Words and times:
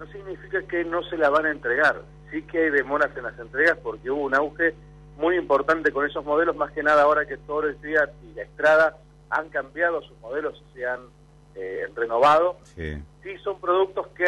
no 0.00 0.06
significa 0.10 0.62
que 0.62 0.82
no 0.84 1.02
se 1.04 1.16
la 1.18 1.28
van 1.28 1.44
a 1.46 1.50
entregar. 1.50 2.00
Sí 2.30 2.42
que 2.42 2.64
hay 2.64 2.70
demoras 2.70 3.10
en 3.16 3.24
las 3.24 3.36
entregas 3.38 3.76
porque 3.82 4.10
hubo 4.10 4.22
un 4.24 4.34
auge 4.34 4.74
muy 5.18 5.36
importante 5.36 5.92
con 5.92 6.06
esos 6.06 6.24
modelos, 6.24 6.56
más 6.56 6.72
que 6.72 6.82
nada 6.82 7.02
ahora 7.02 7.26
que 7.26 7.36
todo 7.36 7.64
el 7.64 7.78
día 7.82 8.08
y 8.24 8.32
la 8.34 8.42
Estrada 8.42 8.96
han 9.28 9.50
cambiado 9.50 10.00
sus 10.02 10.18
modelos 10.20 10.62
y 10.70 10.74
se 10.78 10.86
han 10.86 11.00
eh, 11.54 11.82
renovado. 11.94 12.56
Sí. 12.74 12.96
son 13.44 13.60
productos 13.60 14.06
que 14.16 14.24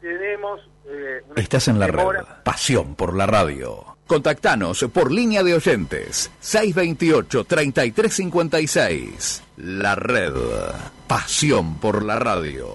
tenemos... 0.00 0.60
Eh, 0.86 1.22
Estás 1.36 1.68
en 1.68 1.78
la 1.78 1.86
red. 1.86 2.02
Pasión 2.42 2.96
por 2.96 3.14
la 3.14 3.26
radio. 3.26 3.84
Contactanos 4.08 4.84
por 4.92 5.12
línea 5.12 5.44
de 5.44 5.54
oyentes 5.54 6.32
628-3356. 6.42 9.42
La 9.58 9.94
red. 9.94 10.34
Pasión 11.06 11.78
por 11.78 12.04
la 12.04 12.18
radio. 12.18 12.74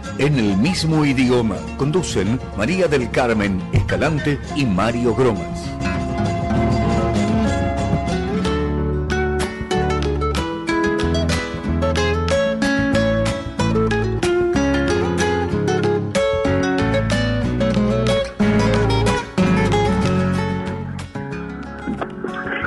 En 0.21 0.37
el 0.37 0.55
mismo 0.55 1.03
idioma 1.03 1.57
conducen 1.77 2.39
María 2.55 2.87
del 2.87 3.09
Carmen 3.09 3.59
Escalante 3.73 4.37
y 4.55 4.67
Mario 4.67 5.15
Gromas. 5.15 5.67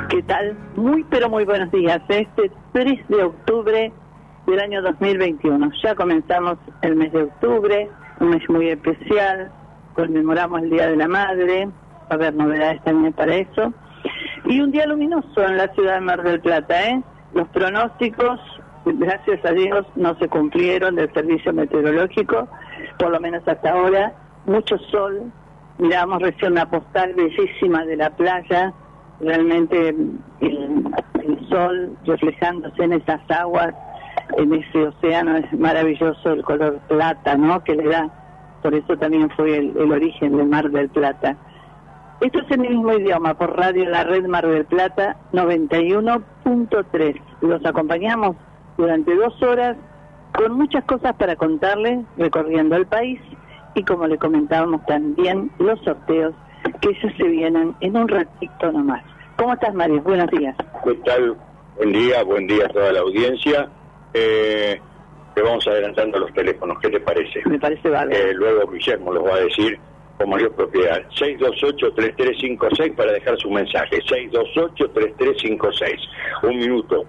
¿Qué 0.09 0.21
tal? 0.23 0.57
Muy 0.75 1.05
pero 1.05 1.29
muy 1.29 1.45
buenos 1.45 1.71
días. 1.71 2.01
Este 2.09 2.51
3 2.73 3.07
de 3.07 3.23
octubre 3.23 3.93
del 4.45 4.59
año 4.59 4.81
2021. 4.81 5.71
Ya 5.83 5.95
comenzamos 5.95 6.57
el 6.81 6.95
mes 6.95 7.11
de 7.11 7.23
octubre, 7.23 7.89
un 8.19 8.29
mes 8.29 8.47
muy 8.49 8.69
especial, 8.69 9.51
conmemoramos 9.95 10.61
el 10.63 10.69
Día 10.69 10.87
de 10.87 10.95
la 10.95 11.07
Madre, 11.07 11.65
va 11.65 12.07
a 12.09 12.13
haber 12.13 12.33
novedades 12.33 12.83
también 12.83 13.13
para 13.13 13.35
eso. 13.35 13.73
Y 14.45 14.59
un 14.61 14.71
día 14.71 14.85
luminoso 14.85 15.43
en 15.43 15.57
la 15.57 15.67
ciudad 15.69 15.95
de 15.95 16.01
Mar 16.01 16.21
del 16.21 16.39
Plata, 16.39 16.89
¿eh? 16.89 17.01
Los 17.33 17.47
pronósticos, 17.49 18.39
gracias 18.85 19.43
a 19.43 19.51
Dios, 19.51 19.85
no 19.95 20.15
se 20.19 20.27
cumplieron 20.29 20.95
del 20.95 21.11
servicio 21.13 21.51
meteorológico, 21.51 22.47
por 22.99 23.09
lo 23.09 23.19
menos 23.19 23.47
hasta 23.47 23.71
ahora. 23.71 24.13
Mucho 24.45 24.77
sol, 24.91 25.31
miramos 25.79 26.21
recién 26.21 26.51
una 26.51 26.69
postal 26.69 27.13
bellísima 27.15 27.83
de 27.85 27.95
la 27.97 28.11
playa, 28.11 28.73
realmente 29.19 29.89
el, 29.89 30.19
el 30.41 31.49
sol 31.49 31.97
reflejándose 32.05 32.83
en 32.83 32.93
esas 32.93 33.19
aguas 33.31 33.73
en 34.37 34.53
ese 34.53 34.87
océano 34.87 35.37
es 35.37 35.51
maravilloso 35.53 36.31
el 36.31 36.43
color 36.43 36.79
plata, 36.87 37.35
¿no? 37.35 37.63
Que 37.63 37.75
le 37.75 37.87
da, 37.89 38.09
por 38.61 38.73
eso 38.73 38.97
también 38.97 39.29
fue 39.31 39.57
el, 39.57 39.91
origen 39.91 40.37
del 40.37 40.47
Mar 40.47 40.69
del 40.69 40.89
Plata. 40.89 41.37
Esto 42.21 42.39
es 42.39 42.51
en 42.51 42.65
el 42.65 42.75
mismo 42.75 42.93
idioma, 42.93 43.33
por 43.35 43.57
radio 43.57 43.89
la 43.89 44.03
red 44.03 44.25
Mar 44.25 44.47
del 44.47 44.65
Plata 44.65 45.17
91.3. 45.33 47.21
Los 47.41 47.65
acompañamos 47.65 48.35
durante 48.77 49.15
dos 49.15 49.41
horas 49.43 49.77
con 50.33 50.53
muchas 50.53 50.83
cosas 50.85 51.15
para 51.15 51.35
contarles, 51.35 52.05
recorriendo 52.17 52.75
el 52.75 52.87
país 52.87 53.19
y 53.75 53.83
como 53.83 54.07
le 54.07 54.17
comentábamos 54.17 54.85
también 54.85 55.51
los 55.59 55.79
sorteos 55.81 56.33
que 56.81 56.93
ya 56.93 57.15
se 57.17 57.23
vienen 57.23 57.75
en 57.81 57.97
un 57.97 58.07
ratito 58.07 58.71
nomás. 58.71 59.03
¿Cómo 59.37 59.53
estás, 59.53 59.73
Mario? 59.73 60.01
Buenos 60.01 60.29
días. 60.31 60.55
¿Qué 60.83 60.93
tal? 61.05 61.35
Buen 61.77 61.91
día, 61.91 62.23
buen 62.23 62.47
día 62.47 62.65
a 62.65 62.69
toda 62.69 62.93
la 62.93 63.01
audiencia. 63.01 63.69
Eh, 64.17 64.79
te 65.33 65.41
vamos 65.41 65.67
adelantando 65.67 66.19
los 66.19 66.33
teléfonos, 66.33 66.79
¿qué 66.79 66.89
te 66.89 67.01
parece? 67.01 67.41
Me 67.45 67.59
parece 67.59 67.89
vale. 67.89 68.15
Eh, 68.15 68.33
luego 68.33 68.71
Guillermo 68.71 69.11
los 69.11 69.25
va 69.25 69.35
a 69.35 69.41
decir 69.41 69.77
con 70.17 70.29
mayor 70.29 70.53
propiedad. 70.53 71.03
628-3356 71.09 72.95
para 72.95 73.11
dejar 73.11 73.37
su 73.39 73.51
mensaje. 73.51 74.01
628-3356. 74.03 75.99
Un 76.43 76.57
minuto 76.57 77.03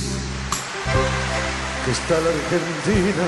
que 1.84 1.90
está 1.90 2.14
la 2.20 2.30
Argentina, 2.30 3.26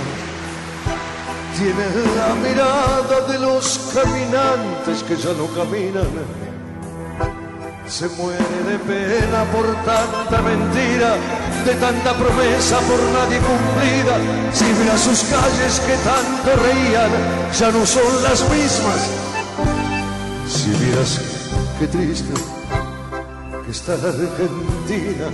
tiene 1.58 1.86
la 2.14 2.34
mirada 2.36 3.26
de 3.32 3.38
los 3.40 3.90
caminantes 3.92 5.02
que 5.02 5.16
ya 5.16 5.32
no 5.32 5.48
caminan. 5.58 6.06
Se 7.88 8.06
muere 8.10 8.62
de 8.70 8.78
pena 8.78 9.42
por 9.50 9.66
tanta 9.84 10.40
mentira, 10.40 11.16
de 11.66 11.74
tanta 11.74 12.14
promesa 12.14 12.78
por 12.86 13.00
nadie 13.18 13.40
cumplida. 13.40 14.18
Si 14.52 14.66
vieras 14.66 15.00
sus 15.00 15.20
calles 15.34 15.80
que 15.80 15.96
tanto 16.06 16.62
reían, 16.62 17.10
ya 17.58 17.72
no 17.72 17.84
son 17.84 18.22
las 18.22 18.48
mismas. 18.50 19.00
Si 20.46 20.70
vieras 20.84 21.20
qué 21.80 21.88
triste 21.88 22.57
esta 23.70 23.92
Argentina 23.92 25.28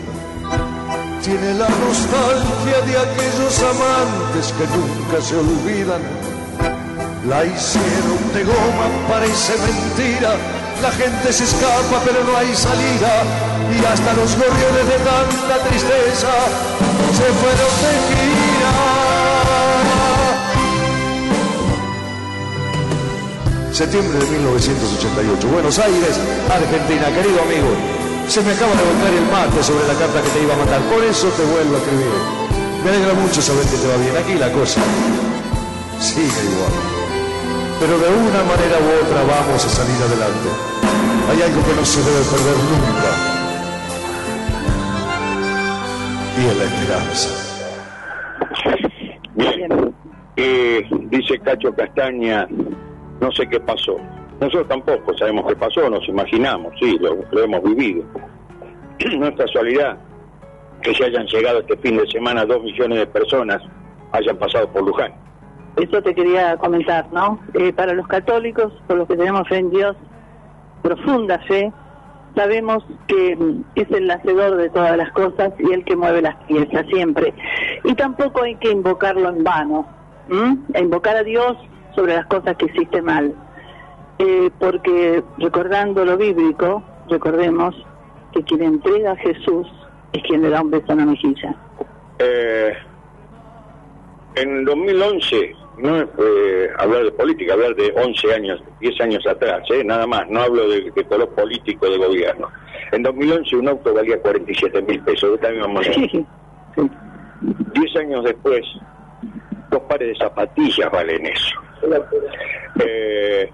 tiene 1.22 1.54
la 1.54 1.68
nostalgia 1.68 2.80
de 2.84 2.98
aquellos 2.98 3.62
amantes 3.62 4.52
que 4.58 4.66
nunca 4.76 5.22
se 5.22 5.36
olvidan. 5.36 6.02
La 7.28 7.44
hicieron 7.44 8.32
de 8.34 8.44
goma, 8.44 8.86
parece 9.08 9.54
mentira. 9.56 10.36
La 10.82 10.90
gente 10.90 11.32
se 11.32 11.44
escapa, 11.44 12.02
pero 12.04 12.24
no 12.24 12.36
hay 12.36 12.54
salida. 12.54 13.22
Y 13.72 13.84
hasta 13.84 14.12
los 14.14 14.36
gorriones 14.36 14.86
de 14.86 14.98
tanta 14.98 15.68
tristeza 15.68 16.32
se 17.12 17.26
fueron 17.40 17.72
de 17.82 17.92
gira. 18.08 19.04
septiembre 23.74 24.16
de 24.18 24.26
1988. 24.38 25.48
Buenos 25.48 25.78
Aires, 25.80 26.20
Argentina. 26.48 27.06
Querido 27.10 27.42
amigo, 27.42 28.03
se 28.28 28.42
me 28.42 28.52
acaba 28.52 28.72
de 28.74 28.84
volcar 28.84 29.12
el 29.12 29.26
mate 29.30 29.62
sobre 29.62 29.86
la 29.86 29.94
carta 29.94 30.22
que 30.22 30.28
te 30.30 30.42
iba 30.42 30.54
a 30.54 30.56
mandar. 30.56 30.80
Por 30.92 31.02
eso 31.04 31.28
te 31.28 31.44
vuelvo 31.44 31.76
a 31.76 31.78
escribir. 31.78 32.44
Me 32.82 32.90
alegra 32.90 33.14
mucho 33.14 33.40
saber 33.40 33.64
que 33.64 33.76
te 33.76 33.86
va 33.86 33.96
bien. 33.96 34.16
Aquí 34.16 34.34
la 34.34 34.50
cosa 34.52 34.80
sigue 36.00 36.24
igual. 36.24 36.72
Pero 37.80 37.98
de 37.98 38.08
una 38.08 38.42
manera 38.44 38.76
u 38.80 39.04
otra 39.04 39.22
vamos 39.24 39.64
a 39.64 39.68
salir 39.68 39.96
adelante. 40.02 40.48
Hay 41.30 41.42
algo 41.42 41.64
que 41.64 41.74
no 41.74 41.84
se 41.84 42.00
debe 42.02 42.22
perder 42.32 42.56
nunca. 42.70 43.10
Y 46.36 46.46
es 46.46 46.56
la 46.56 46.64
esperanza. 46.64 47.28
Bien. 49.34 49.94
Eh, 50.36 50.88
dice 51.10 51.38
Cacho 51.38 51.72
Castaña, 51.74 52.46
no 53.20 53.30
sé 53.32 53.46
qué 53.48 53.60
pasó. 53.60 53.96
Nosotros 54.40 54.68
tampoco 54.68 55.16
sabemos 55.16 55.46
qué 55.48 55.56
pasó, 55.56 55.88
nos 55.88 56.06
imaginamos, 56.08 56.72
sí, 56.80 56.98
lo, 56.98 57.42
hemos 57.42 57.62
vivido. 57.62 58.04
No 59.18 59.26
es 59.26 59.36
casualidad 59.36 59.98
que 60.82 60.94
se 60.94 61.04
hayan 61.04 61.26
llegado 61.26 61.60
este 61.60 61.76
fin 61.78 61.96
de 61.96 62.06
semana 62.06 62.44
dos 62.44 62.62
millones 62.62 62.98
de 62.98 63.06
personas, 63.06 63.60
hayan 64.12 64.36
pasado 64.36 64.68
por 64.68 64.84
Luján. 64.84 65.12
Eso 65.76 66.00
te 66.02 66.14
quería 66.14 66.56
comentar, 66.56 67.06
¿no? 67.12 67.40
Eh, 67.54 67.72
para 67.72 67.92
los 67.94 68.06
católicos, 68.06 68.72
por 68.86 68.98
los 68.98 69.08
que 69.08 69.16
tenemos 69.16 69.48
fe 69.48 69.58
en 69.58 69.70
Dios, 69.70 69.96
profunda 70.82 71.38
fe, 71.40 71.72
sabemos 72.36 72.84
que 73.08 73.36
mm, 73.36 73.64
es 73.74 73.90
el 73.90 74.10
hacedor 74.10 74.56
de 74.56 74.70
todas 74.70 74.96
las 74.96 75.10
cosas 75.12 75.52
y 75.58 75.72
el 75.72 75.84
que 75.84 75.96
mueve 75.96 76.22
las 76.22 76.36
piezas 76.44 76.86
siempre. 76.86 77.34
Y 77.82 77.94
tampoco 77.94 78.42
hay 78.42 78.56
que 78.56 78.70
invocarlo 78.70 79.30
en 79.30 79.42
vano, 79.42 79.86
¿m? 80.30 80.58
invocar 80.80 81.16
a 81.16 81.22
Dios 81.22 81.56
sobre 81.94 82.14
las 82.14 82.26
cosas 82.26 82.56
que 82.56 82.66
hiciste 82.66 83.02
mal. 83.02 83.34
Eh, 84.18 84.50
porque 84.58 85.22
recordando 85.38 86.04
lo 86.04 86.16
bíblico, 86.16 86.82
recordemos 87.08 87.74
que 88.32 88.42
quien 88.44 88.62
entrega 88.62 89.12
a 89.12 89.16
Jesús 89.16 89.66
es 90.12 90.22
quien 90.22 90.42
le 90.42 90.50
da 90.50 90.62
un 90.62 90.70
beso 90.70 90.92
en 90.92 90.98
la 90.98 91.06
mejilla. 91.06 91.54
Eh, 92.18 92.72
en 94.36 94.64
2011, 94.64 95.56
no 95.78 95.96
es 95.96 96.08
eh, 96.18 96.68
hablar 96.78 97.04
de 97.04 97.12
política, 97.12 97.54
hablar 97.54 97.74
de 97.74 97.92
11 97.96 98.34
años, 98.34 98.62
10 98.80 99.00
años 99.00 99.26
atrás, 99.26 99.62
eh, 99.70 99.82
nada 99.84 100.06
más, 100.06 100.28
no 100.28 100.40
hablo 100.40 100.68
de, 100.68 100.90
de 100.90 101.04
color 101.04 101.28
político 101.30 101.88
de 101.88 101.98
gobierno. 101.98 102.48
En 102.92 103.02
2011 103.02 103.56
un 103.56 103.68
auto 103.68 103.92
valía 103.92 104.20
47 104.20 104.82
mil 104.82 105.00
pesos, 105.02 105.30
de 105.30 105.34
esta 105.36 105.50
misma 105.50 105.82
sí. 105.82 106.26
10 107.74 107.96
años 107.96 108.24
después, 108.24 108.62
dos 109.70 109.82
pares 109.82 110.08
de 110.08 110.24
zapatillas 110.24 110.90
valen 110.90 111.26
eso. 111.26 111.60
Eh, 112.80 113.50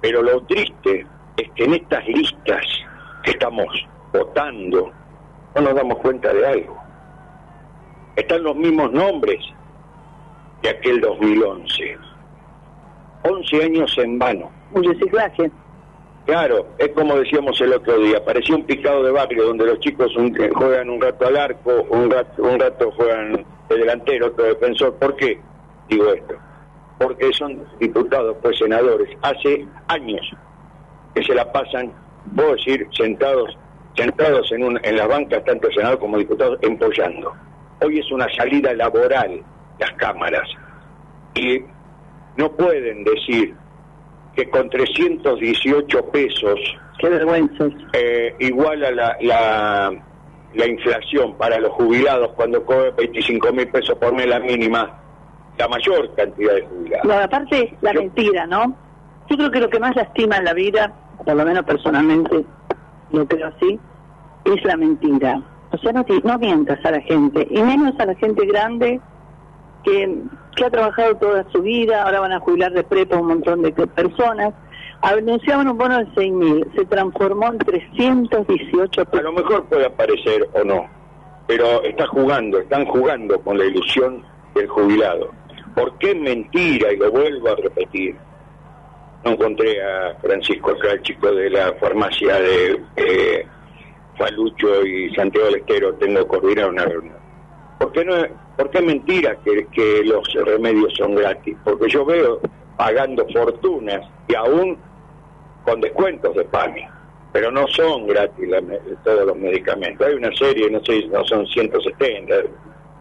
pero 0.00 0.22
lo 0.22 0.40
triste 0.42 1.06
es 1.36 1.50
que 1.52 1.64
en 1.64 1.74
estas 1.74 2.06
listas 2.08 2.64
que 3.22 3.30
estamos 3.32 3.66
votando, 4.12 4.92
no 5.54 5.60
nos 5.62 5.74
damos 5.74 5.98
cuenta 5.98 6.32
de 6.32 6.46
algo. 6.46 6.76
Están 8.14 8.42
los 8.42 8.56
mismos 8.56 8.92
nombres 8.92 9.40
de 10.62 10.70
aquel 10.70 11.00
2011. 11.00 11.98
11 13.24 13.64
años 13.64 13.98
en 13.98 14.18
vano. 14.18 14.50
Un 14.72 14.84
reciclaje. 14.84 15.50
Claro, 16.24 16.66
es 16.78 16.88
como 16.88 17.16
decíamos 17.16 17.60
el 17.60 17.72
otro 17.72 17.98
día, 17.98 18.24
parecía 18.24 18.56
un 18.56 18.64
picado 18.64 19.02
de 19.04 19.12
barrio 19.12 19.44
donde 19.46 19.66
los 19.66 19.78
chicos 19.80 20.14
un- 20.16 20.34
eh, 20.40 20.50
juegan 20.52 20.90
un 20.90 21.00
rato 21.00 21.26
al 21.26 21.36
arco, 21.36 21.86
un 21.90 22.10
rato, 22.10 22.42
un 22.42 22.58
rato 22.58 22.90
juegan 22.92 23.44
de 23.68 23.76
delantero, 23.76 24.26
otro 24.28 24.44
defensor. 24.44 24.94
¿Por 24.94 25.14
qué 25.16 25.38
digo 25.88 26.12
esto? 26.12 26.34
Porque 26.98 27.32
son 27.32 27.62
diputados, 27.78 28.36
pues 28.42 28.58
senadores, 28.58 29.08
hace 29.22 29.66
años 29.88 30.22
que 31.14 31.22
se 31.22 31.34
la 31.34 31.50
pasan, 31.52 31.92
puedo 32.34 32.54
decir, 32.54 32.86
sentados 32.96 33.56
sentados 33.96 34.52
en, 34.52 34.62
un, 34.62 34.80
en 34.82 34.96
las 34.96 35.08
bancas, 35.08 35.44
tanto 35.44 35.70
senadores 35.72 36.00
como 36.00 36.18
diputados, 36.18 36.58
empollando. 36.62 37.32
Hoy 37.82 37.98
es 37.98 38.10
una 38.12 38.28
salida 38.34 38.74
laboral 38.74 39.42
las 39.78 39.92
cámaras 39.92 40.48
y 41.34 41.60
no 42.36 42.52
pueden 42.52 43.04
decir 43.04 43.54
que 44.34 44.48
con 44.50 44.68
318 44.68 46.06
pesos 46.10 46.58
Qué 46.98 47.08
vergüenza. 47.08 47.68
eh, 47.94 48.34
igual 48.38 48.84
a 48.84 48.90
la, 48.90 49.16
la, 49.20 49.92
la 50.54 50.66
inflación 50.66 51.36
para 51.36 51.58
los 51.58 51.72
jubilados 51.72 52.32
cuando 52.36 52.64
cobran 52.64 52.94
25 52.96 53.52
mil 53.52 53.68
pesos 53.68 53.96
por 53.98 54.14
mes 54.14 54.26
la 54.26 54.40
mínima, 54.40 54.98
la 55.58 55.68
mayor 55.68 56.14
cantidad 56.14 56.54
de 56.54 56.62
jubilados. 56.62 57.06
No, 57.06 57.14
aparte, 57.14 57.76
la 57.80 57.92
Yo- 57.92 58.00
mentira, 58.00 58.46
¿no? 58.46 58.76
Yo 59.28 59.36
creo 59.36 59.50
que 59.50 59.60
lo 59.60 59.68
que 59.70 59.80
más 59.80 59.94
lastima 59.96 60.36
en 60.36 60.44
la 60.44 60.52
vida, 60.52 60.92
por 61.24 61.34
lo 61.34 61.44
menos 61.44 61.64
personalmente, 61.64 62.44
lo 63.10 63.26
creo 63.26 63.48
así, 63.48 63.78
es 64.44 64.64
la 64.64 64.76
mentira. 64.76 65.40
O 65.72 65.78
sea, 65.78 65.92
no, 65.92 66.04
no 66.22 66.38
mientas 66.38 66.78
a 66.84 66.90
la 66.92 67.00
gente, 67.00 67.46
y 67.50 67.60
menos 67.62 67.98
a 67.98 68.06
la 68.06 68.14
gente 68.14 68.46
grande 68.46 69.00
que, 69.84 70.22
que 70.54 70.64
ha 70.64 70.70
trabajado 70.70 71.16
toda 71.16 71.44
su 71.50 71.62
vida, 71.62 72.04
ahora 72.04 72.20
van 72.20 72.32
a 72.32 72.40
jubilar 72.40 72.72
de 72.72 72.84
prepa 72.84 73.16
un 73.16 73.26
montón 73.28 73.62
de 73.62 73.72
personas. 73.72 74.54
Anunciaban 75.02 75.68
un 75.68 75.76
bono 75.76 75.98
de 75.98 76.06
6 76.14 76.32
mil, 76.32 76.66
se 76.74 76.84
transformó 76.86 77.48
en 77.48 77.58
318 77.58 79.00
A 79.00 79.04
pesos. 79.04 79.24
lo 79.24 79.32
mejor 79.32 79.64
puede 79.66 79.86
aparecer 79.86 80.48
o 80.54 80.64
no, 80.64 80.86
pero 81.46 81.82
está 81.82 82.06
jugando, 82.06 82.58
están 82.58 82.86
jugando 82.86 83.40
con 83.40 83.58
la 83.58 83.64
ilusión 83.66 84.22
del 84.54 84.66
jubilado. 84.68 85.30
¿Por 85.76 85.98
qué 85.98 86.14
mentira? 86.14 86.90
Y 86.90 86.96
lo 86.96 87.10
vuelvo 87.10 87.50
a 87.50 87.56
repetir. 87.56 88.16
No 89.24 89.32
encontré 89.32 89.82
a 89.82 90.16
Francisco 90.22 90.70
acá, 90.70 90.92
el 90.92 91.02
chico 91.02 91.30
de 91.30 91.50
la 91.50 91.74
farmacia 91.74 92.40
de 92.40 92.80
eh, 92.96 93.46
Falucho 94.16 94.86
y 94.86 95.14
Santiago 95.14 95.48
del 95.48 95.56
Estero, 95.56 95.94
tengo 95.96 96.20
que 96.20 96.26
coordinar 96.26 96.70
una 96.70 96.86
reunión. 96.86 97.16
¿Por 97.78 97.92
qué, 97.92 98.06
no, 98.06 98.14
¿Por 98.56 98.70
qué 98.70 98.80
mentira 98.80 99.36
que, 99.44 100.02
los 100.04 100.32
remedios 100.32 100.94
son 100.94 101.14
gratis? 101.14 101.54
Porque 101.62 101.90
yo 101.90 102.06
veo 102.06 102.40
pagando 102.78 103.26
fortunas 103.28 104.00
y 104.28 104.34
aún 104.34 104.78
con 105.64 105.82
descuentos 105.82 106.34
de 106.36 106.44
PAMI, 106.44 106.86
pero 107.32 107.50
no 107.50 107.66
son 107.68 108.06
gratis 108.06 108.48
todos 109.04 109.26
los 109.26 109.36
medicamentos. 109.36 110.06
Hay 110.06 110.14
una 110.14 110.34
serie, 110.34 110.70
no 110.70 110.82
sé, 110.84 111.06
no 111.08 111.22
son 111.26 111.46
170. 111.46 112.34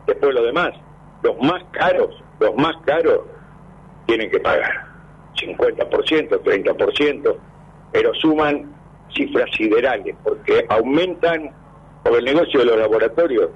Después 0.08 0.34
lo 0.34 0.44
demás, 0.44 0.72
los 1.24 1.38
más 1.42 1.64
caros, 1.72 2.25
los 2.40 2.56
más 2.56 2.76
caros 2.86 3.22
tienen 4.06 4.30
que 4.30 4.40
pagar 4.40 4.86
50%, 5.36 6.42
30%, 6.42 7.36
pero 7.92 8.14
suman 8.16 8.74
cifras 9.14 9.50
siderales 9.56 10.16
porque 10.24 10.66
aumentan, 10.70 11.52
porque 12.04 12.20
el 12.20 12.26
negocio 12.26 12.60
de 12.60 12.66
los 12.66 12.78
laboratorios 12.78 13.50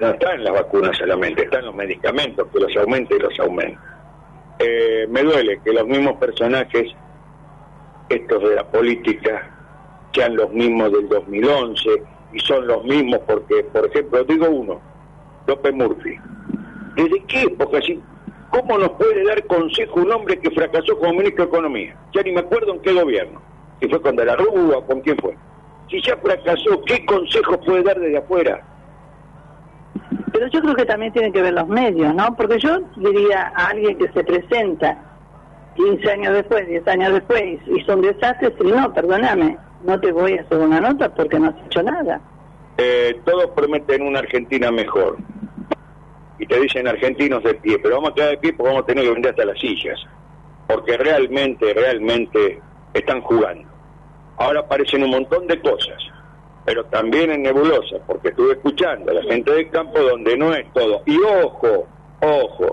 no 0.00 0.08
está 0.08 0.32
en 0.34 0.44
las 0.44 0.52
vacunas 0.54 0.96
solamente, 0.96 1.42
está 1.44 1.58
en 1.60 1.66
los 1.66 1.74
medicamentos, 1.74 2.48
que 2.52 2.60
los 2.60 2.76
aumenta 2.76 3.14
y 3.14 3.18
los 3.18 3.38
aumenta. 3.38 3.80
Eh, 4.58 5.06
me 5.10 5.22
duele 5.22 5.60
que 5.62 5.72
los 5.72 5.86
mismos 5.86 6.16
personajes, 6.16 6.92
estos 8.08 8.42
de 8.48 8.54
la 8.54 8.64
política, 8.66 9.50
sean 10.12 10.34
los 10.36 10.50
mismos 10.50 10.92
del 10.92 11.08
2011 11.08 12.02
y 12.32 12.40
son 12.40 12.66
los 12.66 12.82
mismos 12.84 13.20
porque, 13.26 13.64
por 13.64 13.86
ejemplo, 13.86 14.24
digo 14.24 14.48
uno, 14.48 14.80
López 15.46 15.74
Murphy. 15.74 16.16
¿Desde 16.96 17.22
qué 17.24 17.42
época? 17.42 17.80
Si- 17.82 18.02
¿Cómo 18.56 18.78
nos 18.78 18.90
puede 18.92 19.22
dar 19.24 19.44
consejo 19.46 20.00
un 20.00 20.10
hombre 20.12 20.38
que 20.38 20.50
fracasó 20.50 20.96
como 20.98 21.12
ministro 21.12 21.44
de 21.44 21.50
Economía? 21.50 21.94
Ya 22.14 22.22
ni 22.22 22.32
me 22.32 22.40
acuerdo 22.40 22.72
en 22.72 22.80
qué 22.80 22.94
gobierno. 22.94 23.42
Si 23.80 23.88
fue 23.88 24.00
con 24.00 24.16
De 24.16 24.24
la 24.24 24.34
Rúa, 24.34 24.82
con 24.86 25.02
quién 25.02 25.18
fue. 25.18 25.36
Si 25.90 26.00
ya 26.00 26.16
fracasó, 26.16 26.82
¿qué 26.86 27.04
consejo 27.04 27.60
puede 27.60 27.82
dar 27.82 28.00
desde 28.00 28.16
afuera? 28.16 28.64
Pero 30.32 30.46
yo 30.48 30.60
creo 30.62 30.74
que 30.74 30.86
también 30.86 31.12
tienen 31.12 31.34
que 31.34 31.42
ver 31.42 31.52
los 31.52 31.68
medios, 31.68 32.14
¿no? 32.14 32.34
Porque 32.34 32.58
yo 32.58 32.78
diría 32.96 33.52
a 33.54 33.66
alguien 33.68 33.98
que 33.98 34.08
se 34.12 34.24
presenta 34.24 34.96
15 35.74 36.10
años 36.10 36.32
después, 36.32 36.66
10 36.66 36.88
años 36.88 37.12
después, 37.12 37.58
y 37.66 37.80
son 37.82 38.00
desastres, 38.00 38.54
y 38.58 38.68
no, 38.68 38.90
perdóname, 38.94 39.58
no 39.84 40.00
te 40.00 40.12
voy 40.12 40.38
a 40.38 40.40
hacer 40.40 40.58
una 40.58 40.80
nota 40.80 41.14
porque 41.14 41.38
no 41.38 41.48
has 41.48 41.66
hecho 41.66 41.82
nada. 41.82 42.22
Eh, 42.78 43.20
todos 43.26 43.50
prometen 43.50 44.02
una 44.02 44.20
Argentina 44.20 44.70
mejor. 44.70 45.18
Y 46.38 46.46
te 46.46 46.60
dicen 46.60 46.86
argentinos 46.86 47.42
de 47.42 47.54
pie, 47.54 47.78
pero 47.78 47.96
vamos 47.96 48.10
a 48.10 48.14
quedar 48.14 48.30
de 48.30 48.38
pie 48.38 48.52
porque 48.52 48.68
vamos 48.70 48.84
a 48.84 48.86
tener 48.86 49.04
que 49.04 49.10
vender 49.10 49.30
hasta 49.30 49.44
las 49.44 49.58
sillas. 49.58 49.98
Porque 50.66 50.96
realmente, 50.96 51.72
realmente 51.72 52.60
están 52.92 53.20
jugando. 53.22 53.68
Ahora 54.36 54.60
aparecen 54.60 55.02
un 55.04 55.10
montón 55.10 55.46
de 55.46 55.60
cosas, 55.60 56.02
pero 56.64 56.84
también 56.86 57.30
en 57.30 57.42
nebulosa, 57.42 57.96
porque 58.06 58.28
estuve 58.28 58.52
escuchando 58.52 59.10
a 59.10 59.14
la 59.14 59.22
gente 59.22 59.50
del 59.52 59.70
campo 59.70 59.98
donde 59.98 60.36
no 60.36 60.54
es 60.54 60.70
todo. 60.72 61.02
Y 61.06 61.18
ojo, 61.18 61.86
ojo, 62.20 62.72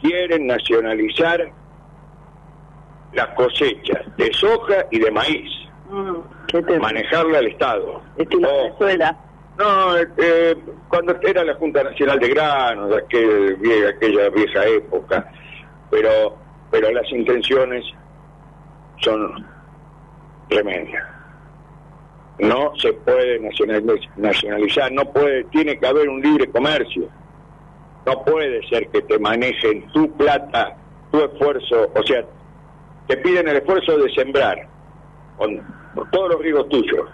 quieren 0.00 0.46
nacionalizar 0.46 1.50
las 3.14 3.28
cosechas 3.28 4.16
de 4.16 4.32
soja 4.34 4.86
y 4.90 4.98
de 4.98 5.10
maíz, 5.10 5.60
Mm, 5.90 6.20
¿Qué 6.46 6.62
te 6.62 6.78
manejarla 6.78 7.38
al 7.38 7.46
Estado. 7.48 8.00
Estilo. 8.16 8.48
Venezuela. 8.48 9.16
No, 9.60 9.94
eh, 9.94 10.56
cuando 10.88 11.14
era 11.20 11.44
la 11.44 11.54
Junta 11.56 11.82
Nacional 11.82 12.18
de 12.18 12.28
Granos, 12.28 12.96
aquel, 12.96 13.58
aquella 13.94 14.30
vieja 14.30 14.64
época, 14.64 15.30
pero, 15.90 16.34
pero 16.70 16.90
las 16.90 17.06
intenciones 17.12 17.84
son 19.02 19.46
tremendas. 20.48 21.04
No 22.38 22.72
se 22.76 22.90
puede 22.94 23.38
nacionalizar, 24.16 24.90
no 24.92 25.04
puede, 25.12 25.44
tiene 25.44 25.78
que 25.78 25.86
haber 25.86 26.08
un 26.08 26.22
libre 26.22 26.48
comercio. 26.48 27.10
No 28.06 28.24
puede 28.24 28.66
ser 28.66 28.88
que 28.88 29.02
te 29.02 29.18
manejen 29.18 29.86
tu 29.92 30.10
plata, 30.16 30.74
tu 31.10 31.22
esfuerzo, 31.22 31.92
o 31.94 32.02
sea, 32.02 32.24
te 33.08 33.16
piden 33.18 33.46
el 33.46 33.58
esfuerzo 33.58 33.98
de 33.98 34.10
sembrar 34.14 34.66
con, 35.36 35.60
todos 36.10 36.30
los 36.30 36.40
riesgos 36.40 36.66
tuyos. 36.70 37.10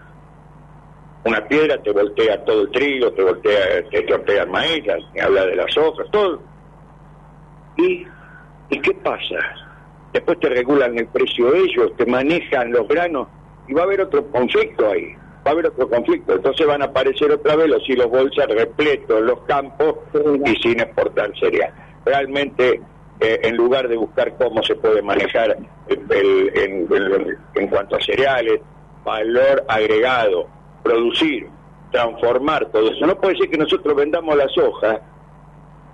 Una 1.26 1.40
piedra 1.48 1.76
te 1.82 1.90
voltea 1.90 2.44
todo 2.44 2.62
el 2.62 2.70
trigo, 2.70 3.10
te 3.12 3.24
voltea, 3.24 3.82
te 3.90 4.00
voltea 4.06 4.44
el 4.44 4.48
maíz, 4.48 4.84
te 5.12 5.20
habla 5.20 5.44
de 5.44 5.56
las 5.56 5.76
hojas, 5.76 6.06
todo. 6.12 6.40
¿Y, 7.76 8.06
¿Y 8.70 8.80
qué 8.80 8.94
pasa? 8.94 9.34
Después 10.12 10.38
te 10.38 10.48
regulan 10.48 10.96
el 10.96 11.08
precio 11.08 11.50
de 11.50 11.62
ellos, 11.62 11.96
te 11.96 12.06
manejan 12.06 12.70
los 12.70 12.86
granos 12.86 13.26
y 13.66 13.74
va 13.74 13.80
a 13.80 13.84
haber 13.86 14.02
otro 14.02 14.24
conflicto 14.30 14.88
ahí, 14.88 15.16
va 15.44 15.50
a 15.50 15.50
haber 15.50 15.66
otro 15.66 15.90
conflicto. 15.90 16.34
Entonces 16.34 16.64
van 16.64 16.82
a 16.82 16.84
aparecer 16.84 17.32
otra 17.32 17.56
vez 17.56 17.70
los 17.70 17.90
hilos 17.90 18.08
bolsas 18.08 18.46
repletos 18.46 19.18
en 19.18 19.26
los 19.26 19.40
campos 19.46 19.96
y 20.44 20.54
sin 20.62 20.78
exportar 20.78 21.36
cereal. 21.40 21.74
Realmente, 22.04 22.80
eh, 23.18 23.40
en 23.42 23.56
lugar 23.56 23.88
de 23.88 23.96
buscar 23.96 24.36
cómo 24.38 24.62
se 24.62 24.76
puede 24.76 25.02
manejar 25.02 25.56
en 25.88 27.68
cuanto 27.68 27.96
a 27.96 28.00
cereales, 28.00 28.60
valor 29.04 29.64
agregado, 29.66 30.55
producir, 30.86 31.48
transformar 31.90 32.66
todo 32.66 32.90
eso, 32.90 33.06
no 33.06 33.16
puede 33.16 33.36
ser 33.36 33.50
que 33.50 33.58
nosotros 33.58 33.96
vendamos 33.96 34.36
la 34.36 34.48
soja 34.48 35.00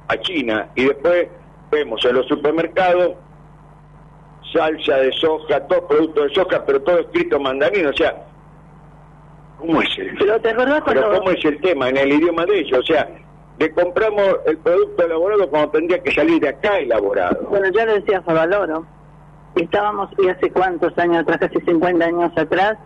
a 0.09 0.17
China 0.21 0.69
y 0.75 0.85
después 0.85 1.29
vemos 1.71 2.05
en 2.05 2.15
los 2.15 2.27
supermercados 2.27 3.13
salsa 4.53 4.97
de 4.97 5.13
soja, 5.13 5.61
todo 5.67 5.87
producto 5.89 6.25
de 6.25 6.35
soja, 6.35 6.65
pero 6.67 6.83
todo 6.83 6.99
escrito 6.99 7.41
mandarín, 7.41 7.87
o 7.87 7.93
sea, 7.95 8.15
¿cómo 9.59 9.81
es 9.81 9.89
el 9.99 10.15
pero, 10.19 10.41
¿te 10.41 10.55
pero 10.85 11.13
¿cómo 11.19 11.31
es 11.31 11.45
el 11.45 11.61
tema 11.63 11.89
en 11.89 11.97
el 11.97 12.13
idioma 12.13 12.45
de 12.45 12.61
ellos? 12.61 12.81
O 12.81 12.83
sea, 12.83 13.09
le 13.59 13.73
compramos 13.73 14.41
el 14.45 14.59
producto 14.59 15.07
elaborado 15.07 15.51
como 15.51 15.71
tendría 15.71 16.03
que 16.03 16.13
salir 16.13 16.41
de 16.41 16.49
acá 16.49 16.79
elaborado. 16.79 17.47
Bueno, 17.49 17.69
ya 17.75 17.87
lo 17.87 17.95
decía 17.95 18.21
Favaloro, 18.23 18.85
estábamos, 19.55 20.11
y 20.19 20.29
hace 20.29 20.51
cuántos 20.51 20.97
años 20.99 21.23
atrás, 21.23 21.39
casi 21.39 21.61
50 21.65 22.05
años 22.05 22.33
atrás, 22.37 22.77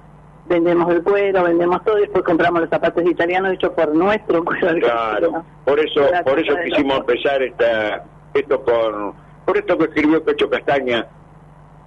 vendemos 0.48 0.92
el 0.92 1.02
cuero, 1.02 1.44
vendemos 1.44 1.84
todo 1.84 1.98
y 1.98 2.02
despuos 2.02 2.24
compramos 2.24 2.60
los 2.60 2.70
zapatos 2.70 3.04
italianos 3.04 3.52
hechos 3.52 3.70
por 3.72 3.94
nuestro 3.94 4.44
cuero. 4.44 4.80
Claro, 4.80 5.44
por 5.64 5.78
eso, 5.80 6.02
por 6.24 6.38
eso 6.38 6.54
quisimos 6.64 6.98
empezar 6.98 7.42
esta, 7.42 8.04
esto 8.34 8.62
con, 8.62 9.14
por 9.44 9.56
esto 9.56 9.78
que 9.78 9.84
escribió 9.84 10.24
Pecho 10.24 10.48
Castaña, 10.48 11.06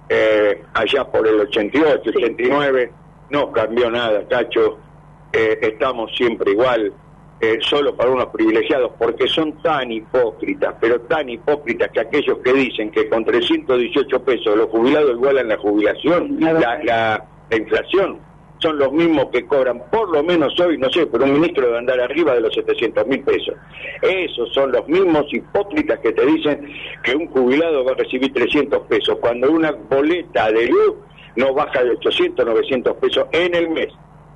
eh, 0.08 0.62
allá 0.74 1.04
por 1.04 1.26
el 1.26 1.40
88, 1.40 2.10
89, 2.10 2.92
no 3.30 3.52
cambió 3.52 3.90
nada, 3.90 4.26
Cacho, 4.28 4.78
eh, 5.32 5.58
estamos 5.62 6.10
siempre 6.16 6.52
igual, 6.52 6.92
eh, 7.40 7.58
solo 7.62 7.94
para 7.94 8.10
unos 8.10 8.26
privilegiados, 8.26 8.92
porque 8.98 9.28
son 9.28 9.62
tan 9.62 9.90
hipócritas, 9.90 10.74
pero 10.80 11.00
tan 11.02 11.28
hipócritas 11.28 11.90
que 11.90 12.00
aquellos 12.00 12.38
que 12.38 12.52
dicen 12.52 12.90
que 12.90 13.08
con 13.08 13.24
318 13.24 14.24
pesos 14.24 14.56
los 14.56 14.68
jubilados 14.68 15.12
igualan 15.12 15.48
la 15.48 15.56
jubilación, 15.56 16.36
la, 16.40 16.82
la 16.84 17.56
inflación, 17.56 18.18
son 18.60 18.78
los 18.78 18.92
mismos 18.92 19.26
que 19.32 19.46
cobran, 19.46 19.82
por 19.90 20.10
lo 20.10 20.22
menos 20.22 20.58
hoy, 20.60 20.76
no 20.76 20.90
sé, 20.90 21.06
pero 21.06 21.24
un 21.24 21.32
ministro 21.32 21.66
debe 21.66 21.78
andar 21.78 22.00
arriba 22.00 22.34
de 22.34 22.42
los 22.42 22.54
700 22.54 23.06
mil 23.06 23.22
pesos. 23.22 23.54
Esos 24.02 24.52
son 24.52 24.72
los 24.72 24.86
mismos 24.86 25.24
hipócritas 25.32 25.98
que 26.00 26.12
te 26.12 26.26
dicen 26.26 26.70
que 27.02 27.16
un 27.16 27.26
jubilado 27.28 27.84
va 27.84 27.92
a 27.92 27.94
recibir 27.94 28.32
300 28.32 28.86
pesos, 28.86 29.16
cuando 29.20 29.50
una 29.50 29.72
boleta 29.72 30.50
de 30.52 30.66
luz 30.66 30.94
no 31.36 31.54
baja 31.54 31.82
de 31.82 31.90
800, 31.90 32.44
900 32.44 32.96
pesos 32.96 33.26
en 33.32 33.54
el 33.54 33.70
mes. 33.70 33.88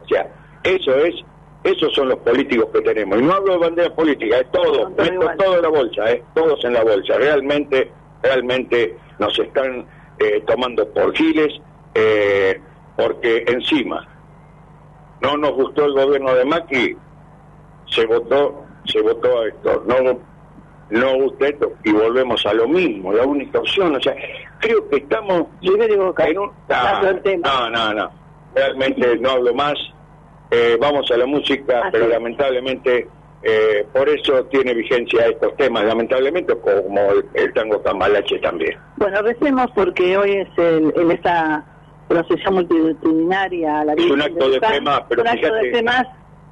O 0.05 0.09
sea, 0.09 0.27
eso 0.63 0.97
es, 0.97 1.15
esos 1.63 1.93
son 1.95 2.09
los 2.09 2.19
políticos 2.21 2.69
que 2.73 2.81
tenemos. 2.81 3.19
Y 3.21 3.23
no 3.23 3.35
hablo 3.35 3.53
de 3.53 3.59
bandera 3.59 3.95
política, 3.95 4.39
es 4.39 4.51
todo, 4.51 4.89
meto 4.91 5.31
todo 5.37 5.57
en 5.57 5.63
la 5.63 5.69
bolsa, 5.69 6.11
es 6.11 6.23
todos 6.35 6.65
en 6.65 6.73
la 6.73 6.83
bolsa. 6.83 7.19
Realmente, 7.19 7.91
realmente 8.23 8.97
nos 9.19 9.39
están 9.39 9.87
eh, 10.19 10.43
tomando 10.47 10.89
por 10.89 11.15
giles, 11.15 11.61
eh, 11.95 12.59
porque 12.97 13.45
encima 13.49 14.14
no 15.25 15.39
nos 15.39 15.53
gustó 15.53 15.87
el 15.87 15.95
gobierno 15.95 16.35
de 16.35 16.45
Macri, 16.45 16.97
se 17.87 18.05
votó, 18.07 18.65
se 18.85 19.01
votó 19.01 19.41
a 19.41 19.49
esto, 19.49 19.83
no, 19.87 20.19
no 20.91 21.15
gusta 21.23 21.49
esto 21.49 21.73
y 21.83 21.93
volvemos 21.93 22.45
a 22.45 22.53
lo 22.53 22.69
mismo, 22.69 23.13
la 23.13 23.25
única 23.25 23.59
opción, 23.59 23.97
o 23.97 24.01
sea, 24.01 24.15
creo 24.61 24.87
que 24.91 24.97
estamos 24.97 25.45
en 25.63 26.39
un... 26.39 26.53
No, 27.43 27.71
no, 27.71 27.95
no, 27.95 28.11
realmente 28.55 29.17
no 29.19 29.31
hablo 29.31 29.55
más, 29.55 29.75
eh, 30.51 30.77
vamos 30.79 31.11
a 31.11 31.17
la 31.17 31.27
música, 31.27 31.89
pero 31.91 32.07
lamentablemente 32.07 33.09
eh, 33.43 33.87
por 33.93 34.09
eso 34.09 34.45
tiene 34.47 34.75
vigencia 34.75 35.27
estos 35.27 35.57
temas, 35.57 35.85
lamentablemente, 35.85 36.55
como 36.59 37.01
el, 37.33 37.53
tango 37.55 37.83
cambalache 37.83 38.39
también. 38.41 38.79
Bueno, 38.97 39.23
recemos 39.23 39.71
porque 39.75 40.17
hoy 40.17 40.33
es 40.33 40.49
el, 40.59 40.93
el 40.97 41.11
esa 41.13 41.65
procesión 42.09 42.55
multitudinaria 42.55 43.85
la 43.85 43.95
Virgen 43.95 44.21
es 44.21 44.27
un 44.27 44.33
acto 44.33 44.51
de, 44.51 44.61
fe 44.61 44.81
más, 44.81 45.03
pero 45.09 45.23
un 45.23 45.29
acto 45.29 45.55
de 45.55 45.71
fe 45.71 45.83
más, 45.83 46.05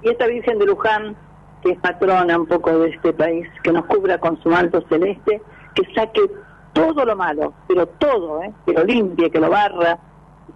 y 0.03 0.09
esta 0.09 0.27
Virgen 0.27 0.59
de 0.59 0.67
Luján, 0.67 1.17
que 1.63 1.73
es 1.73 1.79
patrona 1.79 2.39
un 2.39 2.47
poco 2.47 2.79
de 2.79 2.91
este 2.91 3.13
país, 3.13 3.47
que 3.63 3.73
nos 3.73 3.87
cubra 3.87 4.19
con 4.19 4.41
su 4.43 4.49
manto 4.49 4.83
celeste, 4.89 5.41
que 5.75 5.95
saque 5.95 6.23
todo 6.73 7.05
lo 7.05 7.17
malo, 7.17 7.53
pero 7.69 7.87
todo, 7.87 8.43
¿eh? 8.43 8.53
que 8.67 8.73
lo 8.73 8.85
limpie, 8.85 9.31
que 9.31 9.41
lo 9.41 9.51
barra, 9.51 9.99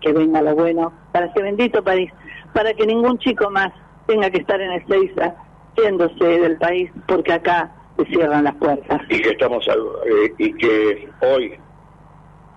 que 0.01 0.13
venga 0.13 0.43
lo 0.43 0.55
bueno, 0.55 0.93
para 1.13 1.27
este 1.27 1.43
bendito 1.43 1.83
país, 1.83 2.11
para 2.53 2.73
que 2.75 2.87
ningún 2.87 3.19
chico 3.19 3.51
más 3.51 3.73
tenga 4.07 4.31
que 4.31 4.39
estar 4.39 4.61
en 4.61 4.73
Ezeiza 4.73 5.35
yéndose 5.77 6.25
del 6.25 6.57
país 6.57 6.91
porque 7.07 7.33
acá 7.33 7.71
se 7.97 8.05
cierran 8.07 8.45
las 8.45 8.55
puertas. 8.57 9.01
Y 9.09 9.21
que 9.21 9.31
estamos 9.31 9.67
eh, 9.69 10.33
y 10.39 10.53
que 10.55 11.09
hoy 11.21 11.59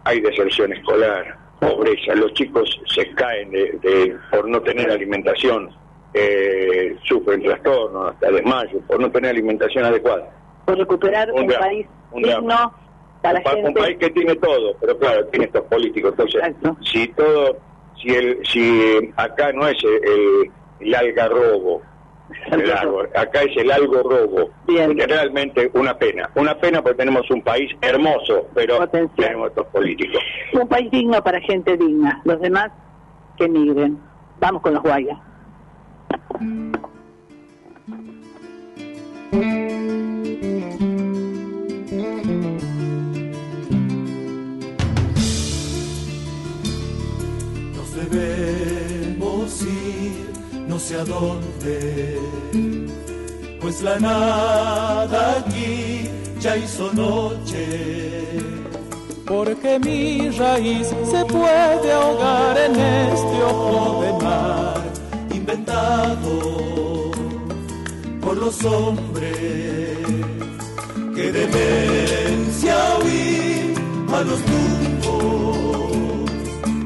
hay 0.06 0.22
deserción 0.22 0.74
escolar, 0.74 1.38
pobreza, 1.60 2.16
los 2.16 2.34
chicos 2.34 2.80
se 2.94 3.10
caen 3.12 3.52
de, 3.52 4.18
por 4.32 4.48
no 4.48 4.62
tener 4.62 4.90
alimentación, 4.90 5.70
eh, 6.14 6.96
sufren 7.04 7.44
trastornos, 7.44 8.12
hasta 8.12 8.32
desmayo, 8.32 8.80
por 8.88 9.00
no 9.00 9.12
tener 9.12 9.32
alimentación 9.32 9.86
adecuada. 9.86 10.30
Por 10.66 10.78
recuperar 10.78 11.32
un, 11.32 11.48
país 11.48 11.88
digno 12.14 12.74
para 13.22 13.42
un, 13.58 13.68
un 13.68 13.74
país 13.74 13.98
que 13.98 14.10
tiene 14.12 14.36
todo, 14.36 14.76
pero 14.80 14.98
claro, 14.98 15.26
tiene 15.28 15.46
estos 15.46 15.64
políticos. 15.64 16.14
Entonces, 16.18 16.42
si 16.84 17.08
todo, 17.10 17.58
si 18.02 18.16
el, 18.16 18.46
si 18.46 19.12
acá 19.16 19.52
no 19.52 19.68
es 19.68 19.78
el, 19.84 20.52
el 20.80 20.96
algarrobo, 20.96 21.82
Acá 23.16 23.42
es 23.42 23.58
el 23.58 23.72
algo 23.72 24.04
robo. 24.04 24.50
realmente 24.68 25.72
una 25.74 25.98
pena. 25.98 26.30
Una 26.36 26.56
pena 26.56 26.82
porque 26.82 26.98
tenemos 26.98 27.30
un 27.32 27.42
país 27.42 27.72
hermoso, 27.82 28.48
pero 28.54 28.88
tenemos 28.88 29.50
estos 29.50 29.68
políticos. 29.68 30.22
Un 30.54 30.68
país 30.68 30.90
digno 30.92 31.24
para 31.24 31.40
gente 31.42 31.78
digna. 31.78 32.22
Los 32.26 32.40
demás 32.40 32.72
que 33.38 33.48
migren. 33.48 34.00
Vamos 34.40 34.62
con 34.62 34.74
los 34.74 34.84
guayas. 34.84 35.18
Nos 47.76 47.96
debemos 47.96 49.62
ir 49.64 49.89
no 50.80 50.86
sé 50.86 50.96
a 50.96 51.04
dónde, 51.04 52.18
pues 53.60 53.82
la 53.82 54.00
nada 54.00 55.40
aquí 55.40 56.10
ya 56.40 56.56
hizo 56.56 56.94
noche. 56.94 58.40
Porque 59.26 59.78
mi 59.78 60.30
raíz 60.30 60.88
se 60.88 61.26
puede 61.26 61.92
ahogar 61.92 62.58
en 62.58 62.76
este 62.78 63.44
ojo 63.44 64.04
de 64.04 64.14
mar 64.24 64.82
inventado 65.36 67.12
por 68.22 68.38
los 68.38 68.64
hombres 68.64 69.98
que 71.14 71.32
demencia 71.40 72.76
huir 73.04 73.74
a 74.14 74.22
los 74.22 74.40
tumbos 74.50 76.32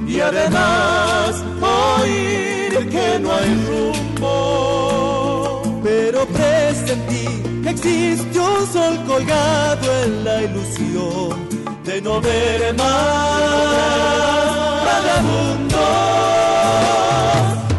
y 0.08 0.20
además 0.20 1.44
oír 1.62 2.62
que 2.80 3.20
no 3.20 3.32
hay 3.32 3.53
rumbo. 3.68 5.62
Pero 5.84 6.25
presentí 6.25 7.27
que 7.63 7.70
existe 7.70 8.39
un 8.39 8.68
sol 8.72 9.03
colgado 9.06 10.03
en 10.03 10.24
la 10.24 10.44
ilusión 10.44 11.48
de 11.84 12.01
no 12.01 12.22
ver 12.22 12.74
más 12.75 13.63
mundo. 15.22 15.82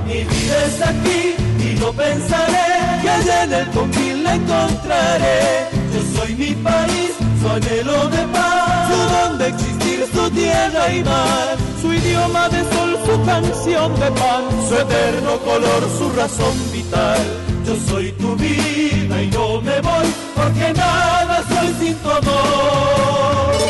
Mi 0.07 0.25
vida 0.25 0.67
es 0.67 0.83
aquí 0.83 1.35
y 1.59 1.75
no 1.81 1.93
pensaré 1.93 3.01
que 3.03 3.11
allá 3.11 3.45
en 3.45 3.53
el 3.53 3.67
confín 3.71 4.25
la 4.25 4.35
encontraré. 4.35 5.69
Yo 5.93 6.01
soy 6.17 6.35
mi 6.35 6.55
país, 6.55 7.13
su 7.41 7.49
anhelo 7.49 8.09
de 8.09 8.23
paz, 8.29 8.89
su 8.89 8.97
donde 9.15 9.49
existir 9.49 10.07
su 10.13 10.31
tierra 10.31 10.93
y 10.93 11.03
mar 11.03 11.74
su 11.85 11.93
idioma 11.93 12.49
de 12.49 12.63
sol, 12.73 12.99
su 13.05 13.25
canción 13.27 13.95
de 14.01 14.11
pan, 14.13 14.45
su 14.67 14.75
eterno 14.75 15.39
color, 15.41 15.83
su 15.99 16.11
razón 16.17 16.57
vital. 16.73 17.23
Yo 17.67 17.77
soy 17.89 18.11
tu 18.13 18.35
vida 18.37 19.23
y 19.23 19.27
no 19.29 19.61
me 19.61 19.81
voy, 19.83 20.09
porque 20.35 20.73
nada 20.73 21.45
soy 21.47 21.69
sin 21.79 21.95
tu 21.97 22.11
amor. 22.11 23.64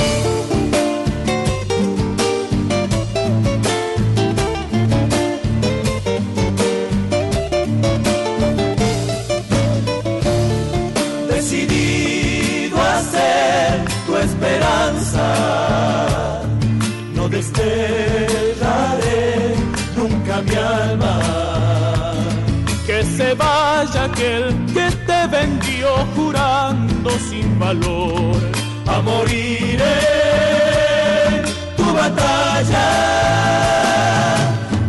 Vaya 23.35 24.05
aquel 24.05 24.55
que 24.73 24.91
te 25.07 25.27
vendió 25.29 25.89
jurando 26.17 27.11
sin 27.29 27.59
valor 27.59 28.37
a 28.87 29.01
morir 29.01 29.81
en 29.81 31.45
tu 31.77 31.93
batalla. 31.93 32.87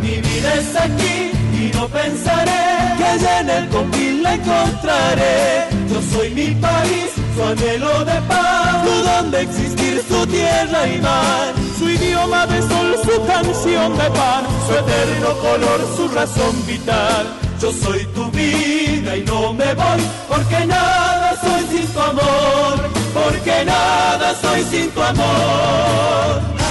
Mi 0.00 0.16
vida 0.20 0.54
es 0.54 0.76
aquí 0.76 1.32
y 1.60 1.70
no 1.74 1.88
pensaré 1.88 2.94
que 2.98 3.04
allá 3.04 3.40
en 3.40 3.50
el 3.50 3.68
confín 3.68 4.22
la 4.22 4.34
encontraré. 4.34 5.68
Yo 5.90 6.00
soy 6.12 6.30
mi 6.30 6.54
país, 6.54 7.12
su 7.34 7.42
anhelo 7.44 8.04
de 8.04 8.20
paz, 8.28 8.86
su 8.86 9.02
donde 9.02 9.40
existir 9.42 10.02
su 10.08 10.26
tierra 10.26 10.86
y 10.88 11.00
mar, 11.00 11.54
su 11.78 11.88
idioma 11.88 12.46
de 12.46 12.62
sol, 12.62 12.96
su 13.02 13.26
canción 13.26 13.96
de 13.96 14.10
pan, 14.10 14.44
su 14.66 14.74
eterno 14.74 15.38
color, 15.38 15.80
su 15.96 16.08
razón 16.08 16.66
vital. 16.66 17.45
Yo 17.60 17.72
soy 17.72 18.04
tu 18.14 18.30
vida 18.32 19.16
y 19.16 19.24
no 19.24 19.52
me 19.54 19.72
voy, 19.74 20.00
porque 20.28 20.66
nada 20.66 21.34
soy 21.40 21.78
sin 21.78 21.86
tu 21.92 22.00
amor, 22.00 22.90
porque 23.14 23.64
nada 23.64 24.34
soy 24.42 24.62
sin 24.64 24.90
tu 24.90 25.02
amor. 25.02 26.65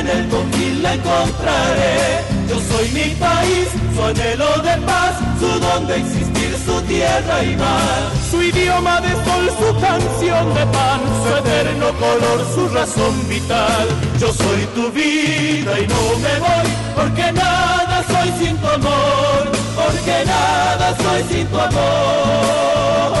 En 0.00 0.08
el 0.08 0.28
confín 0.28 0.82
la 0.82 0.94
encontraré. 0.94 2.24
Yo 2.48 2.56
soy 2.70 2.88
mi 2.98 3.14
país, 3.26 3.68
su 3.94 4.02
anhelo 4.02 4.50
de 4.62 4.74
paz, 4.88 5.14
su 5.38 5.50
don 5.60 5.86
de 5.86 5.96
existir, 5.96 6.56
su 6.64 6.80
tierra 6.82 7.44
y 7.44 7.56
mar. 7.56 8.00
Su 8.30 8.42
idioma 8.42 9.00
de 9.00 9.10
sol, 9.24 9.44
su 9.60 9.68
canción 9.80 10.54
de 10.54 10.64
pan, 10.76 11.00
su 11.22 11.30
eterno 11.40 11.86
color, 12.04 12.38
su 12.54 12.68
razón 12.68 13.14
vital. 13.28 13.86
Yo 14.18 14.32
soy 14.32 14.62
tu 14.74 14.90
vida 14.92 15.72
y 15.82 15.86
no 15.86 16.02
me 16.24 16.34
voy, 16.44 16.68
porque 16.96 17.32
nada 17.32 18.04
soy 18.12 18.28
sin 18.40 18.56
tu 18.56 18.68
amor, 18.68 19.42
porque 19.76 20.16
nada 20.24 20.96
soy 21.02 21.22
sin 21.30 21.46
tu 21.48 21.60
amor. 21.60 23.20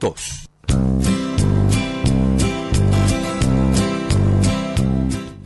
442. 0.00 0.48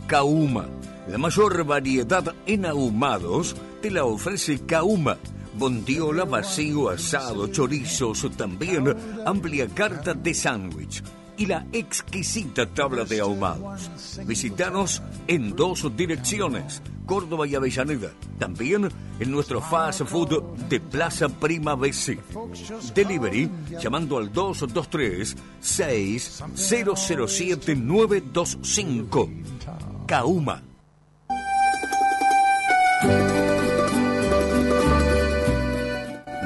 Kauma. 0.06 0.66
La 1.08 1.18
mayor 1.18 1.64
variedad 1.64 2.34
en 2.46 2.64
ahumados 2.64 3.56
te 3.82 3.90
la 3.90 4.04
ofrece 4.04 4.64
Kauma. 4.64 5.18
Bondiola, 5.56 6.24
vacío, 6.24 6.88
asado, 6.88 7.46
chorizos, 7.48 8.28
también 8.36 8.94
amplia 9.24 9.68
carta 9.68 10.14
de 10.14 10.34
sándwich 10.34 11.02
y 11.36 11.46
la 11.46 11.66
exquisita 11.72 12.66
tabla 12.66 13.04
de 13.04 13.20
ahumados. 13.20 13.90
Visítanos 14.26 15.02
en 15.26 15.54
dos 15.54 15.94
direcciones, 15.96 16.82
Córdoba 17.06 17.46
y 17.46 17.54
Avellaneda. 17.54 18.10
También 18.38 18.88
en 19.18 19.30
nuestro 19.30 19.60
fast 19.60 20.02
food 20.02 20.42
de 20.68 20.80
Plaza 20.80 21.28
Prima 21.28 21.74
BC. 21.74 22.18
Delivery 22.94 23.50
llamando 23.80 24.18
al 24.18 24.32
223 24.32 25.36
6007 25.60 27.76
925. 27.76 29.30
Kauma. 30.06 30.62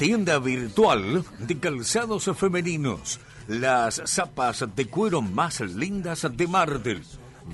tienda 0.00 0.38
virtual 0.38 1.24
de 1.40 1.58
calzados 1.58 2.30
femeninos. 2.34 3.20
Las 3.48 4.00
zapas 4.06 4.64
de 4.74 4.86
cuero 4.86 5.20
más 5.20 5.60
lindas 5.60 6.26
de 6.34 6.48
Martel. 6.48 7.04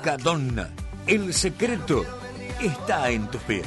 Cadona, 0.01 0.71
el 1.09 1.35
secreto 1.35 2.20
está 2.63 3.11
en 3.11 3.27
tus 3.29 3.41
pies. 3.43 3.67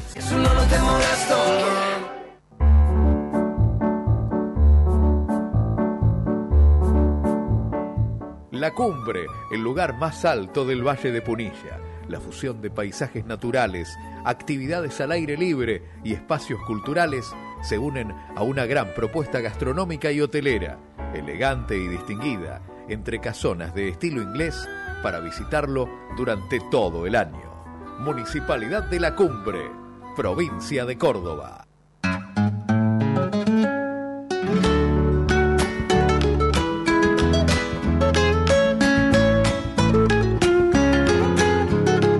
La 8.52 8.74
cumbre, 8.74 9.26
el 9.52 9.62
lugar 9.62 9.98
más 9.98 10.26
alto 10.26 10.66
del 10.66 10.88
Valle 10.88 11.12
de 11.12 11.22
Punilla. 11.22 11.80
La 12.08 12.20
fusión 12.20 12.62
de 12.62 12.70
paisajes 12.70 13.26
naturales, 13.26 13.98
actividades 14.26 15.02
al 15.02 15.12
aire 15.12 15.38
libre 15.38 15.84
y 16.04 16.14
espacios 16.14 16.62
culturales 16.68 17.26
se 17.62 17.78
unen 17.78 18.14
a 18.36 18.44
una 18.44 18.66
gran 18.66 18.94
propuesta 18.94 19.40
gastronómica 19.40 20.12
y 20.12 20.22
hotelera, 20.22 20.78
elegante 21.14 21.78
y 21.78 21.88
distinguida, 21.88 22.62
entre 22.90 23.20
casonas 23.20 23.74
de 23.74 23.90
estilo 23.90 24.22
inglés 24.22 24.68
para 25.02 25.20
visitarlo 25.20 25.90
durante 26.16 26.60
todo 26.70 27.08
el 27.08 27.16
año. 27.16 27.53
Municipalidad 28.00 28.84
de 28.84 29.00
la 29.00 29.16
Cumbre, 29.16 29.72
provincia 30.16 30.86
de 30.86 30.98
Córdoba. 30.98 31.66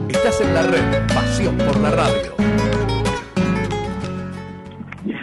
Estás 0.08 0.42
en 0.42 0.54
la 0.54 0.64
red, 0.64 1.08
pasión 1.14 1.58
por 1.58 1.80
la 1.80 1.92
radio. 1.92 2.34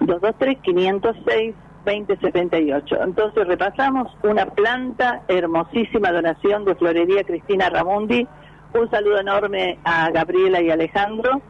223-506-2078. 0.00 1.65
Entonces 1.86 3.46
repasamos 3.46 4.12
una 4.22 4.46
planta 4.46 5.22
hermosísima 5.28 6.10
donación 6.10 6.64
de 6.64 6.74
Florería 6.74 7.24
Cristina 7.24 7.70
Ramundi. 7.70 8.26
Un 8.74 8.90
saludo 8.90 9.20
enorme 9.20 9.78
a 9.84 10.10
Gabriela 10.10 10.60
y 10.60 10.70
Alejandro. 10.70 11.40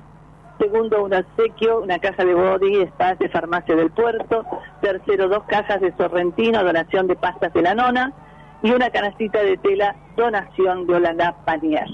Segundo, 0.58 1.04
un 1.04 1.14
obsequio, 1.14 1.80
una 1.80 1.98
caja 1.98 2.24
de 2.24 2.34
body 2.34 2.86
spas 2.86 3.18
de 3.18 3.28
Farmacia 3.28 3.76
del 3.76 3.90
Puerto. 3.90 4.44
Tercero, 4.80 5.28
dos 5.28 5.44
cajas 5.44 5.80
de 5.80 5.92
Sorrentino, 5.96 6.62
donación 6.62 7.06
de 7.06 7.16
pastas 7.16 7.52
de 7.52 7.62
la 7.62 7.74
nona. 7.74 8.12
Y 8.62 8.70
una 8.70 8.90
canastita 8.90 9.42
de 9.42 9.56
tela, 9.58 9.96
donación 10.16 10.86
de 10.86 10.94
Holanda 10.94 11.36
Panier. 11.44 11.86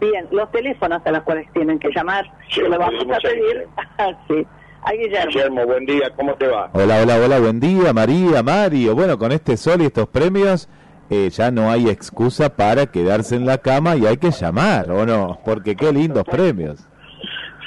Bien, 0.00 0.28
los 0.30 0.50
teléfonos 0.50 1.00
a 1.04 1.10
los 1.10 1.22
cuales 1.22 1.50
tienen 1.52 1.78
que 1.78 1.90
llamar, 1.90 2.30
Sí, 2.48 2.60
que 2.60 2.68
lo 2.68 2.78
vamos 2.78 3.04
a 3.12 3.18
pedir. 3.18 3.66
Ah, 3.98 4.12
sí. 4.28 4.46
A 4.86 4.92
Guillermo. 4.92 5.32
Guillermo, 5.32 5.66
buen 5.66 5.84
día, 5.84 6.10
¿cómo 6.14 6.34
te 6.34 6.46
va? 6.46 6.70
Hola, 6.72 7.02
hola, 7.02 7.16
hola, 7.16 7.40
buen 7.40 7.58
día, 7.58 7.92
María, 7.92 8.40
Mario. 8.44 8.94
Bueno, 8.94 9.18
con 9.18 9.32
este 9.32 9.56
sol 9.56 9.82
y 9.82 9.86
estos 9.86 10.06
premios 10.06 10.68
eh, 11.10 11.28
ya 11.28 11.50
no 11.50 11.72
hay 11.72 11.88
excusa 11.88 12.54
para 12.54 12.86
quedarse 12.86 13.34
en 13.34 13.46
la 13.46 13.58
cama 13.58 13.96
y 13.96 14.06
hay 14.06 14.16
que 14.16 14.30
llamar, 14.30 14.92
¿o 14.92 15.04
no? 15.04 15.40
Porque 15.44 15.74
qué 15.74 15.92
lindos 15.92 16.22
premios. 16.22 16.86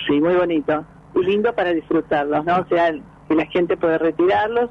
Sí, 0.08 0.22
muy 0.22 0.34
bonito. 0.36 0.86
Y 1.14 1.20
lindo 1.26 1.52
para 1.54 1.74
disfrutarlos, 1.74 2.46
¿no? 2.46 2.60
O 2.60 2.66
sea, 2.70 2.94
que 3.28 3.36
la 3.36 3.46
gente 3.48 3.76
puede 3.76 3.98
retirarlos. 3.98 4.70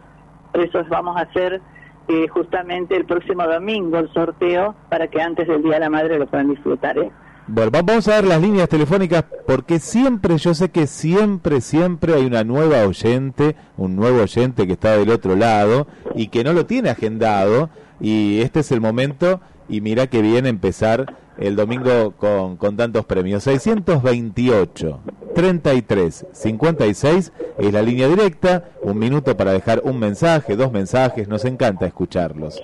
Por 0.51 0.65
eso 0.65 0.83
vamos 0.89 1.19
a 1.19 1.25
hacer 1.25 1.61
eh, 2.09 2.29
justamente 2.29 2.97
el 2.97 3.05
próximo 3.05 3.47
domingo 3.47 3.99
el 3.99 4.11
sorteo 4.15 4.75
para 4.89 5.09
que 5.09 5.21
antes 5.21 5.47
del 5.47 5.63
Día 5.63 5.75
de 5.75 5.81
la 5.81 5.91
Madre 5.91 6.19
lo 6.19 6.27
puedan 6.27 6.49
disfrutar, 6.49 6.97
¿eh? 6.97 7.11
Bueno, 7.49 7.71
va- 7.71 7.83
vamos 7.83 8.07
a 8.09 8.17
ver 8.17 8.25
las 8.27 8.41
líneas 8.43 8.69
telefónicas 8.69 9.25
porque 9.47 9.79
siempre, 9.79 10.37
yo 10.37 10.53
sé 10.55 10.69
que 10.71 10.87
siempre, 10.87 11.61
siempre 11.63 12.15
hay 12.15 12.27
una 12.27 12.45
nueva 12.45 12.83
oyente, 12.87 13.57
un 13.77 13.97
nuevo 13.97 14.23
oyente 14.23 14.67
que 14.67 14.75
está 14.75 14.97
del 14.97 15.11
otro 15.11 15.35
lado 15.35 15.87
y 16.15 16.29
que 16.29 16.45
no 16.45 16.53
lo 16.53 16.67
tiene 16.67 16.91
agendado 16.91 17.71
y 18.01 18.41
este 18.43 18.61
es 18.61 18.71
el 18.71 18.81
momento 18.83 19.41
y 19.69 19.81
mira 19.81 20.07
que 20.09 20.21
bien 20.23 20.47
empezar 20.47 21.15
el 21.39 21.57
domingo 21.57 22.13
con, 22.13 22.57
con 22.57 22.77
tantos 22.77 23.05
premios. 23.07 23.45
628 23.45 25.01
33 25.35 26.27
56 26.33 27.33
es 27.59 27.73
la 27.73 27.81
línea 27.83 28.09
directa, 28.09 28.71
un 28.83 28.99
minuto 28.99 29.37
para 29.37 29.53
dejar 29.53 29.81
un 29.85 29.99
mensaje, 29.99 30.57
dos 30.57 30.73
mensajes, 30.73 31.29
nos 31.29 31.45
encanta 31.45 31.87
escucharlos. 31.87 32.61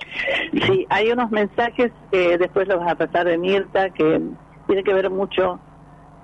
Sí, 0.51 0.85
hay 0.89 1.09
unos 1.11 1.31
mensajes 1.31 1.91
que 2.11 2.37
después 2.37 2.67
los 2.67 2.79
vas 2.79 2.91
a 2.91 2.95
pasar 2.95 3.25
de 3.27 3.37
Mirta 3.37 3.89
que 3.91 4.21
tiene 4.67 4.83
que 4.83 4.93
ver 4.93 5.09
mucho 5.09 5.59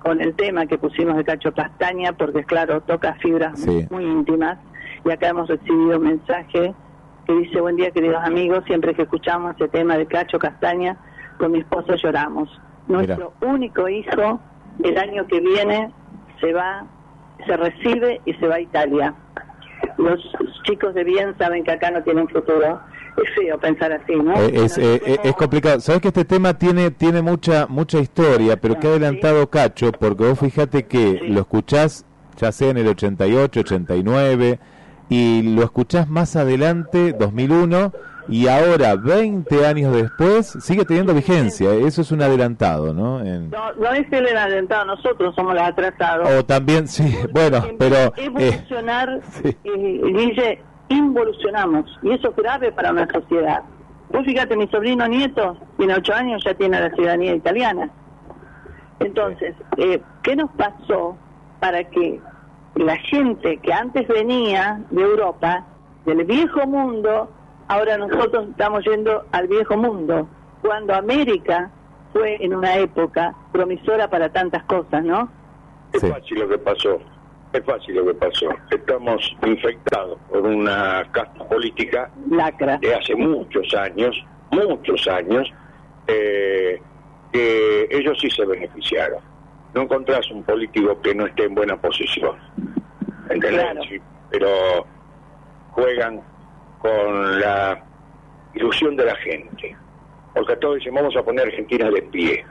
con 0.02 0.20
el 0.20 0.34
tema 0.34 0.66
que 0.66 0.78
pusimos 0.78 1.16
de 1.16 1.24
Cacho 1.24 1.52
Castaña, 1.52 2.12
porque 2.12 2.44
claro, 2.44 2.80
toca 2.82 3.14
fibras 3.14 3.58
Sí. 3.60 3.86
muy 3.90 4.04
íntimas. 4.04 4.58
Y 5.04 5.10
acá 5.10 5.28
hemos 5.28 5.48
recibido 5.48 5.98
un 5.98 6.04
mensaje 6.04 6.74
que 7.26 7.32
dice, 7.34 7.60
buen 7.60 7.76
día 7.76 7.90
queridos 7.92 8.22
amigos, 8.24 8.64
siempre 8.66 8.94
que 8.94 9.02
escuchamos 9.02 9.54
ese 9.54 9.68
tema 9.68 9.96
de 9.96 10.06
Cacho 10.06 10.38
Castaña, 10.38 10.96
con 11.38 11.52
mi 11.52 11.60
esposo 11.60 11.94
lloramos. 11.94 12.48
Nuestro 12.88 13.32
único 13.42 13.88
hijo, 13.88 14.40
el 14.82 14.98
año 14.98 15.26
que 15.28 15.40
viene, 15.40 15.92
se 16.40 16.52
va, 16.52 16.84
se 17.46 17.56
recibe 17.56 18.20
y 18.24 18.34
se 18.34 18.46
va 18.48 18.56
a 18.56 18.60
Italia. 18.60 19.14
Los 19.98 20.20
chicos 20.64 20.94
de 20.94 21.04
bien 21.04 21.36
saben 21.38 21.62
que 21.62 21.70
acá 21.70 21.90
no 21.92 22.02
tienen 22.02 22.26
futuro. 22.28 22.80
Es 23.16 23.34
feo 23.34 23.58
pensar 23.58 23.92
así, 23.92 24.14
¿no? 24.16 24.34
Eh, 24.40 24.64
es, 24.64 24.78
eh, 24.78 25.00
eh, 25.04 25.18
es 25.24 25.34
complicado. 25.34 25.80
Sabes 25.80 26.00
que 26.00 26.08
este 26.08 26.24
tema 26.24 26.54
tiene 26.58 26.90
tiene 26.90 27.20
mucha 27.22 27.66
mucha 27.68 27.98
historia, 27.98 28.56
pero 28.56 28.78
que 28.80 28.86
ha 28.86 28.90
adelantado 28.90 29.48
Cacho, 29.50 29.92
porque 29.92 30.24
vos 30.24 30.38
fíjate 30.38 30.84
que 30.86 31.20
lo 31.28 31.40
escuchás 31.40 32.06
ya 32.38 32.50
sea 32.50 32.70
en 32.70 32.78
el 32.78 32.88
88, 32.88 33.60
89, 33.60 34.58
y 35.10 35.42
lo 35.54 35.62
escuchás 35.62 36.08
más 36.08 36.34
adelante, 36.36 37.12
2001, 37.12 37.92
y 38.28 38.48
ahora, 38.48 38.96
20 38.96 39.66
años 39.66 39.94
después, 39.94 40.46
sigue 40.60 40.84
teniendo 40.86 41.12
vigencia. 41.12 41.74
Eso 41.74 42.00
es 42.00 42.10
un 42.12 42.22
adelantado, 42.22 42.94
¿no? 42.94 43.20
En- 43.20 43.50
No, 43.50 43.72
no 43.74 43.92
es 43.92 44.10
el 44.10 44.26
adelantado, 44.36 44.86
nosotros 44.86 45.34
somos 45.34 45.54
los 45.54 45.62
atrasados. 45.62 46.28
o 46.30 46.44
también, 46.44 46.88
sí, 46.88 47.14
bueno, 47.32 47.62
pero... 47.78 47.96
eh, 47.96 48.12
Evolucionar, 48.16 49.20
eh, 49.44 49.54
Guille, 49.64 50.62
involucionamos, 50.92 51.98
y 52.02 52.12
eso 52.12 52.30
es 52.30 52.36
grave 52.36 52.72
para 52.72 52.90
una 52.90 53.08
sociedad. 53.10 53.62
Vos 54.10 54.24
fíjate, 54.24 54.56
mi 54.56 54.68
sobrino 54.68 55.06
nieto 55.08 55.56
tiene 55.78 55.94
ocho 55.94 56.12
años, 56.14 56.42
ya 56.44 56.54
tiene 56.54 56.80
la 56.80 56.90
ciudadanía 56.90 57.34
italiana. 57.34 57.90
Entonces, 59.00 59.54
eh, 59.78 60.00
¿qué 60.22 60.36
nos 60.36 60.50
pasó 60.52 61.16
para 61.60 61.84
que 61.84 62.20
la 62.74 62.96
gente 62.96 63.58
que 63.58 63.72
antes 63.72 64.06
venía 64.08 64.80
de 64.90 65.02
Europa 65.02 65.64
del 66.04 66.24
viejo 66.24 66.66
mundo, 66.66 67.30
ahora 67.68 67.96
nosotros 67.96 68.48
estamos 68.50 68.84
yendo 68.84 69.24
al 69.32 69.48
viejo 69.48 69.76
mundo, 69.76 70.28
cuando 70.60 70.94
América 70.94 71.70
fue 72.12 72.36
en 72.44 72.54
una 72.54 72.76
época 72.76 73.34
promisora 73.52 74.08
para 74.08 74.30
tantas 74.30 74.64
cosas, 74.64 75.04
¿no? 75.04 75.28
Es 75.92 76.00
fácil 76.00 76.40
lo 76.40 76.48
que 76.48 76.58
pasó, 76.58 76.98
es 77.52 77.64
fácil 77.64 77.96
lo 77.96 78.06
que 78.06 78.14
pasó. 78.14 78.48
Estamos 78.70 79.36
infectados 79.44 80.18
por 80.28 80.40
una 80.42 81.06
casta 81.12 81.44
política 81.48 82.10
Lacra. 82.30 82.78
de 82.78 82.94
hace 82.94 83.14
muchos 83.14 83.74
años, 83.74 84.16
muchos 84.50 85.06
años, 85.08 85.50
eh, 86.06 86.80
que 87.32 87.88
ellos 87.90 88.18
sí 88.20 88.30
se 88.30 88.44
beneficiaron. 88.44 89.20
No 89.74 89.82
encontrás 89.82 90.30
un 90.30 90.42
político 90.42 91.00
que 91.00 91.14
no 91.14 91.26
esté 91.26 91.44
en 91.44 91.54
buena 91.54 91.80
posición, 91.80 92.36
¿entendés? 93.30 93.62
Claro. 93.62 93.80
Sí, 93.88 94.00
Pero 94.30 94.86
juegan 95.70 96.20
con 96.78 97.40
la 97.40 97.82
ilusión 98.54 98.96
de 98.96 99.06
la 99.06 99.16
gente. 99.16 99.76
Porque 100.34 100.56
todos 100.56 100.76
dicen, 100.76 100.94
vamos 100.94 101.16
a 101.16 101.22
poner 101.22 101.44
a 101.44 101.48
Argentina 101.48 101.90
de 101.90 102.02
pie. 102.02 102.44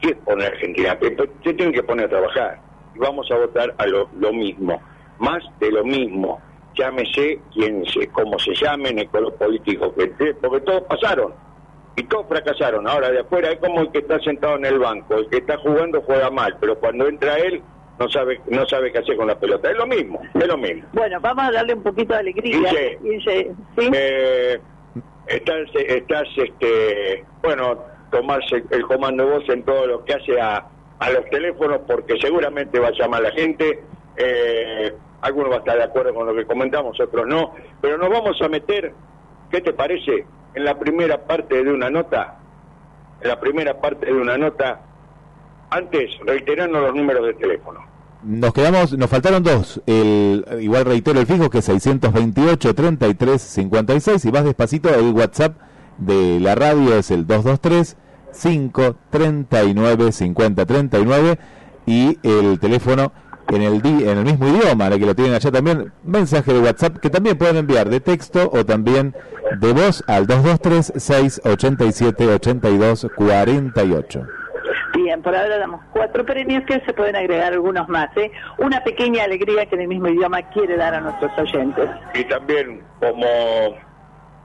¿Qué 0.00 0.10
es 0.10 0.16
poner 0.16 0.46
a 0.46 0.48
Argentina 0.54 0.90
de 0.90 0.96
pie? 0.96 1.10
Pues, 1.12 1.30
Se 1.44 1.54
tienen 1.54 1.74
que 1.74 1.82
poner 1.82 2.06
a 2.06 2.08
trabajar. 2.08 2.60
Y 2.98 3.00
vamos 3.00 3.30
a 3.30 3.36
votar 3.36 3.74
a 3.78 3.86
lo, 3.86 4.08
lo 4.18 4.32
mismo. 4.32 4.82
Más 5.18 5.42
de 5.60 5.70
lo 5.70 5.84
mismo. 5.84 6.40
Llámese 6.74 7.40
quien 7.52 7.84
se, 7.86 8.08
como 8.08 8.38
se 8.38 8.54
llamen, 8.54 8.98
el 8.98 9.08
color 9.08 9.34
político 9.34 9.94
que 9.94 10.04
esté, 10.04 10.34
porque 10.34 10.60
todos 10.60 10.82
pasaron. 10.82 11.32
Y 11.96 12.02
todos 12.04 12.26
fracasaron. 12.28 12.86
Ahora 12.86 13.10
de 13.10 13.20
afuera 13.20 13.50
es 13.50 13.58
como 13.58 13.80
el 13.80 13.90
que 13.90 13.98
está 13.98 14.20
sentado 14.20 14.56
en 14.56 14.64
el 14.64 14.78
banco. 14.78 15.14
El 15.14 15.28
que 15.28 15.38
está 15.38 15.58
jugando 15.58 16.00
juega 16.02 16.30
mal, 16.30 16.56
pero 16.60 16.78
cuando 16.78 17.08
entra 17.08 17.36
él 17.38 17.62
no 17.98 18.08
sabe 18.08 18.40
no 18.48 18.64
sabe 18.66 18.92
qué 18.92 18.98
hacer 18.98 19.16
con 19.16 19.26
la 19.26 19.38
pelota. 19.38 19.70
Es 19.70 19.76
lo 19.76 19.86
mismo, 19.86 20.20
es 20.34 20.46
lo 20.46 20.56
mismo. 20.56 20.88
Bueno, 20.92 21.20
vamos 21.20 21.44
a 21.44 21.50
darle 21.50 21.74
un 21.74 21.82
poquito 21.82 22.14
de 22.14 22.20
alegría. 22.20 22.98
Guille, 23.02 23.52
¿sí? 23.76 23.90
Eh, 23.92 24.60
estás, 25.26 25.68
estás, 25.74 26.28
este, 26.36 27.24
bueno, 27.42 27.82
tomarse 28.10 28.62
el 28.70 28.82
comando 28.82 29.24
de 29.24 29.30
voz 29.30 29.48
en 29.48 29.62
todo 29.64 29.86
lo 29.86 30.04
que 30.04 30.14
hace 30.14 30.40
a, 30.40 30.64
a 30.98 31.10
los 31.10 31.24
teléfonos, 31.30 31.80
porque 31.86 32.18
seguramente 32.20 32.78
va 32.78 32.88
a 32.88 32.92
llamar 32.92 33.22
la 33.22 33.30
gente. 33.30 33.82
Eh, 34.16 34.94
algunos 35.20 35.50
va 35.50 35.56
a 35.56 35.58
estar 35.58 35.76
de 35.76 35.84
acuerdo 35.84 36.14
con 36.14 36.26
lo 36.26 36.34
que 36.34 36.44
comentamos, 36.44 36.98
otros 37.00 37.26
no. 37.26 37.54
Pero 37.80 37.98
nos 37.98 38.10
vamos 38.10 38.40
a 38.42 38.48
meter, 38.48 38.92
¿qué 39.50 39.60
te 39.60 39.72
parece? 39.72 40.24
En 40.54 40.64
la 40.64 40.78
primera 40.78 41.24
parte 41.24 41.62
de 41.62 41.72
una 41.72 41.90
nota, 41.90 42.38
en 43.20 43.28
la 43.28 43.38
primera 43.38 43.80
parte 43.80 44.06
de 44.06 44.14
una 44.14 44.36
nota, 44.38 44.80
antes, 45.70 46.10
reiterando 46.24 46.80
los 46.80 46.94
números 46.94 47.26
de 47.26 47.34
teléfono. 47.34 47.80
Nos 48.22 48.52
quedamos, 48.52 48.96
nos 48.98 49.08
faltaron 49.08 49.44
dos. 49.44 49.80
El, 49.86 50.44
igual 50.60 50.84
reitero 50.84 51.20
el 51.20 51.26
fijo 51.26 51.50
que 51.50 51.58
es 51.58 51.64
628 51.66 52.74
33 52.74 53.40
56 53.40 54.24
y 54.24 54.32
más 54.32 54.44
despacito 54.44 54.92
el 54.92 55.12
WhatsApp 55.12 55.56
de 55.98 56.40
la 56.40 56.56
radio 56.56 56.96
es 56.96 57.12
el 57.12 57.26
223 57.26 57.96
539 58.32 60.12
50 60.12 60.66
39 60.66 61.38
y 61.86 62.18
el 62.22 62.58
teléfono 62.58 63.12
en 63.48 63.62
el 63.62 63.80
di- 63.80 64.02
en 64.06 64.18
el 64.18 64.24
mismo 64.24 64.46
idioma, 64.46 64.90
la 64.90 64.98
que 64.98 65.06
lo 65.06 65.14
tienen 65.14 65.34
allá 65.34 65.50
también, 65.50 65.90
mensaje 66.04 66.52
de 66.52 66.60
WhatsApp 66.60 66.98
que 66.98 67.08
también 67.08 67.38
pueden 67.38 67.56
enviar 67.56 67.88
de 67.88 68.00
texto 68.00 68.50
o 68.52 68.64
también 68.66 69.14
de 69.58 69.72
voz 69.72 70.04
al 70.06 70.26
223 70.26 70.92
687 71.02 72.26
82 72.34 73.06
48. 73.16 74.26
Bien, 74.94 75.22
por 75.22 75.34
ahora 75.34 75.56
damos 75.58 75.80
cuatro 75.92 76.26
premios 76.26 76.62
que 76.66 76.80
se 76.84 76.92
pueden 76.92 77.16
agregar 77.16 77.52
algunos 77.54 77.88
más. 77.88 78.14
¿eh? 78.16 78.30
Una 78.58 78.82
pequeña 78.84 79.24
alegría 79.24 79.64
que 79.66 79.76
en 79.76 79.82
el 79.82 79.88
mismo 79.88 80.08
idioma 80.08 80.42
quiere 80.50 80.76
dar 80.76 80.94
a 80.94 81.00
nuestros 81.00 81.30
oyentes. 81.38 81.88
y 82.14 82.24
también 82.24 82.82
como 83.00 83.24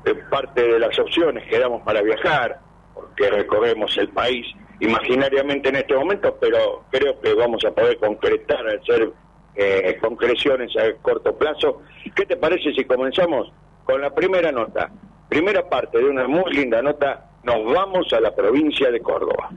eh, 0.05 0.15
parte 0.29 0.61
de 0.61 0.79
las 0.79 0.97
opciones 0.99 1.43
que 1.49 1.59
damos 1.59 1.81
para 1.81 2.01
viajar, 2.01 2.59
porque 2.93 3.29
recorremos 3.29 3.97
el 3.97 4.09
país 4.09 4.45
imaginariamente 4.79 5.69
en 5.69 5.77
este 5.77 5.95
momento, 5.95 6.37
pero 6.39 6.83
creo 6.91 7.19
que 7.21 7.33
vamos 7.33 7.63
a 7.65 7.71
poder 7.71 7.97
concretar, 7.97 8.67
hacer 8.67 9.11
eh, 9.55 9.97
concreciones 10.01 10.75
a 10.77 10.93
corto 11.01 11.35
plazo. 11.37 11.81
¿Qué 12.15 12.25
te 12.25 12.35
parece 12.35 12.73
si 12.73 12.83
comenzamos 12.85 13.51
con 13.85 14.01
la 14.01 14.13
primera 14.13 14.51
nota? 14.51 14.91
Primera 15.29 15.67
parte 15.69 15.99
de 15.99 16.05
una 16.05 16.27
muy 16.27 16.51
linda 16.53 16.81
nota, 16.81 17.29
nos 17.43 17.65
vamos 17.65 18.11
a 18.13 18.19
la 18.19 18.33
provincia 18.35 18.91
de 18.91 18.99
Córdoba. 19.01 19.49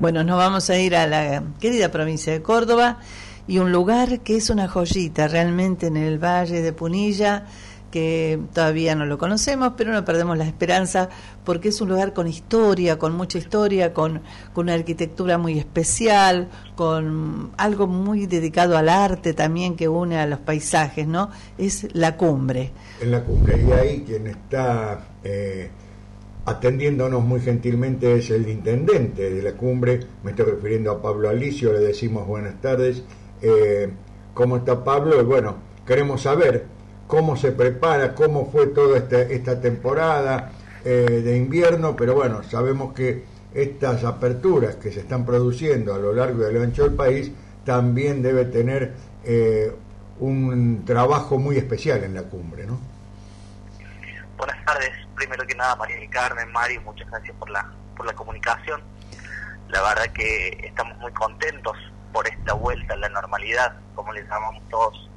Bueno, 0.00 0.22
nos 0.24 0.36
vamos 0.36 0.70
a 0.70 0.78
ir 0.78 0.94
a 0.96 1.06
la 1.06 1.42
querida 1.60 1.90
provincia 1.90 2.32
de 2.32 2.42
Córdoba 2.42 2.98
y 3.46 3.58
un 3.58 3.72
lugar 3.72 4.20
que 4.20 4.36
es 4.36 4.50
una 4.50 4.68
joyita 4.68 5.28
realmente 5.28 5.86
en 5.86 5.96
el 5.96 6.18
Valle 6.18 6.62
de 6.62 6.72
Punilla, 6.72 7.44
que 7.96 8.38
todavía 8.52 8.94
no 8.94 9.06
lo 9.06 9.16
conocemos, 9.16 9.72
pero 9.74 9.90
no 9.90 10.04
perdemos 10.04 10.36
la 10.36 10.44
esperanza 10.44 11.08
porque 11.46 11.70
es 11.70 11.80
un 11.80 11.88
lugar 11.88 12.12
con 12.12 12.26
historia, 12.26 12.98
con 12.98 13.16
mucha 13.16 13.38
historia, 13.38 13.94
con, 13.94 14.20
una 14.54 14.74
arquitectura 14.74 15.38
muy 15.38 15.58
especial, 15.58 16.50
con 16.74 17.52
algo 17.56 17.86
muy 17.86 18.26
dedicado 18.26 18.76
al 18.76 18.90
arte 18.90 19.32
también 19.32 19.76
que 19.76 19.88
une 19.88 20.18
a 20.18 20.26
los 20.26 20.40
paisajes, 20.40 21.06
¿no? 21.06 21.30
Es 21.56 21.88
la 21.94 22.18
cumbre. 22.18 22.70
en 23.00 23.12
la 23.12 23.24
cumbre. 23.24 23.64
Y 23.66 23.72
ahí 23.72 24.04
quien 24.06 24.26
está 24.26 25.06
eh, 25.24 25.70
atendiéndonos 26.44 27.24
muy 27.24 27.40
gentilmente 27.40 28.14
es 28.14 28.28
el 28.28 28.46
intendente 28.46 29.30
de 29.30 29.42
la 29.42 29.52
cumbre, 29.52 30.00
me 30.22 30.32
estoy 30.32 30.44
refiriendo 30.44 30.90
a 30.90 31.00
Pablo 31.00 31.30
Alicio, 31.30 31.72
le 31.72 31.80
decimos 31.80 32.26
buenas 32.26 32.60
tardes. 32.60 33.02
Eh, 33.40 33.88
¿Cómo 34.34 34.58
está 34.58 34.84
Pablo? 34.84 35.18
Y 35.18 35.24
bueno, 35.24 35.56
queremos 35.86 36.20
saber 36.20 36.75
cómo 37.06 37.36
se 37.36 37.52
prepara, 37.52 38.14
cómo 38.14 38.50
fue 38.50 38.68
toda 38.68 38.98
esta, 38.98 39.20
esta 39.20 39.60
temporada 39.60 40.52
eh, 40.84 41.22
de 41.24 41.36
invierno, 41.36 41.96
pero 41.96 42.14
bueno, 42.14 42.42
sabemos 42.42 42.94
que 42.94 43.24
estas 43.54 44.04
aperturas 44.04 44.76
que 44.76 44.92
se 44.92 45.00
están 45.00 45.24
produciendo 45.24 45.94
a 45.94 45.98
lo 45.98 46.12
largo 46.12 46.42
y 46.42 46.46
a 46.46 46.50
lo 46.50 46.62
ancho 46.62 46.84
del 46.84 46.94
país 46.94 47.32
también 47.64 48.22
debe 48.22 48.44
tener 48.44 48.94
eh, 49.24 49.72
un 50.20 50.84
trabajo 50.84 51.38
muy 51.38 51.56
especial 51.56 52.04
en 52.04 52.14
la 52.14 52.22
cumbre, 52.22 52.66
¿no? 52.66 52.78
Buenas 54.36 54.64
tardes, 54.64 54.90
primero 55.14 55.46
que 55.46 55.54
nada 55.54 55.74
María 55.76 55.96
del 55.96 56.10
Carmen, 56.10 56.52
Mari, 56.52 56.78
muchas 56.80 57.08
gracias 57.10 57.34
por 57.36 57.50
la, 57.50 57.70
por 57.96 58.06
la 58.06 58.12
comunicación. 58.12 58.80
La 59.68 59.82
verdad 59.82 60.12
que 60.12 60.48
estamos 60.62 60.96
muy 60.98 61.12
contentos 61.12 61.76
por 62.12 62.28
esta 62.28 62.52
vuelta 62.52 62.94
a 62.94 62.98
la 62.98 63.08
normalidad, 63.08 63.76
como 63.94 64.12
le 64.12 64.22
llamamos 64.22 64.62
todos, 64.70 65.10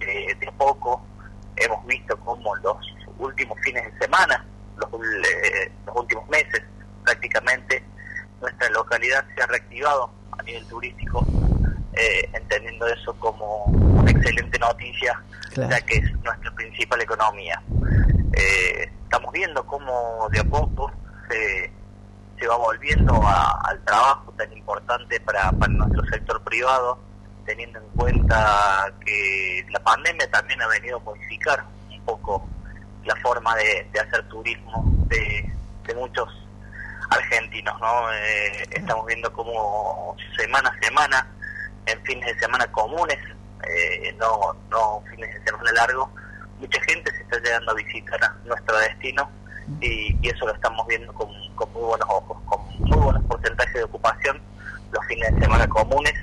eh, 0.00 0.34
de 0.34 0.52
poco. 0.52 1.02
Hemos 1.56 1.86
visto 1.86 2.16
cómo 2.20 2.54
los 2.56 2.76
últimos 3.18 3.58
fines 3.62 3.84
de 3.92 3.98
semana, 3.98 4.44
los, 4.76 4.88
eh, 4.92 5.70
los 5.86 5.96
últimos 5.96 6.28
meses 6.28 6.62
prácticamente, 7.04 7.84
nuestra 8.40 8.68
localidad 8.70 9.24
se 9.34 9.42
ha 9.42 9.46
reactivado 9.46 10.10
a 10.38 10.42
nivel 10.42 10.66
turístico, 10.66 11.24
eh, 11.94 12.28
entendiendo 12.32 12.86
eso 12.88 13.14
como 13.18 13.64
una 13.66 14.10
excelente 14.10 14.58
noticia, 14.58 15.22
Claro. 15.52 15.70
ya 15.70 15.80
que 15.82 15.96
es 15.98 16.12
nuestra 16.22 16.50
principal 16.54 17.00
economía. 17.00 17.62
Eh, 18.32 18.90
estamos 19.04 19.32
viendo 19.32 19.64
cómo 19.66 20.28
de 20.32 20.40
a 20.40 20.44
poco 20.44 20.90
se, 21.30 21.72
se 22.38 22.46
va 22.48 22.56
volviendo 22.56 23.14
a- 23.22 23.60
al 23.68 23.80
trabajo 23.84 24.32
tan 24.36 24.52
importante 24.52 25.20
para, 25.20 25.52
para 25.52 25.72
nuestro 25.72 26.04
sector 26.06 26.42
privado, 26.42 26.98
teniendo 27.44 27.78
en 27.78 27.88
cuenta 27.96 28.92
que 29.04 29.66
la 29.70 29.80
pandemia 29.80 30.30
también 30.30 30.60
ha 30.62 30.68
venido 30.68 30.98
a 30.98 31.00
modificar 31.00 31.64
un 31.90 32.04
poco 32.04 32.48
la 33.04 33.14
forma 33.16 33.54
de, 33.56 33.88
hacer 34.00 34.26
turismo 34.28 34.84
de, 35.08 35.50
muchos 35.94 36.28
argentinos, 37.10 37.78
¿no? 37.80 38.12
Eh, 38.12 38.62
estamos 38.72 39.06
viendo 39.06 39.32
cómo 39.32 40.16
semana 40.36 40.70
a 40.70 40.84
semana, 40.84 41.26
en 41.86 42.02
fines 42.02 42.34
de 42.34 42.40
semana 42.40 42.66
comunes, 42.72 43.18
eh, 43.68 44.14
no, 44.18 44.56
no 44.70 45.02
fines 45.10 45.32
de 45.34 45.44
semana 45.44 45.70
largos, 45.72 46.08
mucha 46.58 46.82
gente 46.82 47.10
se 47.12 47.22
está 47.22 47.38
llegando 47.38 47.72
a 47.72 47.74
visitar 47.74 48.20
nuestro 48.44 48.76
destino 48.78 49.30
y, 49.80 50.16
eso 50.28 50.46
lo 50.46 50.54
estamos 50.54 50.86
viendo 50.86 51.12
con 51.12 51.28
muy 51.28 51.82
buenos 51.82 52.08
ojos, 52.08 52.38
con 52.46 52.60
muy 52.80 52.98
buenos 52.98 53.22
porcentajes 53.24 53.74
de 53.74 53.84
ocupación 53.84 54.40
los 54.90 55.04
fines 55.06 55.34
de 55.34 55.40
semana 55.40 55.66
comunes, 55.68 56.14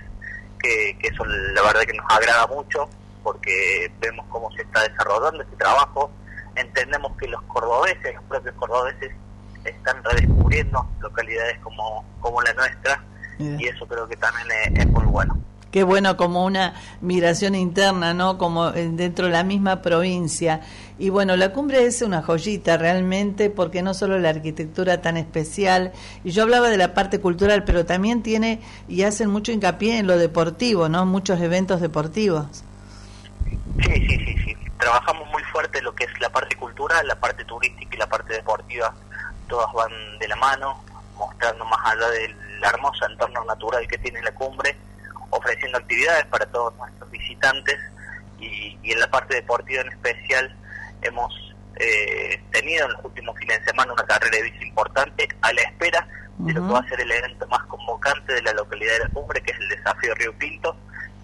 que, 0.62 0.98
que 1.00 1.08
eso 1.08 1.26
la 1.26 1.62
verdad 1.62 1.82
que 1.82 1.94
nos 1.94 2.06
agrada 2.10 2.48
mucho 2.48 2.90
porque 3.24 3.92
vemos 4.00 4.26
cómo 4.30 4.52
se 4.52 4.64
está 4.64 4.82
desarrollando 4.88 5.44
este 5.44 5.56
trabajo, 5.56 6.12
entendemos 6.56 7.16
que 7.18 7.28
los 7.28 7.42
cordobeses, 7.44 8.16
los 8.16 8.24
propios 8.26 8.56
cordobeses, 8.56 9.12
están 9.64 10.04
redescubriendo 10.04 10.88
localidades 11.02 11.60
como, 11.60 12.04
como 12.20 12.42
la 12.42 12.54
nuestra 12.54 13.04
y 13.38 13.68
eso 13.68 13.88
creo 13.88 14.08
que 14.08 14.16
también 14.18 14.48
es, 14.66 14.80
es 14.80 14.88
muy 14.88 15.06
bueno. 15.06 15.36
Qué 15.72 15.84
bueno 15.84 16.18
como 16.18 16.46
una 16.46 16.74
migración 17.00 17.56
interna, 17.56 18.14
¿no? 18.14 18.38
Como 18.38 18.72
dentro 18.72 19.28
de 19.28 19.32
la 19.32 19.44
misma 19.44 19.82
provincia. 19.82 20.62
Y 21.02 21.10
bueno, 21.10 21.36
la 21.36 21.52
cumbre 21.52 21.84
es 21.86 22.04
una 22.04 22.22
joyita 22.22 22.78
realmente 22.78 23.50
porque 23.50 23.82
no 23.82 23.96
solo 23.96 24.20
la 24.20 24.30
arquitectura 24.30 25.02
tan 25.02 25.18
especial, 25.18 25.94
y 26.24 26.30
yo 26.30 26.44
hablaba 26.44 26.70
de 26.70 26.78
la 26.78 26.94
parte 26.94 27.20
cultural, 27.20 27.64
pero 27.64 27.88
también 27.88 28.22
tiene 28.22 28.62
y 28.88 29.02
hacen 29.02 29.32
mucho 29.32 29.52
hincapié 29.52 29.98
en 29.98 30.06
lo 30.06 30.16
deportivo, 30.20 30.90
¿no? 30.90 31.08
Muchos 31.08 31.42
eventos 31.42 31.82
deportivos. 31.82 32.64
Sí, 33.84 33.94
sí, 33.96 34.26
sí, 34.26 34.36
sí. 34.46 34.56
trabajamos 34.78 35.28
muy 35.32 35.42
fuerte 35.46 35.82
lo 35.82 35.96
que 35.96 36.04
es 36.04 36.12
la 36.20 36.30
parte 36.30 36.56
cultural, 36.56 37.08
la 37.08 37.20
parte 37.20 37.46
turística 37.46 37.96
y 37.96 37.98
la 37.98 38.08
parte 38.08 38.34
deportiva, 38.36 38.94
todas 39.48 39.74
van 39.74 40.20
de 40.20 40.28
la 40.28 40.36
mano, 40.36 40.84
mostrando 41.18 41.66
más 41.66 41.80
allá 41.84 42.10
del 42.10 42.36
hermoso 42.64 43.08
entorno 43.10 43.44
natural 43.46 43.88
que 43.88 43.98
tiene 43.98 44.22
la 44.22 44.36
cumbre, 44.36 44.78
ofreciendo 45.32 45.80
actividades 45.80 46.26
para 46.28 46.46
todos 46.46 46.76
nuestros 46.76 47.10
visitantes 47.10 47.80
y, 48.40 48.78
y 48.84 48.92
en 48.92 49.00
la 49.00 49.10
parte 49.10 49.34
deportiva 49.34 49.82
en 49.82 49.90
especial 49.90 50.56
hemos 51.02 51.34
eh, 51.78 52.42
tenido 52.52 52.86
en 52.86 52.94
los 52.94 53.06
últimos 53.06 53.38
fines 53.38 53.60
de 53.60 53.66
semana 53.66 53.94
una 53.94 54.04
carrera 54.04 54.38
de 54.38 54.44
bici 54.44 54.66
importante 54.66 55.28
a 55.42 55.54
la 55.54 55.62
espera 55.62 56.08
de 56.38 56.54
lo 56.54 56.66
que 56.66 56.74
va 56.74 56.80
a 56.80 56.90
ser 56.90 57.00
el 57.02 57.12
evento 57.12 57.48
más 57.48 57.64
convocante 57.66 58.34
de 58.34 58.42
la 58.42 58.54
localidad 58.54 58.94
de 58.94 59.00
la 59.00 59.10
cumbre, 59.10 59.42
que 59.42 59.52
es 59.52 59.60
el 59.60 59.70
desafío 59.70 60.14
Río 60.16 60.34
Pinto, 60.38 60.76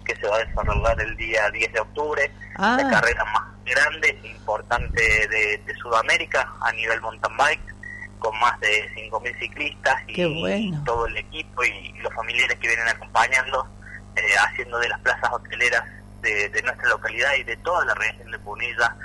que 0.04 0.14
se 0.16 0.26
va 0.26 0.36
a 0.36 0.44
desarrollar 0.44 1.00
el 1.00 1.16
día 1.16 1.50
10 1.50 1.72
de 1.72 1.80
octubre, 1.80 2.30
Ah. 2.58 2.76
la 2.80 2.90
carrera 2.90 3.24
más 3.26 3.44
grande, 3.64 4.18
e 4.22 4.28
importante 4.28 5.02
de, 5.28 5.58
de 5.64 5.74
Sudamérica 5.76 6.52
a 6.60 6.72
nivel 6.72 7.00
mountain 7.00 7.36
bike, 7.36 7.74
con 8.18 8.36
más 8.40 8.58
de 8.60 8.90
5.000 8.96 9.38
ciclistas 9.38 9.96
y 10.08 10.40
bueno. 10.40 10.82
todo 10.84 11.06
el 11.06 11.16
equipo 11.16 11.62
y, 11.64 11.92
los 12.00 12.12
familiares 12.14 12.58
que 12.58 12.66
vienen 12.66 12.88
acompañando, 12.88 13.68
eh, 14.16 14.22
haciendo 14.40 14.78
de 14.78 14.88
las 14.88 15.00
plazas 15.00 15.30
hoteleras 15.32 15.84
de, 16.20 16.48
de 16.48 16.62
nuestra 16.62 16.88
localidad 16.88 17.34
y 17.38 17.44
de 17.44 17.56
toda 17.58 17.84
la 17.84 17.94
región 17.94 18.30
de 18.30 18.38
Punilla 18.40 18.96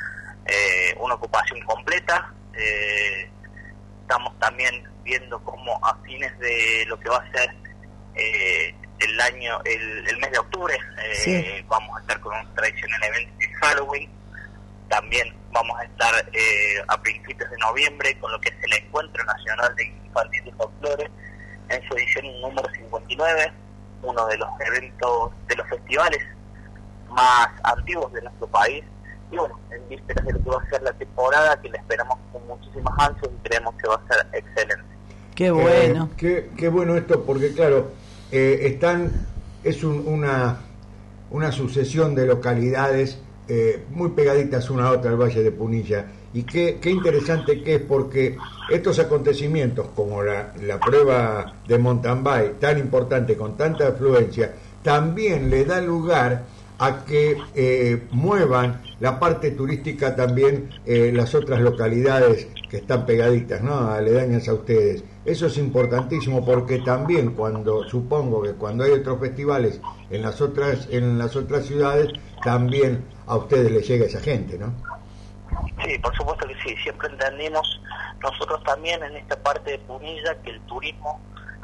eh, 0.45 0.95
una 0.99 1.15
ocupación 1.15 1.59
completa. 1.61 2.33
Eh, 2.53 3.29
estamos 4.01 4.37
también 4.39 4.83
viendo 5.03 5.41
cómo 5.43 5.79
a 5.85 5.95
fines 6.03 6.37
de 6.39 6.85
lo 6.87 6.99
que 6.99 7.09
va 7.09 7.17
a 7.17 7.31
ser 7.31 7.55
eh, 8.15 8.75
el 8.99 9.19
año, 9.21 9.59
el, 9.65 10.07
el 10.07 10.17
mes 10.19 10.31
de 10.31 10.39
octubre, 10.39 10.75
eh, 10.75 11.15
Sí. 11.15 11.65
vamos 11.67 11.97
a 11.97 12.01
estar 12.01 12.19
con 12.21 12.35
un 12.37 12.55
tradicional 12.55 13.03
evento 13.03 13.33
de 13.39 13.47
Halloween. 13.55 14.09
También 14.89 15.35
vamos 15.51 15.77
a 15.79 15.83
estar 15.85 16.13
eh, 16.33 16.83
a 16.87 17.01
principios 17.01 17.49
de 17.49 17.57
noviembre 17.57 18.17
con 18.19 18.31
lo 18.31 18.39
que 18.39 18.49
es 18.49 18.55
el 18.63 18.73
Encuentro 18.73 19.23
Nacional 19.25 19.75
de 19.75 19.85
Infantil 19.85 20.47
y 20.47 20.51
Folclore 20.51 21.09
en 21.69 21.87
su 21.87 21.95
edición 21.95 22.25
número 22.41 22.69
59, 22.73 23.51
uno 24.03 24.25
de 24.27 24.37
los 24.37 24.49
eventos, 24.67 25.31
de 25.47 25.55
los 25.55 25.67
festivales 25.69 26.19
más 27.09 27.47
antiguos 27.63 28.11
de 28.13 28.21
nuestro 28.21 28.47
país. 28.47 28.83
Y 29.33 29.37
bueno, 29.37 29.59
en 29.71 29.89
vísperas 29.89 30.25
de 30.25 30.33
lo 30.33 30.43
que 30.43 30.49
va 30.51 30.61
a 30.61 30.69
ser 30.69 30.81
la 30.83 30.93
temporada, 30.93 31.59
que 31.61 31.69
la 31.69 31.77
esperamos 31.79 32.17
con 32.31 32.47
muchísimas 32.47 32.93
ansias 32.99 33.31
y 33.33 33.47
creemos 33.47 33.73
que 33.81 33.87
va 33.87 33.95
a 33.95 34.07
ser 34.13 34.27
excelente. 34.31 34.83
Qué 35.33 35.49
bueno. 35.49 36.05
Eh, 36.11 36.15
qué, 36.15 36.49
qué 36.55 36.67
bueno 36.69 36.95
esto, 36.95 37.23
porque 37.23 37.51
claro, 37.53 37.87
eh, 38.31 38.59
están, 38.63 39.11
es 39.63 39.83
un- 39.83 40.03
una, 40.07 40.57
una 41.31 41.51
sucesión 41.51 42.13
de 42.13 42.27
localidades 42.27 43.19
eh, 43.47 43.83
muy 43.89 44.09
pegaditas 44.11 44.69
una 44.69 44.87
a 44.87 44.91
otra 44.91 45.09
al 45.11 45.17
Valle 45.17 45.41
de 45.41 45.51
Punilla. 45.51 46.05
Y 46.35 46.43
qué, 46.43 46.77
qué 46.81 46.89
interesante 46.91 47.61
que 47.63 47.75
es 47.75 47.81
porque 47.81 48.37
estos 48.69 48.99
acontecimientos 48.99 49.87
como 49.95 50.23
la, 50.23 50.53
la 50.61 50.79
prueba 50.79 51.53
de 51.67 51.77
mountain 51.77 52.23
bike 52.23 52.59
tan 52.59 52.77
importante, 52.77 53.35
con 53.35 53.57
tanta 53.57 53.87
afluencia, 53.89 54.53
también 54.83 55.49
le 55.49 55.65
da 55.65 55.81
lugar 55.81 56.43
a 56.83 57.05
que 57.05 57.37
eh, 57.55 58.07
muevan 58.11 58.81
la 58.99 59.17
parte 59.17 59.51
turística 59.51 60.17
también 60.17 60.69
eh, 60.85 61.11
las 61.13 61.33
otras 61.33 61.61
localidades 61.61 62.47
que 62.69 62.77
están 62.77 63.05
pegaditas, 63.05 63.61
¿no? 63.61 63.89
Aledañas 63.89 64.49
a 64.49 64.53
ustedes. 64.53 65.03
Eso 65.23 65.47
es 65.47 65.57
importantísimo 65.57 66.43
porque 66.43 66.79
también 66.79 67.35
cuando, 67.35 67.87
supongo 67.87 68.41
que 68.41 68.53
cuando 68.53 68.83
hay 68.83 68.91
otros 68.91 69.17
festivales 69.21 69.79
en 70.09 70.23
las 70.23 70.41
otras, 70.41 70.89
en 70.91 71.17
las 71.17 71.37
otras 71.37 71.65
ciudades, 71.65 72.11
también 72.43 73.05
a 73.27 73.37
ustedes 73.37 73.71
les 73.71 73.87
llega 73.87 74.05
esa 74.05 74.19
gente, 74.19 74.57
¿no? 74.57 74.73
Sí, 75.85 75.97
por 75.99 76.13
supuesto 76.17 76.45
que 76.47 76.55
sí. 76.55 76.75
Siempre 76.83 77.07
entendimos 77.07 77.79
nosotros 78.21 78.61
también 78.65 79.01
en 79.03 79.15
esta 79.15 79.41
parte 79.41 79.71
de 79.71 79.79
Punilla 79.79 80.35
que 80.43 80.49
el 80.49 80.59
turismo 80.61 81.21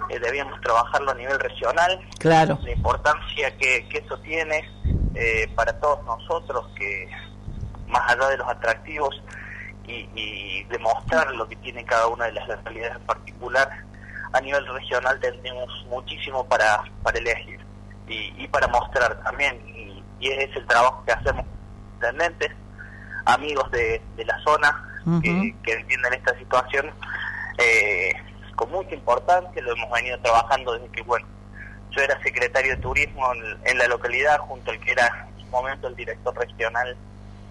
eh, 0.10 0.18
debíamos 0.20 0.62
trabajarlo 0.62 1.12
a 1.12 1.16
nivel 1.16 1.38
regional. 1.40 2.00
Claro. 2.20 2.58
La 2.64 2.72
importancia 2.72 3.58
que, 3.58 3.86
que 3.90 3.98
eso 3.98 4.18
tiene 4.20 4.64
eh, 5.16 5.48
para 5.56 5.74
todos 5.80 6.04
nosotros, 6.06 6.68
que 6.76 7.10
más 7.88 8.12
allá 8.12 8.30
de 8.30 8.38
los 8.38 8.48
atractivos 8.48 9.22
y, 9.88 10.08
y 10.14 10.64
demostrar 10.66 11.32
lo 11.32 11.48
que 11.48 11.56
tiene 11.58 11.84
cada 11.86 12.08
una 12.08 12.26
de 12.26 12.34
las 12.34 12.48
localidades 12.48 12.96
en 12.96 13.06
particular, 13.06 13.70
a 14.34 14.42
nivel 14.42 14.66
regional 14.68 15.20
tendremos 15.20 15.86
muchísimo 15.90 16.46
para, 16.48 16.84
para 17.02 17.18
elegir 17.18 17.60
y, 18.08 18.34
y 18.44 18.48
para 18.48 18.68
mostrar 18.68 19.22
también. 19.24 19.60
Y, 19.68 20.04
y 20.20 20.28
ese 20.32 20.44
es 20.44 20.56
el 20.58 20.68
trabajo 20.68 21.04
que 21.06 21.14
hacemos 21.14 21.46
intendentes, 21.96 22.52
amigos 23.26 23.70
de, 23.72 24.02
de 24.16 24.26
la 24.26 24.40
zona 24.44 24.86
que, 25.24 25.56
que 25.64 25.74
entienden 25.74 26.14
esta 26.14 26.38
situación 26.38 26.92
eh, 27.58 28.12
con 28.56 28.70
mucha 28.72 28.94
importancia, 28.94 29.62
lo 29.62 29.72
hemos 29.72 29.92
venido 29.92 30.20
trabajando 30.20 30.74
desde 30.74 30.90
que, 30.90 31.02
bueno, 31.02 31.26
yo 31.92 32.02
era 32.02 32.22
secretario 32.22 32.76
de 32.76 32.82
turismo 32.82 33.34
en, 33.34 33.58
en 33.66 33.78
la 33.78 33.88
localidad 33.88 34.40
junto 34.40 34.72
al 34.72 34.80
que 34.80 34.92
era 34.92 35.28
en 35.36 35.44
su 35.44 35.50
momento 35.52 35.88
el 35.88 35.96
director 35.96 36.38
regional 36.38 36.96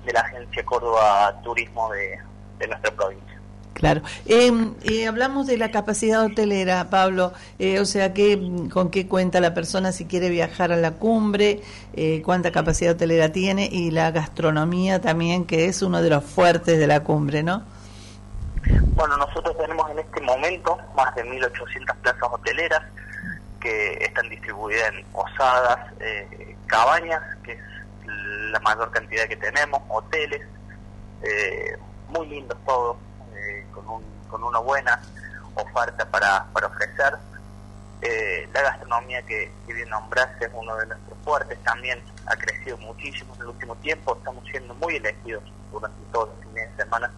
de 0.05 0.13
la 0.13 0.21
agencia 0.21 0.65
Córdoba 0.65 1.41
Turismo 1.43 1.91
de, 1.91 2.19
de 2.59 2.69
nuestra 2.69 2.91
provincia. 2.93 3.39
Claro. 3.79 4.03
Eh, 4.27 4.51
eh, 4.83 5.07
hablamos 5.07 5.47
de 5.47 5.57
la 5.57 5.71
capacidad 5.71 6.25
hotelera, 6.25 6.91
Pablo. 6.91 7.33
Eh, 7.61 7.79
o 7.79 7.85
sea, 7.85 8.13
¿qué, 8.13 8.67
¿con 8.73 8.91
qué 8.91 9.07
cuenta 9.07 9.41
la 9.41 9.55
persona 9.55 9.93
si 9.93 10.07
quiere 10.07 10.31
viajar 10.31 10.73
a 10.73 10.77
la 10.77 10.93
cumbre? 10.93 11.63
Eh, 11.95 12.21
¿Cuánta 12.25 12.51
capacidad 12.51 12.95
hotelera 12.95 13.31
tiene? 13.31 13.69
Y 13.71 13.93
la 13.93 14.11
gastronomía 14.11 15.01
también, 15.01 15.47
que 15.47 15.67
es 15.67 15.83
uno 15.83 16.03
de 16.03 16.11
los 16.11 16.25
fuertes 16.25 16.77
de 16.77 16.89
la 16.89 17.05
cumbre, 17.05 17.45
¿no? 17.45 17.63
Bueno, 18.97 19.17
nosotros 19.17 19.57
tenemos 19.57 19.89
en 19.93 20.01
este 20.01 20.21
momento 20.23 20.77
más 20.97 21.15
de 21.15 21.25
1.800 21.25 21.95
plazas 22.03 22.29
hoteleras 22.33 22.83
que 23.61 24.05
están 24.05 24.29
distribuidas 24.29 24.93
en 24.93 25.05
posadas, 25.07 25.93
eh, 26.01 26.57
cabañas, 26.67 27.23
que 27.43 27.53
es 27.53 27.61
la 28.51 28.61
mayor 28.61 28.91
cantidad 28.91 29.27
que 29.27 29.37
tenemos, 29.37 29.81
hoteles, 29.89 30.43
eh, 31.23 31.77
muy 32.09 32.27
lindos 32.27 32.57
todos, 32.65 32.97
eh, 33.35 33.67
con, 33.73 33.89
un, 33.89 34.05
con 34.29 34.43
una 34.43 34.59
buena 34.59 35.01
oferta 35.55 36.09
para, 36.11 36.47
para 36.53 36.67
ofrecer. 36.69 37.17
Eh, 38.01 38.49
la 38.53 38.63
gastronomía 38.63 39.23
que, 39.23 39.51
que 39.67 39.73
bien 39.73 39.89
nombraste 39.89 40.47
es 40.47 40.53
uno 40.55 40.77
de 40.77 40.87
nuestros 40.87 41.19
fuertes, 41.25 41.59
también 41.65 42.01
ha 42.27 42.37
crecido 42.37 42.77
muchísimo 42.79 43.35
en 43.35 43.41
el 43.41 43.47
último 43.49 43.75
tiempo, 43.77 44.17
estamos 44.17 44.45
siendo 44.49 44.73
muy 44.75 44.97
elegidos 44.97 45.43
durante 45.73 46.01
todos 46.13 46.29
los 46.29 46.45
fines 46.47 46.77
de 46.77 46.85
semana 46.85 47.11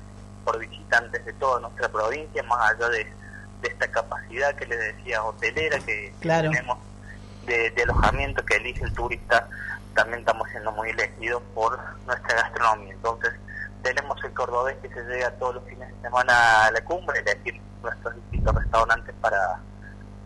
por 0.42 0.58
visitantes 0.58 1.22
de 1.24 1.32
toda 1.34 1.60
nuestra 1.60 1.86
provincia, 1.90 2.42
más 2.44 2.70
allá 2.70 2.88
de, 2.88 3.06
de 3.60 3.68
esta 3.68 3.90
capacidad 3.90 4.54
que 4.54 4.66
les 4.66 4.78
decía 4.78 5.22
hotelera 5.22 5.78
que, 5.80 6.12
tenemos 6.20 6.78
de, 7.46 7.70
de 7.70 7.82
alojamiento 7.82 8.44
que 8.44 8.56
elige 8.56 8.84
el 8.84 8.92
turista, 8.92 9.48
también 9.94 10.20
estamos 10.20 10.48
siendo 10.50 10.72
muy 10.72 10.90
elegidos 10.90 11.42
por 11.54 11.78
nuestra 12.06 12.34
gastronomía. 12.34 12.92
Entonces, 12.92 13.32
tenemos 13.82 14.22
el 14.24 14.32
cordobés 14.32 14.76
que 14.78 14.88
se 14.88 15.02
llega 15.04 15.30
todos 15.32 15.56
los 15.56 15.64
fines 15.64 15.88
de 15.88 16.02
semana 16.02 16.66
a 16.66 16.70
la 16.70 16.84
cumbre, 16.84 17.20
elegir 17.20 17.60
nuestros 17.82 18.14
distintos 18.16 18.54
restaurantes 18.54 19.14
para, 19.20 19.60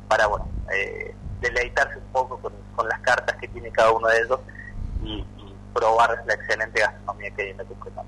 para 0.08 0.26
bueno, 0.26 0.48
eh, 0.72 1.14
deleitarse 1.40 1.98
un 1.98 2.12
poco 2.12 2.38
con, 2.38 2.52
con 2.74 2.88
las 2.88 3.00
cartas 3.00 3.36
que 3.36 3.48
tiene 3.48 3.70
cada 3.70 3.92
uno 3.92 4.08
de 4.08 4.18
ellos 4.18 4.40
y, 5.02 5.24
y 5.38 5.56
probar 5.72 6.22
la 6.26 6.34
excelente 6.34 6.80
gastronomía 6.80 7.30
que 7.30 7.42
hay 7.42 7.50
en 7.50 7.56
la 7.58 7.64
Tucumán. 7.64 8.06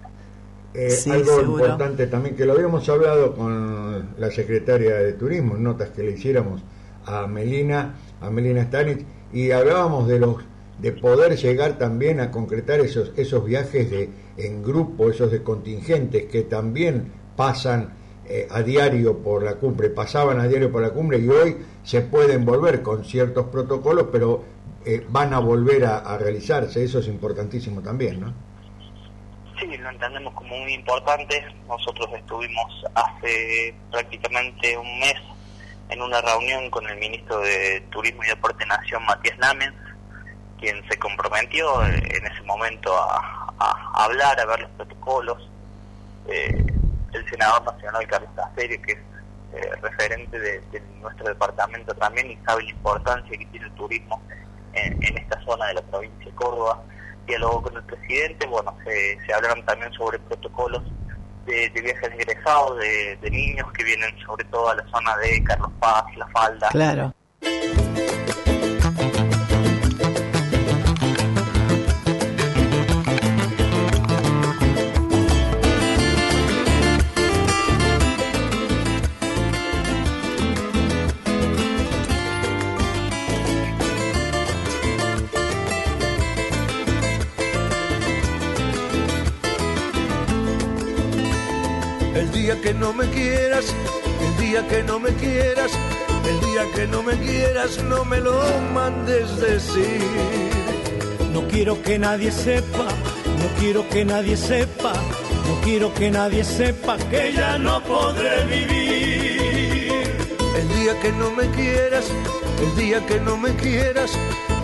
Eh, 0.77 0.91
Sí, 0.91 1.11
algo 1.11 1.37
seguro. 1.37 1.53
importante 1.65 2.07
también, 2.07 2.37
que 2.37 2.45
lo 2.45 2.53
habíamos 2.53 2.87
hablado 2.89 3.35
con 3.35 4.11
la 4.19 4.31
secretaria 4.31 4.97
de 4.97 5.15
Turismo, 5.15 5.57
notas 5.57 5.89
que 5.91 6.03
le 6.03 6.13
hiciéramos 6.13 6.63
a 7.07 7.27
Melina, 7.27 7.95
a 8.21 8.29
Melina 8.31 8.65
Stanich, 8.65 9.05
y 9.33 9.51
hablábamos 9.53 10.07
de 10.07 10.19
los 10.19 10.37
de 10.79 10.93
poder 10.93 11.35
llegar 11.37 11.79
también 11.79 12.21
a 12.21 12.31
concretar 12.31 12.81
esos 12.81 13.13
esos 13.17 13.45
viajes 13.47 13.91
de 13.91 14.11
en 14.37 14.63
grupo, 14.63 15.09
esos 15.11 15.31
de 15.33 15.43
contingentes 15.43 16.27
que 16.27 16.43
también 16.43 17.11
pasan 17.35 17.95
eh, 18.29 18.47
a 18.51 18.61
diario 18.63 19.17
por 19.19 19.43
la 19.43 19.55
cumbre, 19.55 19.89
pasaban 19.89 20.39
a 20.41 20.47
diario 20.47 20.71
por 20.71 20.83
la 20.83 20.91
cumbre 20.91 21.19
y 21.19 21.29
hoy 21.29 21.57
se 21.83 22.03
pueden 22.03 22.45
volver 22.45 22.83
con 22.83 23.05
ciertos 23.05 23.47
protocolos, 23.47 24.09
pero 24.13 24.43
eh, 24.85 25.03
van 25.09 25.33
a 25.33 25.39
volver 25.39 25.87
a, 25.87 25.99
a 26.01 26.19
realizarse, 26.19 26.85
eso 26.85 26.99
es 26.99 27.09
importantísimo 27.09 27.81
también, 27.81 28.21
¿no? 28.21 28.46
Sí, 29.59 29.77
lo 29.79 29.89
entendemos 29.89 30.35
como 30.35 30.55
muy 30.55 30.75
importante. 30.75 31.43
Nosotros 31.67 32.09
estuvimos 32.15 32.85
hace 32.95 33.75
prácticamente 33.91 34.77
un 34.77 34.99
mes 35.01 35.15
en 35.89 36.03
una 36.03 36.21
reunión 36.21 36.69
con 36.71 36.87
el 36.89 36.99
ministro 36.99 37.41
de 37.41 37.81
Turismo 37.91 38.23
y 38.25 38.29
Deporte 38.29 38.67
Nación, 38.67 39.05
Matías 39.07 39.39
Lamens, 39.39 39.75
quien 40.59 40.87
se 40.89 40.99
comprometió 40.99 41.83
eh, 41.87 42.03
en 42.19 42.27
ese 42.27 42.43
momento 42.43 42.95
a, 42.95 43.53
hablar, 43.95 44.39
a 44.39 44.45
ver 44.45 44.61
los 44.61 44.71
protocolos. 44.73 45.49
Eh, 46.29 46.67
el 47.13 47.31
senador 47.31 47.65
nacional, 47.65 48.07
Carlos 48.09 48.31
Caserio, 48.37 48.83
que 48.83 48.93
es 48.93 48.99
eh, 49.55 49.71
referente 49.81 50.39
de, 50.39 50.61
de 50.71 50.83
nuestro 51.01 51.29
departamento 51.29 51.95
también 51.95 52.31
y 52.31 52.37
sabe 52.45 52.65
la 52.65 52.71
importancia 52.71 53.39
que 53.39 53.47
tiene 53.47 53.67
el 53.67 53.73
turismo 53.73 54.21
en, 54.75 55.03
en 55.03 55.17
esta 55.17 55.41
zona 55.45 55.67
de 55.69 55.75
la 55.75 55.83
provincia 55.83 56.27
de 56.27 56.33
Córdoba, 56.33 56.83
dialogó 57.27 57.63
con 57.63 57.77
el 57.77 57.83
presidente, 57.85 58.47
bueno, 58.47 58.77
se, 58.85 59.19
se 59.27 59.33
hablaron 59.33 59.65
también 59.65 59.93
sobre 59.93 60.19
protocolos 60.21 60.83
de, 61.45 61.69
viajes 61.71 62.11
egresados 62.19 62.79
de, 62.79 63.17
de 63.21 63.31
niños 63.31 63.71
que 63.73 63.85
vienen 63.85 64.17
sobre 64.25 64.45
todo 64.47 64.71
a 64.71 64.75
la 64.75 64.87
zona 64.89 65.17
de 65.19 65.43
Carlos 65.45 65.71
Paz, 65.81 66.05
La 66.17 66.27
Falda. 66.29 66.69
Claro. 66.71 67.15
El 92.17 92.33
día 92.33 92.59
que 92.63 92.73
no 92.73 92.95
me 92.95 93.07
quieras, 93.11 93.75
el 94.27 94.43
día 94.43 94.67
que 94.67 94.83
no 94.83 94.99
me 94.99 95.11
quieras, 95.17 95.71
el 96.27 96.41
día 96.41 96.63
que 96.75 96.87
no 96.87 97.03
me 97.03 97.13
quieras, 97.19 97.83
no 97.85 98.07
me 98.07 98.21
lo 98.21 98.41
mandes 98.73 99.39
decir. 99.39 100.01
No 101.35 101.47
quiero 101.47 101.83
que 101.83 101.99
nadie 101.99 102.33
sepa, 102.33 102.87
no 103.41 103.61
quiero 103.61 103.87
que 103.91 104.07
nadie 104.07 104.35
sepa, 104.35 104.95
no 105.47 105.61
quiero 105.63 105.93
que 105.93 106.11
nadie 106.11 106.43
sepa 106.43 106.97
que 107.11 107.35
ya 107.35 107.59
no 107.59 107.83
podré 107.83 108.47
vivir. 108.47 109.93
El 110.61 110.69
día 110.81 110.99
que 111.03 111.13
no 111.13 111.31
me 111.33 111.51
quieras, 111.51 112.07
el 112.63 112.77
día 112.77 113.05
que 113.05 113.21
no 113.21 113.37
me 113.37 113.55
quieras, 113.57 114.13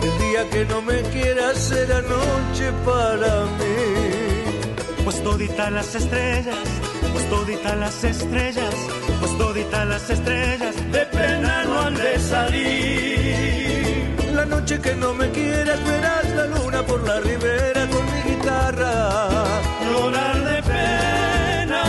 el 0.01 0.27
día 0.27 0.49
que 0.49 0.65
no 0.65 0.81
me 0.81 1.01
quieras 1.13 1.57
será 1.59 2.01
noche 2.01 2.71
para 2.83 3.45
mí. 3.59 5.03
Pues 5.03 5.21
toditas 5.21 5.71
las 5.71 5.93
estrellas, 5.93 6.57
toditas 7.33 7.77
las 7.77 8.03
estrellas, 8.03 8.75
pues 9.19 9.37
toditas 9.37 9.87
las 9.87 10.09
estrellas 10.09 10.75
de 10.95 11.05
pena 11.17 11.63
no 11.65 11.81
han 11.85 11.95
de 11.95 12.19
salir. 12.19 13.93
La 14.33 14.45
noche 14.45 14.79
que 14.79 14.93
no 14.95 15.13
me 15.13 15.27
quieras 15.31 15.79
verás 15.91 16.25
la 16.39 16.45
luna 16.55 16.79
por 16.89 16.99
la 17.09 17.19
ribera 17.29 17.81
con 17.93 18.03
mi 18.11 18.21
guitarra. 18.29 18.93
Llorar 19.89 20.37
de 20.51 20.59
pena, 20.73 21.81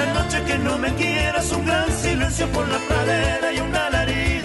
la 0.00 0.06
noche 0.18 0.38
que 0.48 0.56
no 0.66 0.78
me 0.78 0.90
quieras, 0.94 1.46
un 1.52 1.66
gran 1.66 1.90
silencio 2.04 2.46
por 2.54 2.66
la 2.68 2.78
pradera 2.88 3.52
y 3.52 3.58
un 3.60 3.74
alarido 3.74 4.39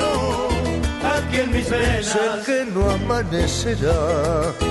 aquí 1.17 1.37
en 1.39 1.51
mis 1.51 1.69
venas. 1.69 2.05
Sé 2.05 2.19
que 2.45 2.65
no 2.71 2.89
amanecerá, 2.89 3.99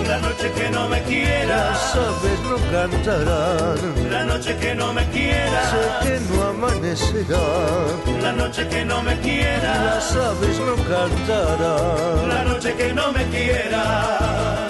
La 0.09 0.19
noche 0.19 0.51
que 0.57 0.71
no 0.71 0.89
me 0.89 1.03
quieras, 1.03 1.95
aves 1.97 2.41
no 2.49 2.57
cantarán. 2.73 4.11
la 4.11 4.25
noche 4.25 4.57
que 4.57 4.75
no 4.75 4.93
me 4.93 5.03
Sé 5.03 5.11
quieras, 5.11 5.75
que 6.03 6.21
no 6.29 6.43
amanecerá, 6.43 7.47
la 8.23 8.33
noche 8.33 8.69
que 8.69 8.85
no 8.85 9.03
me 9.03 9.19
quieras, 9.21 9.79
las 9.85 10.17
aves 10.17 10.59
no 10.61 10.75
cantarán. 10.91 12.29
la 12.29 12.45
noche 12.45 12.75
que 12.75 12.93
no 12.93 13.13
me 13.13 13.25
quieras. 13.27 14.64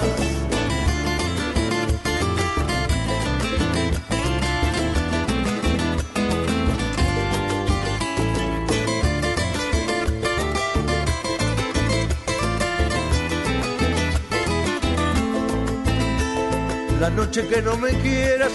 La 17.04 17.10
noche 17.10 17.46
que 17.46 17.60
no 17.60 17.76
me 17.76 17.90
quieras, 18.00 18.52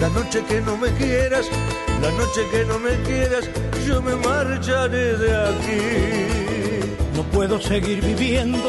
la 0.00 0.08
noche 0.08 0.42
que 0.48 0.60
no 0.60 0.76
me 0.76 0.90
quieras, 0.94 1.46
la 2.02 2.10
noche 2.10 2.40
que 2.50 2.64
no 2.64 2.76
me 2.80 2.90
quieras, 3.02 3.48
yo 3.86 4.02
me 4.02 4.16
marcharé 4.16 5.16
de 5.16 5.30
aquí. 5.32 6.86
No 7.14 7.22
puedo 7.30 7.60
seguir 7.60 8.04
viviendo, 8.04 8.68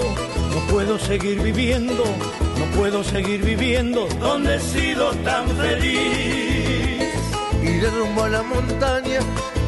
no 0.53 0.59
puedo 0.71 0.99
seguir 0.99 1.41
viviendo, 1.41 2.03
no 2.59 2.65
puedo 2.77 3.03
seguir 3.03 3.41
viviendo 3.41 4.07
donde 4.19 4.57
he 4.57 4.59
sido 4.59 5.09
tan 5.29 5.47
feliz. 5.57 7.09
Iré 7.63 7.89
rumbo 7.89 8.25
a 8.25 8.29
la 8.29 8.43
montaña, 8.43 9.21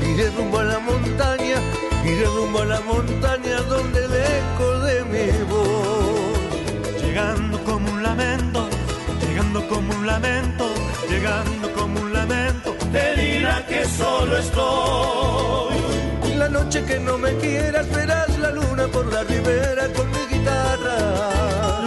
iré 0.08 0.30
rumbo 0.38 0.60
a 0.60 0.66
la 0.66 0.78
montaña, 0.78 1.58
iré 2.06 2.26
rumbo 2.26 2.60
a 2.60 2.66
la 2.66 2.80
montaña 2.82 3.60
donde 3.62 4.06
el 4.06 4.12
eco 4.14 4.80
de 4.82 5.04
mi 5.06 5.44
voz. 5.50 7.02
Llegando 7.02 7.58
como 7.64 7.92
un 7.92 8.04
lamento, 8.04 8.47
como 9.68 9.94
un 9.94 10.08
lamento, 10.08 10.66
llegando 11.10 11.72
como 11.74 12.00
un 12.02 12.14
lamento, 12.14 12.76
te 12.92 13.16
dirá 13.16 13.66
que 13.68 13.86
solo 13.86 14.38
estoy. 14.38 15.76
La 16.36 16.50
noche 16.50 16.84
que 16.84 17.00
no 17.00 17.18
me 17.18 17.36
quieras 17.38 17.90
verás 17.92 18.38
la 18.40 18.52
luna 18.52 18.88
por 18.88 19.06
la 19.12 19.24
ribera 19.24 19.88
con 19.94 20.10
mi 20.12 20.24
guitarra. 20.32 20.98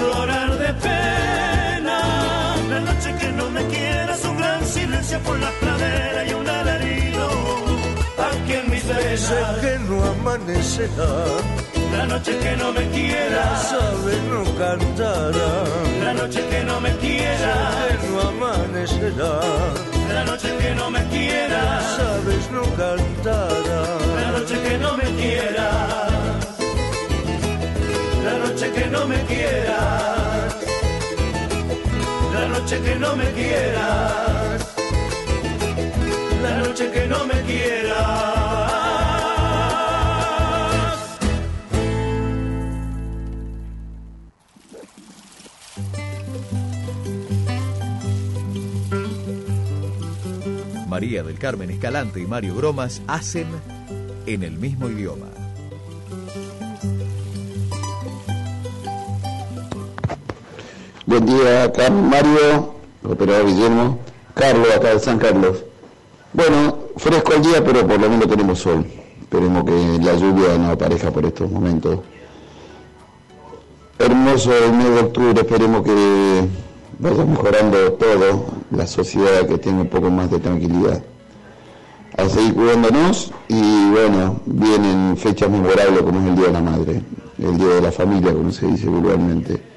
Llorar 0.01 0.59
de 0.59 0.75
pena, 0.75 2.57
la 2.69 2.81
noche 2.81 3.15
que 3.21 3.33
no 3.33 3.51
me 3.51 3.65
quieras, 3.67 4.25
un 4.25 4.37
gran 4.39 4.67
silencio 4.67 5.19
por 5.21 5.39
la 5.39 5.51
pradera 5.61 6.25
y 6.27 6.33
un 6.35 6.49
alarido 6.49 7.29
aquí 8.19 8.53
en 8.55 8.71
mis 8.71 8.87
venas. 8.87 9.59
que 9.61 9.79
no 9.89 10.05
amanecerá, 10.05 11.15
La 12.01 12.07
noche 12.07 12.39
que 12.39 12.57
no 12.57 12.73
me 12.73 12.81
las 12.81 12.93
quieras, 12.95 13.73
aves 13.75 14.23
no 14.33 14.43
cantarán. 14.57 16.03
la 16.03 16.15
noche 16.15 16.41
que 16.49 16.65
no 16.65 16.81
me 16.81 16.89
Sé 16.93 16.97
quieras, 16.97 17.75
que 18.01 18.09
no 18.09 18.21
amanecerá, 18.23 19.41
la 20.09 20.25
noche 20.25 20.49
que 20.61 20.75
no 20.77 20.91
me 20.91 20.99
las 20.99 21.09
quieras, 21.09 21.99
aves 22.01 22.51
no 22.53 22.63
cantarán. 22.63 24.17
la 24.17 24.31
noche 24.33 24.63
que 24.63 24.79
no 24.79 24.97
me 24.97 25.05
quieras, 25.21 26.49
la 28.25 28.39
noche 28.45 28.73
que 28.73 28.87
no 28.87 29.07
me 29.07 29.21
quieras, 29.25 30.57
la 32.33 32.49
noche 32.49 32.81
que 32.81 32.95
no 32.97 33.17
me 33.17 33.31
quieras, 33.33 34.75
la 36.43 36.57
noche 36.63 36.91
que 36.91 37.07
no 37.07 37.27
me 37.27 37.43
quieras. 37.43 38.30
María 51.01 51.23
del 51.23 51.39
Carmen 51.39 51.71
Escalante 51.71 52.21
y 52.21 52.27
Mario 52.27 52.55
Gromas 52.57 53.01
hacen 53.07 53.47
en 54.27 54.43
el 54.43 54.59
mismo 54.59 54.91
idioma. 54.91 55.29
Buen 61.07 61.25
día, 61.25 61.65
acá 61.65 61.89
Mario, 61.89 62.75
operador 63.03 63.47
Guillermo, 63.47 63.99
Carlos, 64.35 64.69
acá 64.77 64.93
de 64.93 65.01
San 65.01 65.19
Carlos. 65.19 65.65
Bueno, 66.35 66.77
fresco 66.99 67.33
el 67.33 67.43
día, 67.45 67.65
pero 67.65 67.87
por 67.87 67.99
lo 67.99 68.11
menos 68.11 68.29
tenemos 68.29 68.59
sol. 68.59 68.85
Esperemos 69.23 69.65
que 69.65 70.05
la 70.05 70.15
lluvia 70.17 70.59
no 70.59 70.73
aparezca 70.73 71.11
por 71.11 71.25
estos 71.25 71.51
momentos. 71.51 72.01
Hermoso 73.99 74.55
el 74.55 74.73
mes 74.75 74.91
de 74.91 75.01
octubre, 75.01 75.41
esperemos 75.41 75.83
que 75.83 76.47
vaya 77.01 77.25
mejorando 77.25 77.93
todo, 77.95 78.45
la 78.71 78.87
sociedad 78.87 79.47
que 79.47 79.59
tenga 79.59 79.83
un 79.83 79.89
poco 79.89 80.11
más 80.11 80.31
de 80.31 80.39
tranquilidad. 80.39 81.03
A 82.17 82.29
seguir 82.29 82.55
cuidándonos 82.55 83.33
y 83.49 83.91
bueno, 83.91 84.41
vienen 84.47 85.17
fechas 85.17 85.49
memorables 85.49 86.03
como 86.03 86.21
es 86.21 86.27
el 86.27 86.37
Día 86.37 86.47
de 86.47 86.53
la 86.53 86.61
Madre, 86.61 87.03
el 87.39 87.57
Día 87.57 87.69
de 87.69 87.81
la 87.81 87.93
Familia, 87.93 88.33
como 88.33 88.53
se 88.53 88.67
dice 88.67 88.87
vulgarmente 88.89 89.71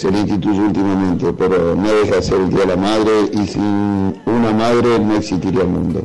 se 0.00 0.10
le 0.10 0.20
instituye 0.20 0.60
últimamente, 0.60 1.30
pero 1.34 1.74
no 1.74 1.92
deja 1.92 2.16
de 2.16 2.22
ser 2.22 2.40
el 2.40 2.48
Día 2.48 2.60
de 2.60 2.66
la 2.68 2.76
Madre 2.76 3.12
y 3.32 3.46
sin 3.46 4.18
una 4.24 4.52
madre 4.52 4.98
no 4.98 5.16
existiría 5.16 5.60
el 5.60 5.68
mundo. 5.68 6.02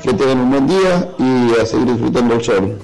Que 0.00 0.12
tengan 0.12 0.38
un 0.38 0.50
buen 0.50 0.66
día 0.68 1.10
y 1.18 1.60
a 1.60 1.66
seguir 1.66 1.86
disfrutando 1.86 2.34
el 2.34 2.42
sol. 2.42 2.78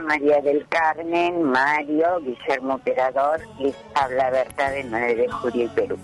María 0.00 0.40
del 0.40 0.66
Carmen, 0.68 1.42
Mario, 1.42 2.20
Guillermo 2.20 2.74
Operador, 2.74 3.40
les 3.58 3.76
habla 3.94 4.30
Berta 4.30 4.70
de 4.70 4.84
9 4.84 5.14
de 5.14 5.28
Julio 5.28 5.64
y 5.64 5.68
Perú. 5.68 5.98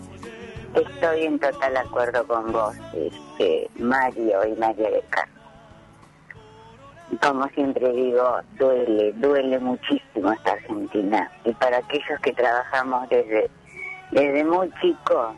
Estoy 0.74 1.24
en 1.24 1.38
total 1.38 1.76
acuerdo 1.76 2.26
con 2.26 2.52
vos, 2.52 2.76
este, 2.94 3.68
Mario 3.76 4.46
y 4.46 4.52
María 4.56 4.90
del 4.90 5.04
Carmen. 5.10 5.40
Como 7.20 7.48
siempre 7.48 7.90
digo, 7.92 8.40
duele, 8.58 9.12
duele 9.14 9.58
muchísimo 9.58 10.32
esta 10.32 10.52
Argentina. 10.52 11.30
Y 11.44 11.52
para 11.54 11.78
aquellos 11.78 12.20
que 12.22 12.32
trabajamos 12.32 13.08
desde, 13.08 13.50
desde 14.12 14.44
muy 14.44 14.70
chicos, 14.80 15.34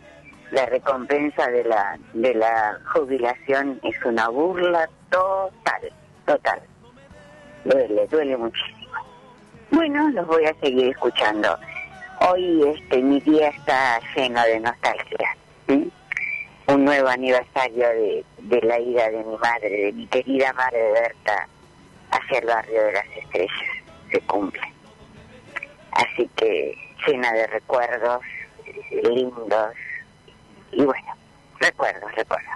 la 0.51 0.67
recompensa 0.67 1.49
de 1.49 1.65
la, 1.65 1.99
de 2.13 2.35
la 2.35 2.79
jubilación 2.93 3.81
es 3.83 3.97
una 4.05 4.29
burla 4.29 4.89
total, 5.11 5.93
total. 6.27 6.61
Duele, 7.65 8.07
duele 8.09 8.37
muchísimo. 8.37 8.93
Bueno, 9.71 10.11
los 10.11 10.27
voy 10.27 10.45
a 10.45 10.55
seguir 10.55 10.89
escuchando. 10.89 11.57
Hoy 12.21 12.63
este 12.77 12.99
mi 12.99 13.21
día 13.21 13.49
está 13.49 14.01
lleno 14.15 14.43
de 14.43 14.61
nostalgia. 14.61 15.37
Un 16.67 16.85
nuevo 16.85 17.09
aniversario 17.09 17.89
de, 17.89 18.25
de 18.39 18.63
la 18.63 18.79
ida 18.79 19.11
de 19.11 19.25
mi 19.25 19.37
madre, 19.37 19.69
de 19.69 19.93
mi 19.93 20.07
querida 20.07 20.53
madre 20.53 20.93
Berta, 20.93 21.49
hacia 22.11 22.39
el 22.39 22.47
barrio 22.47 22.85
de 22.85 22.93
las 22.93 23.07
estrellas. 23.17 23.71
Se 24.11 24.21
cumple. 24.23 24.63
Así 25.93 26.29
que 26.37 26.77
llena 27.07 27.33
de 27.33 27.47
recuerdos 27.47 28.23
lindos. 28.91 29.75
Y 30.73 30.85
bueno, 30.85 31.15
recuerdos, 31.61 32.15
recuerdos. 32.15 32.53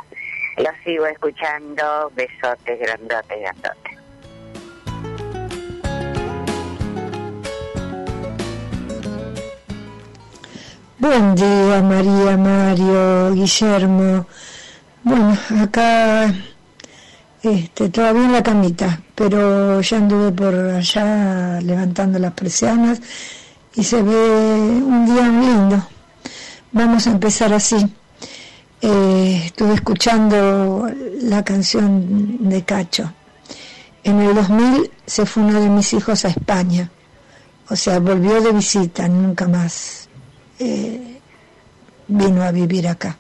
Los 0.56 0.74
sigo 0.84 1.06
escuchando. 1.06 2.10
Besotes, 2.14 2.78
grandotes, 2.78 3.40
grandotes. 3.40 3.95
Buen 11.06 11.36
día, 11.36 11.80
María, 11.82 12.36
Mario, 12.36 13.32
Guillermo. 13.32 14.26
Bueno, 15.04 15.38
acá 15.62 16.34
este, 17.40 17.90
todavía 17.90 18.24
en 18.24 18.32
la 18.32 18.42
camita, 18.42 19.00
pero 19.14 19.80
ya 19.80 19.98
anduve 19.98 20.32
por 20.32 20.52
allá 20.52 21.60
levantando 21.60 22.18
las 22.18 22.32
persianas 22.32 23.00
y 23.76 23.84
se 23.84 24.02
ve 24.02 24.12
un 24.12 25.06
día 25.06 25.28
lindo. 25.28 25.86
Vamos 26.72 27.06
a 27.06 27.10
empezar 27.12 27.52
así. 27.52 27.76
Eh, 28.80 29.42
estuve 29.46 29.74
escuchando 29.74 30.90
la 31.22 31.44
canción 31.44 32.48
de 32.48 32.64
Cacho. 32.64 33.12
En 34.02 34.18
el 34.22 34.34
2000 34.34 34.90
se 35.06 35.24
fue 35.24 35.44
uno 35.44 35.60
de 35.60 35.68
mis 35.68 35.92
hijos 35.92 36.24
a 36.24 36.28
España, 36.30 36.90
o 37.68 37.76
sea, 37.76 38.00
volvió 38.00 38.40
de 38.40 38.50
visita, 38.50 39.06
nunca 39.06 39.46
más 39.46 40.05
eh, 40.58 41.20
vino 42.08 42.42
a 42.42 42.50
vivir 42.50 42.88
acá. 42.88 43.16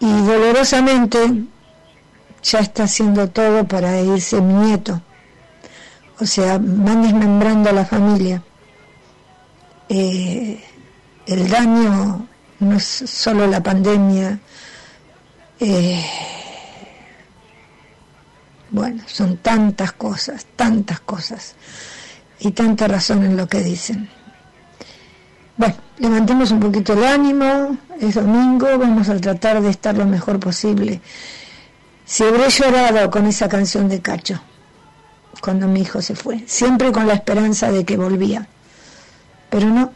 Y 0.00 0.12
dolorosamente 0.22 1.18
ya 2.42 2.58
está 2.60 2.84
haciendo 2.84 3.28
todo 3.28 3.64
para 3.66 4.00
irse 4.00 4.40
mi 4.40 4.54
nieto. 4.54 5.00
O 6.18 6.26
sea, 6.26 6.58
van 6.60 7.02
desmembrando 7.02 7.70
a 7.70 7.72
la 7.72 7.84
familia. 7.84 8.42
Eh, 9.88 10.62
el 11.26 11.48
daño 11.48 12.26
no 12.60 12.76
es 12.76 12.84
solo 12.84 13.46
la 13.46 13.62
pandemia, 13.62 14.38
eh, 15.60 16.04
bueno, 18.70 19.02
son 19.06 19.38
tantas 19.38 19.92
cosas, 19.92 20.46
tantas 20.56 21.00
cosas 21.00 21.54
y 22.40 22.50
tanta 22.50 22.88
razón 22.88 23.24
en 23.24 23.36
lo 23.36 23.46
que 23.46 23.60
dicen. 23.60 24.08
Bueno, 25.56 25.76
levantemos 25.98 26.50
un 26.50 26.60
poquito 26.60 26.92
el 26.92 27.04
ánimo, 27.04 27.76
es 28.00 28.14
domingo, 28.14 28.66
vamos 28.78 29.08
a 29.08 29.16
tratar 29.16 29.60
de 29.60 29.70
estar 29.70 29.96
lo 29.96 30.06
mejor 30.06 30.38
posible. 30.38 31.00
Si 32.04 32.22
habré 32.22 32.48
llorado 32.50 33.10
con 33.10 33.26
esa 33.26 33.48
canción 33.48 33.88
de 33.88 34.00
Cacho, 34.00 34.40
cuando 35.40 35.66
mi 35.66 35.80
hijo 35.80 36.00
se 36.02 36.14
fue, 36.14 36.44
siempre 36.46 36.92
con 36.92 37.06
la 37.06 37.14
esperanza 37.14 37.70
de 37.70 37.84
que 37.84 37.96
volvía, 37.96 38.46
pero 39.50 39.68
no, 39.68 39.92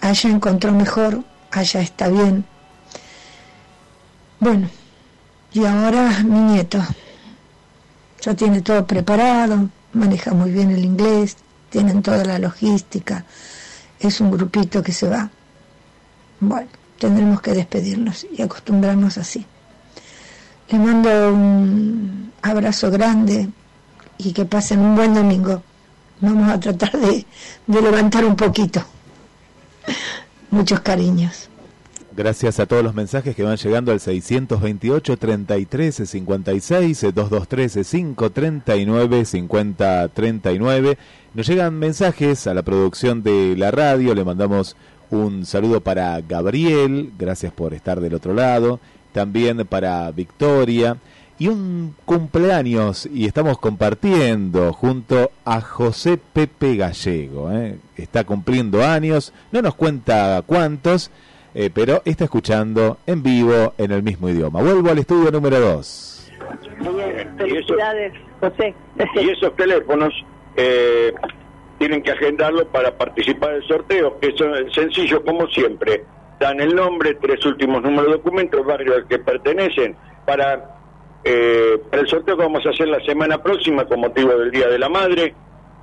allá 0.00 0.30
encontró 0.30 0.72
mejor, 0.72 1.22
allá 1.50 1.80
está 1.80 2.08
bien. 2.08 2.44
Bueno, 4.40 4.68
y 5.52 5.64
ahora 5.64 6.22
mi 6.24 6.40
nieto, 6.40 6.82
ya 8.20 8.34
tiene 8.34 8.60
todo 8.62 8.86
preparado, 8.86 9.68
maneja 9.92 10.32
muy 10.32 10.50
bien 10.50 10.70
el 10.70 10.84
inglés, 10.84 11.36
tienen 11.70 12.02
toda 12.02 12.24
la 12.24 12.38
logística, 12.38 13.24
es 14.08 14.20
un 14.20 14.30
grupito 14.30 14.82
que 14.82 14.92
se 14.92 15.08
va. 15.08 15.30
Bueno, 16.40 16.68
tendremos 16.98 17.40
que 17.40 17.52
despedirnos 17.52 18.26
y 18.32 18.42
acostumbrarnos 18.42 19.18
así. 19.18 19.46
Le 20.70 20.78
mando 20.78 21.32
un 21.32 22.32
abrazo 22.42 22.90
grande 22.90 23.48
y 24.18 24.32
que 24.32 24.44
pasen 24.44 24.80
un 24.80 24.96
buen 24.96 25.14
domingo. 25.14 25.62
Vamos 26.20 26.50
a 26.50 26.58
tratar 26.58 26.92
de, 26.92 27.26
de 27.66 27.82
levantar 27.82 28.24
un 28.24 28.36
poquito. 28.36 28.82
Muchos 30.50 30.80
cariños. 30.80 31.48
Gracias 32.14 32.60
a 32.60 32.66
todos 32.66 32.84
los 32.84 32.94
mensajes 32.94 33.34
que 33.34 33.42
van 33.42 33.56
llegando 33.56 33.90
al 33.90 33.98
628 33.98 35.16
33 35.16 35.94
56 35.94 37.06
223 37.14 37.88
539 37.88 39.24
50 39.24 40.08
39. 40.08 40.98
Nos 41.32 41.46
llegan 41.46 41.78
mensajes 41.78 42.46
a 42.46 42.52
la 42.52 42.62
producción 42.62 43.22
de 43.22 43.56
la 43.56 43.70
radio. 43.70 44.14
Le 44.14 44.24
mandamos 44.24 44.76
un 45.10 45.46
saludo 45.46 45.80
para 45.80 46.20
Gabriel. 46.20 47.12
Gracias 47.18 47.50
por 47.50 47.72
estar 47.72 47.98
del 47.98 48.12
otro 48.12 48.34
lado. 48.34 48.78
También 49.12 49.66
para 49.66 50.10
Victoria. 50.10 50.98
Y 51.38 51.48
un 51.48 51.94
cumpleaños. 52.04 53.08
Y 53.10 53.24
estamos 53.24 53.56
compartiendo 53.56 54.74
junto 54.74 55.30
a 55.46 55.62
José 55.62 56.18
Pepe 56.18 56.76
Gallego. 56.76 57.50
¿eh? 57.52 57.78
Está 57.96 58.24
cumpliendo 58.24 58.84
años. 58.84 59.32
No 59.50 59.62
nos 59.62 59.74
cuenta 59.74 60.42
cuántos 60.44 61.10
eh, 61.54 61.70
pero 61.72 62.02
está 62.04 62.24
escuchando 62.24 62.98
en 63.06 63.22
vivo 63.22 63.74
en 63.78 63.92
el 63.92 64.02
mismo 64.02 64.28
idioma. 64.28 64.60
Vuelvo 64.60 64.90
al 64.90 64.98
estudio 64.98 65.30
número 65.30 65.60
2. 65.60 66.32
Felicidades, 67.36 68.12
José. 68.40 68.74
Y 69.14 69.30
esos 69.30 69.54
teléfonos 69.56 70.12
eh, 70.56 71.12
tienen 71.78 72.02
que 72.02 72.12
agendarlo 72.12 72.66
para 72.68 72.96
participar 72.96 73.54
del 73.54 73.64
sorteo, 73.64 74.18
que 74.20 74.28
es 74.28 74.34
sencillo 74.74 75.24
como 75.24 75.46
siempre. 75.48 76.04
Dan 76.38 76.60
el 76.60 76.74
nombre, 76.74 77.14
tres 77.14 77.44
últimos 77.46 77.82
números 77.82 78.06
de 78.06 78.12
documentos, 78.12 78.64
barrio 78.64 78.94
al 78.94 79.06
que 79.06 79.18
pertenecen, 79.18 79.96
para, 80.26 80.76
eh, 81.24 81.80
para 81.90 82.02
el 82.02 82.08
sorteo 82.08 82.36
que 82.36 82.42
vamos 82.42 82.66
a 82.66 82.70
hacer 82.70 82.88
la 82.88 83.00
semana 83.04 83.42
próxima 83.42 83.84
con 83.84 84.00
motivo 84.00 84.30
del 84.36 84.50
Día 84.50 84.68
de 84.68 84.78
la 84.78 84.88
Madre. 84.88 85.34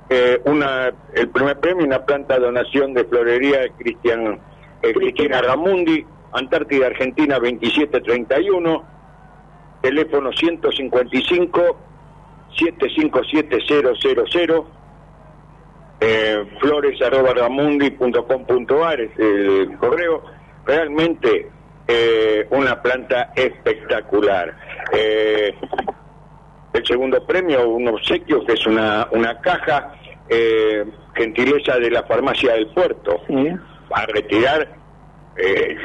Eh, 0.08 0.40
una, 0.44 0.92
el 1.14 1.28
primer 1.28 1.58
premio, 1.60 1.86
una 1.86 2.04
planta 2.04 2.34
de 2.34 2.46
donación 2.46 2.92
de 2.94 3.04
florería 3.04 3.60
Cristian 3.78 4.40
eh, 4.82 4.92
Cristina 4.92 5.40
Ramundi, 5.40 6.04
Antártida 6.32 6.86
Argentina 6.86 7.38
2731, 7.38 8.84
teléfono 9.80 10.32
155 10.32 11.76
757000, 12.56 14.62
eh, 16.00 16.44
flores 16.60 17.00
arroba 17.02 17.34
ramundi.com.ar 17.34 19.00
es 19.00 19.18
el 19.18 19.76
correo. 19.78 20.22
Realmente 20.64 21.50
eh, 21.86 22.46
una 22.50 22.80
planta 22.80 23.32
espectacular. 23.34 24.56
Eh, 24.92 25.54
el 26.72 26.86
segundo 26.86 27.24
premio, 27.26 27.68
un 27.68 27.88
obsequio 27.88 28.44
que 28.44 28.52
es 28.52 28.66
una, 28.66 29.08
una 29.10 29.40
caja 29.40 29.94
eh, 30.28 30.84
gentileza 31.14 31.76
de 31.78 31.90
la 31.90 32.04
farmacia 32.04 32.54
del 32.54 32.68
puerto. 32.68 33.22
A 33.94 34.06
retirar, 34.06 34.68
eh, 35.36 35.76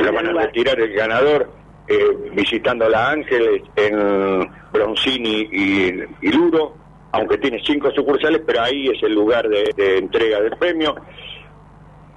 lo 0.00 0.12
van 0.12 0.28
a 0.28 0.42
retirar 0.42 0.80
el 0.80 0.92
ganador 0.92 1.50
eh, 1.88 2.30
visitando 2.32 2.88
la 2.88 3.10
Ángeles 3.10 3.62
en 3.76 4.50
Broncini 4.72 5.48
y, 5.50 6.04
y 6.22 6.32
Luro, 6.32 6.76
aunque 7.12 7.38
tiene 7.38 7.60
cinco 7.64 7.90
sucursales, 7.90 8.42
pero 8.46 8.62
ahí 8.62 8.88
es 8.88 9.02
el 9.02 9.14
lugar 9.14 9.48
de, 9.48 9.72
de 9.76 9.98
entrega 9.98 10.40
del 10.40 10.56
premio. 10.56 10.94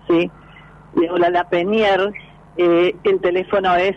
¿sí? 0.08 0.30
De 0.94 1.10
Hola 1.10 1.30
La 1.30 1.48
Penier. 1.48 2.12
Eh, 2.56 2.94
el 3.04 3.20
teléfono 3.20 3.74
es 3.76 3.96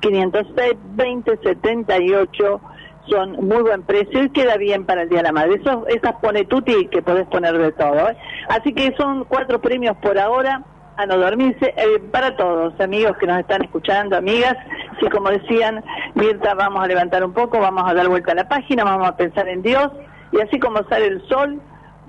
223-506-2078. 0.00 2.60
Son 3.08 3.32
muy 3.32 3.62
buen 3.62 3.82
precio 3.82 4.22
y 4.22 4.30
queda 4.30 4.56
bien 4.56 4.86
para 4.86 5.02
el 5.02 5.08
Día 5.08 5.18
de 5.18 5.24
la 5.24 5.32
Madre. 5.32 5.60
Eso, 5.60 5.86
esas 5.88 6.14
pone 6.16 6.44
tutti 6.44 6.86
que 6.86 7.02
podés 7.02 7.26
poner 7.26 7.58
de 7.58 7.72
todo. 7.72 8.08
¿eh? 8.08 8.16
Así 8.48 8.72
que 8.72 8.94
son 8.96 9.24
cuatro 9.24 9.60
premios 9.60 9.96
por 9.96 10.18
ahora 10.18 10.62
a 10.96 11.06
no 11.06 11.18
dormirse 11.18 11.74
eh, 11.76 11.98
para 12.10 12.36
todos, 12.36 12.78
amigos 12.80 13.16
que 13.16 13.26
nos 13.26 13.40
están 13.40 13.62
escuchando, 13.62 14.16
amigas. 14.16 14.56
Sí, 15.00 15.08
como 15.08 15.30
decían, 15.30 15.82
Mirta, 16.14 16.54
vamos 16.54 16.84
a 16.84 16.86
levantar 16.86 17.24
un 17.24 17.32
poco, 17.32 17.58
vamos 17.58 17.90
a 17.90 17.94
dar 17.94 18.08
vuelta 18.08 18.32
a 18.32 18.36
la 18.36 18.48
página, 18.48 18.84
vamos 18.84 19.08
a 19.08 19.16
pensar 19.16 19.48
en 19.48 19.62
Dios 19.62 19.90
y 20.32 20.40
así 20.40 20.58
como 20.58 20.82
sale 20.88 21.06
el 21.06 21.28
sol, 21.28 21.60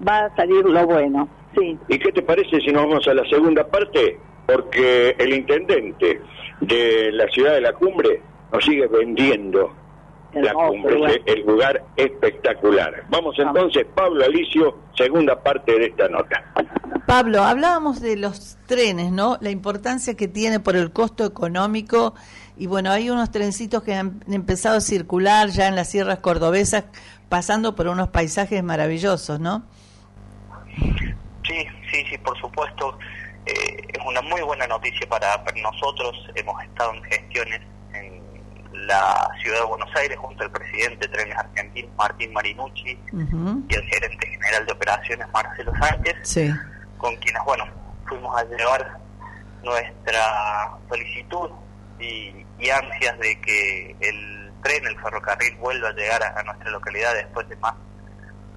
va 0.07 0.25
a 0.25 0.35
salir 0.35 0.65
lo 0.65 0.85
bueno. 0.85 1.27
Sí. 1.57 1.77
¿Y 1.87 1.99
qué 1.99 2.11
te 2.11 2.21
parece 2.21 2.59
si 2.61 2.71
nos 2.71 2.83
vamos 2.83 3.07
a 3.07 3.13
la 3.13 3.25
segunda 3.29 3.67
parte? 3.67 4.17
Porque 4.47 5.15
el 5.19 5.33
intendente 5.33 6.21
de 6.61 7.11
la 7.11 7.27
ciudad 7.27 7.53
de 7.53 7.61
la 7.61 7.73
cumbre 7.73 8.21
nos 8.51 8.63
sigue 8.63 8.87
vendiendo 8.87 9.71
la 10.33 10.53
cumbre, 10.53 10.97
bueno. 10.97 11.15
el 11.25 11.45
lugar 11.45 11.83
espectacular. 11.95 13.03
Vamos 13.09 13.35
entonces, 13.37 13.85
Pablo 13.93 14.25
Alicio, 14.25 14.79
segunda 14.97 15.41
parte 15.41 15.77
de 15.77 15.85
esta 15.85 16.07
nota. 16.07 16.43
Pablo, 17.05 17.43
hablábamos 17.43 18.01
de 18.01 18.15
los 18.15 18.57
trenes, 18.65 19.11
¿no? 19.11 19.37
La 19.41 19.51
importancia 19.51 20.15
que 20.15 20.27
tiene 20.27 20.59
por 20.59 20.75
el 20.75 20.91
costo 20.91 21.25
económico. 21.25 22.15
Y 22.57 22.67
bueno, 22.67 22.91
hay 22.91 23.09
unos 23.09 23.31
trencitos 23.31 23.83
que 23.83 23.93
han 23.93 24.23
empezado 24.31 24.77
a 24.77 24.81
circular 24.81 25.49
ya 25.49 25.67
en 25.67 25.75
las 25.75 25.89
sierras 25.89 26.19
cordobesas, 26.19 26.85
pasando 27.33 27.75
por 27.75 27.87
unos 27.87 28.09
paisajes 28.09 28.63
maravillosos, 28.63 29.39
¿no? 29.39 29.63
Sí, 30.77 31.65
sí, 31.91 32.05
sí, 32.07 32.17
por 32.19 32.39
supuesto. 32.39 32.99
Eh, 33.47 33.87
es 33.91 33.99
una 34.05 34.21
muy 34.21 34.41
buena 34.43 34.67
noticia 34.67 35.09
para, 35.09 35.43
para 35.43 35.59
nosotros. 35.59 36.13
Hemos 36.35 36.63
estado 36.63 36.93
en 36.93 37.03
gestiones 37.05 37.59
en 37.95 38.21
la 38.87 39.27
ciudad 39.41 39.61
de 39.61 39.65
Buenos 39.65 39.89
Aires 39.95 40.15
junto 40.19 40.43
al 40.43 40.51
presidente 40.51 41.07
de 41.07 41.11
Trenes 41.11 41.35
Argentinos, 41.35 41.89
Martín 41.97 42.33
Marinucci, 42.33 42.99
y 43.11 43.73
el 43.73 43.83
gerente 43.89 44.27
general 44.27 44.67
de 44.67 44.71
operaciones, 44.73 45.27
Marcelo 45.33 45.71
Sánchez, 45.79 46.15
Sí. 46.21 46.51
con 46.99 47.15
quienes, 47.15 47.43
bueno, 47.45 47.65
fuimos 48.05 48.39
a 48.39 48.43
llevar 48.43 48.99
nuestra 49.63 50.69
solicitud 50.87 51.49
y, 51.99 52.45
y 52.59 52.69
ansias 52.69 53.17
de 53.17 53.41
que 53.41 53.95
el 54.01 54.42
tren, 54.63 54.85
el 54.87 54.99
ferrocarril, 54.99 55.55
vuelva 55.57 55.89
a 55.89 55.93
llegar 55.93 56.23
a, 56.23 56.39
a 56.39 56.43
nuestra 56.43 56.71
localidad 56.71 57.13
después 57.13 57.47
de 57.49 57.55
más 57.57 57.75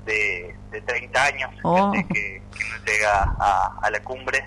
de, 0.04 0.54
de 0.70 0.80
30 0.82 1.22
años 1.24 1.50
Oh. 1.62 1.90
desde 1.92 2.08
que, 2.08 2.42
que 2.56 2.64
no 2.70 2.84
llega 2.86 3.34
a, 3.40 3.78
a 3.82 3.90
la 3.90 4.00
cumbre 4.02 4.44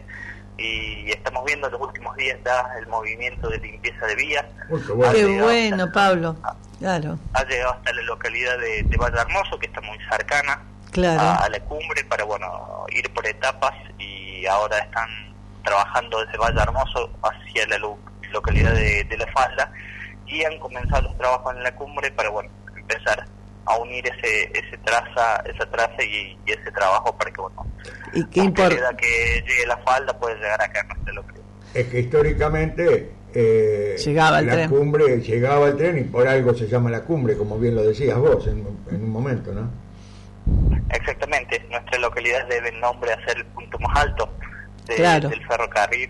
y 0.57 1.09
estamos 1.11 1.45
viendo 1.45 1.67
en 1.67 1.73
los 1.73 1.81
últimos 1.81 2.15
días 2.17 2.37
ya 2.43 2.65
el 2.79 2.87
movimiento 2.87 3.49
de 3.49 3.57
limpieza 3.59 4.05
de 4.07 4.15
vías 4.15 4.45
qué 4.85 4.91
bueno. 4.93 5.13
Qué 5.13 5.41
bueno, 5.41 5.91
Pablo. 5.93 6.35
Claro, 6.79 7.17
ha 7.33 7.43
llegado 7.43 7.73
hasta 7.73 7.93
la 7.93 8.01
localidad 8.03 8.57
de, 8.57 8.83
de 8.83 8.97
Valle 8.97 9.19
Hermoso 9.19 9.57
que 9.59 9.65
está 9.67 9.81
muy 9.81 9.97
cercana 10.09 10.61
claro. 10.91 11.19
a, 11.21 11.35
a 11.45 11.49
la 11.49 11.59
cumbre 11.61 12.03
para 12.05 12.23
bueno 12.23 12.85
ir 12.89 13.13
por 13.13 13.25
etapas 13.27 13.73
y 13.97 14.45
ahora 14.47 14.77
están 14.79 15.09
trabajando 15.63 16.23
desde 16.25 16.37
Valle 16.37 16.61
Hermoso 16.61 17.09
hacia 17.23 17.67
la 17.67 17.77
lo- 17.79 17.97
localidad 18.31 18.71
de, 18.73 19.03
de 19.05 19.17
La 19.17 19.27
Falda 19.33 19.71
y 20.29 20.43
han 20.43 20.57
comenzado 20.59 21.01
los 21.03 21.17
trabajos 21.17 21.55
en 21.55 21.63
la 21.63 21.75
cumbre 21.75 22.11
para 22.11 22.29
bueno 22.29 22.49
empezar 22.77 23.25
a 23.65 23.77
unir 23.77 24.05
ese 24.07 24.43
ese 24.57 24.77
traza 24.83 25.37
esa 25.45 25.69
traza 25.69 26.03
y, 26.03 26.37
y 26.45 26.51
ese 26.51 26.71
trabajo 26.71 27.15
para 27.17 27.31
que 27.31 27.41
bueno 27.41 27.65
Y 28.13 28.23
qué 28.25 28.39
la 28.41 28.45
importa. 28.45 28.95
que 28.97 29.43
llegue 29.47 29.67
La 29.67 29.77
Falda 29.77 30.17
puede 30.19 30.35
llegar 30.35 30.61
acá 30.61 30.81
a 30.81 30.83
nuestra 30.93 31.13
localidad 31.13 31.45
Es 31.73 31.87
que 31.87 31.99
históricamente 31.99 33.11
eh, 33.33 33.95
Llegaba 34.03 34.39
el 34.39 34.47
la 34.47 34.53
tren. 34.53 34.69
cumbre 34.69 35.17
llegaba 35.21 35.67
el 35.67 35.77
tren 35.77 35.99
y 35.99 36.03
por 36.05 36.27
algo 36.27 36.53
se 36.55 36.67
llama 36.67 36.89
la 36.89 37.01
cumbre, 37.03 37.37
como 37.37 37.59
bien 37.59 37.75
lo 37.75 37.83
decías 37.83 38.17
vos 38.17 38.47
en, 38.47 38.65
en 38.89 39.03
un 39.03 39.09
momento, 39.11 39.51
¿no? 39.53 39.69
Exactamente, 40.91 41.63
nuestra 41.69 41.99
localidad 41.99 42.47
debe 42.47 42.69
el 42.69 42.79
nombre 42.79 43.11
a 43.13 43.23
ser 43.25 43.37
el 43.37 43.45
punto 43.47 43.77
más 43.79 43.95
alto 43.99 44.33
de- 44.87 44.95
Claro. 44.95 45.29
del 45.29 45.45
ferrocarril, 45.45 46.09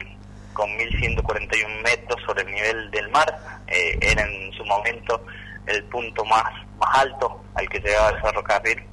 con 0.60 0.76
1141 0.76 1.82
metros 1.84 2.22
sobre 2.26 2.44
el 2.44 2.52
nivel 2.52 2.92
del 2.92 3.10
mar. 3.10 3.34
Eh, 3.68 3.98
era 4.02 4.24
en 4.24 4.52
su 4.54 4.66
momento 4.66 5.26
el 5.68 5.84
punto 5.86 6.26
más, 6.26 6.44
más 6.78 6.98
alto 6.98 7.42
al 7.56 7.70
que 7.70 7.80
llegaba 7.80 8.10
el 8.10 8.22
ferrocarril 8.22 8.84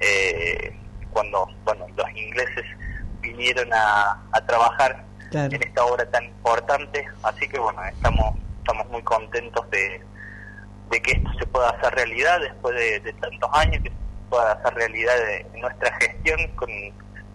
eh, 0.00 0.74
cuando 1.10 1.46
bueno 1.64 1.86
los 1.96 2.08
ingleses 2.10 2.64
vinieron 3.20 3.68
a, 3.72 4.22
a 4.32 4.46
trabajar 4.46 5.04
Claro. 5.30 5.56
en 5.56 5.62
esta 5.62 5.82
obra 5.84 6.04
tan 6.10 6.24
importante. 6.24 7.08
Así 7.22 7.48
que 7.48 7.58
bueno, 7.58 7.82
estamos, 7.86 8.34
estamos 8.58 8.86
muy 8.88 9.02
contentos 9.02 9.68
de, 9.70 10.02
de 10.90 11.00
que 11.00 11.12
esto 11.12 11.30
se 11.38 11.46
pueda 11.46 11.70
hacer 11.70 11.94
realidad 11.94 12.38
después 12.40 12.74
de, 12.74 13.00
de 13.00 13.12
tantos 13.14 13.48
años, 13.54 13.82
que 13.82 13.88
se 13.88 13.96
pueda 14.28 14.52
hacer 14.52 14.74
realidad 14.74 15.14
de, 15.16 15.58
nuestra 15.58 15.90
gestión 16.00 16.48
con, 16.54 16.68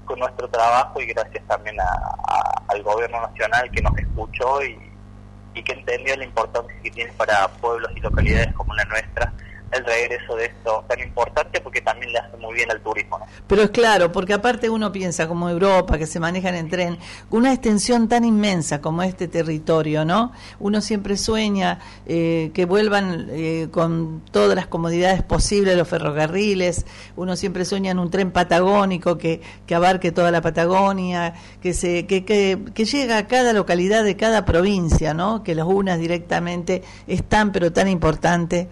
con 0.08 0.20
nuestro 0.20 0.48
trabajo 0.48 1.00
y 1.02 1.06
gracias 1.08 1.44
también 1.48 1.80
a- 1.80 2.64
al 2.70 2.82
gobierno 2.82 3.22
nacional 3.22 3.70
que 3.72 3.82
nos 3.82 3.96
escuchó 3.98 4.64
y 4.64 5.64
que 5.64 5.74
entendió 5.74 6.16
la 6.16 6.24
importancia 6.24 6.76
que 6.84 6.92
tiene 6.92 7.12
para 7.14 7.48
pueblos 7.48 7.92
y 7.96 8.00
localidades 8.00 8.54
como 8.54 8.74
la 8.76 8.86
nuestra 8.86 9.34
el 9.72 9.84
regreso 9.86 10.36
de 10.36 10.46
esto 10.46 10.86
tan 10.88 11.00
importante 11.00 11.60
porque 11.62 11.82
también 11.82 12.12
le 12.14 12.20
hace 12.20 12.38
muy 12.38 12.47
bien 12.58 12.72
al 12.72 12.82
turismo. 12.82 13.20
¿no? 13.20 13.26
Pero 13.48 13.64
es 13.64 13.70
claro, 13.70 14.12
porque 14.12 14.34
aparte 14.34 14.70
uno 14.70 14.92
piensa 14.92 15.28
como 15.28 15.50
Europa, 15.50 15.98
que 15.98 16.06
se 16.06 16.20
manejan 16.20 16.56
en 16.56 16.70
tren, 16.70 16.98
una 17.30 17.54
extensión 17.54 18.10
tan 18.10 18.26
inmensa 18.26 18.82
como 18.82 19.04
este 19.04 19.28
territorio, 19.28 20.04
¿no? 20.04 20.34
Uno 20.60 20.82
siempre 20.82 21.16
sueña 21.18 21.80
eh, 22.06 22.52
que 22.54 22.66
vuelvan 22.66 23.28
eh, 23.30 23.70
con 23.72 24.22
todas 24.32 24.56
las 24.56 24.68
comodidades 24.68 25.24
posibles 25.24 25.78
los 25.78 25.88
ferrocarriles, 25.88 26.86
uno 27.16 27.36
siempre 27.36 27.64
sueña 27.64 27.92
en 27.92 28.00
un 28.00 28.10
tren 28.10 28.32
patagónico 28.32 29.18
que, 29.18 29.42
que 29.66 29.76
abarque 29.76 30.12
toda 30.12 30.32
la 30.32 30.42
Patagonia, 30.42 31.36
que, 31.62 31.74
se, 31.74 32.06
que, 32.08 32.26
que, 32.26 32.60
que 32.74 32.86
llega 32.86 33.18
a 33.18 33.28
cada 33.28 33.54
localidad 33.54 34.04
de 34.04 34.18
cada 34.18 34.46
provincia, 34.46 35.14
¿no? 35.14 35.44
Que 35.44 35.56
los 35.56 35.68
unas 35.68 36.00
directamente 36.00 36.82
es 37.06 37.24
tan, 37.24 37.52
pero 37.52 37.72
tan 37.72 37.88
importante. 37.88 38.68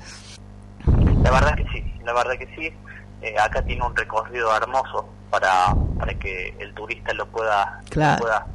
La 1.23 1.31
verdad 1.31 1.55
que 1.55 1.65
sí, 1.73 1.83
la 2.03 2.13
verdad 2.13 2.33
que 2.37 2.47
sí. 2.55 2.84
Eh, 3.25 3.33
acá 3.39 3.59
tiene 3.63 3.83
un 3.83 3.95
recorrido 3.95 4.55
hermoso 4.55 5.09
para, 5.31 5.73
para 5.97 6.13
que 6.13 6.55
el 6.59 6.71
turista 6.75 7.11
lo 7.15 7.25
pueda, 7.25 7.81
Claro. 7.89 8.21
pueda 8.21 8.45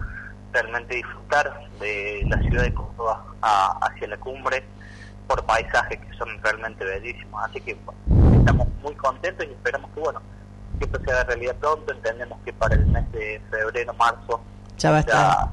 realmente 0.52 0.94
disfrutar 0.94 1.52
de 1.80 2.22
la 2.28 2.38
ciudad 2.38 2.62
de 2.62 2.72
Córdoba 2.74 3.24
a- 3.42 3.78
hacia 3.82 4.06
la 4.06 4.16
cumbre 4.18 4.62
por 5.26 5.44
paisajes 5.44 5.98
que 5.98 6.16
son 6.16 6.28
realmente 6.40 6.84
bellísimos. 6.84 7.42
Así 7.44 7.60
que 7.60 7.74
bueno, 7.84 8.36
estamos 8.38 8.68
muy 8.80 8.94
contentos 8.94 9.44
y 9.44 9.50
esperamos 9.50 9.90
que 9.92 9.98
bueno 10.00 10.22
que 10.78 10.84
esto 10.84 11.00
se 11.04 11.10
haga 11.10 11.24
realidad 11.24 11.56
pronto. 11.56 11.92
Entendemos 11.92 12.38
que 12.44 12.52
para 12.52 12.76
el 12.76 12.86
mes 12.86 13.10
de 13.10 13.42
febrero, 13.50 13.92
marzo 13.94 14.40
Ya 14.78 14.92
va 14.92 14.98
a 14.98 15.00
estar. 15.00 15.16
ya, 15.16 15.48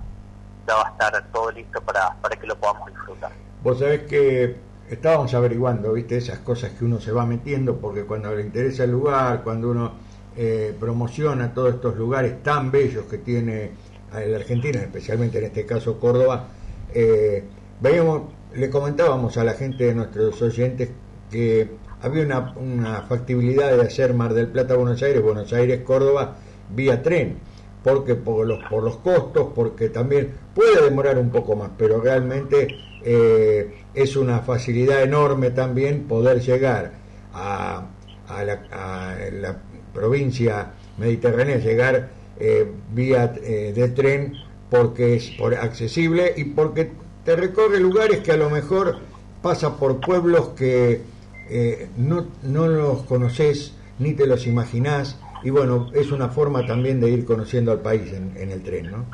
ya 0.68 0.76
va 0.76 0.88
a 0.88 0.92
estar 0.92 1.24
todo 1.34 1.50
listo 1.52 1.82
para, 1.82 2.14
para 2.22 2.36
que 2.36 2.46
lo 2.46 2.56
podamos 2.56 2.88
disfrutar. 2.90 3.32
Vos 3.64 3.80
sabés 3.80 4.02
que 4.04 4.62
estábamos 4.90 5.34
averiguando, 5.34 5.94
viste, 5.94 6.18
esas 6.18 6.40
cosas 6.40 6.72
que 6.72 6.86
uno 6.86 7.00
se 7.00 7.12
va 7.12 7.26
metiendo, 7.26 7.78
porque 7.78 8.04
cuando 8.04 8.34
le 8.34 8.42
interesa 8.42 8.84
el 8.84 8.92
lugar, 8.92 9.44
cuando 9.44 9.72
uno 9.72 9.92
eh, 10.36 10.76
promociona 10.80 11.54
todos 11.54 11.76
estos 11.76 11.98
lugares 11.98 12.44
tan 12.44 12.72
bellos 12.72 13.06
que 13.06 13.18
tiene 13.18 13.72
eh, 14.16 14.28
la 14.28 14.38
Argentina, 14.38 14.80
especialmente 14.80 15.40
en 15.40 15.46
este 15.46 15.66
caso 15.66 16.00
Córdoba, 16.00 16.48
eh, 16.94 17.44
veíamos, 17.82 18.34
le 18.54 18.70
comentábamos 18.70 19.38
a 19.38 19.44
la 19.44 19.54
gente 19.54 19.86
de 19.86 19.96
nuestros 19.96 20.42
oyentes 20.42 20.90
que 21.30 21.70
había 22.02 22.24
una, 22.24 22.54
una 22.56 23.02
factibilidad 23.02 23.76
de 23.76 23.82
hacer 23.82 24.14
Mar 24.14 24.34
del 24.34 24.48
Plata 24.48 24.76
Buenos 24.76 25.02
Aires, 25.04 25.22
Buenos 25.22 25.52
Aires 25.52 25.82
Córdoba 25.84 26.36
vía 26.74 27.02
tren, 27.02 27.38
porque 27.84 28.16
por 28.16 28.46
los 28.46 28.64
por 28.66 28.84
los 28.84 28.98
costos, 28.98 29.48
porque 29.56 29.90
también 29.90 30.34
puede 30.54 30.84
demorar 30.84 31.18
un 31.18 31.30
poco 31.30 31.56
más, 31.56 31.72
pero 31.78 32.00
realmente 32.00 32.68
eh, 33.04 33.84
es 33.94 34.16
una 34.16 34.40
facilidad 34.40 35.04
enorme 35.04 35.52
también 35.52 36.04
poder 36.04 36.42
llegar 36.42 36.94
a, 37.34 37.86
a 38.28 38.44
la, 38.44 38.54
a 38.72 39.16
la 39.32 39.58
provincia 39.94 40.72
mediterránea, 40.98 41.58
llegar 41.58 42.10
eh, 42.40 42.72
vía 42.92 43.34
eh, 43.42 43.74
de 43.76 43.90
tren 43.90 44.34
porque 44.70 45.16
es 45.16 45.32
por 45.32 45.56
accesible 45.56 46.34
y 46.36 46.44
porque 46.44 46.92
te 47.26 47.36
recorre 47.36 47.80
lugares 47.80 48.20
que 48.20 48.32
a 48.32 48.38
lo 48.38 48.50
mejor 48.50 49.00
pasa 49.42 49.78
por 49.78 50.00
pueblos 50.00 50.50
que 50.50 51.02
eh, 51.50 51.90
no, 51.98 52.28
no 52.44 52.68
los 52.68 53.04
conoces 53.04 53.74
ni 54.00 54.14
te 54.14 54.28
los 54.28 54.46
imaginás 54.46 55.20
y 55.44 55.50
bueno, 55.50 55.90
es 55.94 56.12
una 56.12 56.30
forma 56.30 56.66
también 56.66 57.00
de 57.00 57.10
ir 57.10 57.26
conociendo 57.26 57.72
al 57.72 57.80
país 57.80 58.12
en, 58.14 58.36
en 58.38 58.52
el 58.52 58.62
tren, 58.62 58.92
¿no? 58.92 59.06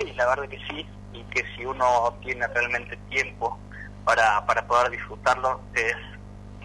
Sí, 0.00 0.06
la 0.16 0.26
verdad 0.28 0.48
que 0.48 0.58
sí, 0.58 0.86
que 1.30 1.44
si 1.56 1.64
uno 1.64 2.14
tiene 2.22 2.46
realmente 2.48 2.96
tiempo 3.10 3.58
para, 4.04 4.44
para 4.46 4.66
poder 4.66 4.90
disfrutarlo, 4.90 5.60
es 5.74 5.96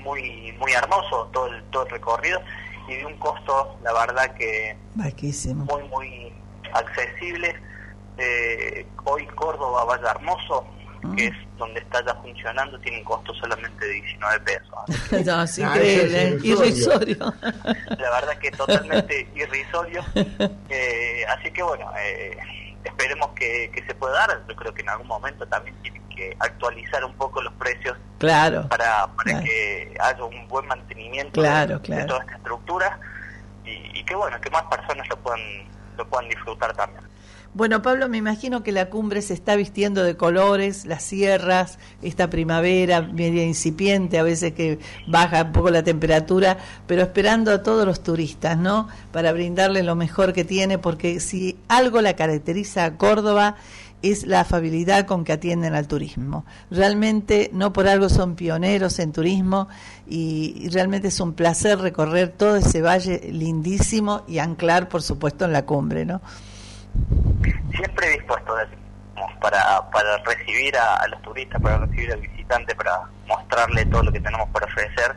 muy 0.02 0.52
muy 0.60 0.72
hermoso 0.74 1.30
todo 1.34 1.48
el, 1.48 1.64
todo 1.72 1.84
el 1.86 1.92
recorrido 1.92 2.42
y 2.88 2.96
de 2.96 3.06
un 3.06 3.18
costo, 3.18 3.78
la 3.84 3.94
verdad 3.94 4.34
que 4.36 4.76
Bajísimo. 4.96 5.66
muy, 5.66 5.84
muy 5.90 6.34
accesible. 6.74 7.56
Eh, 8.18 8.86
hoy 9.06 9.26
Córdoba, 9.28 9.86
Valle 9.86 10.06
Hermoso, 10.08 10.66
que 11.18 11.28
es 11.28 11.34
donde 11.58 11.80
está 11.80 12.04
ya 12.06 12.14
funcionando, 12.16 12.80
tiene 12.80 13.00
un 13.00 13.04
costo 13.06 13.34
solamente 13.36 13.86
de 13.86 13.94
19 13.94 14.40
pesos. 14.42 14.70
No, 15.26 15.44
es 15.44 15.60
Ah, 15.60 15.76
increíble, 15.76 16.38
irrisorio. 16.44 17.34
la 17.98 18.10
verdad 18.12 18.38
que 18.40 18.52
totalmente 18.52 19.28
irrisorio. 19.36 20.04
Eh, 20.70 21.24
así 21.28 21.52
que 21.52 21.62
bueno, 21.64 21.92
eh, 22.00 22.36
esperemos 22.84 23.30
que, 23.36 23.72
que 23.74 23.84
se 23.86 23.94
pueda 23.96 24.14
dar. 24.28 24.44
Yo 24.48 24.56
creo 24.56 24.74
que 24.74 24.82
en 24.82 24.90
algún 24.90 25.08
momento 25.08 25.46
también 25.48 25.76
tienen 25.82 26.02
que 26.10 26.36
actualizar 26.40 27.04
un 27.06 27.14
poco 27.16 27.42
los 27.42 27.54
precios 27.54 27.98
Claro. 28.20 28.68
para, 28.70 29.08
para 29.08 29.24
Claro. 29.24 29.44
que 29.44 29.98
haya 30.00 30.24
un 30.24 30.48
buen 30.48 30.66
mantenimiento 30.68 31.42
Claro, 31.42 31.68
de, 31.68 31.74
de 31.76 31.82
claro. 31.82 32.06
toda 32.08 32.20
esta 32.22 32.36
estructura 32.36 33.00
y, 33.66 34.00
y 34.00 34.04
que 34.06 34.16
bueno, 34.16 34.40
que 34.42 34.50
más 34.50 34.64
personas 34.64 35.08
lo 35.10 35.18
puedan, 35.18 35.42
lo 35.98 36.08
puedan 36.08 36.30
disfrutar 36.30 36.74
también. 36.74 37.04
Bueno, 37.56 37.84
Pablo, 37.84 38.10
me 38.10 38.18
imagino 38.18 38.64
que 38.64 38.72
la 38.72 38.90
cumbre 38.90 39.22
se 39.22 39.36
está 39.36 39.56
vistiendo 39.56 40.04
de 40.04 40.18
colores, 40.18 40.86
las 40.86 41.04
sierras, 41.04 41.78
esta 42.02 42.28
primavera 42.28 43.04
media 43.04 43.44
incipiente, 43.44 44.18
a 44.18 44.24
veces 44.24 44.54
que 44.54 44.80
baja 45.06 45.44
un 45.44 45.52
poco 45.52 45.70
la 45.70 45.84
temperatura, 45.84 46.58
pero 46.88 47.04
esperando 47.04 47.52
a 47.52 47.62
todos 47.62 47.86
los 47.86 48.02
turistas, 48.02 48.58
¿no? 48.58 48.88
Para 49.12 49.32
brindarle 49.34 49.84
lo 49.84 49.96
mejor 49.96 50.34
que 50.34 50.44
tiene, 50.44 50.80
porque 50.80 51.20
si 51.20 51.60
algo 51.68 52.02
la 52.02 52.16
caracteriza 52.16 52.86
a 52.86 52.98
Córdoba 52.98 53.56
es 54.02 54.26
la 54.26 54.40
afabilidad 54.40 55.06
con 55.06 55.24
que 55.24 55.34
atienden 55.34 55.76
al 55.76 55.88
turismo. 55.88 56.46
Realmente, 56.72 57.52
no 57.54 57.72
por 57.72 57.88
algo 57.88 58.10
son 58.10 58.34
pioneros 58.34 58.98
en 58.98 59.12
turismo 59.12 59.68
y, 60.08 60.56
y 60.58 60.70
realmente 60.70 61.10
es 61.10 61.20
un 61.20 61.34
placer 61.34 61.78
recorrer 61.78 62.30
todo 62.30 62.56
ese 62.56 62.82
valle 62.82 63.30
lindísimo 63.32 64.24
y 64.28 64.40
anclar, 64.40 64.90
por 64.90 65.04
supuesto, 65.04 65.46
en 65.46 65.54
la 65.54 65.68
cumbre, 65.68 66.04
¿no? 66.04 66.20
Siempre 67.76 68.10
dispuesto 68.12 68.56
decimos, 68.56 69.32
para, 69.42 69.90
para 69.92 70.18
recibir 70.24 70.76
a, 70.78 70.96
a 70.98 71.08
los 71.08 71.22
turistas, 71.22 71.62
para 71.62 71.78
recibir 71.78 72.12
al 72.12 72.22
visitante, 72.22 72.76
para 72.76 73.02
mostrarle 73.28 73.86
todo 73.86 74.04
lo 74.04 74.12
que 74.12 74.20
tenemos 74.20 74.50
para 74.50 74.66
ofrecer 74.66 75.16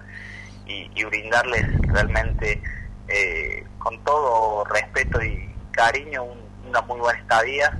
y, 0.66 0.90
y 0.94 1.04
brindarles 1.04 1.64
realmente 1.88 2.62
eh, 3.08 3.64
con 3.78 4.02
todo 4.04 4.64
respeto 4.64 5.22
y 5.22 5.48
cariño 5.72 6.24
un- 6.24 6.46
una 6.68 6.80
muy 6.82 6.98
buena 6.98 7.18
estadía, 7.20 7.78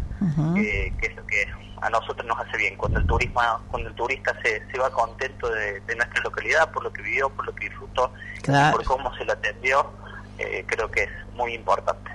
eh, 0.56 0.92
que 1.00 1.06
es 1.08 1.16
lo 1.16 1.26
que 1.26 1.44
a 1.82 1.90
nosotros 1.90 2.24
nos 2.26 2.38
hace 2.38 2.56
bien. 2.56 2.76
Cuando 2.76 3.00
el 3.00 3.06
turismo, 3.06 3.40
cuando 3.68 3.88
el 3.88 3.94
turista 3.96 4.32
se, 4.44 4.64
se 4.70 4.78
va 4.78 4.88
contento 4.90 5.50
de, 5.50 5.80
de 5.80 5.96
nuestra 5.96 6.22
localidad, 6.22 6.70
por 6.70 6.84
lo 6.84 6.92
que 6.92 7.02
vivió, 7.02 7.28
por 7.30 7.46
lo 7.46 7.54
que 7.54 7.68
disfrutó, 7.68 8.12
Claro. 8.42 8.76
por 8.76 8.86
cómo 8.86 9.12
se 9.16 9.24
lo 9.24 9.32
atendió, 9.32 9.90
eh, 10.38 10.64
creo 10.68 10.88
que 10.88 11.02
es 11.02 11.10
muy 11.34 11.52
importante. 11.54 12.12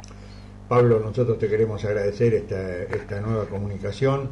Pablo, 0.71 1.01
nosotros 1.01 1.37
te 1.37 1.49
queremos 1.49 1.83
agradecer 1.83 2.33
esta, 2.33 2.83
esta 2.83 3.19
nueva 3.19 3.43
comunicación. 3.47 4.29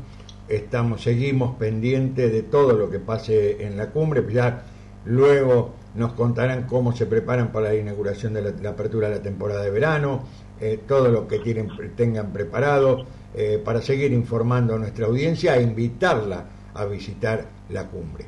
Estamos, 0.47 1.01
seguimos 1.01 1.57
pendientes 1.57 2.31
de 2.31 2.43
todo 2.43 2.77
lo 2.77 2.89
que 2.89 2.97
pase 2.97 3.65
en 3.65 3.75
la 3.75 3.87
cumbre. 3.87 4.23
Ya 4.31 4.63
luego 5.03 5.73
nos 5.95 6.13
contarán 6.13 6.63
cómo 6.63 6.93
se 6.93 7.07
preparan 7.07 7.51
para 7.51 7.67
la 7.67 7.75
inauguración 7.75 8.33
de 8.33 8.53
la, 8.53 8.69
apertura 8.69 9.09
de 9.09 9.17
la 9.17 9.21
temporada 9.21 9.63
de 9.63 9.69
verano, 9.69 10.23
eh, 10.61 10.79
todo 10.87 11.09
lo 11.09 11.27
que 11.27 11.39
tienen, 11.39 11.69
tengan 11.97 12.31
preparado 12.31 13.05
eh, 13.35 13.61
para 13.61 13.81
seguir 13.81 14.13
informando 14.13 14.75
a 14.75 14.77
nuestra 14.77 15.07
audiencia 15.07 15.57
e 15.57 15.61
invitarla 15.61 16.45
a 16.73 16.85
visitar 16.85 17.47
la 17.67 17.85
cumbre. 17.87 18.23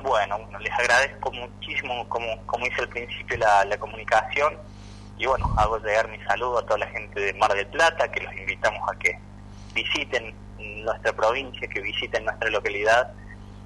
Bueno, 0.00 0.38
les 0.60 0.72
agradezco 0.74 1.32
muchísimo, 1.32 2.08
como, 2.08 2.40
como 2.46 2.64
hice 2.68 2.82
al 2.82 2.88
principio, 2.88 3.38
la 3.38 3.76
comunicación. 3.80 4.54
Y 5.22 5.26
bueno, 5.26 5.54
hago 5.56 5.78
llegar 5.78 6.10
mi 6.10 6.18
saludo 6.24 6.58
a 6.58 6.66
toda 6.66 6.78
la 6.78 6.88
gente 6.88 7.20
de 7.20 7.32
Mar 7.34 7.54
del 7.54 7.68
Plata, 7.68 8.10
que 8.10 8.24
los 8.24 8.34
invitamos 8.34 8.80
a 8.90 8.98
que 8.98 9.16
visiten 9.72 10.34
nuestra 10.58 11.12
provincia, 11.12 11.68
que 11.68 11.80
visiten 11.80 12.24
nuestra 12.24 12.50
localidad 12.50 13.12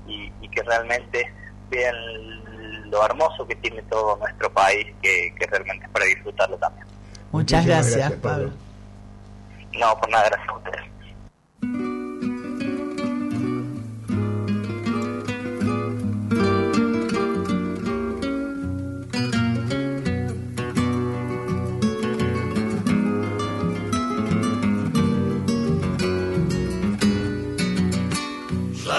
y, 0.07 0.31
y 0.43 0.49
que 0.51 0.63
realmente 0.63 1.33
vean 1.71 1.97
lo 2.91 3.03
hermoso 3.07 3.47
que 3.49 3.55
tiene 3.55 3.81
todo 3.85 4.19
nuestro 4.19 4.53
país, 4.53 4.87
que, 5.01 5.35
que 5.35 5.47
realmente 5.47 5.87
es 5.87 5.91
para 5.93 6.05
disfrutarlo 6.05 6.59
también. 6.59 6.87
Muchas 7.33 7.65
Muchísimas 7.65 7.67
gracias, 7.67 7.97
gracias, 7.97 8.21
Pablo. 8.21 8.51
Pablo. 8.51 9.79
No, 9.79 9.99
por 9.99 10.11
nada, 10.11 10.29
gracias 10.29 10.49
a 10.51 10.57
ustedes. 10.59 10.83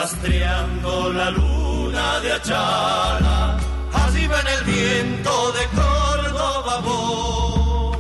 Rastreando 0.08 1.12
la 1.12 1.30
luna 1.32 2.20
de 2.22 2.32
Achala, 2.32 3.58
así 3.91 4.26
va 4.28 4.39
en 4.39 4.47
el 4.47 4.64
viento 4.64 5.51
de 5.51 5.64
Córdoba 5.82 6.80
voy, 6.88 7.97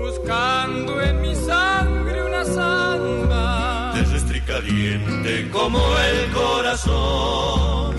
buscando 0.00 1.02
en 1.02 1.20
mi 1.20 1.34
sangre 1.34 2.24
una 2.24 2.44
samba, 2.46 3.90
terrestre 3.92 4.38
y 4.38 4.40
caliente 4.40 5.50
como 5.50 5.78
el 5.98 6.32
corazón, 6.32 7.94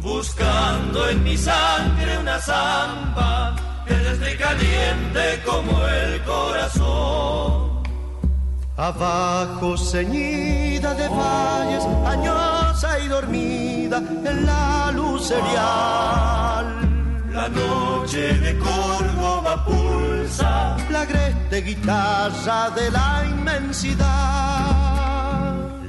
buscando 0.00 1.08
en 1.08 1.22
mi 1.22 1.36
sangre 1.36 2.18
una 2.18 2.40
samba, 2.40 3.54
terrestre 3.86 4.32
y 4.32 4.36
caliente 4.36 5.42
como 5.44 5.86
el 5.86 6.20
corazón. 6.22 7.65
Abajo 8.78 9.78
ceñida 9.78 10.92
de 10.92 11.08
valles, 11.08 11.82
añosa 12.04 12.98
y 13.00 13.08
dormida 13.08 13.96
en 13.98 14.44
la 14.44 14.92
luz 14.92 15.28
serial. 15.28 16.66
La 17.32 17.48
noche 17.48 18.34
de 18.34 18.58
Córdoba 18.58 19.64
pulsa, 19.64 20.76
la 20.90 21.00
agreste 21.00 21.62
guitarra 21.62 22.68
de 22.76 22.90
la 22.90 23.24
inmensidad. 23.26 24.04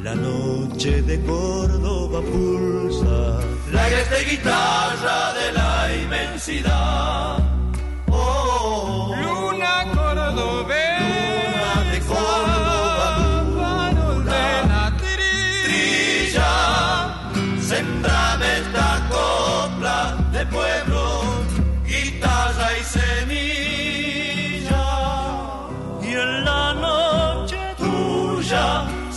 La 0.01 0.15
noche 0.15 1.01
de 1.01 1.21
Córdoba 1.25 2.21
pulsa, 2.21 3.41
la 3.69 3.83
agreste 3.83 4.23
guitarra 4.31 5.33
de 5.33 5.51
la 5.51 5.93
inmensidad. 5.93 7.56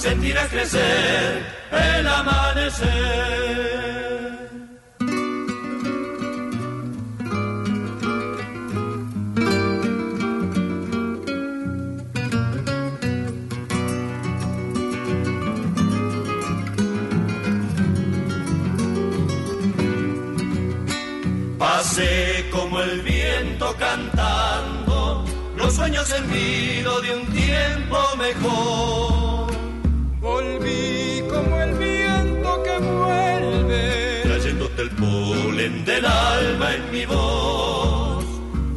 Sentirás 0.01 0.49
crecer 0.49 1.45
el 1.71 2.07
amanecer. 2.09 2.91
Pasé 21.59 22.49
como 22.51 22.81
el 22.81 23.03
viento 23.03 23.77
cantando 23.79 25.27
los 25.57 25.75
sueños 25.75 26.11
en 26.11 26.31
de 27.03 27.17
un 27.17 27.27
tiempo 27.27 27.99
mejor. 28.17 29.20
Volví 30.41 31.23
como 31.29 31.61
el 31.61 31.75
viento 31.75 32.63
que 32.63 32.79
vuelve, 32.79 34.23
trayéndote 34.23 34.83
el 34.83 34.91
polen 34.91 35.85
del 35.85 36.07
alma 36.07 36.75
en 36.77 36.91
mi 36.91 37.05
voz. 37.05 38.25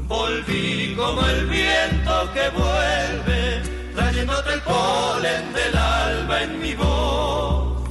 Volví 0.08 0.94
como 0.98 1.26
el 1.26 1.48
viento 1.48 2.34
que 2.34 2.50
vuelve, 2.50 3.62
trayéndote 3.96 4.54
el 4.54 4.62
polen 4.62 5.54
del 5.54 5.78
alma 5.78 6.44
en 6.44 6.60
mi 6.60 6.76
voz. 6.76 7.88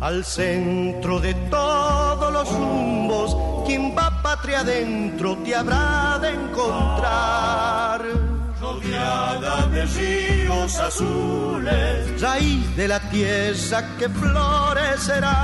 Al 0.00 0.24
centro 0.24 1.18
de 1.18 1.34
todos 1.50 2.32
los 2.32 2.52
rumbos, 2.52 3.36
quien 3.66 3.96
va 3.96 4.22
patria 4.22 4.60
adentro 4.60 5.36
te 5.38 5.56
habrá 5.56 6.20
de 6.20 6.30
encontrar. 6.30 8.31
Rodeada 8.62 9.66
de 9.72 9.84
ríos 9.86 10.78
azules, 10.78 12.20
raíz 12.20 12.76
de 12.76 12.86
la 12.86 13.00
tierra 13.10 13.84
que 13.98 14.08
florecerá. 14.08 15.34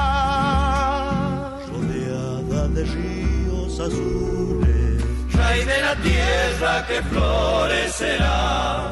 Rodeada 1.69 2.69
de 2.69 2.85
ríos 2.85 3.81
azules, 3.81 5.03
raíz 5.35 5.67
de 5.67 5.81
la 5.83 5.97
tierra 5.97 6.87
que 6.87 7.03
florecerá. 7.11 8.91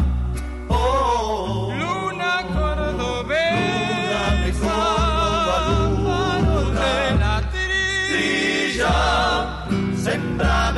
Oh, 0.70 1.72
luna 1.79 2.45
cordobesa, 2.53 4.35
luna 4.43 4.45
de 4.45 4.51
Córdoba, 4.64 6.18
luna 6.49 6.89
de 6.99 7.11
la 7.22 7.37
trilla, 7.55 8.97
sembrame 10.05 10.76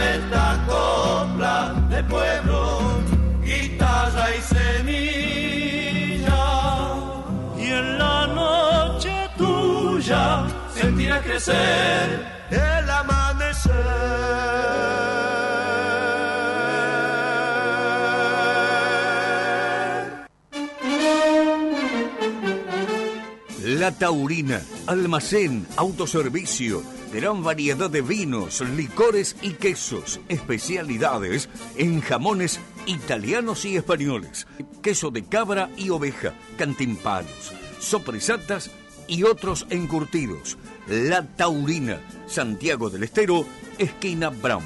ya 10.09 10.47
sentirá 10.75 11.21
crecer 11.23 12.27
el 12.51 12.91
amanecer. 12.91 13.73
La 23.65 23.93
Taurina, 23.93 24.63
almacén, 24.87 25.67
autoservicio, 25.77 26.83
gran 27.13 27.45
variedad 27.45 27.91
de 27.91 28.01
vinos, 28.01 28.63
licores 28.63 29.37
y 29.43 29.53
quesos, 29.53 30.21
especialidades 30.29 31.51
en 31.77 32.01
jamones 32.01 32.61
italianos 32.87 33.67
y 33.67 33.77
españoles, 33.77 34.47
queso 34.83 35.11
de 35.11 35.25
cabra 35.25 35.69
y 35.77 35.91
oveja, 35.91 36.33
cantimpalos, 36.57 37.53
sopresatas 37.79 38.71
y 39.09 39.25
otros 39.25 39.67
encurtidos. 39.71 40.57
La 40.87 41.27
Taurina, 41.27 42.01
Santiago 42.27 42.91
del 42.91 43.03
Estero, 43.03 43.45
esquina 43.79 44.31
Brown. 44.31 44.63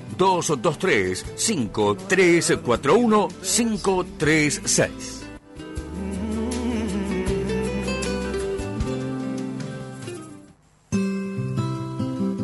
223 0.17 1.25
5341 1.35 3.27
536. 3.41 5.21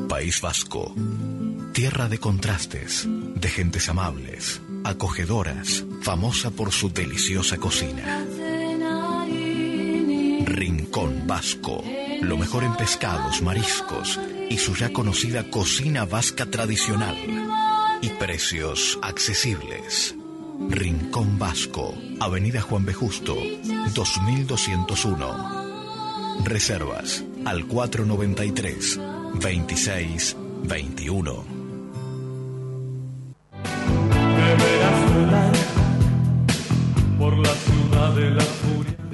País 0.10 0.42
Vasco. 0.42 0.94
Tierra 1.74 2.10
de 2.10 2.18
contrastes, 2.18 3.06
de 3.08 3.50
gentes 3.50 3.88
amables, 3.88 4.62
acogedoras, 4.84 5.86
famosa 6.02 6.50
por 6.50 6.72
su 6.72 6.90
deliciosa 6.90 7.58
cocina. 7.58 8.26
Rincón 10.46 11.28
Vasco. 11.28 11.84
Lo 12.22 12.36
mejor 12.36 12.64
en 12.64 12.76
pescados, 12.76 13.44
mariscos 13.44 14.20
y 14.50 14.58
su 14.58 14.76
ya 14.76 14.92
conocida 14.94 15.50
cocina 15.50 16.06
vasca 16.06 16.46
tradicional. 16.46 17.18
Y 18.02 18.10
precios 18.10 19.00
accesibles. 19.02 20.14
Rincón 20.70 21.38
Vasco, 21.38 21.94
Avenida 22.20 22.62
Juan 22.62 22.86
B. 22.86 22.94
Justo, 22.94 23.36
2201. 23.94 26.40
Reservas 26.44 27.24
al 27.46 27.66
493 27.66 29.00
26 29.36 30.36
21. 30.64 31.46
Deberás 34.38 35.14
volar 35.14 35.54
por 37.18 37.38
la 37.38 37.54
ciudad 37.54 38.16
de 38.16 38.32
la. 38.32 38.67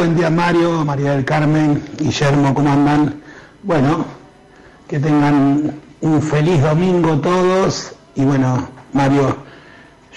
Buen 0.00 0.16
día, 0.16 0.30
Mario, 0.30 0.82
María 0.82 1.12
del 1.12 1.26
Carmen, 1.26 1.82
Guillermo, 1.98 2.54
¿cómo 2.54 2.72
andan? 2.72 3.20
Bueno, 3.62 4.06
que 4.88 4.98
tengan 4.98 5.74
un 6.00 6.22
feliz 6.22 6.62
domingo 6.62 7.20
todos 7.20 7.92
y 8.14 8.24
bueno, 8.24 8.66
Mario, 8.94 9.36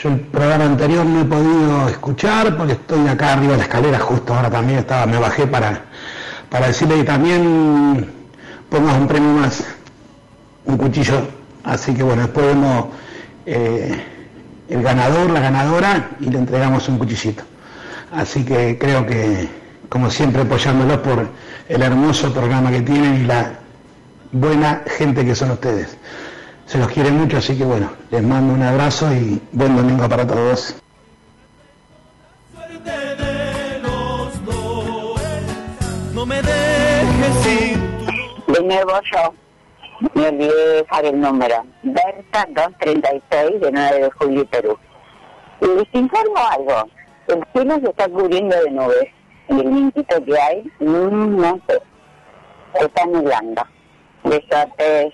yo 0.02 0.08
el 0.08 0.22
programa 0.22 0.64
anterior 0.64 1.06
no 1.06 1.20
he 1.20 1.26
podido 1.26 1.90
escuchar 1.90 2.56
porque 2.56 2.72
estoy 2.72 3.10
acá 3.10 3.34
arriba 3.34 3.52
de 3.52 3.58
la 3.58 3.64
escalera, 3.64 4.00
justo 4.00 4.34
ahora 4.34 4.50
también 4.50 4.80
estaba, 4.80 5.06
me 5.06 5.18
bajé 5.18 5.48
para, 5.48 5.82
para 6.50 6.68
decirle 6.68 6.96
que 7.00 7.04
también 7.04 8.10
pongas 8.70 8.98
un 8.98 9.08
premio 9.10 9.34
más, 9.34 9.66
un 10.64 10.78
cuchillo, 10.78 11.28
así 11.66 11.94
que 11.94 12.04
bueno, 12.04 12.22
después 12.22 12.46
vemos 12.46 12.86
eh, 13.46 14.02
el 14.70 14.82
ganador, 14.82 15.30
la 15.30 15.42
ganadora 15.42 16.12
y 16.22 16.30
le 16.30 16.38
entregamos 16.38 16.88
un 16.88 16.98
cuchillito. 17.00 17.44
Así 18.14 18.46
que 18.46 18.78
creo 18.78 19.06
que, 19.06 19.63
como 19.94 20.10
siempre, 20.10 20.42
apoyándolos 20.42 20.98
por 21.02 21.28
el 21.70 21.82
hermoso 21.84 22.34
programa 22.34 22.72
que 22.72 22.82
tienen 22.82 23.14
y 23.14 23.28
la 23.28 23.52
buena 24.32 24.82
gente 24.88 25.24
que 25.24 25.36
son 25.36 25.52
ustedes. 25.52 25.96
Se 26.66 26.80
los 26.80 26.88
quiere 26.88 27.12
mucho, 27.12 27.38
así 27.38 27.56
que 27.56 27.64
bueno, 27.64 27.92
les 28.10 28.24
mando 28.24 28.56
un 28.56 28.64
abrazo 28.64 29.14
y 29.14 29.40
buen 29.52 29.76
domingo 29.76 30.10
para 30.10 30.26
todos. 30.26 30.78
No 36.16 36.26
me 36.26 36.42
dejes 36.42 37.78
De 38.48 38.64
nuevo 38.64 38.94
yo. 39.14 39.34
Me 40.16 40.28
olvidé 40.28 40.56
de 40.56 40.74
dejar 40.82 41.06
el 41.06 41.22
número. 41.22 41.66
Berta 41.84 42.48
236 42.50 43.62
de 43.62 43.72
9 43.72 44.00
de 44.00 44.10
julio, 44.10 44.46
Perú. 44.48 44.76
Y 45.62 45.68
les 45.68 45.88
informo 45.94 46.38
algo. 46.50 46.90
El 47.28 47.44
cielo 47.54 47.80
se 47.80 47.92
está 47.92 48.10
cubriendo 48.10 48.56
de 48.56 48.72
nubes. 48.72 49.23
Y 49.50 49.60
el 49.60 49.70
vientito 49.70 50.24
que 50.26 50.40
hay, 50.40 50.72
no 50.80 51.60
sé, 51.68 51.82
está 52.80 53.06
nublando. 53.06 53.62
Besotes. 54.24 55.14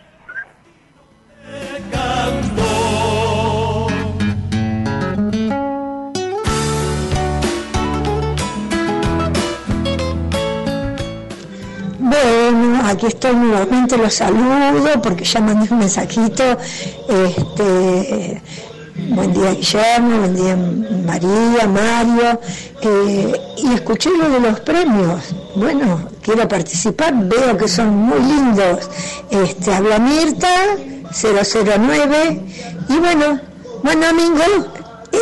Bueno, 12.00 12.82
aquí 12.86 13.08
estoy 13.08 13.36
nuevamente, 13.36 13.98
los 13.98 14.14
saludo 14.14 15.02
porque 15.02 15.24
ya 15.24 15.42
mandé 15.42 15.72
un 15.74 15.80
mensajito. 15.80 16.44
Este, 17.08 18.42
buen 19.10 19.34
día 19.34 19.52
Guillermo, 19.54 20.20
buen 20.20 20.36
día 20.36 20.56
María, 21.06 21.68
Mario. 21.68 22.39
eh, 22.82 23.41
y 23.58 23.74
escuché 23.74 24.10
lo 24.18 24.30
de 24.30 24.39
los 24.39 24.60
premios. 24.62 25.22
Bueno, 25.56 26.10
quiero 26.22 26.47
participar, 26.47 27.14
veo 27.16 27.58
que 27.58 27.68
son 27.68 27.95
muy 27.95 28.20
lindos. 28.20 28.89
Este, 29.30 29.74
habla 29.74 30.00
Mirta, 30.00 30.50
009. 31.12 32.41
Y 32.89 32.97
bueno, 32.97 33.39
buen 33.84 34.00
domingo, 34.00 34.43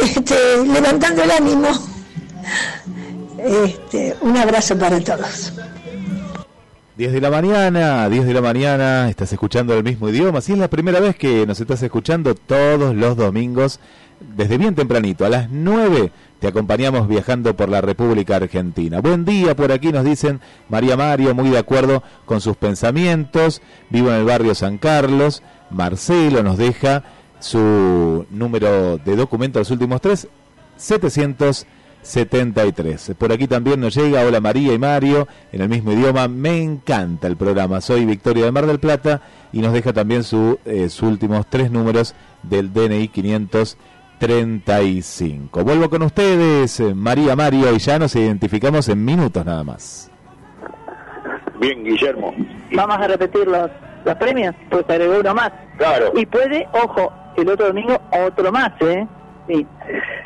este, 0.03 0.35
levantando 0.65 1.23
el 1.23 1.31
ánimo. 1.31 1.67
Este, 3.37 4.15
un 4.21 4.37
abrazo 4.37 4.77
para 4.77 4.99
todos. 4.99 5.53
10 6.97 7.13
de 7.13 7.21
la 7.21 7.29
mañana, 7.29 8.09
10 8.09 8.25
de 8.25 8.33
la 8.33 8.41
mañana, 8.41 9.07
estás 9.07 9.31
escuchando 9.31 9.75
el 9.75 9.83
mismo 9.83 10.09
idioma. 10.09 10.41
Si 10.41 10.53
es 10.53 10.57
la 10.57 10.67
primera 10.67 10.99
vez 10.99 11.15
que 11.15 11.45
nos 11.45 11.59
estás 11.61 11.83
escuchando 11.83 12.33
todos 12.33 12.95
los 12.95 13.15
domingos, 13.15 13.79
desde 14.35 14.57
bien 14.57 14.73
tempranito, 14.73 15.23
a 15.23 15.29
las 15.29 15.51
9, 15.51 16.11
te 16.39 16.47
acompañamos 16.47 17.07
viajando 17.07 17.55
por 17.55 17.69
la 17.69 17.81
República 17.81 18.37
Argentina. 18.37 18.99
Buen 18.99 19.25
día, 19.25 19.55
por 19.55 19.71
aquí 19.71 19.91
nos 19.91 20.05
dicen 20.05 20.41
María 20.69 20.97
Mario, 20.97 21.35
muy 21.35 21.51
de 21.51 21.59
acuerdo 21.59 22.01
con 22.25 22.41
sus 22.41 22.57
pensamientos. 22.57 23.61
Vivo 23.91 24.09
en 24.09 24.15
el 24.15 24.25
barrio 24.25 24.55
San 24.55 24.79
Carlos. 24.79 25.43
Marcelo 25.69 26.41
nos 26.41 26.57
deja 26.57 27.03
su 27.39 28.25
número 28.31 28.97
de 28.97 29.15
documento, 29.15 29.59
los 29.59 29.69
últimos 29.69 30.01
tres, 30.01 30.27
773. 32.07 33.15
Por 33.17 33.33
aquí 33.33 33.47
también 33.47 33.79
nos 33.81 33.95
llega, 33.95 34.21
hola 34.21 34.39
María 34.39 34.73
y 34.73 34.79
Mario, 34.79 35.27
en 35.51 35.61
el 35.61 35.69
mismo 35.69 35.91
idioma, 35.91 36.29
me 36.29 36.61
encanta 36.61 37.27
el 37.27 37.35
programa, 37.35 37.81
soy 37.81 38.05
Victoria 38.05 38.45
de 38.45 38.51
Mar 38.51 38.65
del 38.65 38.79
Plata 38.79 39.21
y 39.51 39.59
nos 39.59 39.73
deja 39.73 39.91
también 39.91 40.23
su, 40.23 40.57
eh, 40.65 40.87
sus 40.89 41.03
últimos 41.03 41.47
tres 41.47 41.69
números 41.69 42.15
del 42.43 42.71
DNI 42.71 43.09
535. 43.09 45.63
Vuelvo 45.63 45.89
con 45.89 46.03
ustedes, 46.03 46.79
eh, 46.79 46.95
María, 46.95 47.35
Mario, 47.35 47.75
y 47.75 47.79
ya 47.79 47.99
nos 47.99 48.15
identificamos 48.15 48.87
en 48.87 49.03
minutos 49.03 49.45
nada 49.45 49.65
más. 49.65 50.09
Bien, 51.59 51.83
Guillermo. 51.83 52.33
Vamos 52.73 52.97
a 52.97 53.07
repetir 53.07 53.45
los, 53.47 53.69
los 54.05 54.15
premios, 54.15 54.55
pues 54.69 54.85
agregó 54.87 55.19
uno 55.19 55.33
más. 55.33 55.51
Claro. 55.77 56.13
Y 56.15 56.25
puede, 56.25 56.69
ojo, 56.71 57.11
el 57.35 57.49
otro 57.49 57.67
domingo 57.67 57.99
otro 58.11 58.49
más, 58.51 58.71
¿eh? 58.81 59.05
Sí. 59.47 59.65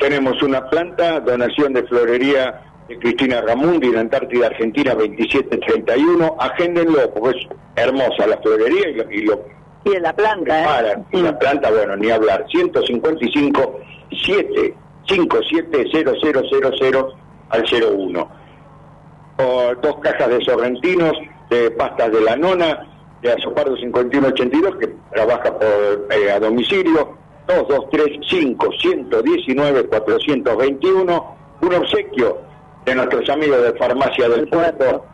Tenemos 0.00 0.42
una 0.42 0.68
planta, 0.68 1.20
donación 1.20 1.72
de 1.72 1.84
florería 1.84 2.60
de 2.88 2.98
Cristina 2.98 3.40
Ramundi 3.40 3.88
en 3.88 3.98
Antártida 3.98 4.46
Argentina 4.48 4.94
2731. 4.94 6.36
Agéndenlo, 6.38 7.10
porque 7.14 7.38
es 7.38 7.46
hermosa 7.76 8.26
la 8.26 8.36
florería 8.38 8.88
y 8.88 8.94
lo, 8.94 9.10
y 9.10 9.22
lo 9.22 9.44
Y 9.84 9.94
en 9.94 10.02
la 10.02 10.12
planta, 10.12 10.60
¿eh? 10.60 10.64
preparan. 10.64 11.06
Y 11.12 11.22
la 11.22 11.38
planta, 11.38 11.70
bueno, 11.70 11.96
ni 11.96 12.10
hablar. 12.10 12.44
155 12.50 13.80
757 14.10 15.84
0000 15.92 17.04
al 17.50 17.64
01. 17.64 18.28
O 19.38 19.74
dos 19.80 19.96
cajas 20.02 20.28
de 20.28 20.44
sorrentinos, 20.44 21.12
de 21.50 21.70
pastas 21.70 22.12
de 22.12 22.20
la 22.20 22.36
nona, 22.36 22.86
de 23.22 23.32
Azopardo 23.32 23.76
5182, 23.76 24.76
que 24.76 24.88
trabaja 25.12 25.58
por 25.58 26.08
eh, 26.10 26.30
a 26.30 26.40
domicilio. 26.40 27.21
2235 27.56 28.72
119 28.80 29.86
421. 29.86 31.36
Un 31.60 31.74
obsequio 31.74 32.38
de 32.84 32.94
nuestros 32.94 33.28
amigos 33.30 33.62
de 33.62 33.72
Farmacia 33.74 34.28
del 34.28 34.48
Puerto, 34.48 35.06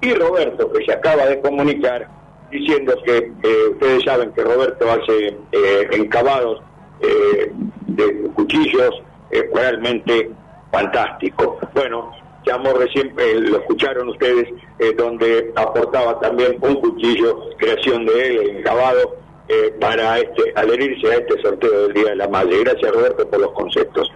Y 0.00 0.14
Roberto, 0.14 0.72
que 0.72 0.84
se 0.84 0.92
acaba 0.92 1.26
de 1.26 1.40
comunicar 1.40 2.06
diciendo 2.50 2.94
que 3.04 3.16
eh, 3.16 3.68
ustedes 3.72 4.04
saben 4.04 4.32
que 4.32 4.42
Roberto 4.42 4.86
hace 4.90 5.36
eh, 5.52 5.88
encabados 5.92 6.62
eh, 7.00 7.52
de 7.88 8.22
cuchillos 8.34 8.90
eh, 9.30 9.50
realmente 9.52 10.30
fantástico. 10.70 11.58
Bueno, 11.74 12.10
llamó 12.48 12.72
recién, 12.72 13.14
eh, 13.18 13.34
lo 13.34 13.58
escucharon 13.58 14.08
ustedes, 14.08 14.48
eh, 14.78 14.92
donde 14.96 15.52
aportaba 15.54 16.18
también 16.20 16.56
un 16.60 16.76
cuchillo, 16.80 17.50
creación 17.56 18.06
de 18.06 18.26
él, 18.26 18.58
encabado, 18.58 19.16
eh, 19.48 19.74
para 19.80 20.18
este, 20.18 20.52
adherirse 20.56 21.10
a 21.10 21.14
este 21.16 21.40
sorteo 21.40 21.82
del 21.82 21.94
Día 21.94 22.10
de 22.10 22.16
la 22.16 22.28
Madre. 22.28 22.58
Gracias 22.64 22.92
Roberto 22.92 23.28
por 23.28 23.40
los 23.40 23.52
conceptos. 23.52 24.10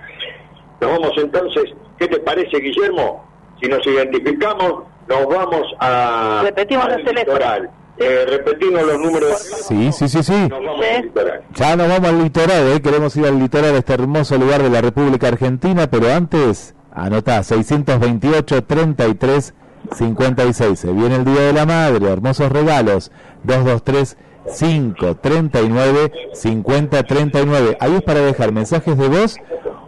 Nos 0.80 0.90
vamos 0.90 1.12
entonces, 1.16 1.64
¿qué 1.98 2.08
te 2.08 2.18
parece 2.18 2.58
Guillermo? 2.58 3.24
Si 3.60 3.68
nos 3.68 3.86
identificamos, 3.86 4.84
nos 5.08 5.26
vamos 5.26 5.62
a 5.78 6.42
Repetimos 6.44 6.84
al 6.86 7.02
los 7.02 7.14
litoral. 7.14 7.70
Eh, 7.98 8.26
repetimos 8.28 8.82
los 8.82 8.98
números. 8.98 9.38
Sí, 9.68 9.92
sí, 9.92 10.08
sí, 10.08 10.22
sí. 10.22 10.48
Nos 10.48 10.50
vamos 10.50 10.84
al 10.84 11.02
litoral. 11.02 11.42
Ya 11.54 11.76
nos 11.76 11.88
vamos 11.88 12.08
al 12.08 12.22
litoral, 12.22 12.82
queremos 12.82 13.16
ir 13.16 13.26
al 13.26 13.38
litoral, 13.38 13.74
a 13.74 13.78
este 13.78 13.94
hermoso 13.94 14.36
lugar 14.36 14.62
de 14.62 14.70
la 14.70 14.80
República 14.80 15.28
Argentina, 15.28 15.88
pero 15.88 16.10
antes, 16.12 16.74
anotá, 16.94 17.42
628 17.42 18.64
33 18.64 19.54
56. 19.92 20.78
Se 20.78 20.92
viene 20.92 21.16
el 21.16 21.24
Día 21.24 21.42
de 21.42 21.52
la 21.52 21.66
Madre, 21.66 22.10
hermosos 22.10 22.50
regalos, 22.50 23.10
223 23.44 24.16
5 24.46 25.16
39 25.16 26.12
50 26.32 27.02
39. 27.02 27.76
Ahí 27.80 27.94
es 27.94 28.02
para 28.02 28.20
dejar 28.20 28.52
mensajes 28.52 28.96
de 28.96 29.08
voz 29.08 29.36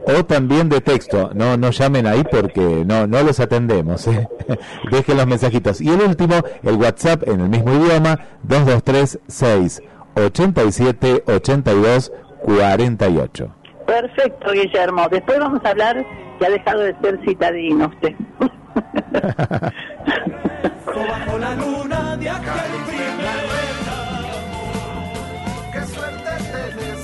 o 0.07 0.25
también 0.25 0.69
de 0.69 0.81
texto. 0.81 1.31
No, 1.35 1.57
no 1.57 1.71
llamen 1.71 2.07
ahí 2.07 2.25
porque 2.31 2.85
no, 2.87 3.07
no 3.07 3.23
los 3.23 3.41
atendemos. 3.41 4.07
¿eh? 4.07 4.29
Dejen 4.91 5.17
los 5.17 5.27
mensajitos. 5.27 5.81
Y 5.81 5.89
el 5.89 6.03
último, 6.03 6.35
el 6.63 6.77
WhatsApp 6.77 7.29
en 7.29 7.41
el 7.41 7.49
mismo 7.49 7.73
idioma, 7.73 8.19
223 8.43 9.21
6 9.27 9.83
87 10.15 11.25
82 11.27 12.13
48. 12.45 13.64
Perfecto, 13.87 14.53
Guillermo. 14.53 15.09
Después 15.11 15.39
vamos 15.39 15.65
a 15.65 15.71
hablar 15.71 16.05
que 16.39 16.47
ha 16.47 16.51
dejado 16.51 16.81
de 16.81 16.95
ser 17.01 17.21
citadino 17.25 17.87
usted. 17.87 18.15
bajo 21.09 21.39
la 21.39 21.55
luna 21.55 22.17
de 22.17 22.31
aquel 22.31 22.73
primer 22.87 23.45
qué 25.73 25.83
suerte 25.87 26.31
tienes, 26.39 27.01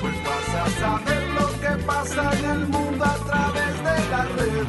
pues 0.00 0.14
vas 0.24 0.54
a 0.54 0.66
saber 0.80 1.22
lo 1.38 1.46
que 1.60 1.72
pasa 1.84 2.30
en 2.38 2.44
el 2.50 2.68
mundo 2.68 3.04
a 3.04 3.16
través 3.28 3.74
de 3.86 3.96
la 4.10 4.22
red. 4.36 4.68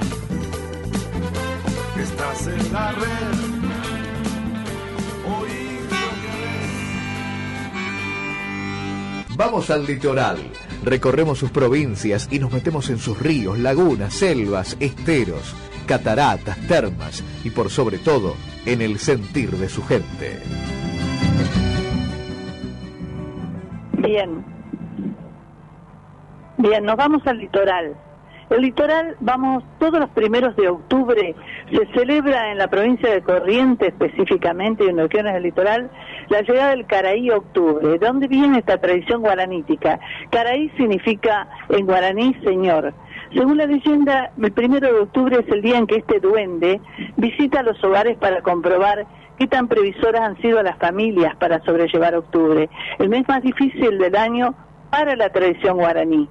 Estás 2.02 2.48
en 2.48 2.74
la 2.74 2.92
red, 2.92 3.61
Vamos 9.38 9.70
al 9.70 9.86
litoral, 9.86 10.38
recorremos 10.84 11.40
sus 11.40 11.52
provincias 11.52 12.28
y 12.32 12.40
nos 12.40 12.52
metemos 12.52 12.90
en 12.90 13.00
sus 13.00 13.20
ríos, 13.20 13.58
lagunas, 13.58 14.14
selvas, 14.14 14.76
esteros, 14.80 15.56
cataratas, 15.88 16.58
termas 16.68 17.24
y 17.44 17.50
por 17.50 17.70
sobre 17.70 17.98
todo 17.98 18.36
en 18.66 18.82
el 18.82 19.00
sentir 19.00 19.52
de 19.52 19.70
su 19.70 19.84
gente. 19.84 20.40
Bien. 23.94 24.44
Bien, 26.58 26.84
nos 26.84 26.98
vamos 26.98 27.26
al 27.26 27.38
litoral. 27.38 27.96
El 28.52 28.64
litoral, 28.64 29.16
vamos, 29.22 29.64
todos 29.80 29.98
los 29.98 30.10
primeros 30.10 30.54
de 30.58 30.68
octubre 30.68 31.34
se 31.72 31.86
celebra 31.98 32.52
en 32.52 32.58
la 32.58 32.68
provincia 32.68 33.10
de 33.10 33.22
Corrientes, 33.22 33.94
específicamente 33.98 34.84
y 34.84 34.90
en 34.90 34.98
regiones 34.98 35.34
del 35.36 35.44
litoral, 35.44 35.90
la 36.28 36.42
llegada 36.42 36.72
del 36.72 36.86
Caraí 36.86 37.30
Octubre. 37.30 37.88
¿De 37.88 37.98
dónde 37.98 38.28
viene 38.28 38.60
esta 38.60 38.78
tradición 38.78 39.22
guaranítica? 39.22 40.02
Caraí 40.32 40.70
significa 40.76 41.48
en 41.70 41.86
guaraní 41.86 42.36
señor. 42.44 42.94
Según 43.34 43.56
la 43.56 43.68
leyenda, 43.68 44.34
el 44.38 44.52
primero 44.52 44.92
de 44.92 45.00
octubre 45.00 45.38
es 45.40 45.48
el 45.48 45.62
día 45.62 45.78
en 45.78 45.88
que 45.88 45.96
este 45.96 46.20
duende 46.20 46.82
visita 47.16 47.64
los 47.64 47.82
hogares 47.82 48.18
para 48.18 48.42
comprobar 48.42 49.06
qué 49.40 49.48
tan 49.48 49.70
previsoras 49.70 50.24
han 50.24 50.42
sido 50.42 50.62
las 50.62 50.78
familias 50.78 51.38
para 51.38 51.64
sobrellevar 51.64 52.16
octubre, 52.16 52.70
el 53.00 53.08
mes 53.08 53.26
más 53.30 53.42
difícil 53.44 53.98
del 53.98 54.18
año 54.18 54.54
para 54.90 55.16
la 55.16 55.30
tradición 55.30 55.78
guaraní. 55.78 56.28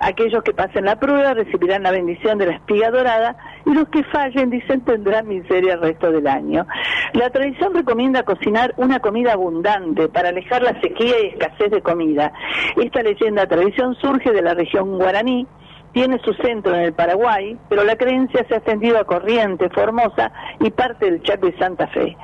Aquellos 0.00 0.42
que 0.42 0.52
pasen 0.52 0.84
la 0.84 0.96
prueba 0.96 1.34
recibirán 1.34 1.82
la 1.82 1.90
bendición 1.90 2.38
de 2.38 2.46
la 2.46 2.54
espiga 2.54 2.90
dorada 2.90 3.36
y 3.66 3.74
los 3.74 3.88
que 3.88 4.02
fallen, 4.04 4.50
dicen, 4.50 4.80
tendrán 4.82 5.28
miseria 5.28 5.74
el 5.74 5.80
resto 5.80 6.10
del 6.10 6.26
año. 6.26 6.66
La 7.12 7.30
tradición 7.30 7.74
recomienda 7.74 8.22
cocinar 8.24 8.74
una 8.76 9.00
comida 9.00 9.32
abundante 9.32 10.08
para 10.08 10.30
alejar 10.30 10.62
la 10.62 10.80
sequía 10.80 11.14
y 11.22 11.26
escasez 11.28 11.70
de 11.70 11.82
comida. 11.82 12.32
Esta 12.76 13.02
leyenda 13.02 13.46
tradición 13.46 13.94
surge 13.96 14.32
de 14.32 14.42
la 14.42 14.54
región 14.54 14.98
guaraní, 14.98 15.46
tiene 15.92 16.18
su 16.24 16.32
centro 16.34 16.74
en 16.74 16.82
el 16.82 16.92
Paraguay, 16.92 17.56
pero 17.68 17.84
la 17.84 17.96
creencia 17.96 18.44
se 18.48 18.54
ha 18.54 18.58
extendido 18.58 18.98
a 18.98 19.04
Corrientes, 19.04 19.70
Formosa 19.72 20.32
y 20.60 20.70
parte 20.70 21.06
del 21.06 21.22
Chaco 21.22 21.48
y 21.48 21.52
Santa 21.52 21.86
Fe. 21.88 22.16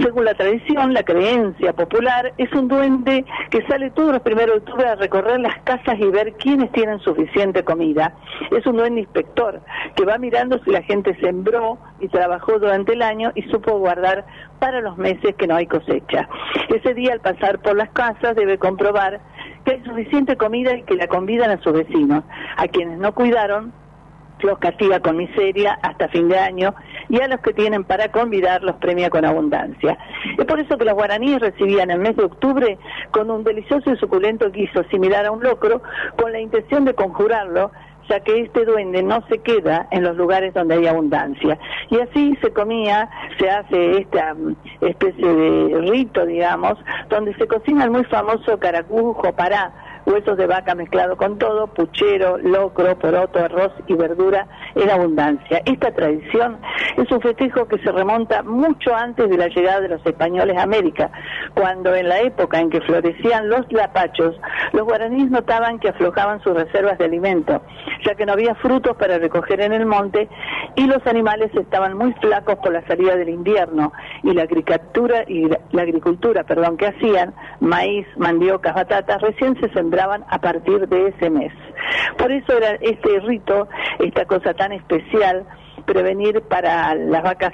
Según 0.00 0.24
la 0.24 0.34
tradición, 0.34 0.94
la 0.94 1.02
creencia 1.02 1.74
popular 1.74 2.32
es 2.38 2.50
un 2.52 2.68
duende 2.68 3.24
que 3.50 3.66
sale 3.66 3.90
todos 3.90 4.12
los 4.12 4.22
primeros 4.22 4.54
de 4.54 4.60
octubre 4.60 4.88
a 4.88 4.94
recorrer 4.94 5.40
las 5.40 5.58
casas 5.64 5.98
y 5.98 6.06
ver 6.06 6.32
quiénes 6.34 6.72
tienen 6.72 6.98
suficiente 7.00 7.62
comida. 7.62 8.14
Es 8.50 8.64
un 8.66 8.76
duende 8.76 9.00
inspector 9.00 9.60
que 9.94 10.04
va 10.04 10.16
mirando 10.16 10.58
si 10.64 10.70
la 10.70 10.82
gente 10.82 11.14
sembró 11.20 11.78
y 12.00 12.08
trabajó 12.08 12.58
durante 12.58 12.94
el 12.94 13.02
año 13.02 13.32
y 13.34 13.42
supo 13.42 13.78
guardar 13.78 14.24
para 14.58 14.80
los 14.80 14.96
meses 14.96 15.34
que 15.36 15.46
no 15.46 15.56
hay 15.56 15.66
cosecha. 15.66 16.28
Ese 16.68 16.94
día 16.94 17.12
al 17.12 17.20
pasar 17.20 17.58
por 17.58 17.76
las 17.76 17.90
casas 17.90 18.34
debe 18.34 18.58
comprobar 18.58 19.20
que 19.64 19.72
hay 19.72 19.82
suficiente 19.84 20.36
comida 20.36 20.74
y 20.76 20.82
que 20.82 20.94
la 20.94 21.06
convidan 21.06 21.50
a 21.50 21.62
sus 21.62 21.72
vecinos. 21.72 22.24
A 22.56 22.68
quienes 22.68 22.98
no 22.98 23.14
cuidaron, 23.14 23.72
los 24.44 24.58
castiga 24.58 25.00
con 25.00 25.16
miseria 25.16 25.78
hasta 25.82 26.08
fin 26.08 26.28
de 26.28 26.38
año 26.38 26.74
y 27.08 27.20
a 27.20 27.28
los 27.28 27.40
que 27.40 27.52
tienen 27.52 27.84
para 27.84 28.10
convidar 28.10 28.62
los 28.62 28.76
premia 28.76 29.10
con 29.10 29.24
abundancia. 29.24 29.98
Es 30.38 30.44
por 30.44 30.60
eso 30.60 30.76
que 30.76 30.84
los 30.84 30.94
guaraníes 30.94 31.40
recibían 31.40 31.90
el 31.90 32.00
mes 32.00 32.16
de 32.16 32.24
octubre 32.24 32.78
con 33.10 33.30
un 33.30 33.44
delicioso 33.44 33.92
y 33.92 33.96
suculento 33.96 34.50
guiso 34.50 34.82
similar 34.90 35.26
a 35.26 35.30
un 35.30 35.42
locro 35.42 35.82
con 36.16 36.32
la 36.32 36.40
intención 36.40 36.84
de 36.84 36.94
conjurarlo 36.94 37.70
ya 38.08 38.20
que 38.20 38.40
este 38.40 38.64
duende 38.64 39.02
no 39.02 39.22
se 39.28 39.38
queda 39.38 39.86
en 39.90 40.02
los 40.02 40.16
lugares 40.16 40.54
donde 40.54 40.74
hay 40.74 40.86
abundancia. 40.86 41.58
Y 41.90 41.98
así 41.98 42.36
se 42.42 42.52
comía, 42.52 43.08
se 43.38 43.50
hace 43.50 43.98
esta 43.98 44.34
mm, 44.34 44.56
especie 44.80 45.26
de 45.26 45.80
rito, 45.90 46.26
digamos, 46.26 46.78
donde 47.08 47.34
se 47.34 47.46
cocina 47.46 47.84
el 47.84 47.90
muy 47.90 48.04
famoso 48.04 48.58
caracujo 48.58 49.32
pará, 49.32 49.72
huesos 50.06 50.36
de 50.36 50.46
vaca 50.46 50.74
mezclado 50.74 51.16
con 51.16 51.38
todo, 51.38 51.66
puchero, 51.68 52.38
locro, 52.38 52.98
poroto, 52.98 53.38
arroz 53.38 53.72
y 53.86 53.94
verdura 53.94 54.46
en 54.74 54.90
abundancia. 54.90 55.62
Esta 55.64 55.92
tradición 55.92 56.58
es 56.96 57.10
un 57.10 57.20
festejo 57.20 57.66
que 57.66 57.78
se 57.78 57.92
remonta 57.92 58.42
mucho 58.42 58.94
antes 58.94 59.28
de 59.28 59.36
la 59.36 59.48
llegada 59.48 59.80
de 59.80 59.88
los 59.88 60.04
españoles 60.04 60.56
a 60.56 60.62
América, 60.62 61.10
cuando 61.54 61.94
en 61.94 62.08
la 62.08 62.20
época 62.20 62.60
en 62.60 62.70
que 62.70 62.80
florecían 62.80 63.48
los 63.48 63.70
lapachos, 63.72 64.38
los 64.72 64.84
guaraníes 64.84 65.30
notaban 65.30 65.78
que 65.78 65.88
aflojaban 65.88 66.42
sus 66.42 66.54
reservas 66.54 66.98
de 66.98 67.04
alimento, 67.04 67.62
ya 68.04 68.14
que 68.14 68.26
no 68.26 68.32
había 68.32 68.54
frutos 68.56 68.96
para 68.96 69.18
recoger 69.18 69.60
en 69.60 69.72
el 69.72 69.86
monte 69.86 70.28
y 70.76 70.86
los 70.86 71.06
animales 71.06 71.50
estaban 71.54 71.96
muy 71.96 72.12
flacos 72.14 72.56
por 72.56 72.72
la 72.72 72.86
salida 72.86 73.16
del 73.16 73.28
invierno 73.28 73.92
y 74.22 74.32
la 74.32 74.42
agricultura 74.42 75.24
y 75.28 75.48
la 75.72 75.82
agricultura, 75.82 76.44
perdón, 76.44 76.76
que 76.76 76.86
hacían 76.86 77.34
maíz, 77.60 78.06
mandiocas, 78.16 78.74
batatas 78.74 79.20
recién 79.20 79.58
se 79.60 79.68
sembraban 79.70 79.91
a 80.00 80.38
partir 80.38 80.88
de 80.88 81.08
ese 81.08 81.30
mes. 81.30 81.52
Por 82.16 82.32
eso 82.32 82.56
era 82.56 82.72
este 82.80 83.20
rito, 83.20 83.68
esta 83.98 84.24
cosa 84.24 84.54
tan 84.54 84.72
especial, 84.72 85.44
prevenir 85.84 86.40
para 86.42 86.94
las 86.94 87.22
vacas 87.22 87.52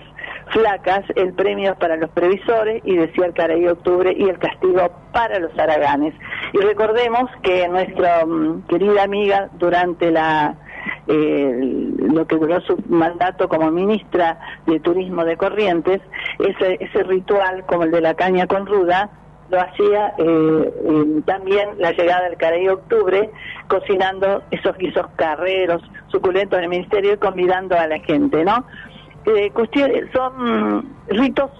flacas, 0.50 1.04
el 1.16 1.32
premio 1.34 1.74
para 1.76 1.96
los 1.96 2.10
previsores 2.10 2.82
y 2.84 2.96
decía 2.96 3.26
el 3.26 3.34
Caray 3.34 3.66
Octubre 3.66 4.14
y 4.16 4.28
el 4.28 4.38
castigo 4.38 4.90
para 5.12 5.38
los 5.38 5.56
araganes. 5.58 6.14
Y 6.52 6.58
recordemos 6.58 7.30
que 7.42 7.68
nuestra 7.68 8.24
mm, 8.24 8.66
querida 8.68 9.02
amiga 9.02 9.50
durante 9.58 10.10
la 10.10 10.56
eh, 11.06 11.90
lo 11.98 12.26
que 12.26 12.36
duró 12.36 12.60
su 12.60 12.76
mandato 12.88 13.48
como 13.48 13.70
ministra 13.70 14.38
de 14.66 14.80
Turismo 14.80 15.24
de 15.24 15.36
Corrientes, 15.36 16.00
ese, 16.38 16.78
ese 16.80 17.02
ritual 17.02 17.64
como 17.66 17.84
el 17.84 17.90
de 17.90 18.00
la 18.00 18.14
caña 18.14 18.46
con 18.46 18.66
ruda, 18.66 19.10
lo 19.50 19.60
hacía 19.60 20.14
eh, 20.18 21.22
también 21.24 21.70
la 21.78 21.92
llegada 21.92 22.28
del 22.28 22.36
Caray 22.36 22.68
Octubre, 22.68 23.30
cocinando 23.68 24.42
esos 24.50 24.76
guisos 24.76 25.06
carreros, 25.16 25.82
suculentos 26.08 26.58
en 26.58 26.64
el 26.64 26.70
ministerio 26.70 27.14
y 27.14 27.16
convidando 27.16 27.78
a 27.78 27.86
la 27.86 27.98
gente, 28.00 28.44
¿no? 28.44 28.64
Eh, 29.26 29.52
son 30.12 30.94
ritos 31.08 31.50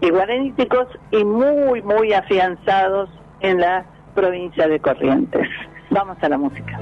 guaraníticos 0.00 0.86
y 1.10 1.24
muy, 1.24 1.82
muy 1.82 2.12
afianzados 2.12 3.08
en 3.40 3.60
la 3.60 3.84
provincia 4.14 4.68
de 4.68 4.78
Corrientes. 4.80 5.48
Vamos 5.90 6.16
a 6.20 6.28
la 6.28 6.38
música. 6.38 6.78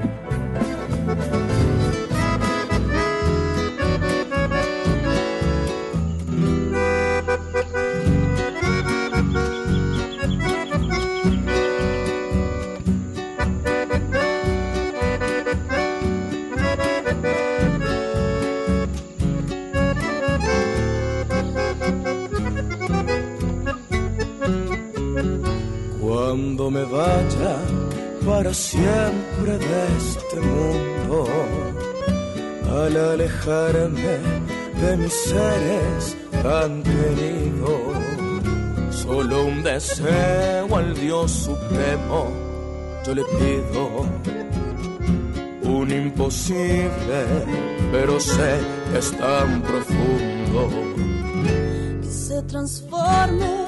Cuando 26.33 26.71
me 26.71 26.83
vaya 26.83 27.57
para 28.25 28.51
siempre 28.55 29.55
de 29.55 29.81
este 29.99 30.39
mundo, 30.39 31.27
al 32.71 32.97
alejarme 32.97 34.17
de 34.81 34.97
mis 34.97 35.13
seres 35.13 36.17
tan 36.41 36.81
queridos, 36.81 37.93
solo 38.89 39.45
un 39.45 39.61
deseo 39.61 40.75
al 40.75 40.95
Dios 40.95 41.31
Supremo 41.31 42.31
yo 43.05 43.13
le 43.13 43.23
pido. 43.25 44.05
Un 45.61 45.91
imposible, 45.91 47.19
pero 47.91 48.19
sé 48.19 48.59
que 48.91 48.97
es 48.97 49.11
tan 49.11 49.61
profundo. 49.61 50.69
que 52.01 52.09
se 52.09 52.41
transforme 52.43 53.62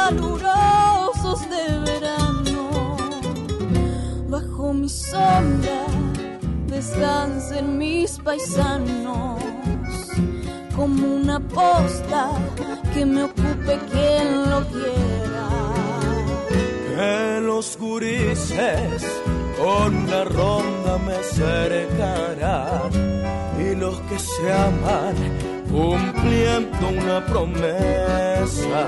calurosos 0.00 1.40
de 1.54 1.64
verano 1.88 2.62
bajo 4.28 4.72
mi 4.72 4.88
sombra 4.88 5.82
descansen 6.66 7.66
mis 7.78 8.18
paisanos 8.18 9.42
como 10.76 11.16
una 11.22 11.38
posta 11.40 12.22
que 12.94 13.04
me 13.04 13.24
ocupe 13.24 13.72
quien 13.92 14.50
lo 14.50 14.60
quiera. 14.74 15.46
Que 16.88 17.40
los 17.42 17.76
gurises 17.78 19.02
con 19.58 19.88
una 20.04 20.24
ronda 20.24 20.92
me 21.06 21.18
cercarán 21.38 22.90
y 23.64 23.74
los 23.74 23.96
que 24.08 24.18
se 24.18 24.52
aman 24.52 25.16
cumpliendo 25.70 26.88
una 26.88 27.18
promesa 27.26 28.82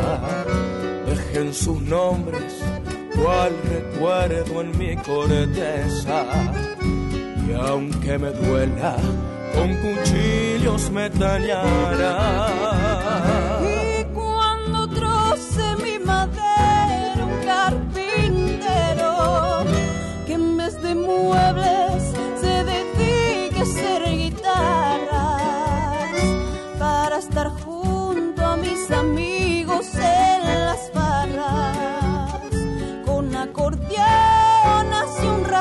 dejen 1.32 1.54
sus 1.54 1.80
nombres 1.82 2.62
cual 3.16 3.52
recuerdo 3.70 4.60
en 4.60 4.78
mi 4.78 4.96
corteza. 4.96 6.24
Y 7.48 7.52
aunque 7.54 8.18
me 8.18 8.30
duela 8.30 8.96
con 9.54 9.74
cuchillos 9.76 10.90
me 10.90 11.08
tallarán 11.10 12.91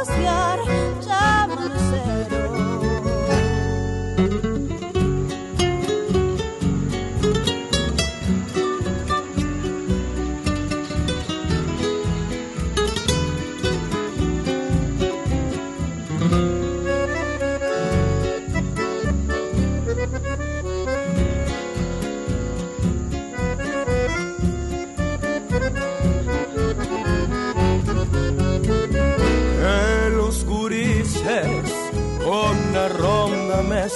y 0.03 0.25
un 0.25 1.90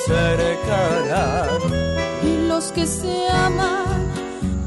cercarán. 0.05 1.49
Y 2.23 2.47
los 2.47 2.71
que 2.71 2.85
se 2.85 3.27
aman 3.29 4.11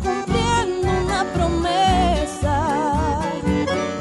cumpliendo 0.03 0.89
una 1.05 1.25
promesa. 1.35 3.21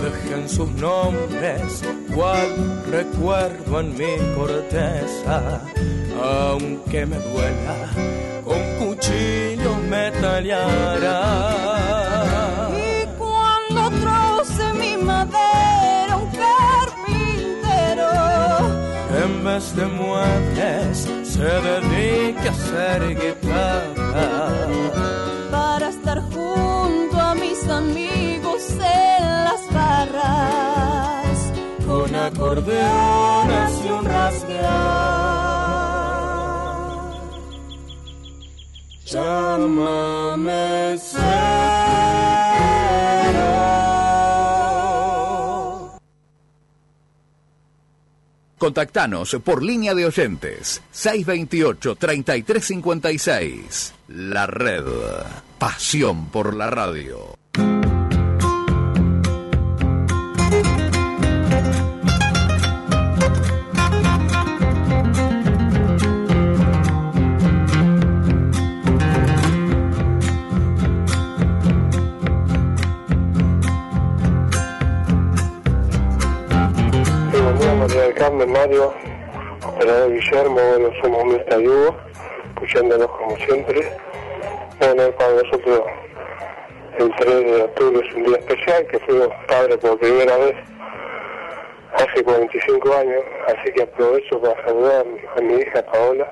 Dejen 0.01 0.47
sus 0.49 0.69
nombres, 0.71 1.81
cual 2.15 2.83
recuerdo 2.89 3.79
en 3.79 3.97
mi 3.97 4.17
corteza. 4.35 5.61
Aunque 6.21 7.05
me 7.05 7.17
duela, 7.17 7.89
con 8.43 8.61
cuchillo 8.79 9.75
me 9.89 10.11
tallarán. 10.11 11.57
Y 12.75 13.05
cuando 13.17 13.89
troce 13.99 14.73
mi 14.73 14.97
madera 14.97 16.17
un 16.17 16.29
carpintero 16.31 18.09
En 19.23 19.43
vez 19.43 19.75
de 19.75 19.85
muebles, 19.85 21.07
se 21.37 21.43
dedique 21.43 22.47
a 22.47 22.51
hacer 22.51 23.01
guitarra. 23.15 24.49
para 25.51 25.89
estar 25.89 26.19
junto 26.33 27.15
a 27.19 27.35
mis 27.35 27.67
amigos 27.69 28.63
en 28.71 29.43
las 29.47 29.61
barras. 29.71 31.37
Con 31.85 32.15
acordeones 32.15 33.71
y 33.85 33.89
un 33.89 34.05
rasguear. 34.05 35.37
Llámame 39.05 40.97
Contactanos 48.67 49.37
por 49.45 49.63
línea 49.63 49.95
de 49.95 50.07
oyentes 50.07 50.81
628-3356. 50.93 53.93
La 54.09 54.45
red. 54.45 54.83
Pasión 55.57 56.27
por 56.27 56.53
la 56.53 56.69
radio. 56.69 57.36
Escuchándonos 82.67 83.07
como 83.07 83.35
siempre. 83.37 83.91
Bueno, 84.79 85.11
para 85.11 85.31
nosotros 85.31 85.83
el 86.99 87.15
3 87.15 87.45
de 87.45 87.61
octubre 87.63 88.07
es 88.07 88.15
un 88.15 88.23
día 88.25 88.37
especial, 88.37 88.87
que 88.87 88.99
fuimos 88.99 89.29
padres 89.47 89.77
por 89.77 89.97
primera 89.99 90.35
vez 90.37 90.55
hace 91.93 92.23
45 92.23 92.93
años, 92.93 93.23
así 93.47 93.71
que 93.71 93.83
aprovecho 93.83 94.41
para 94.41 94.65
saludar 94.65 95.05
a 95.35 95.41
mi 95.41 95.53
hija 95.55 95.85
Paola 95.85 96.29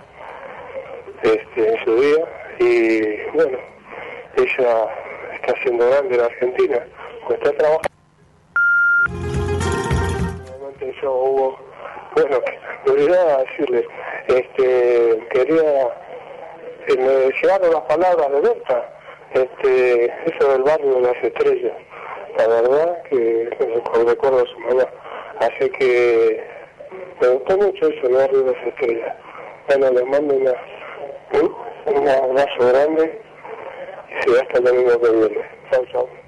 este, 1.24 1.70
en 1.70 1.86
su 1.86 1.96
día. 1.96 2.26
Y 2.60 3.32
bueno, 3.36 3.58
ella 4.36 4.88
está 5.36 5.54
siendo 5.64 5.90
grande 5.90 6.16
en 6.16 6.22
Argentina, 6.22 6.86
pues 7.28 7.40
está 7.40 7.52
trabajando. 7.54 7.90
Yo 11.02 11.12
hubo, 11.12 11.60
bueno, 12.14 12.40
me 12.86 12.92
olvidaba 12.92 13.44
decirle, 13.44 13.88
este, 14.28 15.28
quería, 15.32 16.05
me 16.98 17.32
llegaron 17.42 17.72
las 17.74 17.82
palabras 17.84 18.32
de 18.32 18.42
Berta, 18.42 18.90
este, 19.34 20.06
eso 20.06 20.52
del 20.52 20.64
barrio 20.64 20.96
de 20.96 21.02
las 21.02 21.24
estrellas, 21.24 21.74
la 22.38 22.48
verdad 22.48 23.04
que 23.04 23.50
recuerdo 24.06 24.40
a 24.40 24.46
su 24.46 24.60
mamá, 24.60 24.88
así 25.40 25.70
que 25.72 26.44
me 27.22 27.28
gustó 27.30 27.58
mucho 27.58 27.88
eso, 27.88 28.08
el 28.08 28.14
barrio 28.14 28.44
de 28.44 28.52
las 28.52 28.68
estrellas. 28.68 29.16
Bueno, 29.68 29.92
les 29.92 30.06
mando 30.06 30.36
una, 30.36 30.54
un, 31.34 31.56
un 31.96 32.08
abrazo 32.08 32.68
grande 32.72 33.22
y 34.10 34.32
se 34.32 34.40
hasta 34.40 34.58
el 34.60 34.64
domingo 34.64 35.02
que 35.02 35.12
viene. 35.12 35.46
Chao, 35.72 35.86
chao. 35.92 36.25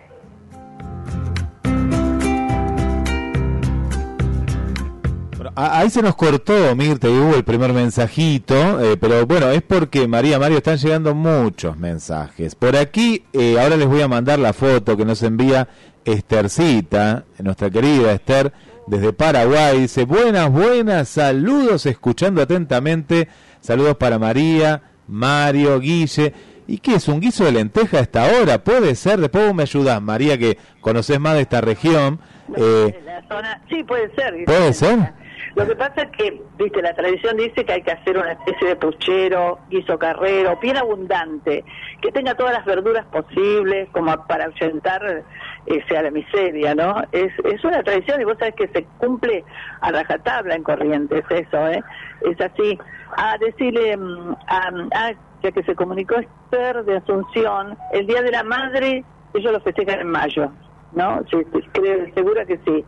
Ahí 5.58 5.90
se 5.90 6.02
nos 6.02 6.16
cortó, 6.16 6.76
Mirta, 6.76 7.08
y 7.10 7.12
hubo 7.18 7.36
el 7.36 7.44
primer 7.44 7.74
mensajito, 7.74 8.80
eh, 8.80 8.98
pero 8.98 9.26
bueno, 9.26 9.50
es 9.50 9.62
porque 9.64 10.08
María 10.08 10.38
Mario 10.40 10.58
están 10.58 10.78
llegando 10.78 11.16
muchos 11.16 11.78
mensajes. 11.78 12.56
Por 12.56 12.76
aquí, 12.76 13.26
eh, 13.34 13.60
ahora 13.60 13.76
les 13.76 13.88
voy 13.88 14.02
a 14.02 14.08
mandar 14.08 14.38
la 14.40 14.54
foto 14.54 14.96
que 14.96 15.06
nos 15.06 15.24
envía 15.24 15.68
Estercita, 16.06 17.26
nuestra 17.40 17.70
querida 17.70 18.12
Esther, 18.12 18.52
desde 18.86 19.14
Paraguay. 19.14 19.80
Dice, 19.82 20.06
buenas, 20.06 20.52
buenas, 20.52 21.10
saludos, 21.10 21.86
escuchando 21.86 22.42
atentamente. 22.42 23.28
Saludos 23.62 23.98
para 23.98 24.20
María, 24.20 24.82
Mario, 25.08 25.80
Guille. 25.80 26.34
¿Y 26.68 26.80
qué 26.80 26.96
es 26.96 27.08
un 27.08 27.20
guiso 27.22 27.46
de 27.46 27.54
lenteja 27.54 27.98
a 27.98 28.02
esta 28.02 28.26
hora? 28.26 28.64
Puede 28.64 28.94
ser, 28.96 29.20
después 29.20 29.46
vos 29.48 29.56
me 29.56 29.64
ayudás, 29.64 30.02
María, 30.02 30.38
que 30.38 30.58
conoces 30.82 31.20
más 31.20 31.36
de 31.36 31.42
esta 31.42 31.62
región. 31.62 32.20
Eh, 32.56 33.00
La 33.06 33.22
zona- 33.28 33.62
sí, 33.70 33.84
puede 33.84 34.14
ser. 34.16 34.44
¿Puede 34.46 34.74
ser? 34.74 35.14
Lo 35.56 35.66
que 35.68 35.76
pasa 35.76 36.04
es 36.04 36.12
que, 36.18 36.42
viste, 36.58 36.82
la 36.82 36.94
tradición 36.94 37.38
dice 37.38 37.66
que 37.66 37.74
hay 37.74 37.82
que 37.82 37.92
hacer 37.92 38.18
una 38.18 38.34
especie 38.34 38.68
de 38.70 38.76
puchero, 38.76 39.60
guiso 39.70 39.98
carrero, 39.98 40.58
bien 40.62 40.78
abundante, 40.78 41.64
que 42.02 42.12
tenga 42.12 42.36
todas 42.36 42.54
las 42.54 42.66
verduras 42.66 43.06
posibles, 43.08 43.90
como 43.92 44.16
para 44.28 44.46
ahuyentar 44.46 45.04
a 45.04 46.02
la 46.02 46.12
miseria, 46.12 46.74
¿no? 46.76 46.96
Es, 47.12 47.32
es 47.44 47.64
una 47.64 47.84
tradición 47.84 48.22
y 48.22 48.26
vos 48.26 48.38
sabés 48.40 48.56
que 48.56 48.68
se 48.70 48.86
cumple 48.98 49.44
a 49.82 49.92
rajatabla 49.92 50.56
en 50.56 50.64
Corrientes, 50.64 51.24
eso, 51.30 51.68
¿eh? 51.68 51.84
Es 52.22 52.40
así. 52.40 52.78
A 53.16 53.38
decirle, 53.38 53.98
mm, 53.98 54.36
a, 54.48 54.70
a- 54.94 55.14
ya 55.44 55.52
que 55.52 55.64
se 55.64 55.76
comunicó 55.76 56.16
Esther 56.16 56.84
de 56.84 56.98
Asunción, 56.98 57.78
el 57.94 58.08
Día 58.08 58.22
de 58.22 58.32
la 58.32 58.44
Madre, 58.44 59.04
ellos 59.34 59.52
lo 59.52 59.60
festejan 59.62 60.00
en 60.00 60.10
mayo, 60.10 60.52
¿no? 60.94 61.22
Sí, 61.30 61.38
creo, 61.74 62.06
segura 62.16 62.46
que 62.46 62.58
sí. 62.66 62.84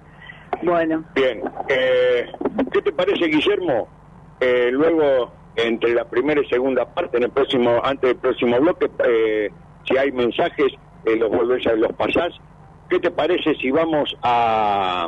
Bueno. 0.63 1.03
Bien, 1.15 1.41
eh, 1.69 2.25
¿qué 2.71 2.81
te 2.81 2.91
parece, 2.91 3.25
Guillermo? 3.25 3.87
Eh, 4.39 4.69
luego, 4.71 5.31
entre 5.55 5.93
la 5.93 6.05
primera 6.05 6.41
y 6.41 6.47
segunda 6.47 6.85
parte, 6.85 7.17
en 7.17 7.23
el 7.23 7.31
próximo, 7.31 7.81
antes 7.83 8.09
del 8.09 8.17
próximo 8.17 8.59
bloque, 8.59 8.89
eh, 9.05 9.49
si 9.87 9.97
hay 9.97 10.11
mensajes, 10.11 10.73
eh, 11.05 11.15
los 11.15 11.29
volvés 11.29 11.65
a 11.67 11.73
los 11.73 11.91
pasás. 11.93 12.33
¿Qué 12.89 12.99
te 12.99 13.11
parece 13.11 13.53
si 13.55 13.69
vamos 13.71 14.15
a, 14.23 15.07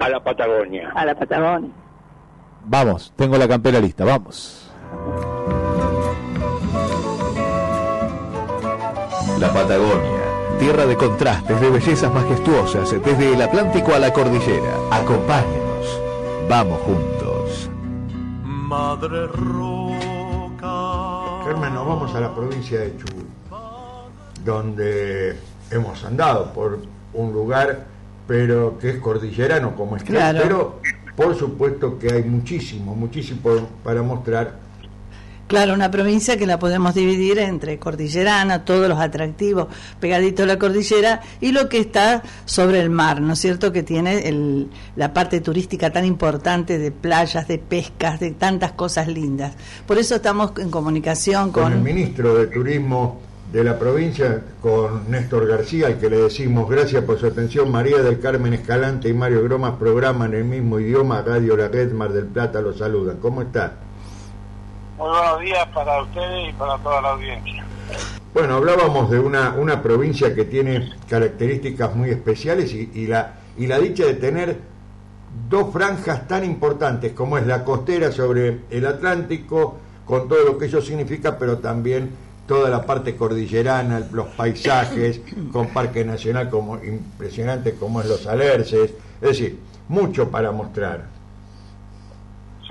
a 0.00 0.08
la 0.08 0.22
Patagonia? 0.22 0.90
A 0.94 1.06
la 1.06 1.14
Patagonia. 1.14 1.70
Vamos, 2.64 3.12
tengo 3.16 3.36
la 3.36 3.48
campera 3.48 3.80
lista, 3.80 4.04
vamos. 4.04 4.72
La 9.38 9.52
Patagonia, 9.52 10.21
tierra 10.62 10.86
de 10.86 10.96
contrastes, 10.96 11.60
de 11.60 11.70
bellezas 11.70 12.14
majestuosas, 12.14 12.88
desde 13.04 13.34
el 13.34 13.42
Atlántico 13.42 13.94
a 13.94 13.98
la 13.98 14.12
cordillera. 14.12 14.76
Acompáñenos, 14.92 16.00
vamos 16.48 16.80
juntos. 16.82 17.68
Madre 18.44 19.26
roca. 19.26 20.62
Carmen, 21.44 21.74
nos 21.74 21.84
vamos 21.84 22.14
a 22.14 22.20
la 22.20 22.32
provincia 22.32 22.78
de 22.78 22.96
Chubut, 22.96 23.26
donde 24.44 25.36
hemos 25.72 26.04
andado 26.04 26.52
por 26.52 26.78
un 27.12 27.32
lugar, 27.32 27.84
pero 28.28 28.78
que 28.78 28.90
es 28.90 28.98
cordillerano 29.00 29.74
como 29.74 29.96
este, 29.96 30.12
Claro. 30.12 30.38
pero 30.40 30.80
por 31.16 31.34
supuesto 31.34 31.98
que 31.98 32.12
hay 32.12 32.22
muchísimo, 32.22 32.94
muchísimo 32.94 33.40
para 33.82 34.00
mostrar. 34.02 34.60
Claro, 35.52 35.74
una 35.74 35.90
provincia 35.90 36.38
que 36.38 36.46
la 36.46 36.58
podemos 36.58 36.94
dividir 36.94 37.38
entre 37.38 37.78
cordillerana, 37.78 38.64
todos 38.64 38.88
los 38.88 38.98
atractivos 38.98 39.66
pegadito 40.00 40.44
a 40.44 40.46
la 40.46 40.58
cordillera 40.58 41.20
y 41.42 41.52
lo 41.52 41.68
que 41.68 41.78
está 41.78 42.22
sobre 42.46 42.80
el 42.80 42.88
mar, 42.88 43.20
¿no 43.20 43.34
es 43.34 43.38
cierto? 43.38 43.70
Que 43.70 43.82
tiene 43.82 44.26
el- 44.30 44.70
la 44.96 45.12
parte 45.12 45.42
turística 45.42 45.90
tan 45.90 46.06
importante 46.06 46.78
de 46.78 46.90
playas, 46.90 47.46
de 47.48 47.58
pescas, 47.58 48.18
de 48.18 48.30
tantas 48.30 48.72
cosas 48.72 49.08
lindas. 49.08 49.52
Por 49.86 49.98
eso 49.98 50.14
estamos 50.14 50.52
en 50.56 50.70
comunicación 50.70 51.52
con 51.52 51.66
el 51.66 51.72
con... 51.74 51.82
ministro 51.82 52.34
de 52.34 52.46
Turismo 52.46 53.20
de 53.52 53.62
la 53.62 53.78
provincia, 53.78 54.40
con 54.62 55.10
Néstor 55.10 55.46
García, 55.46 55.88
al 55.88 55.98
que 55.98 56.08
le 56.08 56.16
decimos 56.16 56.66
gracias 56.70 57.04
por 57.04 57.20
su 57.20 57.26
atención. 57.26 57.70
María 57.70 57.98
del 57.98 58.18
Carmen 58.20 58.54
Escalante 58.54 59.10
y 59.10 59.12
Mario 59.12 59.42
Gromas 59.44 59.74
programan 59.78 60.32
el 60.32 60.44
mismo 60.44 60.80
idioma. 60.80 61.20
Radio 61.20 61.58
La 61.58 61.68
Red 61.68 61.92
Mar 61.92 62.10
del 62.14 62.24
Plata 62.24 62.62
los 62.62 62.78
saludan. 62.78 63.18
¿Cómo 63.18 63.42
está? 63.42 63.74
Muy 64.98 65.08
buenos 65.08 65.40
días 65.40 65.66
para 65.74 66.02
ustedes 66.02 66.50
y 66.50 66.52
para 66.52 66.78
toda 66.78 67.00
la 67.00 67.10
audiencia. 67.10 67.64
Bueno, 68.34 68.56
hablábamos 68.56 69.10
de 69.10 69.18
una, 69.18 69.54
una 69.54 69.82
provincia 69.82 70.34
que 70.34 70.44
tiene 70.44 70.90
características 71.08 71.94
muy 71.94 72.10
especiales 72.10 72.72
y, 72.72 73.06
la, 73.06 73.34
y 73.58 73.66
la 73.66 73.78
dicha 73.78 74.04
de 74.04 74.14
tener 74.14 74.58
dos 75.48 75.72
franjas 75.72 76.26
tan 76.26 76.44
importantes 76.44 77.12
como 77.12 77.38
es 77.38 77.46
la 77.46 77.64
costera 77.64 78.10
sobre 78.12 78.60
el 78.70 78.86
Atlántico, 78.86 79.78
con 80.04 80.28
todo 80.28 80.44
lo 80.44 80.58
que 80.58 80.66
ello 80.66 80.80
significa, 80.80 81.38
pero 81.38 81.58
también 81.58 82.10
toda 82.46 82.68
la 82.70 82.84
parte 82.84 83.16
cordillerana, 83.16 84.08
los 84.12 84.28
paisajes, 84.28 85.20
con 85.52 85.68
Parque 85.68 86.04
Nacional 86.04 86.50
como 86.50 86.82
impresionante 86.82 87.74
como 87.74 88.00
es 88.00 88.08
los 88.08 88.26
Alerces, 88.26 88.92
es 89.20 89.28
decir, 89.28 89.58
mucho 89.88 90.30
para 90.30 90.52
mostrar. 90.52 91.06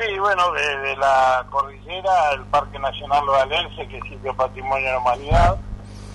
Sí, 0.02 0.18
bueno, 0.18 0.52
desde 0.54 0.96
la 0.98 1.46
cordillera, 1.52 2.32
el 2.34 2.44
Parque 2.46 2.80
Nacional 2.80 3.24
Los 3.24 3.38
Alerces, 3.40 3.88
que 3.88 4.00
es 4.00 4.04
sitio 4.06 4.36
patrimonio 4.36 4.88
de 4.88 4.92
la 4.94 4.98
humanidad, 4.98 5.58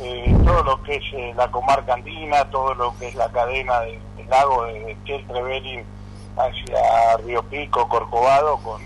eh, 0.01 0.37
todo 0.45 0.65
lo 0.65 0.83
que 0.83 0.97
es 0.97 1.05
eh, 1.13 1.33
la 1.37 1.49
comarca 1.53 1.95
andina, 1.95 2.45
todo 2.51 2.75
lo 2.75 2.99
que 2.99 3.07
es 3.07 3.15
la 3.15 3.29
cadena 3.29 3.79
de, 3.83 4.01
del 4.17 4.29
lago 4.29 4.65
de 4.65 4.91
Esquel, 4.91 5.25
Trevelin 5.29 5.85
hacia 6.37 7.17
Río 7.19 7.45
Pico, 7.45 7.89
Corcovado, 7.89 8.57
con, 8.59 8.83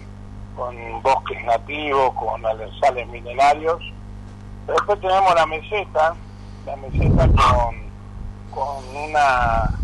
con 0.54 1.02
bosques 1.02 1.42
nativos, 1.46 2.12
con 2.12 2.44
alersales 2.44 3.08
milenarios. 3.08 3.80
Después 4.66 5.00
tenemos 5.00 5.34
la 5.34 5.46
meseta, 5.46 6.14
la 6.66 6.76
meseta 6.76 7.26
con, 7.26 7.74
con 8.50 8.96
una 8.96 9.80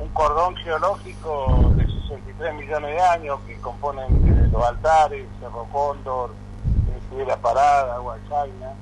un 0.00 0.08
cordón 0.08 0.54
geológico 0.56 1.72
de 1.76 1.87
63 2.08 2.54
millones 2.54 2.94
de 2.94 3.00
años 3.00 3.38
que 3.46 3.54
componen 3.56 4.06
eh, 4.06 4.48
los 4.52 4.64
altares, 4.66 5.26
Cerro 5.40 5.66
Cóndor, 5.72 6.30
eh, 6.30 7.14
Piedra 7.14 7.36
Parada, 7.36 8.00
Huachaina, 8.00 8.72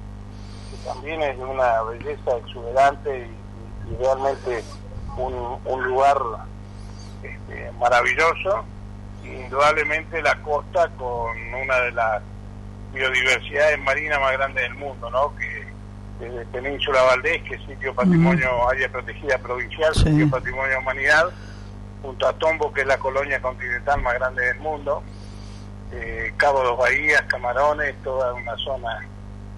que 0.71 0.89
también 0.89 1.23
es 1.23 1.37
de 1.37 1.45
una 1.45 1.83
belleza 1.83 2.37
exuberante 2.39 3.29
y, 3.89 3.93
y 3.93 3.97
realmente 3.97 4.65
un, 5.17 5.59
un 5.65 5.85
lugar 5.85 6.19
este, 7.23 7.71
maravilloso. 7.79 8.65
Indudablemente 9.25 10.23
la 10.23 10.41
costa 10.43 10.89
con 10.97 11.37
una 11.63 11.81
de 11.81 11.93
las 11.93 12.23
biodiversidades 12.93 13.79
marinas 13.81 14.21
más 14.21 14.33
grandes 14.33 14.63
del 14.63 14.75
mundo, 14.77 15.11
¿no? 15.11 15.35
Que 15.37 15.67
desde 16.21 16.47
Península 16.47 17.03
Valdés, 17.03 17.43
que 17.43 17.57
es 17.57 17.61
sitio 17.67 17.93
patrimonio, 17.95 18.69
área 18.69 18.89
protegida 18.89 19.37
provincial, 19.39 19.93
Sí. 19.95 20.05
sitio 20.05 20.31
patrimonio 20.31 20.71
de 20.71 20.77
humanidad, 20.79 21.27
junto 22.07 22.29
a 22.29 22.33
Tombo, 22.35 22.73
que 22.73 22.83
es 22.83 22.87
la 22.87 22.99
colonia 22.99 23.43
continental 23.43 24.01
más 24.01 24.15
grande 24.15 24.47
del 24.47 24.61
mundo, 24.61 25.03
eh, 25.93 26.33
Cabo 26.37 26.63
Dos 26.63 26.79
Bahías, 26.79 27.23
Camarones, 27.23 27.97
toda 28.05 28.33
una 28.33 28.57
zona 28.59 29.05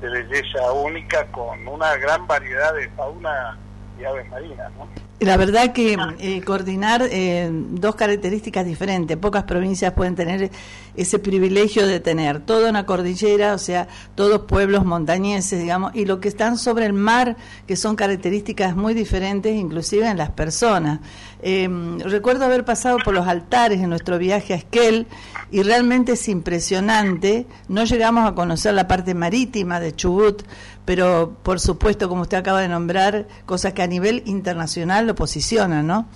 de 0.01 0.09
belleza 0.09 0.73
única 0.73 1.27
con 1.27 1.67
una 1.69 1.97
gran 1.97 2.27
variedad 2.27 2.73
de 2.75 2.89
fauna 2.91 3.59
y 4.01 4.05
aves 4.05 4.29
marinas, 4.31 4.73
¿no? 4.79 4.89
La 5.21 5.37
verdad 5.37 5.73
que 5.73 5.97
eh, 6.21 6.43
coordinar 6.43 7.03
eh, 7.11 7.51
dos 7.51 7.97
características 7.97 8.65
diferentes, 8.65 9.17
pocas 9.17 9.43
provincias 9.43 9.93
pueden 9.93 10.15
tener 10.15 10.53
ese 10.95 11.19
privilegio 11.19 11.89
de 11.89 11.99
tener 11.99 12.39
toda 12.39 12.71
una 12.71 12.87
cordillera, 12.87 13.53
o 13.55 13.59
sea, 13.59 13.89
todos 14.15 14.43
pueblos 14.43 14.85
montañeses, 14.85 15.61
digamos, 15.61 15.93
y 15.97 16.05
lo 16.05 16.21
que 16.21 16.29
están 16.29 16.57
sobre 16.57 16.87
el 16.87 16.93
mar, 16.93 17.37
que 17.67 17.75
son 17.75 17.97
características 17.97 18.77
muy 18.77 18.95
diferentes, 18.95 19.57
inclusive 19.57 20.07
en 20.07 20.19
las 20.19 20.31
personas. 20.31 21.01
Eh, 21.41 21.69
recuerdo 22.05 22.45
haber 22.45 22.65
pasado 22.65 22.99
por 23.05 23.15
los 23.15 23.27
altares 23.29 23.81
en 23.81 23.91
nuestro 23.91 24.19
viaje 24.19 24.55
a 24.55 24.57
Esquel 24.57 25.07
y 25.51 25.63
realmente 25.63 26.13
es 26.13 26.29
impresionante. 26.29 27.47
No 27.69 27.85
llegamos 27.85 28.29
a 28.29 28.35
conocer 28.35 28.75
la 28.75 28.89
parte 28.89 29.15
marítima 29.15 29.79
de 29.81 29.95
Chubut, 29.95 30.43
pero 30.85 31.37
por 31.43 31.61
supuesto, 31.61 32.09
como 32.09 32.23
usted 32.23 32.39
acaba 32.39 32.61
de 32.61 32.69
nombrar, 32.69 33.27
cosas 33.47 33.73
que 33.73 33.83
a 33.83 33.87
nivel 33.87 34.23
internacional 34.27 35.07
lo 35.07 35.15
posicionan, 35.15 35.87
¿no? 35.87 36.09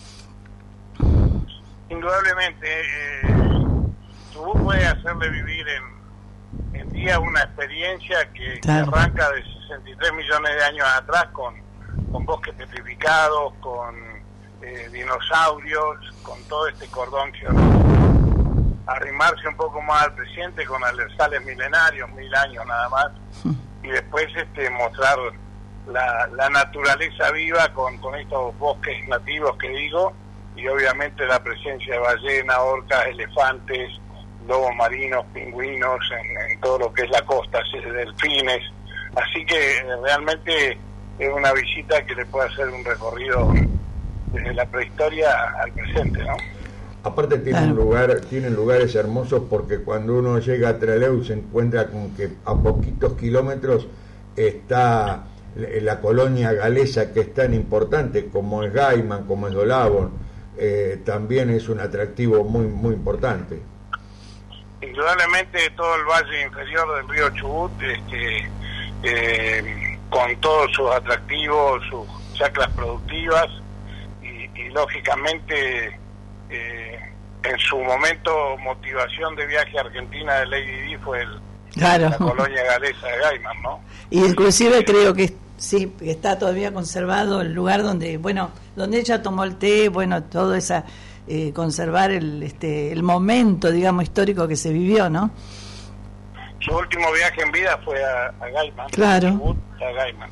Indudablemente, 1.88 2.66
eh, 2.80 3.34
Chubut 4.32 4.62
puede 4.62 4.84
hacerle 4.86 5.28
vivir 5.30 5.64
en, 5.68 6.80
en 6.80 6.90
día 6.92 7.18
una 7.20 7.40
experiencia 7.42 8.28
que, 8.32 8.54
que 8.54 8.60
Claro. 8.60 8.92
arranca 8.94 9.30
de 9.30 9.42
63 9.68 10.12
millones 10.14 10.52
de 10.56 10.64
años 10.64 10.86
atrás 10.96 11.26
con, 11.32 11.54
con 12.10 12.24
bosques 12.24 12.54
petrificados, 12.54 13.52
con 13.60 13.94
eh, 14.62 14.88
dinosaurios, 14.92 15.98
con 16.22 16.42
todo 16.44 16.68
este 16.68 16.86
cordón 16.88 17.32
geológico. 17.32 17.82
Arrimarse 18.86 19.48
un 19.48 19.56
poco 19.56 19.80
más 19.82 20.02
al 20.02 20.14
presente 20.14 20.64
con 20.64 20.82
alersales 20.84 21.44
milenarios, 21.44 22.10
mil 22.12 22.34
años 22.34 22.66
nada 22.66 22.88
más, 22.88 23.10
y 23.82 23.88
después 23.88 24.26
este 24.36 24.70
mostrar 24.70 25.18
la, 25.86 26.48
naturaleza 26.50 27.30
viva 27.32 27.72
con, 27.72 27.98
con 27.98 28.14
estos 28.14 28.56
bosques 28.58 29.08
nativos 29.08 29.56
que 29.58 29.68
digo, 29.68 30.12
y 30.56 30.66
obviamente 30.68 31.26
la 31.26 31.42
presencia 31.42 31.94
de 31.94 32.00
ballenas, 32.00 32.58
orcas, 32.58 33.06
elefantes, 33.06 33.90
lobos 34.46 34.74
marinos, 34.76 35.24
pingüinos, 35.32 36.00
en, 36.10 36.50
en 36.50 36.60
todo 36.60 36.78
lo 36.78 36.92
que 36.92 37.02
es 37.02 37.10
la 37.10 37.22
costa, 37.22 37.60
delfines. 37.72 38.62
Así 39.14 39.44
que 39.46 39.78
eh, 39.78 39.84
realmente 40.02 40.78
es 41.18 41.32
una 41.32 41.52
visita 41.52 42.04
que 42.04 42.14
le 42.14 42.26
puede 42.26 42.48
hacer 42.48 42.68
un 42.68 42.84
recorrido 42.84 43.52
desde 44.32 44.54
la 44.54 44.66
prehistoria 44.66 45.30
al 45.60 45.72
presente, 45.72 46.24
¿no? 46.24 46.36
Aparte 47.04 47.38
tienen 47.38 47.74
lugar, 47.74 48.20
tienen 48.20 48.54
lugares 48.54 48.94
hermosos 48.94 49.42
porque 49.50 49.78
cuando 49.78 50.18
uno 50.18 50.38
llega 50.38 50.68
a 50.68 50.78
Trelew 50.78 51.24
se 51.24 51.32
encuentra 51.32 51.88
con 51.88 52.14
que 52.14 52.30
a 52.44 52.54
poquitos 52.54 53.14
kilómetros 53.14 53.88
está 54.36 55.24
la 55.56 55.68
la 55.82 56.00
colonia 56.00 56.52
galesa 56.52 57.12
que 57.12 57.20
es 57.20 57.34
tan 57.34 57.54
importante 57.54 58.28
como 58.28 58.62
es 58.62 58.72
Gaiman, 58.72 59.26
como 59.26 59.48
es 59.48 59.52
Dolabon, 59.52 60.12
eh, 60.56 61.02
también 61.04 61.50
es 61.50 61.68
un 61.68 61.80
atractivo 61.80 62.44
muy 62.44 62.66
muy 62.66 62.94
importante. 62.94 63.60
indudablemente 64.80 65.70
todo 65.76 65.94
el 65.96 66.04
valle 66.04 66.42
inferior 66.42 66.96
del 66.96 67.08
río 67.08 67.30
Chubut, 67.30 67.72
este, 67.82 68.50
eh, 69.02 69.98
con 70.08 70.34
todos 70.40 70.72
sus 70.72 70.90
atractivos, 70.90 71.82
sus 71.90 72.06
chacras 72.34 72.68
productivas 72.76 73.61
y, 74.54 74.68
lógicamente 74.70 75.98
eh, 76.50 76.98
en 77.44 77.58
su 77.58 77.78
momento 77.78 78.56
motivación 78.58 79.34
de 79.36 79.46
viaje 79.46 79.78
a 79.78 79.82
Argentina 79.82 80.34
de 80.40 80.46
Lady 80.46 80.80
Di 80.82 80.96
fue 80.98 81.22
el, 81.22 81.40
Claro. 81.74 82.10
la 82.10 82.18
colonia 82.18 82.62
galesa 82.64 83.06
de 83.06 83.18
Gaiman, 83.18 83.62
¿no? 83.62 83.80
Y 84.10 84.24
inclusive 84.24 84.84
creo 84.84 85.14
que 85.14 85.34
sí, 85.56 85.92
que 85.98 86.10
está 86.10 86.38
todavía 86.38 86.72
conservado 86.72 87.40
el 87.40 87.54
lugar 87.54 87.82
donde, 87.82 88.18
bueno, 88.18 88.50
donde 88.76 88.98
ella 88.98 89.22
tomó 89.22 89.44
el 89.44 89.56
té, 89.56 89.88
bueno, 89.88 90.22
todo 90.24 90.54
esa 90.54 90.84
eh, 91.26 91.52
conservar 91.54 92.10
el 92.10 92.42
este 92.42 92.92
el 92.92 93.02
momento, 93.02 93.70
digamos, 93.70 94.04
histórico 94.04 94.46
que 94.46 94.56
se 94.56 94.72
vivió, 94.72 95.08
¿no? 95.08 95.30
Su 96.60 96.76
último 96.76 97.10
viaje 97.12 97.42
en 97.42 97.52
vida 97.52 97.78
fue 97.84 98.04
a, 98.04 98.26
a 98.40 98.48
Gaiman. 98.48 98.88
Claro. 98.90 99.28
Chubut 99.30 99.56
a 99.80 99.92
Gaiman. 99.92 100.30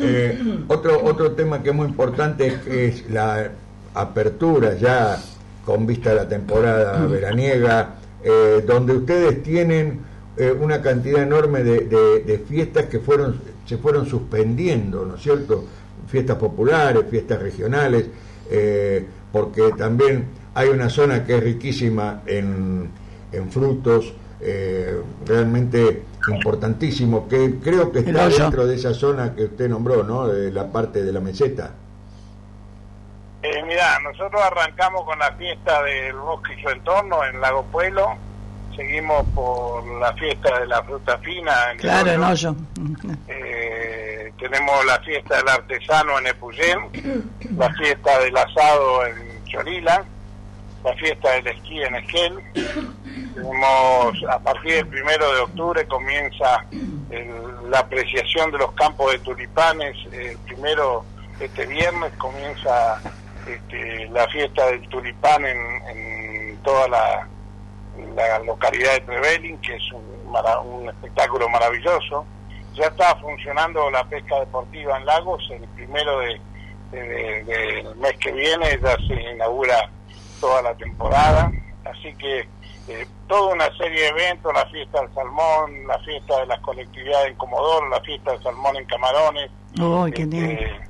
Eh, 0.00 0.38
otro 0.68 1.02
otro 1.04 1.32
tema 1.32 1.62
que 1.62 1.70
es 1.70 1.74
muy 1.74 1.86
importante 1.86 2.46
es, 2.46 2.66
es 2.66 3.10
la 3.10 3.50
apertura 3.94 4.74
ya 4.74 5.18
con 5.64 5.86
vista 5.86 6.10
a 6.10 6.14
la 6.14 6.28
temporada 6.28 7.06
veraniega, 7.06 7.94
eh, 8.22 8.64
donde 8.66 8.94
ustedes 8.94 9.42
tienen 9.42 10.00
eh, 10.36 10.52
una 10.58 10.80
cantidad 10.80 11.22
enorme 11.22 11.62
de, 11.62 11.80
de- 11.80 12.20
de 12.24 12.38
fiestas 12.38 12.86
que 12.86 13.00
fueron 13.00 13.40
se 13.66 13.76
fueron 13.76 14.06
suspendiendo, 14.06 15.04
¿no 15.04 15.16
es 15.16 15.22
cierto? 15.22 15.64
Fiestas 16.06 16.38
populares, 16.38 17.02
fiestas 17.10 17.42
regionales, 17.42 18.06
eh, 18.50 19.04
porque 19.30 19.72
también 19.76 20.24
hay 20.54 20.68
una 20.70 20.88
zona 20.88 21.24
que 21.26 21.36
es 21.36 21.44
riquísima 21.44 22.22
en, 22.26 22.88
en 23.30 23.50
frutos, 23.50 24.14
eh, 24.40 25.02
realmente 25.26 26.04
importantísimo, 26.28 27.28
que 27.28 27.58
creo 27.62 27.90
que 27.90 28.00
está 28.00 28.28
dentro 28.28 28.66
de 28.66 28.76
esa 28.76 28.94
zona 28.94 29.34
que 29.34 29.44
usted 29.44 29.68
nombró, 29.68 30.02
¿no? 30.02 30.28
De 30.28 30.50
la 30.50 30.70
parte 30.70 31.02
de 31.02 31.12
la 31.12 31.20
meseta. 31.20 31.72
Eh, 33.42 33.62
mira, 33.66 33.98
nosotros 34.00 34.40
arrancamos 34.42 35.04
con 35.04 35.18
la 35.18 35.32
fiesta 35.32 35.82
del 35.82 36.16
bosque 36.16 36.54
y 36.58 36.62
su 36.62 36.68
entorno 36.68 37.24
en 37.24 37.40
Lago 37.40 37.64
Pueblo, 37.64 38.16
seguimos 38.76 39.24
por 39.34 39.84
la 40.00 40.12
fiesta 40.14 40.60
de 40.60 40.66
la 40.66 40.82
fruta 40.82 41.18
fina 41.18 41.72
en 41.72 41.78
Claro, 41.78 42.10
en 42.10 42.22
hoyo. 42.22 42.54
Eh, 43.28 44.32
tenemos 44.38 44.84
la 44.84 45.00
fiesta 45.00 45.36
del 45.36 45.48
artesano 45.48 46.18
en 46.18 46.26
Epuyén, 46.26 46.78
la 47.56 47.72
fiesta 47.74 48.18
del 48.18 48.36
asado 48.36 49.06
en 49.06 49.44
Chorila, 49.46 50.04
la 50.84 50.94
fiesta 50.94 51.32
del 51.32 51.46
esquí 51.46 51.82
en 51.82 51.94
Esquel. 51.94 52.34
Tenemos, 53.34 54.24
a 54.28 54.38
partir 54.40 54.72
del 54.74 54.86
primero 54.88 55.32
de 55.34 55.40
octubre 55.42 55.86
comienza 55.86 56.64
el- 57.10 57.70
la 57.70 57.80
apreciación 57.80 58.50
de 58.50 58.58
los 58.58 58.72
campos 58.72 59.12
de 59.12 59.18
tulipanes. 59.20 59.96
El 60.12 60.36
primero, 60.38 61.04
este 61.40 61.66
viernes, 61.66 62.12
comienza 62.18 63.00
este, 63.46 64.08
la 64.10 64.26
fiesta 64.28 64.66
del 64.66 64.86
tulipán 64.88 65.44
en, 65.44 65.58
en 65.88 66.56
toda 66.62 66.88
la, 66.88 67.28
localidad 68.44 68.92
de 68.94 69.00
Trevelin, 69.00 69.58
que 69.58 69.74
es 69.76 69.92
un, 69.92 70.04
un 70.64 70.88
espectáculo 70.88 71.48
maravilloso. 71.48 72.24
Ya 72.74 72.84
está 72.86 73.16
funcionando 73.16 73.90
la 73.90 74.04
pesca 74.04 74.38
deportiva 74.40 74.96
en 74.98 75.06
lagos, 75.06 75.42
el 75.50 75.66
primero 75.70 76.20
de- 76.20 76.40
del 76.92 77.96
mes 77.96 78.12
que 78.18 78.32
viene 78.32 78.78
ya 78.82 78.96
se 79.06 79.14
inaugura 79.32 79.90
toda 80.40 80.62
la 80.62 80.74
temporada. 80.74 81.50
Así 81.84 82.14
que 82.14 82.48
eh, 82.88 83.06
toda 83.26 83.54
una 83.54 83.66
serie 83.76 84.00
de 84.00 84.08
eventos, 84.08 84.52
la 84.52 84.66
fiesta 84.66 85.00
del 85.00 85.14
salmón, 85.14 85.86
la 85.86 85.98
fiesta 86.00 86.40
de 86.40 86.46
las 86.46 86.60
colectividades 86.60 87.28
en 87.28 87.36
Comodoro, 87.36 87.88
la 87.88 88.00
fiesta 88.00 88.32
del 88.32 88.42
salmón 88.42 88.76
en 88.76 88.84
Camarones. 88.86 89.50
Uy, 89.80 90.12
qué 90.12 90.22
Este, 90.22 90.80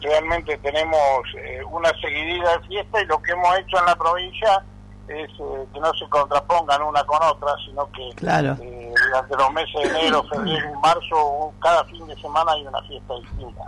realmente 0.00 0.56
tenemos 0.58 0.98
eh, 1.38 1.62
una 1.70 1.90
seguidilla 2.00 2.58
de 2.58 2.66
fiesta 2.68 3.02
y 3.02 3.06
lo 3.06 3.20
que 3.22 3.32
hemos 3.32 3.58
hecho 3.58 3.78
en 3.78 3.86
la 3.86 3.96
provincia 3.96 4.64
es 5.08 5.30
eh, 5.30 5.66
que 5.72 5.80
no 5.80 5.94
se 5.94 6.08
contrapongan 6.08 6.82
una 6.82 7.04
con 7.04 7.22
otra, 7.22 7.52
sino 7.64 7.88
que 7.92 8.10
Claro. 8.16 8.56
eh, 8.60 8.92
durante 9.06 9.36
los 9.36 9.52
meses 9.52 9.74
de 9.74 9.98
enero, 10.00 10.22
febrero 10.24 10.68
y 10.74 10.78
marzo, 10.80 11.52
cada 11.60 11.84
fin 11.84 12.06
de 12.08 12.16
semana 12.20 12.52
hay 12.52 12.66
una 12.66 12.82
fiesta 12.82 13.14
distinta. 13.20 13.62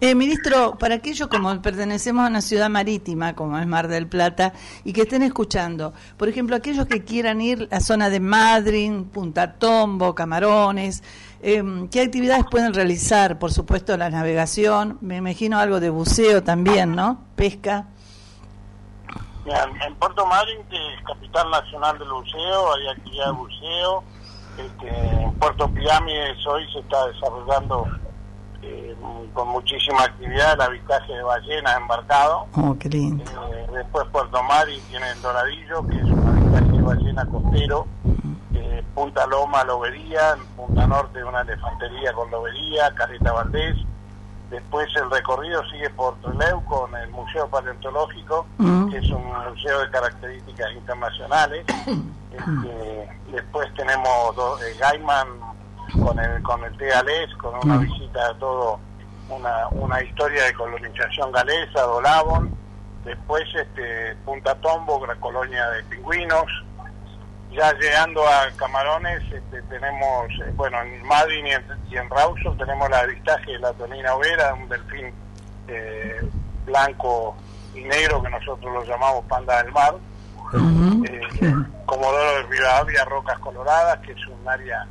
Eh, 0.00 0.14
ministro, 0.14 0.76
para 0.76 0.96
aquellos 0.96 1.28
como 1.28 1.62
pertenecemos 1.62 2.24
a 2.24 2.28
una 2.28 2.40
ciudad 2.40 2.68
marítima 2.68 3.34
como 3.34 3.58
es 3.58 3.66
Mar 3.66 3.88
del 3.88 4.08
Plata 4.08 4.52
y 4.84 4.92
que 4.92 5.02
estén 5.02 5.22
escuchando, 5.22 5.94
por 6.16 6.28
ejemplo, 6.28 6.56
aquellos 6.56 6.86
que 6.86 7.04
quieran 7.04 7.40
ir 7.40 7.68
a 7.70 7.76
la 7.76 7.80
zona 7.80 8.10
de 8.10 8.20
Madryn, 8.20 9.04
Punta 9.04 9.52
Tombo, 9.52 10.14
Camarones, 10.14 11.02
eh, 11.42 11.62
¿qué 11.90 12.02
actividades 12.02 12.44
pueden 12.50 12.74
realizar? 12.74 13.38
Por 13.38 13.52
supuesto, 13.52 13.96
la 13.96 14.10
navegación, 14.10 14.98
me 15.00 15.16
imagino 15.16 15.58
algo 15.58 15.78
de 15.78 15.90
buceo 15.90 16.42
también, 16.42 16.94
¿no? 16.94 17.24
Pesca. 17.36 17.86
En 19.46 19.94
Puerto 19.96 20.26
Madryn, 20.26 20.64
que 20.68 20.76
es 20.76 21.04
capital 21.06 21.50
nacional 21.50 21.98
del 21.98 22.08
buceo, 22.08 22.74
hay 22.74 22.88
actividad 22.88 23.26
de 23.26 23.32
buceo. 23.32 24.04
Este, 24.56 25.22
en 25.22 25.32
Puerto 25.34 25.68
Pirámides 25.68 26.46
hoy 26.46 26.62
se 26.72 26.78
está 26.78 27.06
desarrollando 27.08 27.86
eh, 28.66 28.96
con 29.32 29.48
muchísima 29.48 30.04
actividad 30.04 30.54
el 30.54 30.60
avistaje 30.62 31.12
de 31.12 31.22
ballenas 31.22 31.76
embarcado. 31.76 32.46
Oh, 32.56 32.76
qué 32.78 32.88
lindo. 32.88 33.24
Eh, 33.52 33.66
después 33.72 34.06
Puerto 34.12 34.42
Madryn 34.42 34.80
tiene 34.90 35.10
el 35.10 35.20
Doradillo, 35.22 35.86
que 35.86 35.96
es 35.96 36.04
un 36.04 36.26
avistaje 36.26 36.72
de 36.72 36.82
ballena 36.82 37.26
costero. 37.26 37.86
Eh, 38.54 38.82
Punta 38.94 39.26
Loma, 39.26 39.64
Lobería. 39.64 40.32
En 40.32 40.44
Punta 40.56 40.86
Norte, 40.86 41.22
una 41.24 41.40
elefantería 41.42 42.12
con 42.12 42.30
Lobería. 42.30 42.94
Carita 42.94 43.32
Valdés. 43.32 43.76
Después 44.50 44.88
el 44.96 45.10
recorrido 45.10 45.62
sigue 45.70 45.90
por 45.90 46.14
Trelew 46.20 46.62
con 46.66 46.94
el 46.94 47.10
Museo 47.10 47.48
Paleontológico, 47.48 48.46
que 48.90 48.98
es 48.98 49.10
un 49.10 49.24
museo 49.50 49.80
de 49.80 49.90
características 49.90 50.72
internacionales. 50.74 51.64
Este, 52.34 53.08
después 53.30 53.72
tenemos 53.74 54.34
do- 54.34 54.58
eh, 54.60 54.74
Gaiman 54.80 55.28
con 55.92 56.18
el 56.18 56.42
con 56.42 56.64
el 56.64 56.76
té 56.76 56.86
galés, 56.86 57.34
con 57.36 57.54
una 57.62 57.78
visita 57.78 58.28
a 58.28 58.34
todo 58.34 58.80
una, 59.28 59.68
una 59.68 60.02
historia 60.02 60.44
de 60.44 60.54
colonización 60.54 61.32
galesa, 61.32 61.82
Dolavon. 61.82 62.54
Después 63.04 63.44
este, 63.54 64.16
Punta 64.24 64.54
Tombo, 64.56 65.06
la 65.06 65.16
colonia 65.16 65.68
de 65.70 65.82
pingüinos. 65.84 66.46
Ya 67.52 67.72
llegando 67.74 68.26
a 68.26 68.50
Camarones, 68.56 69.22
este, 69.32 69.62
tenemos, 69.62 70.28
eh, 70.44 70.50
bueno, 70.56 70.80
en 70.82 71.06
Madrid 71.06 71.44
y 71.44 71.50
en, 71.50 71.64
y 71.88 71.96
en 71.96 72.10
Rawson 72.10 72.58
tenemos 72.58 72.88
el 72.88 72.94
avistaje 72.94 73.52
de 73.52 73.58
la 73.60 73.72
tonina 73.74 74.14
overa, 74.14 74.54
un 74.54 74.68
delfín 74.68 75.12
eh, 75.68 76.20
blanco 76.66 77.36
y 77.74 77.82
negro 77.82 78.22
que 78.22 78.30
nosotros 78.30 78.72
lo 78.72 78.84
llamamos 78.84 79.24
panda 79.26 79.62
del 79.62 79.72
mar. 79.72 79.94
Eh, 80.54 81.20
Comodoro 81.86 82.36
de 82.36 82.42
Rivadavia, 82.44 83.04
Rocas 83.04 83.38
Coloradas, 83.38 83.98
que 84.00 84.12
es 84.12 84.26
un 84.26 84.48
área 84.48 84.86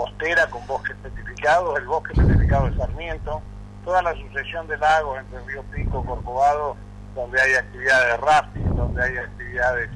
costera, 0.00 0.46
con 0.48 0.66
bosques 0.66 0.96
petrificados, 1.02 1.78
el 1.78 1.86
bosque 1.86 2.14
petrificado 2.14 2.70
de 2.70 2.76
Sarmiento, 2.78 3.42
toda 3.84 4.00
la 4.00 4.14
sucesión 4.14 4.66
de 4.66 4.78
lagos 4.78 5.18
entre 5.18 5.40
Río 5.40 5.62
Pico, 5.64 6.02
Corcovado, 6.04 6.74
donde 7.14 7.38
hay 7.38 7.52
actividades 7.52 8.06
de 8.06 8.16
rafting, 8.16 8.76
donde 8.76 9.02
hay 9.04 9.16
actividades 9.18 9.90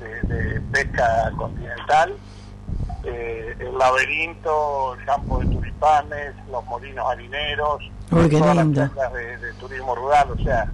de, 0.00 0.22
de 0.22 0.60
pesca 0.72 1.30
continental, 1.36 2.16
eh, 3.04 3.54
el 3.60 3.78
laberinto, 3.78 4.94
el 4.94 5.04
campo 5.04 5.38
de 5.38 5.46
tulipanes, 5.46 6.34
los 6.50 6.64
molinos 6.64 7.06
harineros, 7.08 7.80
Uy, 8.10 8.28
todas 8.28 8.56
las 8.56 8.90
cosas 8.90 9.12
de, 9.12 9.36
de 9.38 9.52
turismo 9.54 9.94
rural, 9.94 10.32
o 10.32 10.42
sea, 10.42 10.68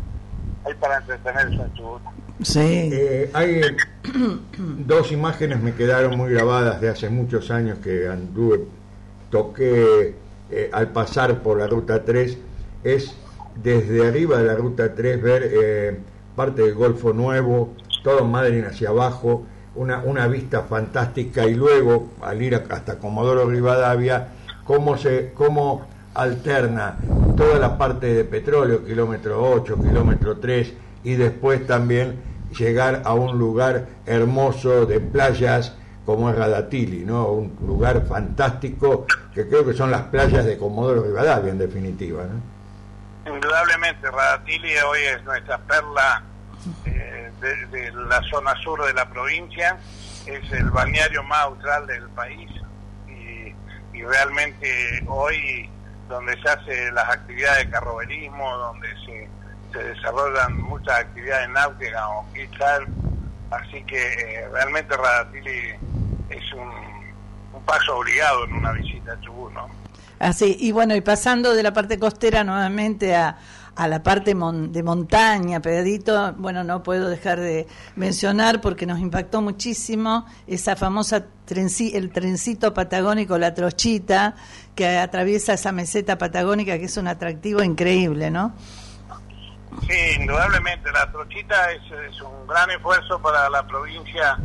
hay 0.64 0.74
para 0.74 0.96
entretenerse 0.96 1.54
en 1.54 1.74
Chubut. 1.74 2.02
Sí. 2.42 2.60
Eh, 2.92 3.30
hay 3.32 3.60
dos 4.58 5.12
imágenes 5.12 5.62
me 5.62 5.74
quedaron 5.74 6.16
muy 6.16 6.32
grabadas 6.32 6.80
de 6.80 6.88
hace 6.88 7.10
muchos 7.10 7.50
años 7.50 7.78
que 7.78 8.08
anduve, 8.08 8.64
toqué 9.30 10.14
eh, 10.50 10.70
al 10.72 10.88
pasar 10.88 11.42
por 11.42 11.58
la 11.58 11.66
ruta 11.66 12.04
3, 12.04 12.38
es 12.82 13.14
desde 13.62 14.06
arriba 14.06 14.38
de 14.38 14.44
la 14.44 14.54
ruta 14.54 14.94
3 14.94 15.22
ver 15.22 15.50
eh, 15.52 15.98
parte 16.34 16.62
del 16.62 16.74
Golfo 16.74 17.12
Nuevo, 17.12 17.74
todo 18.02 18.24
Madrid 18.24 18.64
hacia 18.64 18.88
abajo, 18.88 19.44
una, 19.74 19.98
una 19.98 20.26
vista 20.26 20.62
fantástica 20.62 21.46
y 21.46 21.54
luego 21.54 22.08
al 22.22 22.40
ir 22.42 22.54
hasta 22.54 22.98
Comodoro 22.98 23.48
Rivadavia, 23.48 24.28
cómo 24.64 24.96
se 24.96 25.32
cómo 25.34 25.86
alterna 26.14 26.96
toda 27.36 27.58
la 27.58 27.76
parte 27.78 28.12
de 28.12 28.24
petróleo, 28.24 28.84
kilómetro 28.84 29.42
8, 29.52 29.76
kilómetro 29.80 30.38
3, 30.38 30.72
y 31.04 31.14
después 31.14 31.66
también 31.66 32.29
llegar 32.58 33.02
a 33.04 33.14
un 33.14 33.38
lugar 33.38 33.86
hermoso 34.06 34.86
de 34.86 35.00
playas 35.00 35.74
como 36.04 36.30
es 36.30 36.36
Radatili, 36.36 37.04
¿no? 37.04 37.26
Un 37.26 37.56
lugar 37.66 38.04
fantástico 38.06 39.06
que 39.34 39.48
creo 39.48 39.64
que 39.64 39.74
son 39.74 39.90
las 39.90 40.02
playas 40.02 40.44
de 40.44 40.58
Comodoro 40.58 41.02
Rivadavia 41.02 41.52
en 41.52 41.58
definitiva, 41.58 42.24
¿no? 42.24 43.32
Indudablemente, 43.32 44.10
Radatili 44.10 44.74
hoy 44.78 44.98
es 45.02 45.22
nuestra 45.24 45.58
perla 45.58 46.22
eh, 46.86 47.30
de, 47.40 47.92
la 47.92 48.20
zona 48.22 48.54
sur 48.62 48.84
de 48.84 48.92
la 48.94 49.08
provincia, 49.08 49.78
es 50.26 50.52
el 50.52 50.70
balneario 50.70 51.22
más 51.24 51.40
austral 51.42 51.86
del 51.86 52.08
país 52.10 52.50
y, 53.06 53.54
y 53.96 54.02
realmente 54.02 55.04
hoy 55.06 55.68
donde 56.08 56.36
se 56.42 56.48
hacen 56.48 56.94
las 56.94 57.08
actividades 57.08 57.66
de 57.66 57.70
carroberismo, 57.70 58.56
donde 58.56 58.88
se, 59.06 59.28
se 59.72 59.78
desarrollan 59.82 60.60
muchas 60.62 61.00
actividades 61.00 61.48
náuticas 61.50 62.02
o 62.08 62.24
quizás, 62.34 62.80
así 63.50 63.82
que 63.84 63.96
eh, 64.12 64.48
realmente 64.52 64.96
Radatili 64.96 65.70
es 66.30 66.52
un, 66.54 66.90
paso 67.64 67.96
obligado 67.98 68.44
en 68.46 68.54
una 68.54 68.72
visita 68.72 69.12
a 69.12 69.20
Chubut, 69.20 69.52
¿no? 69.52 69.68
Así, 70.18 70.56
y 70.58 70.72
bueno, 70.72 70.94
y 70.96 71.00
pasando 71.02 71.54
de 71.54 71.62
la 71.62 71.72
parte 71.72 71.98
costera 71.98 72.42
nuevamente 72.42 73.14
a, 73.14 73.38
a 73.76 73.86
la 73.88 74.02
parte 74.02 74.34
mon- 74.34 74.72
de 74.72 74.82
montaña, 74.82 75.60
pegadito, 75.60 76.32
bueno, 76.38 76.64
no 76.64 76.82
puedo 76.82 77.08
dejar 77.08 77.38
de 77.38 77.66
mencionar 77.96 78.60
porque 78.60 78.86
nos 78.86 78.98
impactó 78.98 79.40
muchísimo 79.40 80.26
esa 80.46 80.74
famosa 80.74 81.26
trenci- 81.46 81.94
el 81.94 82.10
trencito 82.10 82.74
patagónico, 82.74 83.38
la 83.38 83.54
trochita, 83.54 84.34
que 84.74 84.98
atraviesa 84.98 85.52
esa 85.54 85.70
meseta 85.72 86.18
patagónica, 86.18 86.78
que 86.78 86.86
es 86.86 86.96
un 86.96 87.06
atractivo 87.08 87.62
increíble, 87.62 88.30
¿no? 88.30 88.52
Sí, 89.88 90.16
indudablemente, 90.20 90.90
la 90.92 91.10
trochita 91.10 91.70
es, 91.72 91.82
es 92.10 92.20
un 92.20 92.46
gran 92.46 92.70
esfuerzo 92.70 93.20
para 93.20 93.48
la 93.50 93.62
provincia 93.66 94.36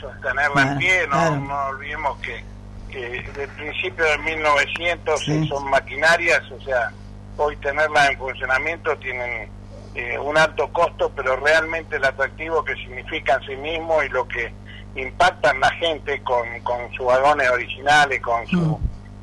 sostenerla 0.00 0.52
Claro, 0.52 0.70
en 0.72 0.78
pie, 0.78 1.06
no, 1.08 1.36
no 1.36 1.66
olvidemos 1.68 2.18
que, 2.20 2.44
que 2.90 3.00
desde 3.22 3.44
el 3.44 3.50
principio 3.50 4.04
de 4.04 4.18
1900 4.18 5.20
Sí. 5.24 5.48
son 5.48 5.68
maquinarias, 5.70 6.42
o 6.50 6.60
sea, 6.62 6.92
hoy 7.36 7.56
tenerlas 7.56 8.10
en 8.10 8.18
funcionamiento 8.18 8.96
tienen 8.98 9.48
eh, 9.94 10.18
un 10.18 10.36
alto 10.36 10.68
costo, 10.72 11.10
pero 11.14 11.36
realmente 11.36 11.96
el 11.96 12.04
atractivo 12.04 12.64
que 12.64 12.74
significa 12.74 13.34
en 13.34 13.46
sí 13.46 13.56
mismo 13.56 14.02
y 14.02 14.08
lo 14.10 14.26
que 14.28 14.52
impacta 14.96 15.50
en 15.50 15.60
la 15.60 15.70
gente 15.72 16.20
con, 16.22 16.46
con 16.60 16.92
sus 16.94 17.06
vagones 17.06 17.48
originales, 17.50 18.20
con 18.20 18.46
sus 18.46 18.76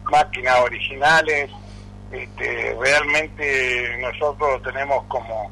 máquinas 0.09 0.59
originales, 0.61 1.49
este, 2.11 2.77
realmente 2.79 3.97
nosotros 3.99 4.51
lo 4.53 4.61
tenemos 4.61 5.03
como, 5.05 5.49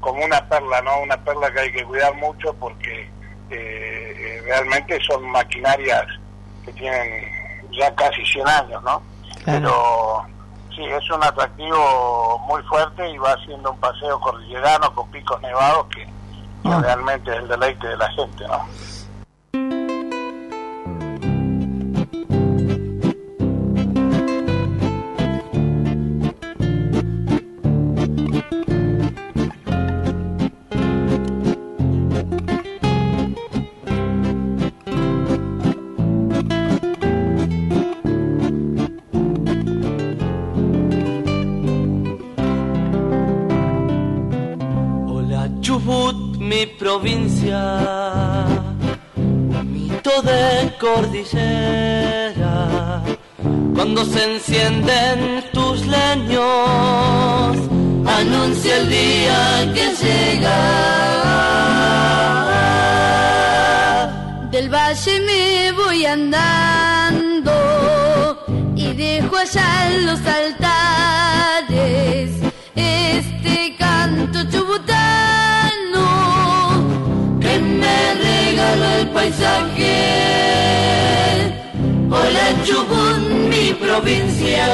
como 0.00 0.24
una 0.24 0.40
perla, 0.48 0.80
¿no? 0.82 1.00
Una 1.02 1.16
perla 1.16 1.52
que 1.52 1.60
hay 1.60 1.72
que 1.72 1.84
cuidar 1.84 2.14
mucho 2.16 2.52
porque 2.54 3.02
eh, 3.50 4.14
eh, 4.18 4.42
realmente 4.44 4.98
son 5.08 5.24
maquinarias 5.30 6.06
que 6.64 6.72
tienen 6.72 7.24
ya 7.72 7.94
casi 7.94 8.24
100 8.24 8.48
años, 8.48 8.82
¿no? 8.82 9.02
Pero 9.44 10.24
sí, 10.74 10.84
es 10.84 11.10
un 11.10 11.22
atractivo 11.22 12.38
muy 12.46 12.62
fuerte 12.64 13.08
y 13.08 13.18
va 13.18 13.32
haciendo 13.32 13.70
un 13.70 13.78
paseo 13.78 14.20
cordillerano 14.20 14.94
con 14.94 15.10
picos 15.10 15.40
nevados 15.40 15.86
que, 15.88 16.04
que 16.62 16.76
realmente 16.76 17.30
es 17.30 17.38
el 17.38 17.48
deleite 17.48 17.88
de 17.88 17.96
la 17.96 18.10
gente, 18.12 18.44
¿no? 18.46 18.66
Cordillera. 50.94 52.56
Cuando 53.74 54.04
se 54.04 54.34
encienden 54.34 55.44
tus 55.52 55.86
leños, 55.86 57.56
anuncia 58.18 58.76
el 58.76 58.88
día 58.88 59.72
que 59.74 59.86
llega. 60.02 60.58
Del 64.50 64.68
valle 64.68 65.20
me 65.20 65.72
voy 65.72 66.06
andando 66.06 67.52
y 68.76 68.92
dejo 68.92 69.36
allá 69.36 69.90
los 70.06 70.20
altares 70.26 71.39
paisaje. 79.14 79.96
Hola 82.10 82.46
Chubut, 82.64 83.20
mi 83.50 83.72
provincia. 83.74 84.64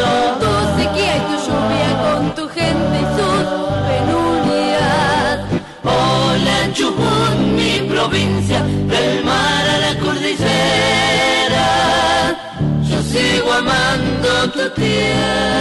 Tu 0.40 0.50
sequía 0.78 1.14
y 1.16 1.20
tu 1.28 1.36
lluvia 1.46 1.90
con 2.04 2.22
tu 2.34 2.44
gente 2.48 2.96
y 3.04 3.06
sus 3.16 3.44
penurias. 3.88 5.36
Hola 5.84 6.58
Chubut, 6.72 7.36
mi 7.58 7.72
provincia, 7.88 8.58
del 8.62 9.24
mar 9.24 9.64
a 9.74 9.78
la 9.78 9.92
cordillera. 9.98 11.68
Yo 12.88 12.98
sigo 13.02 13.52
amando 13.52 14.30
tu 14.52 14.64
tierra. 14.80 15.56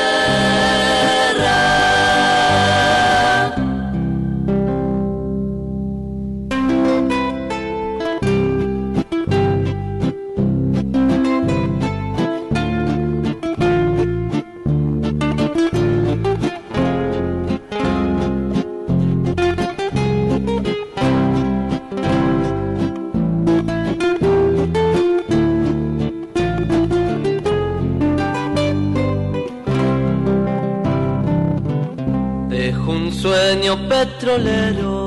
Petrolero 33.77 35.05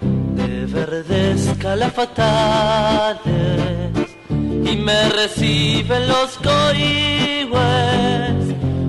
de 0.00 0.66
verdes 0.66 1.50
calafatales 1.58 3.20
y 4.40 4.76
me 4.76 5.08
reciben 5.10 6.08
los 6.08 6.38
coigües, 6.38 7.54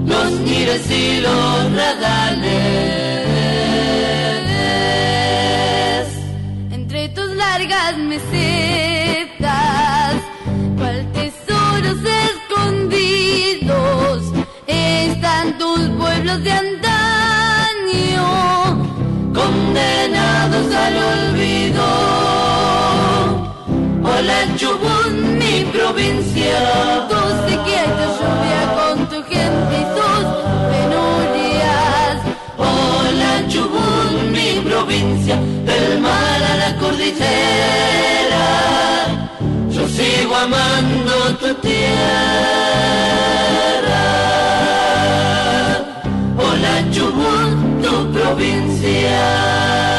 los 0.06 0.32
mires 0.42 0.90
y 0.92 1.22
los 1.22 1.76
radales. 1.76 2.58
Entre 6.72 7.10
tus 7.10 7.30
largas 7.36 7.98
mesetas, 7.98 9.46
cual 10.78 11.12
tesoros 11.14 11.98
escondidos, 12.30 14.24
están 14.68 15.58
tus 15.58 15.80
pueblos 15.90 16.44
de 16.44 16.52
antaño, 16.52 16.77
Chubut, 24.58 25.12
mi 25.12 25.64
provincia. 25.72 26.60
Tu 27.10 27.20
sequía 27.48 27.84
y 27.86 27.90
tu 27.98 28.06
lluvia 28.18 28.62
con 28.78 28.96
tu 29.08 29.20
gente 29.24 29.76
y 29.82 29.86
sus 29.96 30.26
penurias. 30.72 32.16
Hola 32.58 33.32
Chubut, 33.48 34.12
mi 34.32 34.50
provincia, 34.68 35.36
del 35.66 36.00
mar 36.00 36.42
a 36.52 36.56
la 36.58 36.72
cordillera. 36.80 38.46
Yo 39.70 39.88
sigo 39.88 40.36
amando 40.36 41.14
tu 41.40 41.54
tierra. 41.56 41.88
Hola 46.38 46.74
Chubut, 46.92 47.50
tu 47.84 48.12
provincia. 48.12 49.97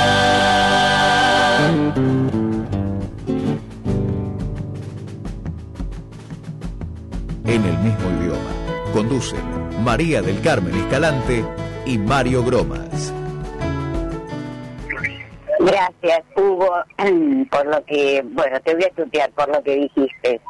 El 7.69 7.78
mismo 7.78 8.11
idioma. 8.20 8.93
Conducen 8.93 9.40
María 9.85 10.23
del 10.23 10.40
Carmen 10.40 10.74
Escalante 10.74 11.45
y 11.85 11.99
Mario 11.99 12.43
Gromas. 12.43 13.12
Gracias, 15.61 16.23
Hugo, 16.36 16.73
por 17.51 17.66
lo 17.66 17.85
que, 17.85 18.23
bueno, 18.24 18.61
te 18.61 18.74
voy 18.74 18.85
a 18.85 18.90
tutear 18.90 19.31
por 19.32 19.49
lo 19.49 19.62
que 19.62 19.77
dijiste. 19.77 20.40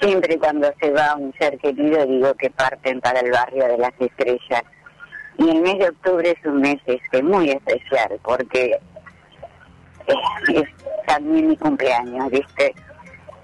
Siempre 0.00 0.38
cuando 0.38 0.72
se 0.80 0.90
va 0.90 1.16
un 1.16 1.32
ser 1.38 1.58
querido 1.58 2.04
digo 2.06 2.34
que 2.34 2.50
parten 2.50 3.00
para 3.00 3.20
el 3.20 3.30
barrio 3.30 3.66
de 3.66 3.78
las 3.78 3.92
estrellas. 3.98 4.62
Y 5.38 5.50
el 5.50 5.62
mes 5.62 5.78
de 5.78 5.88
octubre 5.88 6.30
es 6.30 6.46
un 6.46 6.60
mes 6.60 6.76
este 6.86 7.22
muy 7.22 7.50
especial 7.50 8.20
porque 8.22 8.78
eh, 10.06 10.14
es 10.54 10.64
también 11.06 11.48
mi 11.48 11.56
cumpleaños, 11.56 12.30
¿viste? 12.30 12.74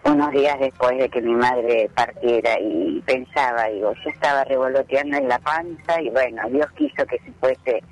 Unos 0.04 0.32
días 0.32 0.58
después 0.58 0.98
de 0.98 1.08
que 1.08 1.20
mi 1.20 1.34
madre 1.34 1.90
partiera 1.94 2.58
y 2.58 3.02
pensaba, 3.06 3.66
digo, 3.66 3.92
yo 4.02 4.10
estaba 4.10 4.44
revoloteando 4.44 5.16
en 5.18 5.28
la 5.28 5.38
panza 5.38 6.00
y 6.00 6.08
bueno, 6.10 6.42
Dios 6.50 6.66
quiso 6.72 7.06
que 7.06 7.18
se 7.18 7.32
fuese 7.38 7.82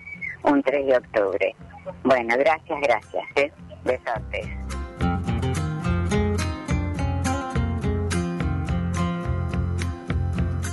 un 0.43 0.63
3 0.63 0.87
de 0.87 0.97
octubre. 0.97 1.55
Bueno, 2.05 2.35
gracias, 2.39 2.81
gracias, 2.81 3.25
¿eh? 3.37 3.53
Besotes. 3.85 4.49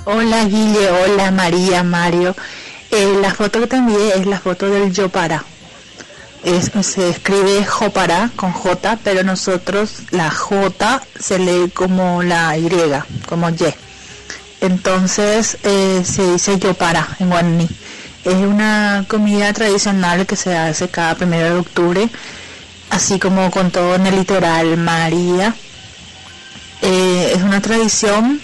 Hola 0.08 0.44
Guille, 0.44 0.88
hola 0.90 1.30
María, 1.32 1.82
Mario. 1.82 2.34
Eh, 2.92 3.18
la 3.20 3.34
foto 3.34 3.60
que 3.60 3.66
te 3.66 3.76
es 4.14 4.26
la 4.26 4.38
foto 4.38 4.70
del 4.70 4.92
Yopara. 4.92 5.44
Se 6.46 7.08
escribe 7.08 7.64
Jopara 7.64 8.30
con 8.36 8.52
J, 8.52 9.00
pero 9.02 9.24
nosotros 9.24 10.02
la 10.12 10.30
J 10.30 11.02
se 11.18 11.40
lee 11.40 11.72
como 11.74 12.22
la 12.22 12.56
Y, 12.56 12.70
como 13.28 13.50
Y. 13.50 13.74
Entonces 14.60 15.58
eh, 15.64 16.04
se 16.04 16.34
dice 16.34 16.56
Yopara 16.56 17.16
en 17.18 17.30
guaraní. 17.30 17.68
Es 18.24 18.36
una 18.36 19.06
comida 19.08 19.52
tradicional 19.54 20.24
que 20.24 20.36
se 20.36 20.56
hace 20.56 20.88
cada 20.88 21.16
primero 21.16 21.52
de 21.52 21.58
octubre, 21.58 22.08
así 22.90 23.18
como 23.18 23.50
con 23.50 23.72
todo 23.72 23.96
en 23.96 24.06
el 24.06 24.14
litoral 24.14 24.76
María. 24.76 25.52
Eh, 26.80 27.32
es 27.34 27.42
una 27.42 27.60
tradición 27.60 28.40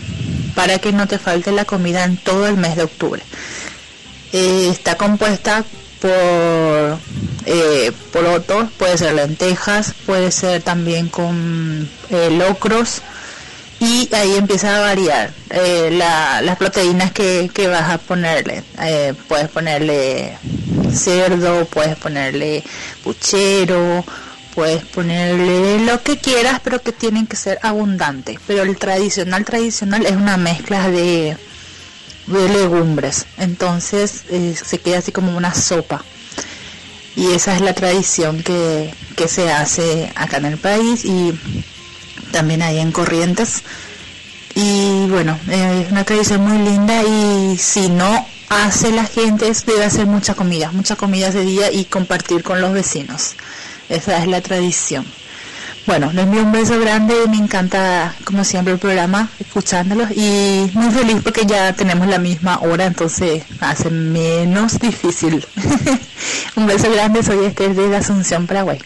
para 0.56 0.80
que 0.80 0.92
no 0.92 1.06
te 1.06 1.20
falte 1.20 1.52
la 1.52 1.66
comida 1.66 2.02
en 2.02 2.16
todo 2.16 2.48
el 2.48 2.56
mes 2.56 2.74
de 2.74 2.82
octubre. 2.82 3.22
Eh, 4.32 4.70
está 4.72 4.96
compuesta 4.96 5.64
por 6.02 6.98
eh, 7.46 7.92
porotos, 8.12 8.68
puede 8.78 8.98
ser 8.98 9.14
lentejas, 9.14 9.94
puede 10.04 10.30
ser 10.32 10.62
también 10.62 11.08
con 11.08 11.88
eh, 12.10 12.30
locros 12.30 13.02
y 13.80 14.08
ahí 14.14 14.34
empieza 14.36 14.76
a 14.76 14.80
variar 14.80 15.30
eh, 15.50 15.90
la- 15.92 16.40
las 16.42 16.56
proteínas 16.56 17.10
que, 17.12 17.50
que 17.52 17.66
vas 17.68 17.88
a 17.90 17.98
ponerle. 17.98 18.62
Eh, 18.80 19.14
puedes 19.28 19.48
ponerle 19.48 20.36
cerdo, 20.92 21.64
puedes 21.66 21.96
ponerle 21.96 22.62
puchero, 23.02 24.04
puedes 24.54 24.84
ponerle 24.84 25.80
lo 25.84 26.02
que 26.02 26.18
quieras, 26.18 26.60
pero 26.62 26.80
que 26.80 26.92
tienen 26.92 27.26
que 27.26 27.36
ser 27.36 27.58
abundantes. 27.62 28.38
Pero 28.46 28.62
el 28.62 28.76
tradicional 28.76 29.44
tradicional 29.44 30.04
es 30.06 30.12
una 30.12 30.36
mezcla 30.36 30.88
de 30.88 31.36
de 32.26 32.48
legumbres. 32.48 33.26
Entonces 33.38 34.24
eh, 34.30 34.54
se 34.54 34.78
queda 34.78 34.98
así 34.98 35.12
como 35.12 35.36
una 35.36 35.54
sopa. 35.54 36.04
Y 37.14 37.32
esa 37.32 37.54
es 37.54 37.60
la 37.60 37.74
tradición 37.74 38.42
que, 38.42 38.92
que 39.16 39.28
se 39.28 39.52
hace 39.52 40.10
acá 40.14 40.38
en 40.38 40.46
el 40.46 40.58
país 40.58 41.04
y 41.04 41.38
también 42.30 42.62
ahí 42.62 42.78
en 42.78 42.92
Corrientes. 42.92 43.62
Y 44.54 45.06
bueno, 45.08 45.38
eh, 45.48 45.84
es 45.84 45.92
una 45.92 46.04
tradición 46.04 46.42
muy 46.42 46.58
linda 46.58 47.02
y 47.02 47.56
si 47.58 47.88
no 47.88 48.26
hace 48.48 48.92
la 48.92 49.04
gente 49.04 49.50
debe 49.66 49.84
hacer 49.84 50.06
mucha 50.06 50.34
comida, 50.34 50.70
mucha 50.72 50.96
comida 50.96 51.28
ese 51.28 51.42
día 51.42 51.70
y 51.70 51.84
compartir 51.84 52.42
con 52.42 52.60
los 52.60 52.72
vecinos. 52.72 53.34
Esa 53.88 54.18
es 54.18 54.26
la 54.26 54.40
tradición. 54.40 55.06
Bueno, 55.84 56.12
les 56.12 56.24
envío 56.24 56.42
un 56.42 56.52
beso 56.52 56.78
grande, 56.78 57.14
me 57.28 57.36
encanta 57.38 58.14
como 58.24 58.44
siempre 58.44 58.72
el 58.72 58.78
programa, 58.78 59.28
escuchándolos 59.40 60.12
y 60.12 60.70
muy 60.74 60.90
feliz 60.92 61.20
porque 61.24 61.44
ya 61.44 61.72
tenemos 61.72 62.06
la 62.06 62.18
misma 62.18 62.60
hora, 62.60 62.86
entonces 62.86 63.42
hace 63.60 63.90
menos 63.90 64.78
difícil. 64.78 65.44
un 66.56 66.66
beso 66.66 66.90
grande, 66.90 67.24
soy 67.24 67.46
Esther 67.46 67.74
de 67.74 67.96
Asunción, 67.96 68.46
Paraguay. 68.46 68.78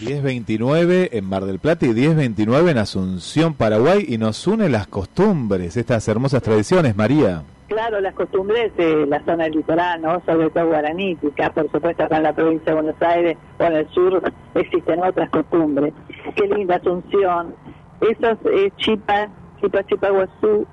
1029 0.00 1.10
en 1.12 1.24
Mar 1.24 1.46
del 1.46 1.58
Plata 1.58 1.84
y 1.84 1.88
1029 1.88 2.70
en 2.70 2.78
Asunción, 2.78 3.54
Paraguay, 3.54 4.04
y 4.08 4.16
nos 4.18 4.46
une 4.46 4.68
las 4.68 4.86
costumbres, 4.86 5.76
estas 5.76 6.06
hermosas 6.06 6.42
tradiciones, 6.42 6.94
María. 6.94 7.42
Claro, 7.68 8.00
las 8.00 8.14
costumbres 8.14 8.76
de 8.76 9.06
la 9.06 9.24
zona 9.24 9.48
litoral, 9.48 10.00
¿no? 10.00 10.22
sobre 10.24 10.50
todo 10.50 10.68
guaranítica, 10.68 11.50
por 11.50 11.70
supuesto 11.72 12.04
acá 12.04 12.18
en 12.18 12.22
la 12.22 12.32
provincia 12.32 12.66
de 12.66 12.80
Buenos 12.80 13.02
Aires 13.02 13.36
o 13.58 13.64
en 13.64 13.72
el 13.72 13.88
sur 13.88 14.22
existen 14.54 15.02
otras 15.02 15.28
costumbres. 15.30 15.92
Qué 16.36 16.46
linda 16.46 16.76
Asunción. 16.76 17.56
Esos 18.00 18.38
eh, 18.52 18.70
chipas, 18.76 19.30
chipa, 19.60 19.82
chipa 19.84 20.08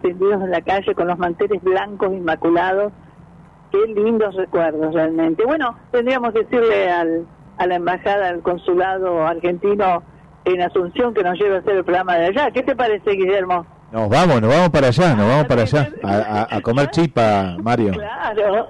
tendidos 0.01 0.43
en 0.43 0.51
la 0.51 0.61
calle 0.61 0.93
con 0.93 1.07
los 1.07 1.17
manteles 1.17 1.63
blancos 1.63 2.13
inmaculados. 2.13 2.93
Qué 3.71 3.87
lindos 3.87 4.35
recuerdos 4.35 4.93
realmente. 4.93 5.45
Bueno, 5.45 5.75
tendríamos 5.91 6.31
que 6.33 6.43
decirle 6.43 6.91
al, 6.91 7.25
a 7.57 7.65
la 7.65 7.75
embajada, 7.75 8.29
al 8.29 8.41
consulado 8.41 9.25
argentino 9.25 10.03
en 10.45 10.61
Asunción 10.61 11.15
que 11.15 11.23
nos 11.23 11.39
lleve 11.39 11.55
a 11.55 11.59
hacer 11.59 11.77
el 11.77 11.83
programa 11.83 12.17
de 12.17 12.25
allá. 12.27 12.51
¿Qué 12.51 12.61
te 12.61 12.75
parece, 12.75 13.11
Guillermo? 13.11 13.65
Nos 13.93 14.09
vamos, 14.09 14.41
nos 14.41 14.49
vamos 14.49 14.69
para 14.71 14.87
allá, 14.87 15.15
nos 15.15 15.27
vamos 15.27 15.45
para 15.45 15.61
allá, 15.61 15.87
a, 16.01 16.41
a- 16.51 16.57
a 16.57 16.61
comer 16.61 16.87
chipa, 16.89 17.55
Mario. 17.61 17.91
Claro. 17.91 18.67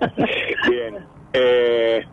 Bien. 0.69 0.97
Eh, 1.31 2.03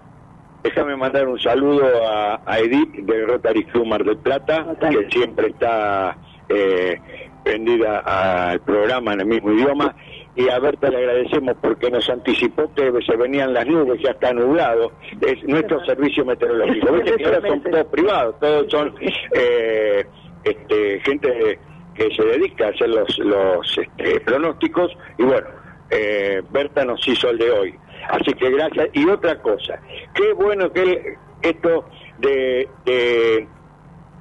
déjame 0.62 0.94
mandar 0.96 1.26
un 1.26 1.38
saludo 1.40 1.82
a, 2.08 2.40
a 2.46 2.58
Edith 2.60 2.94
del 3.04 3.26
Rotary 3.26 3.64
Club 3.64 3.86
Mar 3.86 4.04
del 4.04 4.16
Plata, 4.18 4.64
que 4.88 5.08
siempre 5.10 5.48
está 5.48 6.16
eh, 6.48 7.00
prendida 7.42 7.98
al 7.98 8.60
programa 8.60 9.14
en 9.14 9.20
el 9.22 9.26
mismo 9.26 9.50
idioma. 9.52 9.92
Y 10.36 10.48
a 10.48 10.60
Berta 10.60 10.88
le 10.88 10.98
agradecemos 10.98 11.56
porque 11.60 11.90
nos 11.90 12.08
anticipó 12.08 12.72
que 12.74 12.92
se 13.04 13.16
venían 13.16 13.52
las 13.52 13.66
nubes, 13.66 14.00
ya 14.04 14.12
está 14.12 14.32
nublado. 14.32 14.92
Es 15.20 15.42
nuestro 15.48 15.84
servicio 15.84 16.24
meteorológico. 16.24 16.92
Viste 17.02 17.16
que 17.16 17.24
ahora 17.26 17.40
son 17.48 17.60
todos 17.64 17.86
privados, 17.86 18.38
todos 18.38 18.70
son 18.70 18.94
eh, 19.34 20.06
este, 20.44 21.00
gente 21.00 21.58
que 21.94 22.08
se 22.14 22.22
dedica 22.24 22.66
a 22.66 22.70
hacer 22.70 22.88
los, 22.88 23.18
los 23.18 23.78
este, 23.78 24.20
pronósticos. 24.20 24.96
Y 25.18 25.22
bueno, 25.24 25.46
eh, 25.90 26.42
Berta 26.50 26.84
nos 26.84 27.06
hizo 27.06 27.30
el 27.30 27.38
de 27.38 27.50
hoy. 27.50 27.74
Así 28.08 28.32
que 28.34 28.50
gracias. 28.50 28.88
Y 28.92 29.06
otra 29.08 29.40
cosa, 29.42 29.80
qué 30.14 30.32
bueno 30.32 30.72
que 30.72 31.16
esto 31.42 31.84
de, 32.18 32.68
de 32.84 33.46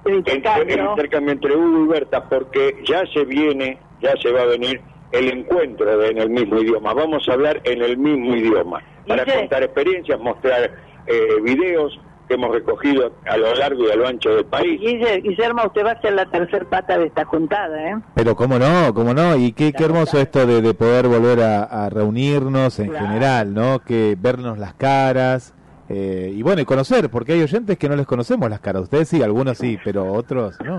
el 0.06 0.14
intercambio. 0.16 0.76
el 0.76 0.90
intercambio 0.90 1.32
entre 1.34 1.56
Hugo 1.56 1.86
y 1.86 1.88
Berta, 1.88 2.28
porque 2.30 2.76
ya 2.86 3.06
se 3.14 3.26
viene, 3.26 3.78
ya 4.02 4.14
se 4.22 4.32
va 4.32 4.42
a 4.42 4.46
venir 4.46 4.82
el 5.12 5.28
encuentro 5.30 5.98
de- 5.98 6.10
en 6.10 6.18
el 6.20 6.30
mismo 6.30 6.60
idioma. 6.60 6.94
Vamos 6.94 7.28
a 7.28 7.34
hablar 7.34 7.62
en 7.64 7.82
el 7.82 7.98
mismo 7.98 8.36
idioma 8.36 8.82
para 9.08 9.26
contar 9.26 9.64
experiencias, 9.64 10.20
mostrar 10.20 10.72
eh, 11.08 11.28
videos 11.42 12.00
que 12.30 12.36
hemos 12.36 12.52
recogido 12.54 13.12
a 13.26 13.36
lo 13.38 13.54
largo 13.56 13.88
y 13.88 13.92
a 13.92 13.96
lo 13.96 14.08
ancho 14.08 14.30
del 14.30 14.46
país. 14.46 14.80
Guille- 14.80 15.22
Guillermo, 15.24 15.64
usted 15.66 15.84
va 15.84 15.92
a 15.94 16.02
ser 16.02 16.14
la 16.14 16.26
tercer 16.28 16.68
pata 16.68 16.98
de 16.98 17.08
esta 17.08 17.26
juntada, 17.26 17.90
¿eh? 17.90 17.96
Pero 18.14 18.36
cómo 18.36 18.58
no, 18.60 18.94
cómo 18.94 19.14
no, 19.14 19.36
y 19.36 19.52
qué, 19.52 19.74
qué 19.74 19.84
hermoso 19.84 20.20
esto 20.20 20.46
de, 20.46 20.62
de 20.62 20.74
poder 20.76 21.08
volver 21.08 21.42
a, 21.42 21.64
a 21.64 21.90
reunirnos 21.90 22.80
en 22.80 22.90
Claro. 22.92 23.08
general, 23.08 23.54
¿no? 23.54 23.80
Que 23.80 24.16
vernos 24.18 24.60
las 24.60 24.76
caras, 24.76 25.56
eh, 25.90 26.32
y 26.34 26.42
bueno, 26.44 26.62
y 26.62 26.66
conocer, 26.66 27.10
porque 27.10 27.34
hay 27.34 27.42
oyentes 27.42 27.78
que 27.80 27.90
no 27.90 27.96
les 27.96 28.06
conocemos 28.06 28.48
las 28.50 28.60
caras, 28.60 28.84
ustedes 28.84 29.10
sí, 29.10 29.24
algunos 29.24 29.58
sí, 29.58 29.80
pero 29.84 30.14
otros 30.14 30.56
no. 30.64 30.78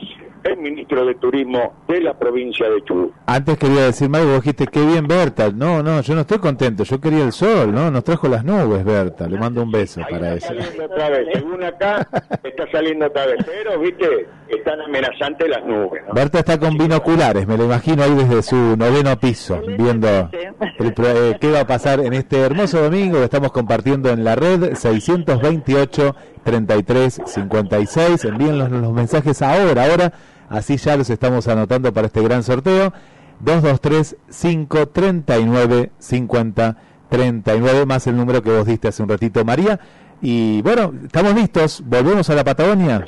el 0.44 0.56
ministro 0.58 1.04
de 1.06 1.14
Turismo 1.16 1.72
de 1.88 2.00
la 2.00 2.14
provincia 2.18 2.68
de 2.68 2.82
Chubut. 2.84 3.12
Antes 3.26 3.58
quería 3.58 3.84
decir, 3.84 4.08
Mario, 4.08 4.28
vos 4.28 4.36
dijiste, 4.42 4.66
qué 4.66 4.84
bien 4.84 5.06
Berta. 5.06 5.50
No, 5.54 5.82
no, 5.82 6.00
yo 6.00 6.14
no 6.14 6.22
estoy 6.22 6.38
contento, 6.38 6.84
yo 6.84 7.00
quería 7.00 7.24
el 7.24 7.32
sol, 7.32 7.72
¿no? 7.72 7.90
Nos 7.90 8.04
trajo 8.04 8.28
las 8.28 8.44
nubes, 8.44 8.84
Berta. 8.84 9.28
Le 9.28 9.38
mando 9.38 9.62
un 9.62 9.70
beso 9.70 10.00
para 10.10 10.34
eso. 10.34 10.48
Saliendo 10.48 10.84
otra 10.84 11.08
vez, 11.10 11.26
según 11.32 11.62
acá, 11.62 12.08
está 12.42 12.64
saliendo 12.72 13.06
otra 13.06 13.26
vez, 13.26 13.36
pero, 13.46 13.78
viste, 13.78 14.28
están 14.48 14.80
amenazantes 14.80 15.48
las 15.48 15.64
nubes. 15.64 16.02
¿no? 16.08 16.14
Berta 16.14 16.40
está 16.40 16.58
con 16.58 16.76
binoculares, 16.76 17.46
me 17.46 17.56
lo 17.56 17.64
imagino 17.64 18.02
ahí 18.02 18.14
desde 18.14 18.42
su 18.42 18.56
noveno 18.76 19.18
piso, 19.18 19.60
viendo 19.78 20.30
el 20.78 20.92
pro- 20.94 21.06
eh, 21.08 21.36
qué 21.40 21.50
va 21.52 21.60
a 21.60 21.66
pasar 21.66 22.00
en 22.00 22.12
este 22.14 22.40
hermoso 22.40 22.82
domingo 22.82 23.18
que 23.18 23.24
estamos 23.24 23.52
compartiendo 23.52 24.10
en 24.10 24.24
la 24.24 24.34
red 24.34 24.74
628 24.74 26.14
33 26.44 27.20
56. 27.24 28.24
Envíen 28.24 28.58
los, 28.58 28.70
los 28.70 28.92
mensajes 28.92 29.40
ahora, 29.42 29.84
ahora, 29.90 30.12
así 30.52 30.76
ya 30.76 30.96
los 30.96 31.10
estamos 31.10 31.48
anotando 31.48 31.92
para 31.92 32.06
este 32.06 32.22
gran 32.22 32.42
sorteo. 32.42 32.92
223 33.40 34.16
539 34.30 35.90
50 35.98 36.76
39 37.08 37.86
más 37.86 38.06
el 38.06 38.16
número 38.16 38.42
que 38.42 38.50
vos 38.50 38.66
diste 38.66 38.88
hace 38.88 39.02
un 39.02 39.08
ratito, 39.08 39.44
María. 39.44 39.78
Y 40.22 40.62
bueno, 40.62 40.94
estamos 41.04 41.34
listos, 41.34 41.82
volvemos 41.84 42.30
a 42.30 42.34
la 42.34 42.44
Patagonia. 42.44 43.04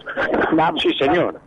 Sí, 0.83 0.93
señor. 0.99 1.41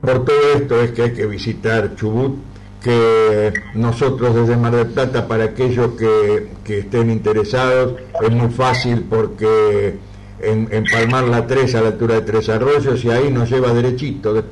Por 0.00 0.24
todo 0.24 0.36
esto 0.56 0.80
es 0.80 0.92
que 0.92 1.02
hay 1.02 1.12
que 1.12 1.26
visitar 1.26 1.94
Chubut, 1.94 2.38
que 2.82 3.52
nosotros 3.74 4.34
desde 4.34 4.56
Mar 4.56 4.74
del 4.74 4.88
Plata, 4.88 5.28
para 5.28 5.44
aquellos 5.44 5.90
que, 5.92 6.48
que 6.64 6.80
estén 6.80 7.10
interesados, 7.10 7.96
es 8.20 8.30
muy 8.30 8.48
fácil 8.48 9.06
porque 9.08 9.98
en, 10.40 10.68
en 10.72 10.84
Palmar 10.84 11.24
la 11.24 11.46
3 11.46 11.74
a 11.74 11.82
la 11.82 11.88
altura 11.88 12.14
de 12.16 12.22
Tres 12.22 12.48
Arroyos 12.48 13.04
y 13.04 13.10
ahí 13.10 13.30
nos 13.30 13.50
lleva 13.50 13.72
derechito. 13.72 14.42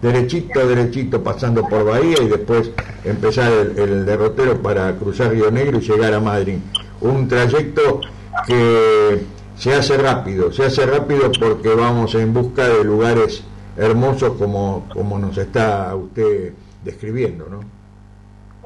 De- 0.00 0.12
derechito, 0.12 0.66
derechito, 0.66 1.22
pasando 1.22 1.62
por 1.68 1.84
Bahía 1.84 2.16
y 2.22 2.28
después 2.28 2.70
empezar 3.04 3.50
el, 3.52 3.78
el 3.78 4.06
derrotero 4.06 4.60
para 4.62 4.94
cruzar 4.96 5.30
Río 5.30 5.50
Negro 5.50 5.78
y 5.78 5.80
llegar 5.80 6.14
a 6.14 6.20
Madrid. 6.20 6.58
Un 7.00 7.28
trayecto 7.28 8.00
que 8.46 9.24
se 9.56 9.74
hace 9.74 9.96
rápido, 9.98 10.52
se 10.52 10.66
hace 10.66 10.86
rápido 10.86 11.30
porque 11.40 11.74
vamos 11.74 12.14
en 12.14 12.32
busca 12.32 12.68
de 12.68 12.84
lugares 12.84 13.42
hermosos 13.76 14.36
como, 14.38 14.88
como 14.92 15.18
nos 15.18 15.36
está 15.38 15.94
usted 15.94 16.52
describiendo, 16.84 17.46
¿no? 17.48 17.60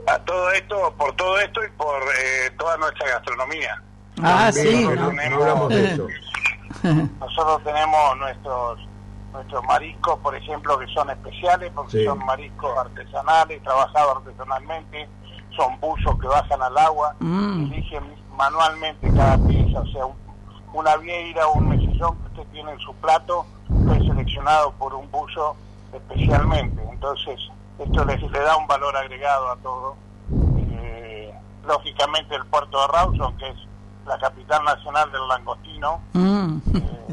A 0.06 0.18
todo 0.20 0.50
esto, 0.52 0.92
por 0.98 1.14
todo 1.16 1.38
esto 1.38 1.60
y 1.64 1.68
por 1.78 1.94
eh, 2.02 2.50
toda 2.58 2.76
nuestra 2.76 3.08
gastronomía. 3.08 3.82
Ah, 4.20 4.50
También, 4.52 4.76
sí. 4.76 4.84
no, 4.96 5.12
no 5.12 5.36
hablamos 5.42 5.68
de 5.70 5.84
eso. 5.92 6.06
Nosotros 7.20 7.62
tenemos 7.64 8.18
nuestros 8.18 8.78
nuestros 9.32 9.64
mariscos, 9.64 10.18
por 10.20 10.34
ejemplo, 10.34 10.78
que 10.78 10.86
son 10.88 11.10
especiales 11.10 11.72
porque 11.74 11.98
Sí. 11.98 12.04
son 12.04 12.18
mariscos 12.24 12.76
artesanales, 12.78 13.62
trabajados 13.62 14.18
artesanalmente, 14.18 15.08
son 15.56 15.78
buzos 15.80 16.18
que 16.20 16.26
bajan 16.26 16.62
al 16.62 16.76
agua, 16.78 17.14
Mm. 17.20 17.62
eligen 17.72 18.14
manualmente 18.36 19.12
cada 19.14 19.36
pieza, 19.46 19.80
o 19.80 19.86
sea, 19.86 20.06
un- 20.06 20.16
una 20.74 20.96
vieira 20.96 21.46
o 21.48 21.52
un 21.54 21.68
mejillón 21.68 22.16
que 22.18 22.26
usted 22.40 22.52
tiene 22.52 22.72
en 22.72 22.78
su 22.80 22.94
plato 22.96 23.44
fue 23.86 23.98
seleccionado 23.98 24.72
por 24.72 24.94
un 24.94 25.10
buzo 25.10 25.54
especialmente, 25.92 26.82
entonces 26.90 27.38
esto 27.78 28.04
le, 28.04 28.16
le 28.16 28.38
da 28.40 28.56
un 28.56 28.66
valor 28.66 28.96
agregado 28.96 29.50
a 29.50 29.56
todo. 29.56 29.96
Eh, 30.56 31.32
lógicamente 31.66 32.34
el 32.34 32.44
puerto 32.46 32.80
de 32.80 32.86
Rawson, 32.88 33.36
que 33.36 33.48
es 33.48 33.56
la 34.06 34.18
capital 34.18 34.64
nacional 34.64 35.10
del 35.12 35.28
langostino, 35.28 36.00
Mm. 36.14 36.58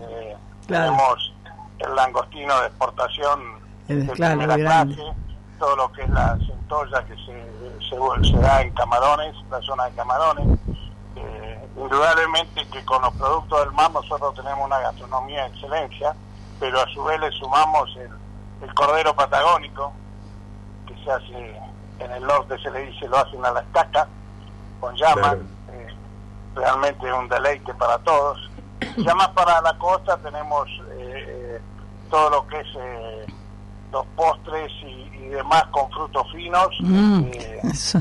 eh, 0.02 0.38
Claro. 0.68 0.86
tenemos 0.92 1.34
el 1.80 1.96
langostino 1.96 2.60
de 2.62 2.68
exportación 2.68 3.42
El- 3.88 4.06
de 4.08 4.14
claro, 4.14 4.38
primera 4.38 4.58
grande. 4.58 4.96
clase, 4.96 5.14
todo 5.58 5.76
lo 5.76 5.92
que 5.92 6.04
es 6.04 6.10
la 6.10 6.38
centolla 6.38 7.04
que 7.06 7.16
se, 7.16 7.90
se, 7.90 8.32
se 8.32 8.38
da 8.38 8.62
en 8.62 8.74
Camarones, 8.74 9.36
la 9.50 9.60
zona 9.62 9.86
de 9.86 9.92
Camarones. 9.96 10.60
Eh, 11.16 11.68
indudablemente 11.78 12.66
que 12.70 12.84
con 12.86 13.02
los 13.02 13.14
productos 13.16 13.60
del 13.62 13.72
mar 13.74 13.92
nosotros 13.92 14.34
tenemos 14.36 14.66
una 14.66 14.80
gastronomía 14.80 15.44
de 15.44 15.50
excelencia, 15.50 16.16
pero 16.60 16.80
a 16.82 16.88
su 16.94 17.04
vez 17.04 17.20
le 17.20 17.32
sumamos 17.32 17.90
el, 17.98 18.10
el 18.68 18.74
cordero 18.74 19.14
patagónico, 19.16 19.92
que 20.88 20.96
se 21.04 21.12
hace 21.12 21.60
en 22.00 22.12
el 22.12 22.24
norte 22.26 22.58
se 22.60 22.72
le 22.72 22.86
dice 22.86 23.08
lo 23.08 23.18
hacen 23.18 23.44
a 23.46 23.52
la 23.52 23.60
estaca, 23.62 24.08
con 24.80 24.96
llama, 24.96 25.22
Claro. 25.22 25.42
eh, 25.74 25.88
realmente 26.56 27.12
un 27.12 27.28
deleite 27.28 27.74
para 27.74 27.98
todos. 28.00 28.38
Ya 28.98 29.14
más 29.16 29.28
para 29.30 29.60
la 29.62 29.78
costa 29.78 30.18
tenemos 30.18 30.68
todo 32.10 32.30
lo 32.30 32.48
que 32.48 32.60
es 32.60 32.68
eh, 32.78 33.26
los 33.92 34.06
postres 34.16 34.72
y, 34.84 35.10
y 35.16 35.28
demás 35.30 35.64
con 35.72 35.90
frutos 35.92 36.26
finos, 36.32 36.68
Mm, 36.82 37.32
eh, 37.34 37.60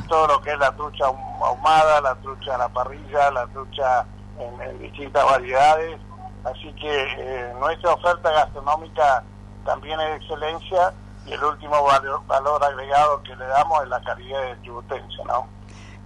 todo 0.09 0.27
lo 0.27 0.41
que 0.41 0.53
es 0.53 0.59
la 0.59 0.71
trucha 0.73 1.05
ahum- 1.07 1.43
ahumada, 1.45 2.01
la 2.01 2.15
trucha 2.17 2.55
a 2.55 2.59
la 2.59 2.69
parrilla, 2.69 3.31
la 3.31 3.47
trucha 3.49 4.05
en, 4.39 4.61
en 4.61 4.79
distintas 4.81 5.25
variedades. 5.25 5.99
Así 6.45 6.73
que 6.75 7.03
eh, 7.19 7.53
nuestra 7.59 7.93
oferta 7.93 8.31
gastronómica 8.31 9.23
también 9.65 9.99
es 10.01 10.09
de 10.11 10.17
excelencia 10.17 10.93
y 11.27 11.33
el 11.33 11.45
último 11.45 11.83
valor, 11.83 12.23
valor 12.27 12.65
agregado 12.65 13.23
que 13.23 13.35
le 13.37 13.45
damos 13.47 13.83
es 13.83 13.89
la 13.89 14.01
calidad 14.03 14.41
del 14.43 14.63
yubutense, 14.63 15.25
¿no? 15.27 15.47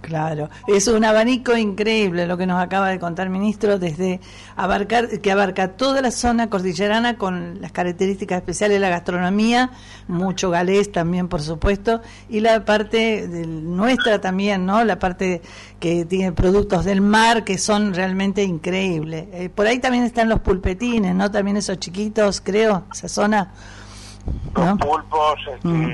Claro, 0.03 0.49
es 0.67 0.89
un 0.89 1.05
abanico 1.05 1.55
increíble 1.55 2.27
lo 2.27 2.37
que 2.37 2.45
nos 2.45 2.61
acaba 2.61 2.89
de 2.89 2.99
contar 2.99 3.29
ministro 3.29 3.79
desde 3.79 4.19
abarcar 4.57 5.21
que 5.21 5.31
abarca 5.31 5.69
toda 5.77 6.01
la 6.01 6.11
zona 6.11 6.49
cordillerana 6.49 7.17
con 7.17 7.61
las 7.61 7.71
características 7.71 8.39
especiales 8.39 8.75
de 8.75 8.79
la 8.81 8.89
gastronomía, 8.89 9.69
mucho 10.09 10.49
galés 10.49 10.91
también 10.91 11.29
por 11.29 11.41
supuesto 11.41 12.01
y 12.27 12.41
la 12.41 12.65
parte 12.65 13.29
del- 13.29 13.73
nuestra 13.77 14.19
también, 14.19 14.65
¿no? 14.65 14.83
La 14.83 14.99
parte 14.99 15.41
que 15.79 16.03
tiene 16.03 16.33
productos 16.33 16.83
del 16.83 16.99
mar 16.99 17.45
que 17.45 17.57
son 17.57 17.93
realmente 17.93 18.43
increíbles. 18.43 19.27
Eh, 19.31 19.47
por 19.47 19.67
ahí 19.67 19.79
también 19.79 20.03
están 20.03 20.27
los 20.27 20.41
pulpetines, 20.41 21.15
¿no? 21.15 21.31
También 21.31 21.55
esos 21.55 21.79
chiquitos, 21.79 22.41
creo, 22.41 22.83
esa 22.91 23.07
zona. 23.07 23.53
¿no? 24.55 24.77
pulpos, 24.77 25.35
este, 25.53 25.67
Mm. 25.67 25.93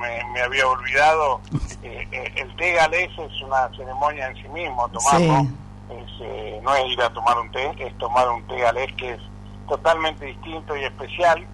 Me, 0.00 0.24
me 0.32 0.40
había 0.42 0.66
olvidado, 0.66 1.40
eh, 1.82 2.08
eh, 2.10 2.32
el 2.36 2.56
té 2.56 2.72
galés 2.72 3.10
es 3.18 3.42
una 3.42 3.68
ceremonia 3.76 4.28
en 4.28 4.36
sí 4.36 4.48
mismo, 4.48 4.88
tomarlo, 4.88 5.42
Sí. 5.42 5.54
es, 5.90 6.10
eh, 6.22 6.60
no 6.62 6.74
es 6.74 6.86
ir 6.92 7.00
a 7.02 7.10
tomar 7.12 7.38
un 7.38 7.50
té, 7.52 7.72
es 7.78 7.96
tomar 7.98 8.28
un 8.30 8.42
té 8.46 8.56
galés 8.58 8.92
que 8.94 9.12
es 9.12 9.20
totalmente 9.68 10.24
distinto 10.26 10.76
y 10.76 10.84
especial, 10.84 11.46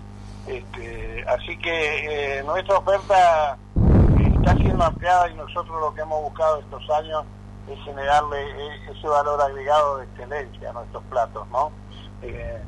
este, 0.47 1.25
así 1.29 1.59
que 1.59 2.39
eh, 2.39 2.43
nuestra 2.45 2.79
oferta 2.79 3.59
está 4.35 4.55
siendo 4.57 4.85
ampliada 4.85 5.29
y 5.29 5.35
nosotros 5.35 5.81
lo 5.81 5.93
que 5.95 6.03
hemos 6.03 6.23
buscado 6.23 6.61
estos 6.61 6.89
años 6.91 7.25
es 7.69 7.79
generarle 7.85 8.39
ese 8.91 9.09
valor 9.09 9.41
agregado 9.43 9.99
de 9.99 10.05
excelencia 10.05 10.71
a 10.71 10.73
nuestros 10.73 11.03
platos, 11.11 11.49
¿no? 11.49 11.73
Eh, 12.23 12.63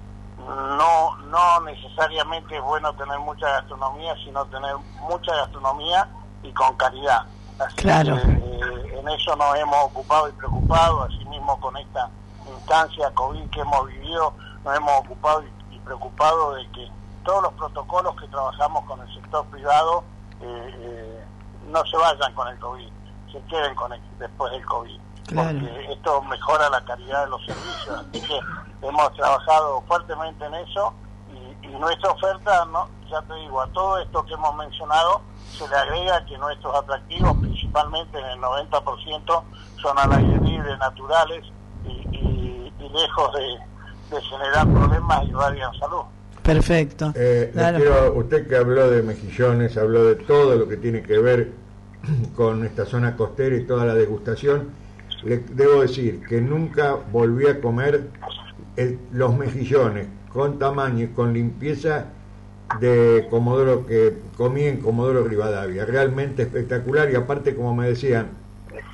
no 0.49 1.16
no 1.16 1.61
necesariamente 1.61 2.57
es 2.57 2.62
bueno 2.62 2.93
tener 2.95 3.19
mucha 3.19 3.47
gastronomía, 3.49 4.15
sino 4.25 4.45
tener 4.47 4.75
mucha 5.09 5.35
gastronomía 5.35 6.09
y 6.43 6.53
con 6.53 6.75
calidad. 6.77 7.27
Así 7.59 7.77
Claro. 7.77 8.16
que, 8.16 8.29
eh, 8.31 8.99
en 8.99 9.09
eso 9.09 9.37
nos 9.37 9.57
hemos 9.57 9.85
ocupado 9.85 10.29
y 10.29 10.33
preocupado, 10.33 11.03
asimismo 11.03 11.59
con 11.61 11.77
esta 11.77 12.09
instancia 12.47 13.11
COVID 13.15 13.51
que 13.51 13.61
hemos 13.61 13.87
vivido, 13.89 14.33
nos 14.65 14.77
hemos 14.77 14.93
ocupado 15.01 15.43
y, 15.43 15.75
y 15.75 15.79
preocupado 15.81 16.55
de 16.55 16.66
que 16.70 16.89
todos 17.25 17.43
los 17.43 17.53
protocolos 17.55 18.15
que 18.16 18.29
trabajamos 18.29 18.85
con 18.87 19.01
el 19.01 19.15
sector 19.15 19.45
privado 19.47 20.05
eh, 20.41 20.75
eh, 20.79 21.25
no 21.66 21.85
se 21.85 21.97
vayan 21.97 22.33
con 22.35 22.49
el 22.49 22.59
COVID, 22.59 22.89
se 23.33 23.43
queden 23.43 23.75
con 23.75 23.93
el, 23.93 24.01
después 24.19 24.53
del 24.53 24.65
COVID 24.65 25.01
Claro. 25.29 25.59
porque 25.61 25.93
esto 25.93 26.23
mejora 26.23 26.69
la 26.71 26.85
calidad 26.85 27.25
de 27.25 27.31
los 27.31 27.45
servicios. 27.47 28.05
Así 28.09 28.21
que 28.21 28.87
hemos 28.89 29.13
trabajado 29.15 29.83
fuertemente 29.87 30.45
en 30.45 30.55
eso 30.55 30.93
y, 31.63 31.67
y 31.67 31.71
nuestra 31.79 32.11
oferta, 32.11 32.65
no, 32.67 32.89
ya 33.11 33.21
te 33.23 33.35
digo, 33.35 33.61
a 33.61 33.67
todo 33.69 33.99
esto 33.99 34.25
que 34.25 34.35
hemos 34.35 34.55
mencionado, 34.57 35.21
se 35.53 35.69
le 35.69 35.77
agrega 35.77 36.25
que 36.27 36.37
nuestros 36.39 36.75
atractivos, 36.75 37.37
principalmente 37.39 38.19
en 38.19 38.25
el 38.27 38.39
90%, 38.41 39.43
son 39.83 39.99
al 39.99 40.13
aire 40.13 40.41
libre, 40.41 40.77
naturales 40.79 41.45
y, 41.85 41.89
y- 42.17 42.73
y 42.81 42.89
lejos 42.91 43.33
de, 43.35 44.17
de 44.17 44.23
generar 44.23 44.67
problemas 44.67 45.27
y 45.29 45.33
radian 45.33 45.75
salud. 45.79 46.03
Perfecto. 46.43 47.13
Eh, 47.15 47.53
quiero- 47.55 48.15
usted 48.15 48.49
que 48.49 48.57
habló 48.57 48.89
de 48.91 49.03
mejillones, 49.03 49.77
habló 49.77 50.05
de 50.05 50.15
todo 50.15 50.55
lo 50.57 50.67
que 50.69 50.77
tiene 50.79 51.03
que 51.03 51.19
ver 51.19 51.53
con 52.37 52.65
esta 52.65 52.87
zona 52.87 53.17
costera 53.17 53.57
y 53.57 53.67
toda 53.67 53.85
la 53.85 53.95
degustación, 53.95 54.71
le 55.24 55.39
debo 55.39 55.82
decir 55.82 56.20
que 56.28 56.40
nunca 56.40 56.97
volví 57.12 57.47
a 57.47 57.61
comer 57.61 58.09
los 59.12 59.36
mejillones 59.36 60.07
con 60.32 60.59
tamaño 60.59 61.05
y 61.05 61.09
con 61.09 61.32
limpieza 61.32 62.07
de 62.81 63.27
Comodoro 63.31 63.86
que 63.86 64.19
comí 64.36 64.65
en 64.65 64.78
Comodoro 64.78 65.24
Rivadavia. 65.24 65.85
Realmente 65.85 66.43
espectacular 66.43 67.11
y 67.11 67.16
aparte, 67.16 67.55
como 67.55 67.74
me 67.74 67.89
decían, 67.89 68.28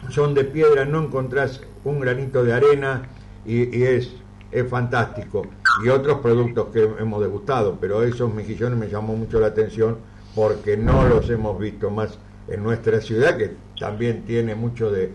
son 0.09 0.35
de 0.35 0.45
piedra, 0.45 0.85
no 0.85 1.03
encontrás 1.03 1.61
un 1.85 2.01
granito 2.01 2.45
de 2.45 2.53
arena 2.53 3.03
y, 3.45 3.77
y 3.77 3.83
es, 3.83 4.15
es 4.53 4.69
fantástico. 4.69 5.47
Y 5.85 5.89
otros 5.89 6.21
productos 6.21 6.69
que 6.69 6.89
hemos 6.99 7.21
degustado, 7.21 7.79
pero 7.81 8.03
esos 8.05 8.33
mejillones 8.33 8.79
me 8.79 8.89
llamó 8.89 9.17
mucho 9.17 9.41
la 9.41 9.49
atención 9.49 9.99
porque 10.35 10.77
no 10.77 11.07
los 11.07 11.29
hemos 11.29 11.59
visto 11.59 11.91
más 11.91 12.19
en 12.49 12.63
nuestra 12.63 13.01
ciudad, 13.01 13.37
que 13.37 13.53
también 13.79 14.23
tiene 14.25 14.55
mucho 14.55 14.91
de, 14.91 15.13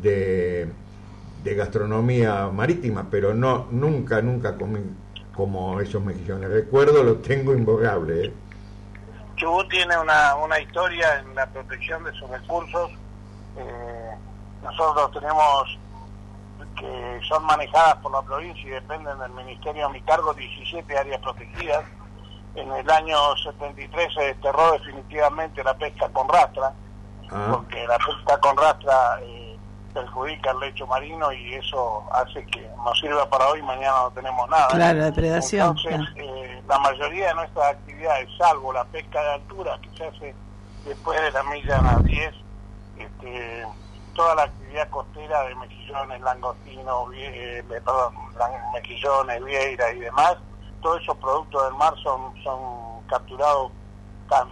de, 0.00 0.68
de 1.42 1.54
gastronomía 1.54 2.48
marítima, 2.48 3.06
pero 3.10 3.34
no 3.34 3.66
nunca, 3.70 4.22
nunca 4.22 4.56
comí 4.56 4.80
como 5.34 5.80
esos 5.80 6.02
mejillones. 6.02 6.50
Recuerdo, 6.50 7.02
lo 7.02 7.16
tengo 7.16 7.52
imborrable. 7.52 8.26
¿eh? 8.26 8.32
Chubut 9.36 9.68
tiene 9.68 9.96
una, 9.98 10.34
una 10.36 10.60
historia 10.60 11.20
en 11.20 11.34
la 11.34 11.46
protección 11.46 12.04
de 12.04 12.12
sus 12.12 12.28
recursos. 12.28 12.90
Eh, 13.56 14.10
nosotros 14.62 15.10
tenemos 15.12 15.78
que 16.76 17.20
son 17.28 17.44
manejadas 17.44 17.96
por 17.96 18.12
la 18.12 18.22
provincia 18.22 18.62
y 18.66 18.70
dependen 18.70 19.18
del 19.18 19.30
Ministerio 19.32 19.86
a 19.86 19.88
mi 19.90 20.00
cargo 20.02 20.32
17 20.34 20.96
áreas 20.96 21.20
protegidas. 21.20 21.84
En 22.54 22.70
el 22.72 22.90
año 22.90 23.16
73 23.42 24.12
se 24.12 24.22
desterró 24.22 24.72
definitivamente 24.72 25.62
la 25.62 25.74
pesca 25.74 26.08
con 26.08 26.28
rastra, 26.28 26.72
Ah, 27.32 27.48
porque 27.52 27.86
la 27.86 27.96
pesca 27.98 28.40
con 28.40 28.56
rastra 28.56 29.20
eh, 29.22 29.39
perjudica 29.92 30.50
el 30.52 30.60
lecho 30.60 30.86
marino 30.86 31.32
y 31.32 31.54
eso 31.54 32.04
hace 32.12 32.44
que 32.46 32.68
nos 32.84 32.98
sirva 32.98 33.28
para 33.28 33.48
hoy, 33.48 33.62
mañana 33.62 34.02
no 34.02 34.10
tenemos 34.10 34.48
nada. 34.48 34.68
Claro, 34.68 34.98
la 34.98 35.04
depredación, 35.06 35.76
Entonces, 35.76 36.14
claro. 36.14 36.34
eh, 36.34 36.62
la 36.68 36.78
mayoría 36.78 37.28
de 37.28 37.34
nuestras 37.34 37.66
actividades, 37.74 38.28
salvo 38.38 38.72
la 38.72 38.84
pesca 38.84 39.22
de 39.22 39.32
altura 39.34 39.78
que 39.82 39.90
se 39.96 40.04
hace 40.06 40.34
después 40.84 41.20
de 41.20 41.30
la 41.30 41.42
milla 41.44 41.80
10, 42.04 42.34
este, 42.98 43.66
toda 44.14 44.34
la 44.34 44.42
actividad 44.44 44.88
costera 44.90 45.42
de 45.42 45.54
mejillones, 45.54 46.20
langostinos, 46.20 47.08
eh, 47.14 47.64
perdón, 47.68 48.14
mejillones, 48.72 49.44
vieira 49.44 49.92
y 49.92 50.00
demás, 50.00 50.36
todos 50.82 51.02
esos 51.02 51.16
productos 51.18 51.64
del 51.64 51.74
mar 51.74 51.94
son, 52.02 52.32
son 52.42 53.02
capturados 53.08 53.72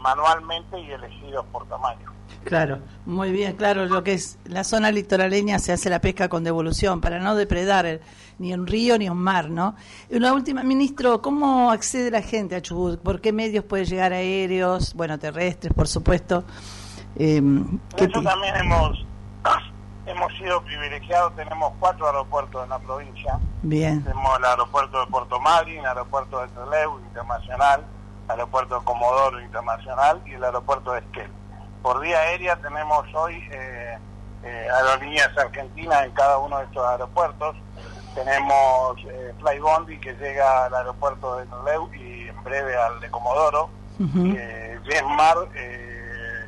manualmente 0.00 0.78
y 0.80 0.90
elegidos 0.90 1.44
por 1.52 1.66
tamaño. 1.68 2.17
Claro, 2.44 2.78
muy 3.04 3.30
bien, 3.30 3.56
claro, 3.56 3.84
lo 3.86 4.02
que 4.02 4.14
es 4.14 4.38
la 4.46 4.64
zona 4.64 4.90
litoraleña 4.90 5.58
se 5.58 5.72
hace 5.72 5.90
la 5.90 6.00
pesca 6.00 6.28
con 6.28 6.44
devolución 6.44 7.00
para 7.00 7.18
no 7.18 7.34
depredar 7.34 7.84
el- 7.84 8.00
ni 8.38 8.54
un 8.54 8.66
río 8.66 8.96
ni 8.96 9.08
un 9.10 9.18
mar, 9.18 9.50
¿no? 9.50 9.74
Y 10.08 10.16
una 10.16 10.32
última, 10.32 10.62
ministro, 10.62 11.20
¿cómo 11.20 11.70
accede 11.70 12.10
la 12.10 12.22
gente 12.22 12.56
a 12.56 12.62
Chubut? 12.62 13.00
¿Por 13.00 13.20
qué 13.20 13.32
medios 13.32 13.64
puede 13.64 13.84
llegar 13.84 14.12
aéreos, 14.12 14.94
bueno, 14.94 15.18
terrestres, 15.18 15.74
por 15.74 15.88
supuesto? 15.88 16.44
Eh, 17.16 17.42
¿qué 17.96 18.04
Eso 18.04 18.20
ti- 18.20 18.24
también 18.24 18.54
hemos 18.56 19.04
hemos 20.06 20.32
sido 20.38 20.62
privilegiados, 20.62 21.34
tenemos 21.36 21.72
cuatro 21.78 22.06
aeropuertos 22.06 22.62
en 22.64 22.70
la 22.70 22.78
provincia. 22.78 23.38
Bien. 23.62 24.02
Tenemos 24.04 24.38
el 24.38 24.44
aeropuerto 24.44 25.00
de 25.00 25.06
Puerto 25.08 25.38
Madryn, 25.40 25.80
el 25.80 25.86
aeropuerto 25.86 26.40
de 26.40 26.48
Trelew 26.48 26.98
Internacional, 27.00 27.84
el 28.24 28.30
aeropuerto 28.30 28.78
de 28.78 28.84
Comodoro 28.84 29.40
Internacional 29.42 30.22
y 30.26 30.32
el 30.32 30.44
aeropuerto 30.44 30.92
de 30.92 31.00
Esquel. 31.00 31.30
Por 31.88 32.00
vía 32.00 32.18
aérea 32.18 32.54
tenemos 32.56 33.06
hoy 33.14 33.42
eh, 33.50 33.98
eh, 34.44 34.68
aerolíneas 34.70 35.30
argentinas 35.38 36.04
en 36.04 36.10
cada 36.10 36.36
uno 36.36 36.58
de 36.58 36.64
estos 36.64 36.86
aeropuertos. 36.86 37.56
Tenemos 38.14 38.98
eh, 39.08 39.32
Flybondi 39.40 39.98
que 39.98 40.12
llega 40.12 40.66
al 40.66 40.74
aeropuerto 40.74 41.36
de 41.36 41.46
Trelew 41.46 41.88
y 41.94 42.28
en 42.28 42.44
breve 42.44 42.76
al 42.76 43.00
de 43.00 43.10
Comodoro. 43.10 43.70
Jetmar 44.84 45.38
eh, 45.54 46.46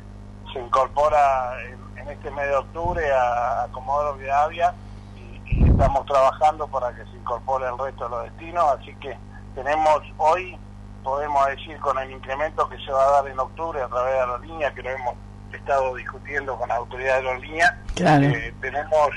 se 0.53 0.59
incorpora 0.59 1.59
en, 1.63 1.97
en 1.97 2.09
este 2.09 2.29
mes 2.29 2.45
de 2.45 2.57
octubre 2.57 3.11
a, 3.11 3.63
a 3.63 3.67
Comodoro 3.69 4.17
Rivadavia 4.17 4.75
y, 5.15 5.55
y 5.55 5.67
estamos 5.67 6.05
trabajando 6.05 6.67
para 6.67 6.93
que 6.93 7.03
se 7.05 7.17
incorpore 7.17 7.67
el 7.67 7.79
resto 7.79 8.03
de 8.03 8.09
los 8.11 8.23
destinos, 8.25 8.63
así 8.79 8.93
que 8.97 9.17
tenemos 9.55 10.03
hoy, 10.19 10.55
podemos 11.03 11.47
decir 11.47 11.79
con 11.79 11.97
el 11.97 12.11
incremento 12.11 12.69
que 12.69 12.77
se 12.85 12.91
va 12.91 13.07
a 13.07 13.11
dar 13.13 13.27
en 13.27 13.39
octubre 13.39 13.81
a 13.81 13.87
través 13.87 14.13
de 14.13 14.19
aerolíneas, 14.19 14.73
que 14.75 14.83
lo 14.83 14.91
hemos 14.91 15.15
estado 15.55 15.95
discutiendo 15.95 16.57
con 16.57 16.69
la 16.69 16.75
autoridad 16.75 17.21
de 17.21 17.27
aerolíneas, 17.29 17.73
Claro. 17.95 18.23
eh, 18.23 18.53
tenemos 18.61 19.09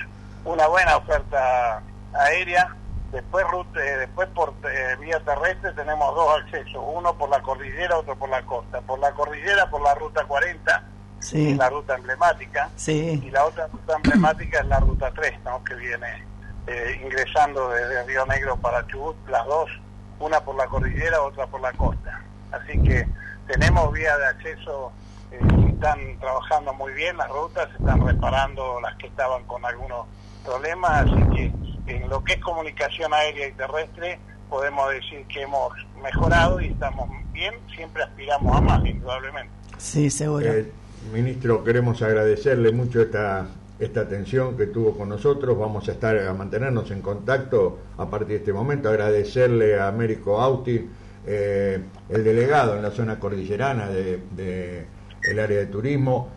una 0.44 0.66
buena 0.66 0.96
oferta 0.96 1.82
aérea, 2.12 2.68
después 3.12 3.44
rut- 3.46 3.76
eh, 3.78 3.98
después 3.98 4.28
por 4.30 4.52
eh, 4.70 4.96
vía 5.00 5.20
terrestre 5.20 5.72
tenemos 5.72 6.14
dos 6.14 6.40
accesos, 6.42 6.82
uno 6.86 7.14
por 7.16 7.28
la 7.30 7.40
cordillera, 7.42 7.96
otro 7.96 8.16
por 8.16 8.28
la 8.28 8.42
costa. 8.42 8.80
Por 8.82 8.98
la 8.98 9.12
cordillera 9.12 9.68
por 9.70 9.80
la 9.82 9.94
ruta 9.94 10.24
40, 10.24 10.82
Sí. 11.20 11.52
es 11.52 11.56
la 11.56 11.70
ruta 11.70 11.94
emblemática, 11.96 12.68
Sí. 12.76 13.20
y 13.24 13.30
la 13.30 13.44
otra 13.46 13.66
ruta 13.68 13.96
emblemática 13.96 14.60
es 14.60 14.66
la 14.66 14.80
ruta 14.80 15.10
3, 15.14 15.40
¿no? 15.44 15.62
que 15.64 15.74
viene 15.74 16.24
eh, 16.66 17.00
ingresando 17.02 17.70
desde 17.70 18.04
Río 18.04 18.24
Negro 18.26 18.56
para 18.56 18.86
Chubut, 18.86 19.16
las 19.28 19.44
dos, 19.46 19.70
una 20.18 20.40
por 20.40 20.54
la 20.56 20.66
cordillera, 20.66 21.20
otra 21.22 21.46
por 21.46 21.60
la 21.60 21.72
costa. 21.72 22.20
Así 22.52 22.82
que 22.82 23.06
tenemos 23.46 23.92
vías 23.92 24.16
de 24.18 24.26
acceso 24.26 24.90
eh, 25.34 25.70
están 25.70 26.18
trabajando 26.18 26.72
muy 26.74 26.92
bien 26.92 27.16
las 27.16 27.28
rutas, 27.28 27.68
se 27.70 27.76
están 27.76 28.06
reparando 28.06 28.80
las 28.80 28.96
que 28.96 29.06
estaban 29.06 29.44
con 29.44 29.64
algunos 29.64 30.06
problemas, 30.44 31.02
así 31.02 31.22
que 31.34 31.52
en 31.86 32.08
lo 32.08 32.22
que 32.24 32.34
es 32.34 32.40
comunicación 32.40 33.12
aérea 33.12 33.48
y 33.48 33.52
terrestre 33.52 34.18
podemos 34.48 34.90
decir 34.90 35.26
que 35.26 35.42
hemos 35.42 35.72
mejorado 36.02 36.60
y 36.60 36.66
estamos 36.66 37.08
bien, 37.32 37.54
siempre 37.74 38.02
aspiramos 38.02 38.56
a 38.56 38.60
más, 38.60 38.84
indudablemente. 38.84 39.50
Sí, 39.78 40.10
seguro. 40.10 40.46
Eh, 40.46 40.70
ministro, 41.12 41.64
queremos 41.64 42.00
agradecerle 42.02 42.72
mucho 42.72 43.02
esta, 43.02 43.46
esta 43.78 44.00
atención 44.00 44.56
que 44.56 44.66
tuvo 44.66 44.96
con 44.96 45.08
nosotros. 45.08 45.58
Vamos 45.58 45.88
a 45.88 45.92
estar 45.92 46.16
a 46.18 46.32
mantenernos 46.34 46.90
en 46.90 47.02
contacto 47.02 47.78
a 47.98 48.06
partir 48.06 48.28
de 48.28 48.36
este 48.36 48.52
momento. 48.52 48.88
Agradecerle 48.88 49.78
a 49.78 49.88
Américo 49.88 50.40
Auti, 50.40 50.88
eh, 51.26 51.80
el 52.08 52.24
delegado 52.24 52.76
en 52.76 52.82
la 52.82 52.90
zona 52.90 53.18
cordillerana 53.18 53.88
de, 53.88 54.20
de 54.36 54.86
el 55.30 55.38
área 55.40 55.58
de 55.58 55.66
turismo, 55.66 56.28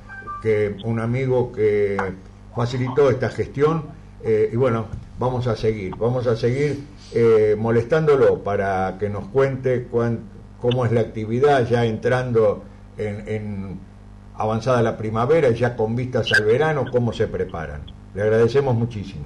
que 0.42 0.76
un 0.84 1.00
amigo 1.00 1.52
que 1.52 1.98
facilitó 2.56 3.10
esta 3.10 3.30
gestión. 3.30 3.96
eh, 4.24 4.50
y 4.52 4.56
bueno, 4.56 4.88
vamos 5.20 5.46
a 5.48 5.56
seguir, 5.56 5.96
vamos 5.96 6.26
a 6.28 6.36
seguir 6.36 6.84
eh, 7.14 7.56
molestándolo 7.58 8.44
para 8.44 8.98
que 9.00 9.10
nos 9.10 9.28
cuente 9.28 9.84
cuán- 9.88 10.22
cómo 10.60 10.86
es 10.86 10.92
la 10.92 11.02
actividad 11.02 11.66
ya 11.68 11.86
entrando 11.86 12.64
en, 12.98 13.28
en 13.28 13.80
avanzada 14.36 14.82
la 14.82 14.98
primavera 14.98 15.50
y 15.50 15.56
ya 15.56 15.76
con 15.76 15.96
vistas 15.96 16.32
al 16.34 16.46
verano, 16.46 16.86
cómo 16.92 17.14
se 17.14 17.28
preparan. 17.28 17.82
Le 18.16 18.24
agradecemos 18.24 18.74
muchísimo. 18.76 19.26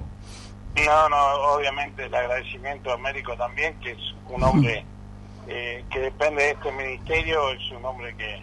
No, 0.86 1.08
no, 1.08 1.16
obviamente 1.54 2.04
el 2.04 2.14
agradecimiento 2.14 2.90
a 2.90 2.94
Américo 2.94 3.34
también, 3.36 3.74
que 3.80 3.92
es 3.92 3.98
un 4.28 4.42
hombre 4.42 4.84
eh, 5.48 5.84
que 5.90 6.00
depende 6.00 6.42
de 6.44 6.50
este 6.50 6.70
ministerio, 6.72 7.50
es 7.50 7.70
un 7.76 7.84
hombre 7.84 8.14
que 8.16 8.42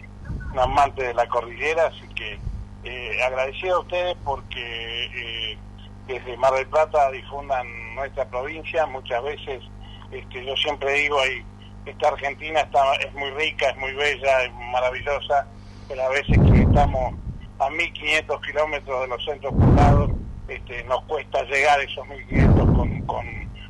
un 0.52 0.58
amante 0.58 1.02
de 1.02 1.14
la 1.14 1.26
cordillera, 1.28 1.86
así 1.86 2.06
que 2.14 2.38
eh, 2.84 3.22
agradecido 3.22 3.76
a 3.76 3.80
ustedes 3.80 4.16
porque 4.24 5.04
eh, 5.04 5.58
desde 6.06 6.36
Mar 6.36 6.52
del 6.54 6.66
Plata 6.66 7.10
difundan 7.10 7.94
nuestra 7.94 8.24
provincia, 8.28 8.86
muchas 8.86 9.22
veces, 9.22 9.62
este, 10.10 10.44
yo 10.44 10.56
siempre 10.56 10.92
digo, 10.94 11.20
hay, 11.20 11.44
esta 11.86 12.08
Argentina 12.08 12.60
está, 12.60 12.94
es 12.96 13.12
muy 13.14 13.30
rica, 13.30 13.70
es 13.70 13.76
muy 13.76 13.92
bella, 13.92 14.44
es 14.44 14.52
maravillosa, 14.72 15.46
pero 15.88 16.02
a 16.02 16.08
veces 16.08 16.38
que 16.38 16.62
estamos 16.62 17.14
a 17.58 17.70
1500 17.70 18.40
kilómetros 18.40 19.00
de 19.02 19.08
los 19.08 19.24
centros 19.24 19.52
poblados, 19.52 20.10
este, 20.48 20.82
nos 20.84 21.02
cuesta 21.04 21.42
llegar 21.44 21.78
a 21.78 21.82
esos 21.82 22.06
1500 22.08 22.64
con, 22.76 23.02
con, 23.02 23.26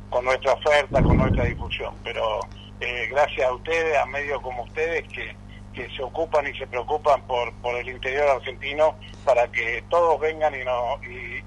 con 0.09 0.25
nuestra 0.25 0.53
oferta, 0.53 1.03
con 1.03 1.17
nuestra 1.17 1.43
difusión. 1.43 1.93
Pero 2.03 2.39
eh, 2.79 3.07
gracias 3.11 3.47
a 3.47 3.53
ustedes, 3.53 3.97
a 3.97 4.05
medios 4.07 4.41
como 4.41 4.63
ustedes, 4.63 5.07
que, 5.09 5.35
que 5.73 5.89
se 5.95 6.03
ocupan 6.03 6.47
y 6.47 6.57
se 6.57 6.67
preocupan 6.67 7.21
por, 7.27 7.53
por 7.55 7.75
el 7.75 7.89
interior 7.89 8.27
argentino 8.29 8.95
para 9.25 9.47
que 9.51 9.83
todos 9.89 10.19
vengan 10.19 10.53
y, 10.53 10.63
no, 10.63 10.99
y, 11.03 11.41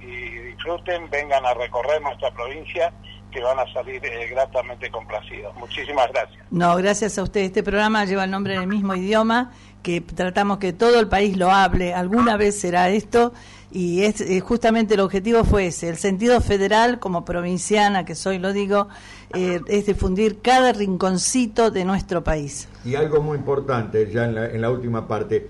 disfruten, 0.54 1.10
vengan 1.10 1.44
a 1.44 1.54
recorrer 1.54 2.00
nuestra 2.00 2.30
provincia, 2.30 2.92
que 3.30 3.42
van 3.42 3.58
a 3.58 3.72
salir 3.72 4.04
eh, 4.04 4.28
gratamente 4.28 4.90
complacidos. 4.90 5.54
Muchísimas 5.56 6.08
gracias. 6.12 6.44
No, 6.50 6.76
gracias 6.76 7.18
a 7.18 7.22
usted. 7.22 7.40
Este 7.40 7.62
programa 7.62 8.04
lleva 8.04 8.24
el 8.24 8.30
nombre 8.30 8.54
en 8.54 8.62
el 8.62 8.68
mismo 8.68 8.94
idioma, 8.94 9.50
que 9.82 10.00
tratamos 10.00 10.58
que 10.58 10.72
todo 10.72 11.00
el 11.00 11.08
país 11.08 11.36
lo 11.36 11.50
hable. 11.50 11.92
Alguna 11.92 12.36
vez 12.36 12.58
será 12.58 12.88
esto, 12.90 13.32
y 13.72 14.04
es, 14.04 14.20
eh, 14.20 14.38
justamente 14.38 14.94
el 14.94 15.00
objetivo 15.00 15.44
fue 15.44 15.66
ese. 15.66 15.88
El 15.88 15.96
sentido 15.96 16.40
federal, 16.40 17.00
como 17.00 17.24
provinciana 17.24 18.04
que 18.04 18.14
soy, 18.14 18.38
lo 18.38 18.52
digo, 18.52 18.88
eh, 19.34 19.60
es 19.68 19.86
difundir 19.86 20.40
cada 20.40 20.72
rinconcito 20.72 21.70
de 21.70 21.84
nuestro 21.84 22.22
país. 22.24 22.68
Y 22.84 22.94
algo 22.94 23.20
muy 23.22 23.38
importante, 23.38 24.10
ya 24.10 24.24
en 24.26 24.34
la, 24.34 24.50
en 24.50 24.60
la 24.60 24.70
última 24.70 25.06
parte, 25.08 25.48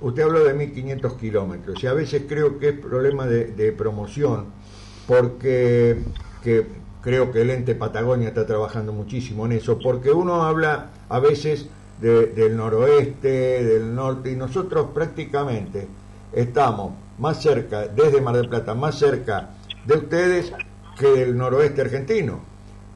usted 0.00 0.22
habló 0.22 0.44
de 0.44 0.54
1.500 0.54 1.16
kilómetros 1.18 1.82
y 1.82 1.86
a 1.86 1.92
veces 1.92 2.22
creo 2.28 2.58
que 2.58 2.70
es 2.70 2.78
problema 2.78 3.26
de, 3.26 3.72
promoción, 3.72 4.46
porque 5.06 5.98
que 6.42 6.66
creo 7.02 7.30
que 7.32 7.42
el 7.42 7.50
ente 7.50 7.74
Patagonia 7.74 8.28
está 8.28 8.46
trabajando 8.46 8.92
muchísimo 8.92 9.44
en 9.46 9.52
eso, 9.52 9.78
porque 9.78 10.10
uno 10.10 10.42
habla 10.42 10.90
a 11.08 11.18
veces 11.18 11.66
de- 12.00 12.26
del 12.26 12.56
noroeste, 12.56 13.62
del 13.64 13.94
norte, 13.94 14.32
y 14.32 14.36
nosotros 14.36 14.88
prácticamente 14.94 15.86
estamos 16.32 16.92
más 17.18 17.42
cerca, 17.42 17.86
desde 17.88 18.20
Mar 18.20 18.36
del 18.36 18.48
Plata, 18.48 18.74
más 18.74 18.98
cerca 18.98 19.50
de 19.86 19.94
ustedes 19.94 20.52
que 20.98 21.08
del 21.08 21.36
noroeste 21.36 21.82
argentino. 21.82 22.40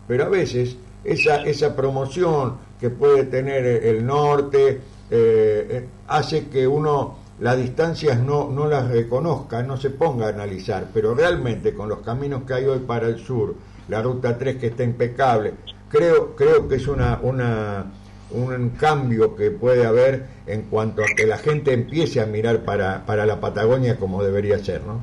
Pero 0.09 0.25
a 0.25 0.29
veces 0.29 0.77
esa, 1.05 1.43
esa 1.43 1.77
promoción 1.77 2.57
que 2.81 2.91
puede 2.91 3.25
tener 3.25 3.65
el 3.65 4.05
norte 4.05 4.81
eh, 5.11 5.67
eh, 5.71 5.89
hace 6.09 6.49
que 6.49 6.67
uno 6.67 7.19
las 7.41 7.57
distancias 7.57 8.19
no, 8.19 8.49
no 8.51 8.67
las 8.67 8.89
reconozca, 8.89 9.63
no 9.63 9.77
se 9.77 9.91
ponga 9.91 10.27
a 10.27 10.31
analizar, 10.31 10.89
pero 10.93 11.15
realmente 11.15 11.73
con 11.73 11.89
los 11.89 12.01
caminos 12.01 12.43
que 12.43 12.55
hay 12.55 12.65
hoy 12.65 12.81
para 12.81 13.07
el 13.07 13.21
sur, 13.21 13.55
la 13.89 14.03
ruta 14.03 14.37
3 14.37 14.57
que 14.57 14.67
está 14.69 14.83
impecable, 14.83 15.55
creo, 15.89 16.35
creo 16.35 16.67
que 16.67 16.77
es 16.77 16.89
una, 16.89 17.21
una, 17.23 17.93
un 18.31 18.71
cambio 18.71 19.37
que 19.37 19.53
puede 19.53 19.87
haber 19.87 20.27
en 20.47 20.63
cuanto 20.63 21.03
a 21.03 21.07
que 21.17 21.27
la 21.27 21.39
gente 21.39 21.73
empiece 21.73 22.21
a 22.21 22.27
mirar 22.27 22.65
para, 22.65 23.07
para 23.07 23.25
la 23.25 23.41
Patagonia 23.41 23.97
como 23.97 24.23
debería 24.23 24.59
ser, 24.59 24.83
¿no? 24.83 25.01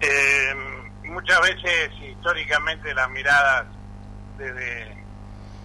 Eh, 0.00 0.54
muchas 1.04 1.40
veces 1.40 1.90
históricamente 2.10 2.92
las 2.94 3.08
miradas 3.10 3.66
desde, 4.42 4.96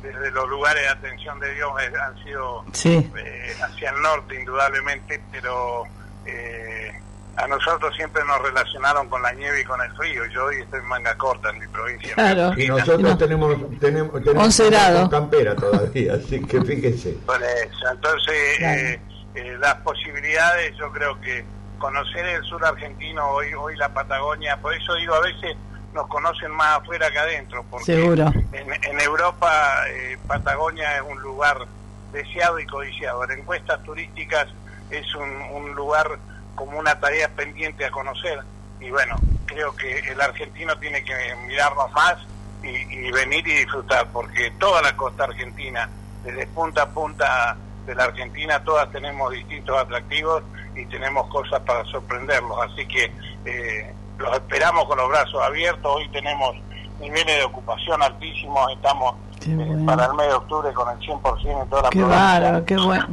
desde 0.04 0.32
los 0.32 0.48
lugares 0.50 0.84
de 0.84 0.90
atención 0.90 1.40
de 1.40 1.54
Dios 1.56 1.72
eh, 1.82 1.92
han 2.02 2.24
sido 2.24 2.64
Sí. 2.74 3.12
eh, 3.18 3.56
hacia 3.62 3.90
el 3.92 4.02
norte 4.02 4.40
indudablemente, 4.40 5.22
pero 5.32 5.84
eh, 6.26 6.92
a 7.36 7.48
nosotros 7.48 7.96
siempre 7.96 8.24
nos 8.26 8.42
relacionaron 8.42 9.08
con 9.10 9.22
la 9.22 9.32
nieve 9.34 9.62
y 9.62 9.64
con 9.64 9.80
el 9.82 9.92
frío. 9.96 10.26
Yo 10.28 10.46
hoy 10.46 10.58
estoy 10.62 10.80
en 10.80 10.86
manga 10.88 11.16
corta 11.18 11.50
en 11.52 11.60
mi 11.60 11.68
provincia. 11.68 12.14
Claro. 12.16 12.52
Y 12.58 12.68
nosotros 12.68 13.18
tenemos, 13.18 13.56
tenemos, 13.80 14.24
tenemos 14.24 14.44
11 14.46 14.70
grados. 14.72 15.00
con 15.02 15.10
campera 15.10 15.56
todavía, 15.56 16.14
así 16.24 16.44
que 16.46 16.62
fíjense. 16.62 17.12
Por 17.26 17.42
eso. 17.44 17.92
Entonces, 17.92 18.60
eh, 18.60 19.00
eh, 19.36 19.58
las 19.60 19.76
posibilidades, 19.76 20.76
yo 20.78 20.92
creo 20.92 21.20
que 21.22 21.46
conocer 21.78 22.26
el 22.26 22.44
sur 22.46 22.66
argentino, 22.66 23.30
hoy 23.30 23.54
hoy 23.54 23.76
la 23.76 23.90
Patagonia, 23.94 24.58
por 24.58 24.74
eso 24.74 24.96
digo, 24.96 25.14
a 25.14 25.20
veces 25.20 25.56
nos 25.98 26.08
conocen 26.08 26.52
más 26.52 26.78
afuera 26.80 27.12
que 27.12 27.18
adentro, 27.18 27.66
porque 27.70 27.86
Seguro. 27.86 28.32
En, 28.54 28.72
en 28.72 29.02
Europa, 29.02 29.84
eh, 29.90 30.18
Patagonia 30.28 30.96
es 30.96 31.02
un 31.02 31.20
lugar 31.22 31.66
deseado 32.14 32.60
y 32.60 32.66
codiciado. 32.66 33.24
En 33.26 33.40
encuestas 33.40 33.84
turísticas 33.84 34.48
es 34.92 35.14
un, 35.16 35.30
un 35.54 35.76
lugar 35.76 36.20
como 36.56 36.80
una 36.80 37.00
tarea 37.00 37.28
pendiente 37.30 37.84
a 37.84 37.92
conocer 37.92 38.40
y 38.80 38.90
bueno, 38.92 39.16
creo 39.46 39.76
que 39.76 40.00
el 40.00 40.22
argentino 40.22 40.78
tiene 40.78 41.04
que 41.04 41.14
mirarnos 41.48 41.92
más 41.94 42.16
y, 42.64 42.70
y 42.70 43.12
venir 43.12 43.48
y 43.48 43.54
disfrutar, 43.54 44.08
porque 44.14 44.52
toda 44.60 44.82
la 44.82 44.96
costa 44.96 45.24
argentina, 45.26 45.90
desde 46.24 46.46
punta 46.48 46.84
a 46.84 46.90
punta 46.90 47.58
de 47.86 47.96
la 47.96 48.04
Argentina, 48.04 48.64
todas 48.64 48.92
tenemos 48.92 49.32
distintos 49.32 49.78
atractivos 49.78 50.44
y 50.76 50.86
tenemos 50.86 51.28
cosas 51.30 51.62
para 51.62 51.84
sorprenderlos, 51.86 52.58
así 52.70 52.86
que 52.88 53.12
eh, 53.46 53.94
los 54.18 54.34
esperamos 54.34 54.86
con 54.86 54.98
los 54.98 55.10
brazos 55.10 55.42
abiertos, 55.44 55.96
hoy 55.96 56.10
tenemos 56.10 56.56
niveles 57.00 57.38
de 57.38 57.44
ocupación 57.44 58.02
altísimos, 58.02 58.72
estamos 58.72 59.16
eh, 59.48 59.84
para 59.86 60.06
el 60.06 60.14
mes 60.16 60.28
de 60.28 60.34
octubre 60.34 60.74
con 60.74 60.90
el 60.90 61.08
100% 61.08 61.62
en 61.64 61.70
toda 61.70 61.82
la 61.84 61.90
Qué 61.90 62.00
provincia. 62.00 62.64
qué 62.66 62.78
bueno. 62.78 63.08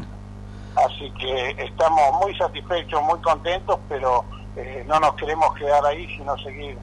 Así 0.77 1.11
que 1.21 1.51
estamos 1.65 2.03
muy 2.21 2.37
satisfechos, 2.37 3.01
muy 3.03 3.21
contentos, 3.21 3.79
pero 3.89 4.25
eh, 4.57 4.85
no 4.89 4.99
nos 4.99 5.15
queremos 5.15 5.55
quedar 5.55 5.85
ahí, 5.87 6.07
sino 6.17 6.37
seguir 6.39 6.77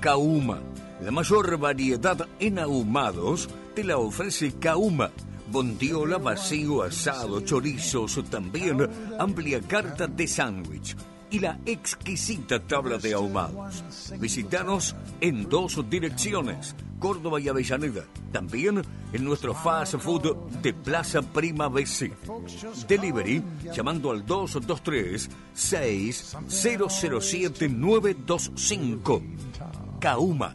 Kauma. 0.00 0.60
La 1.02 1.10
mayor 1.10 1.58
variedad 1.58 2.26
en 2.40 2.58
ahumados 2.58 3.48
te 3.74 3.84
la 3.84 3.98
ofrece 3.98 4.52
Kauma. 4.58 5.10
Bondiola, 5.50 6.18
vacío, 6.18 6.82
asado, 6.82 7.40
chorizos, 7.40 8.22
también 8.30 8.88
amplia 9.18 9.60
carta 9.60 10.06
de 10.06 10.26
sándwich 10.26 10.96
y 11.30 11.38
la 11.38 11.58
exquisita 11.66 12.60
tabla 12.60 12.98
de 12.98 13.14
ahumados. 13.14 13.84
Visítanos 14.18 14.96
en 15.20 15.48
dos 15.48 15.88
direcciones, 15.88 16.74
Córdoba 16.98 17.40
y 17.40 17.48
Avellaneda. 17.48 18.04
También 18.32 18.82
en 19.12 19.24
nuestro 19.24 19.54
fast 19.54 19.96
food 19.96 20.34
de 20.62 20.74
Plaza 20.74 21.22
Prima 21.22 21.68
BC. 21.68 22.12
Delivery 22.86 23.42
llamando 23.74 24.10
al 24.10 24.24
223 24.24 25.30
6007 25.54 27.68
925. 27.68 29.22
Kauma. 30.00 30.54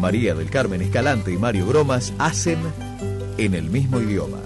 María 0.00 0.34
del 0.34 0.50
Carmen 0.50 0.80
Escalante 0.80 1.30
y 1.30 1.36
Mario 1.36 1.66
Bromas 1.66 2.14
hacen 2.18 2.58
en 3.36 3.54
el 3.54 3.64
mismo 3.64 4.00
idioma. 4.00 4.38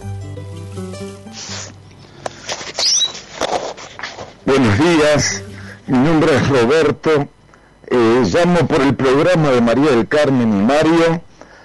Buenos 4.44 4.78
días, 4.78 5.42
mi 5.86 5.98
nombre 5.98 6.36
es 6.36 6.48
Roberto, 6.48 7.28
eh, 7.86 8.22
llamo 8.24 8.66
por 8.66 8.82
el 8.82 8.94
programa 8.96 9.50
de 9.50 9.60
María 9.60 9.92
del 9.92 10.08
Carmen 10.08 10.52
y 10.52 10.62
Mario, 10.62 11.22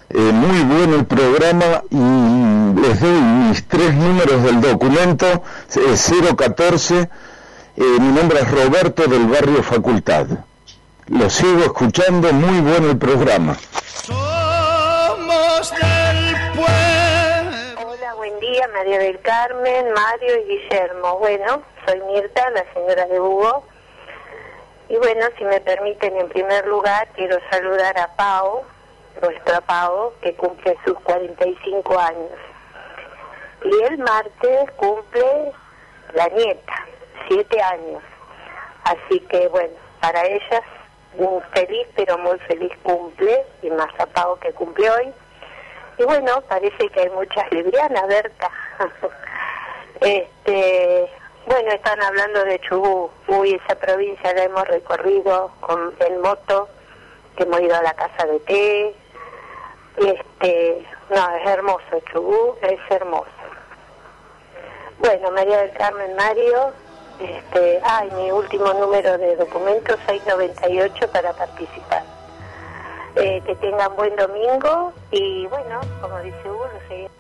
eh, 0.10 0.18
muy 0.20 0.61
bueno 0.64 0.95
el 0.95 1.06
programa 1.06 1.84
y 1.90 2.80
les 2.82 2.99
doy 3.02 3.22
mis 3.22 3.68
tres 3.68 3.95
números 3.95 4.44
del 4.44 4.61
documento, 4.61 5.44
eh, 5.76 6.36
014, 6.36 6.99
eh, 7.02 7.10
mi 7.99 8.11
nombre 8.11 8.40
es 8.40 8.52
Roberto 8.52 9.07
del 9.07 9.26
barrio 9.28 9.64
Facultad. 9.64 10.28
Lo 11.10 11.27
sigo 11.27 11.64
escuchando, 11.64 12.31
muy 12.31 12.61
bueno 12.61 12.91
el 12.91 12.98
programa. 12.99 13.56
Somos 13.56 15.72
del 15.72 16.36
pueblo. 16.56 17.90
Hola, 17.90 18.14
buen 18.14 18.40
día, 18.40 18.68
María 18.68 18.99
del 18.99 19.19
Carmen, 19.22 19.91
Mario 19.91 20.40
y 20.41 20.44
Guillermo. 20.44 21.18
Bueno, 21.18 21.64
soy 21.88 21.99
Mirta, 22.02 22.48
la 22.52 22.64
señora 22.76 23.07
de 23.07 23.19
Hugo. 23.19 23.65
Y 24.88 24.98
bueno, 24.98 25.26
si 25.40 25.45
me 25.45 25.60
permiten, 25.61 26.15
en 26.15 26.30
primer 26.30 26.68
lugar, 26.68 27.07
quiero 27.15 27.40
saludar 27.49 27.98
a 27.98 28.15
Pau, 28.15 28.61
nuestra 29.19 29.61
Pau, 29.61 30.14
que 30.22 30.36
cumple 30.36 30.77
sus 30.86 30.99
45 30.99 31.99
años. 31.99 32.38
Y 33.64 33.84
el 33.84 33.98
martes 33.98 34.69
cumple 34.76 35.53
la 36.14 36.27
nieta, 36.27 36.86
7 37.27 37.61
años. 37.64 38.03
Así 38.84 39.19
que 39.22 39.48
bueno, 39.48 39.73
para 40.02 40.23
ellas 40.23 40.61
un 41.27 41.41
feliz, 41.53 41.87
pero 41.95 42.17
muy 42.17 42.37
feliz 42.39 42.71
cumple, 42.83 43.45
y 43.61 43.69
más 43.71 43.89
a 43.99 44.05
Pau 44.05 44.37
que 44.39 44.51
cumple 44.53 44.89
hoy. 44.89 45.13
Y 45.97 46.03
bueno, 46.03 46.41
parece 46.47 46.89
que 46.89 47.01
hay 47.01 47.09
muchas 47.09 47.51
librianas, 47.51 48.07
Berta. 48.07 48.49
este, 50.01 51.09
bueno, 51.45 51.71
están 51.71 52.01
hablando 52.01 52.45
de 52.45 52.59
Chubú. 52.61 53.09
Uy, 53.27 53.55
esa 53.55 53.75
provincia 53.75 54.33
la 54.33 54.43
hemos 54.43 54.67
recorrido 54.67 55.51
con, 55.59 55.93
en 55.99 56.21
moto, 56.21 56.69
que 57.35 57.43
hemos 57.43 57.59
ido 57.59 57.75
a 57.75 57.83
la 57.83 57.93
casa 57.93 58.25
de 58.25 58.39
té. 58.39 58.95
Este, 59.97 60.85
no, 61.09 61.35
es 61.35 61.47
hermoso 61.47 61.99
Chubú, 62.11 62.55
es 62.61 62.79
hermoso. 62.89 63.29
Bueno, 64.99 65.31
María 65.31 65.57
del 65.57 65.71
Carmen 65.71 66.15
Mario, 66.15 66.73
este, 67.19 67.81
ay, 67.83 68.09
mi 68.11 68.31
último 68.31 68.73
número 68.73 69.17
de 69.17 69.35
documento 69.35 69.95
698 70.07 71.11
para 71.11 71.33
participar. 71.33 72.03
Eh, 73.15 73.41
que 73.45 73.55
tengan 73.55 73.95
buen 73.95 74.15
domingo 74.15 74.93
y 75.11 75.45
bueno, 75.47 75.81
como 75.99 76.19
dice 76.19 76.37
Hugo, 76.49 76.67
lo 76.67 76.87
seguimos. 76.87 77.18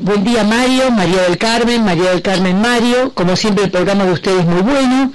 Buen 0.00 0.24
día 0.24 0.44
Mario, 0.44 0.90
María 0.90 1.22
del 1.22 1.38
Carmen, 1.38 1.82
María 1.82 2.10
del 2.10 2.20
Carmen 2.20 2.60
Mario, 2.60 3.12
como 3.14 3.34
siempre 3.34 3.64
el 3.64 3.70
programa 3.70 4.04
de 4.04 4.12
ustedes 4.12 4.44
muy 4.44 4.60
bueno 4.60 5.10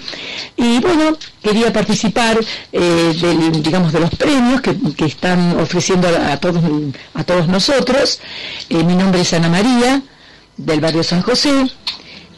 y 0.58 0.80
bueno, 0.80 1.18
quería 1.44 1.72
participar 1.72 2.40
eh, 2.72 3.52
digamos 3.62 3.94
de 3.94 4.00
los 4.00 4.10
premios 4.12 4.60
que, 4.62 4.76
que 4.98 5.06
están 5.06 5.60
ofreciendo 5.60 6.08
a, 6.08 6.34
a 6.34 6.38
todos 6.40 6.64
a 7.14 7.24
todos 7.24 7.48
nosotros. 7.48 8.20
Eh, 8.70 8.84
mi 8.84 8.96
nombre 8.96 9.22
es 9.22 9.32
Ana 9.34 9.50
María 9.50 10.02
del 10.58 10.80
barrio 10.80 11.04
San 11.04 11.22
José 11.22 11.68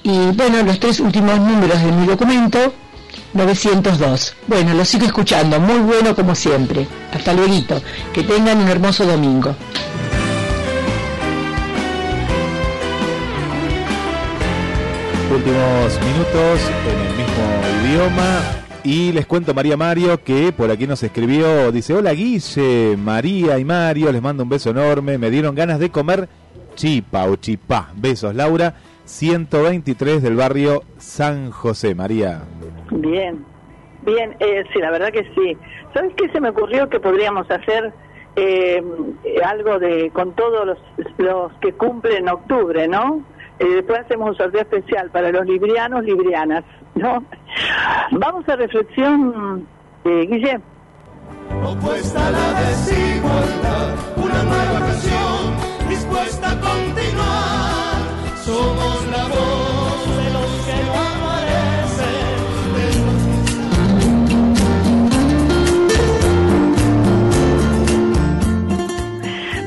y 0.04 0.18
bueno, 0.32 0.64
los 0.64 0.80
tres 0.82 1.00
últimos 1.00 1.40
números 1.40 1.82
de 1.82 1.92
mi 1.94 2.06
documento 2.06 2.74
902. 3.34 4.36
Bueno, 4.48 4.74
lo 4.74 4.84
sigo 4.84 5.06
escuchando, 5.06 5.60
muy 5.60 5.80
bueno 5.80 6.14
como 6.14 6.36
siempre. 6.36 6.88
Hasta 7.14 7.34
luego, 7.34 7.82
que 8.14 8.24
tengan 8.24 8.60
un 8.60 8.68
hermoso 8.68 9.06
domingo. 9.06 9.56
Últimos 15.34 16.00
minutos 16.06 16.72
en 16.88 17.00
el 17.00 17.18
mismo 17.18 17.88
idioma. 17.88 18.40
Y 18.84 19.12
les 19.14 19.26
cuento 19.26 19.56
María 19.56 19.76
Mario 19.76 20.24
que 20.24 20.52
por 20.52 20.70
aquí 20.70 20.86
nos 20.86 21.02
escribió, 21.02 21.72
dice, 21.72 21.96
hola 21.96 22.12
Guille, 22.12 22.96
María 22.98 23.58
y 23.58 23.66
Mario, 23.66 24.12
les 24.12 24.22
mando 24.22 24.44
un 24.44 24.50
beso 24.50 24.70
enorme, 24.70 25.18
me 25.18 25.32
dieron 25.32 25.56
ganas 25.56 25.80
de 25.80 25.90
comer 25.90 26.30
chipa 26.76 27.26
o 27.26 27.36
chipá. 27.38 27.90
Besos 27.96 28.36
Laura, 28.36 28.76
123 29.06 30.22
del 30.22 30.36
barrio 30.36 30.84
San 30.98 31.50
José, 31.50 31.96
María. 31.96 32.44
Bien, 32.92 33.44
bien, 34.04 34.36
eh, 34.40 34.64
sí, 34.72 34.80
la 34.80 34.92
verdad 34.92 35.12
que 35.12 35.24
sí. 35.34 35.58
¿Sabes 35.96 36.14
qué 36.16 36.30
se 36.30 36.42
me 36.42 36.50
ocurrió 36.50 36.90
que 36.90 37.00
podríamos 37.00 37.50
hacer 37.50 37.92
eh, 38.36 38.84
algo 39.44 39.80
de 39.80 40.12
con 40.12 40.36
todos 40.36 40.68
los, 40.68 40.78
los 41.18 41.54
que 41.54 41.74
cumplen 41.74 42.30
octubre, 42.30 42.88
¿no? 42.88 43.33
Eh, 43.64 43.76
después 43.76 44.02
hacemos 44.02 44.32
un 44.32 44.36
sorteo 44.36 44.60
especial 44.62 45.10
para 45.10 45.32
los 45.32 45.46
librianos, 45.46 46.04
librianas, 46.04 46.66
¿no? 46.96 47.24
Vamos 48.12 48.50
a 48.50 48.58
reflexión, 48.58 49.66
eh, 50.04 50.28
Guille. 50.30 50.60
Opuesta 51.64 52.28
a 52.28 52.32
la 52.32 52.60
desigualdad, 52.60 53.96
una 54.18 54.44
nueva 54.44 54.80
canción 54.80 55.56
dispuesta 55.88 56.52
a 56.52 56.60
continuar. 56.60 58.02
Somos 58.44 59.08
la 59.08 59.24
voz 59.30 60.08
de 60.18 60.30
los 60.34 60.52
que 60.66 60.84
no 60.84 61.14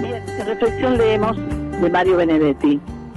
Bien, 0.02 0.22
en 0.38 0.46
reflexión 0.46 0.98
leemos 0.98 1.34
de 1.80 1.88
Mario 1.88 2.16
Benedetti. 2.18 2.78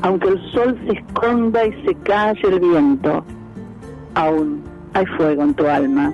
aunque 0.00 0.28
el 0.28 0.52
sol 0.52 0.78
se 0.86 0.98
esconda 0.98 1.66
y 1.66 1.72
se 1.84 1.94
calle 1.96 2.48
el 2.48 2.60
viento, 2.60 3.24
aún 4.14 4.62
hay 4.94 5.06
fuego 5.06 5.42
en 5.42 5.54
tu 5.54 5.66
alma, 5.66 6.12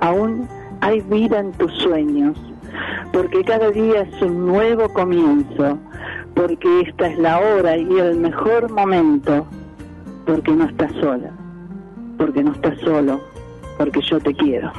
aún 0.00 0.48
hay 0.80 1.00
vida 1.02 1.38
en 1.38 1.52
tus 1.52 1.72
sueños, 1.78 2.36
porque 3.12 3.44
cada 3.44 3.70
día 3.70 4.02
es 4.02 4.22
un 4.22 4.46
nuevo 4.46 4.88
comienzo, 4.92 5.78
porque 6.34 6.80
esta 6.80 7.06
es 7.06 7.18
la 7.18 7.38
hora 7.38 7.76
y 7.76 7.98
el 7.98 8.18
mejor 8.18 8.70
momento, 8.70 9.46
porque 10.26 10.52
no 10.52 10.64
estás 10.64 10.92
sola, 11.00 11.30
porque 12.18 12.42
no 12.42 12.52
estás 12.52 12.78
solo, 12.80 13.20
porque 13.78 14.00
yo 14.00 14.18
te 14.20 14.34
quiero. 14.34 14.72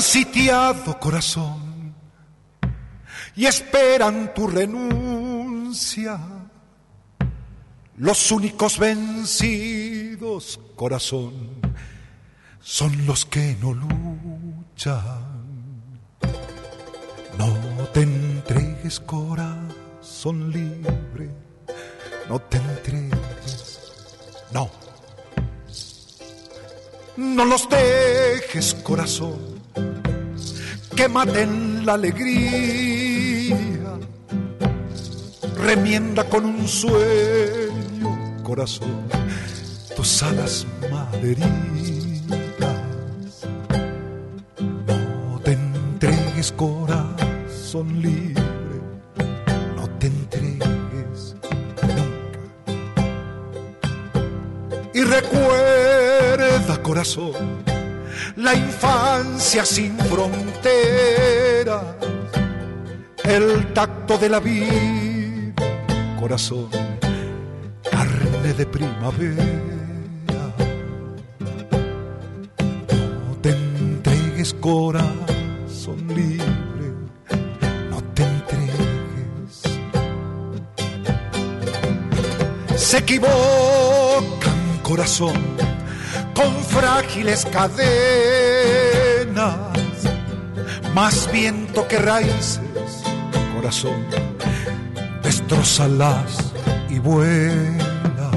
Sitiado 0.00 0.98
corazón 0.98 1.94
y 3.36 3.46
esperan 3.46 4.34
tu 4.34 4.46
renuncia. 4.46 6.18
Los 7.96 8.32
únicos 8.32 8.78
vencidos, 8.78 10.58
corazón, 10.74 11.60
son 12.60 13.06
los 13.06 13.24
que 13.26 13.56
no 13.60 13.74
luchan. 13.74 15.30
No 17.38 17.86
te 17.92 18.02
entregues, 18.02 19.00
corazón 19.00 20.50
libre, 20.50 21.30
no 22.28 22.38
te 22.38 22.58
entregues, 22.58 23.80
no. 24.52 24.70
No 27.16 27.44
los 27.44 27.68
dejes, 27.68 28.74
corazón, 28.82 29.59
que 31.00 31.08
maten 31.08 31.86
la 31.86 31.94
alegría. 31.94 33.56
Remienda 35.56 36.24
con 36.24 36.44
un 36.44 36.68
sueño, 36.68 38.10
corazón, 38.42 39.08
tus 39.96 40.22
alas 40.22 40.66
malheridas. 40.90 41.48
No 44.86 45.40
te 45.42 45.52
entregues, 45.52 46.52
corazón 46.52 48.02
libre, 48.02 48.42
no 49.76 49.88
te 49.98 50.08
entregues 50.08 51.34
nunca. 51.96 52.40
Y 54.92 55.02
recuerda, 55.02 56.82
corazón, 56.82 57.69
la 58.40 58.54
infancia 58.54 59.64
sin 59.64 59.96
fronteras, 59.98 61.84
el 63.24 63.72
tacto 63.74 64.16
de 64.16 64.28
la 64.28 64.40
vida, 64.40 65.52
corazón, 66.18 66.68
carne 67.90 68.54
de 68.54 68.66
primavera. 68.66 69.44
No 73.28 73.36
te 73.42 73.50
entregues, 73.50 74.54
corazón 74.54 76.06
libre, 76.08 76.94
no 77.90 78.02
te 78.14 78.22
entregues. 78.22 79.62
Se 82.76 82.98
equivocan, 82.98 84.78
corazón 84.82 85.69
con 86.40 86.64
frágiles 86.64 87.44
cadenas, 87.44 87.90
más 90.94 91.30
viento 91.30 91.86
que 91.86 91.98
raíces, 91.98 92.60
corazón, 93.54 94.06
destrózalas 95.22 96.54
y 96.88 96.98
vuela. 96.98 98.30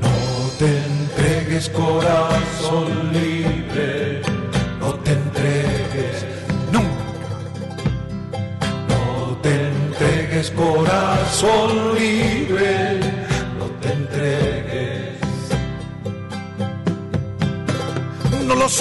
No 0.00 0.48
te 0.58 0.78
entregues, 0.78 1.68
corazón 1.68 3.12
libre, 3.12 4.22
no 4.80 4.94
te 4.94 5.12
entregues 5.12 6.26
nunca. 6.72 7.36
No 8.88 9.36
te 9.42 9.68
entregues, 9.68 10.50
corazón 10.50 11.94
libre, 11.94 13.01
los 18.62 18.80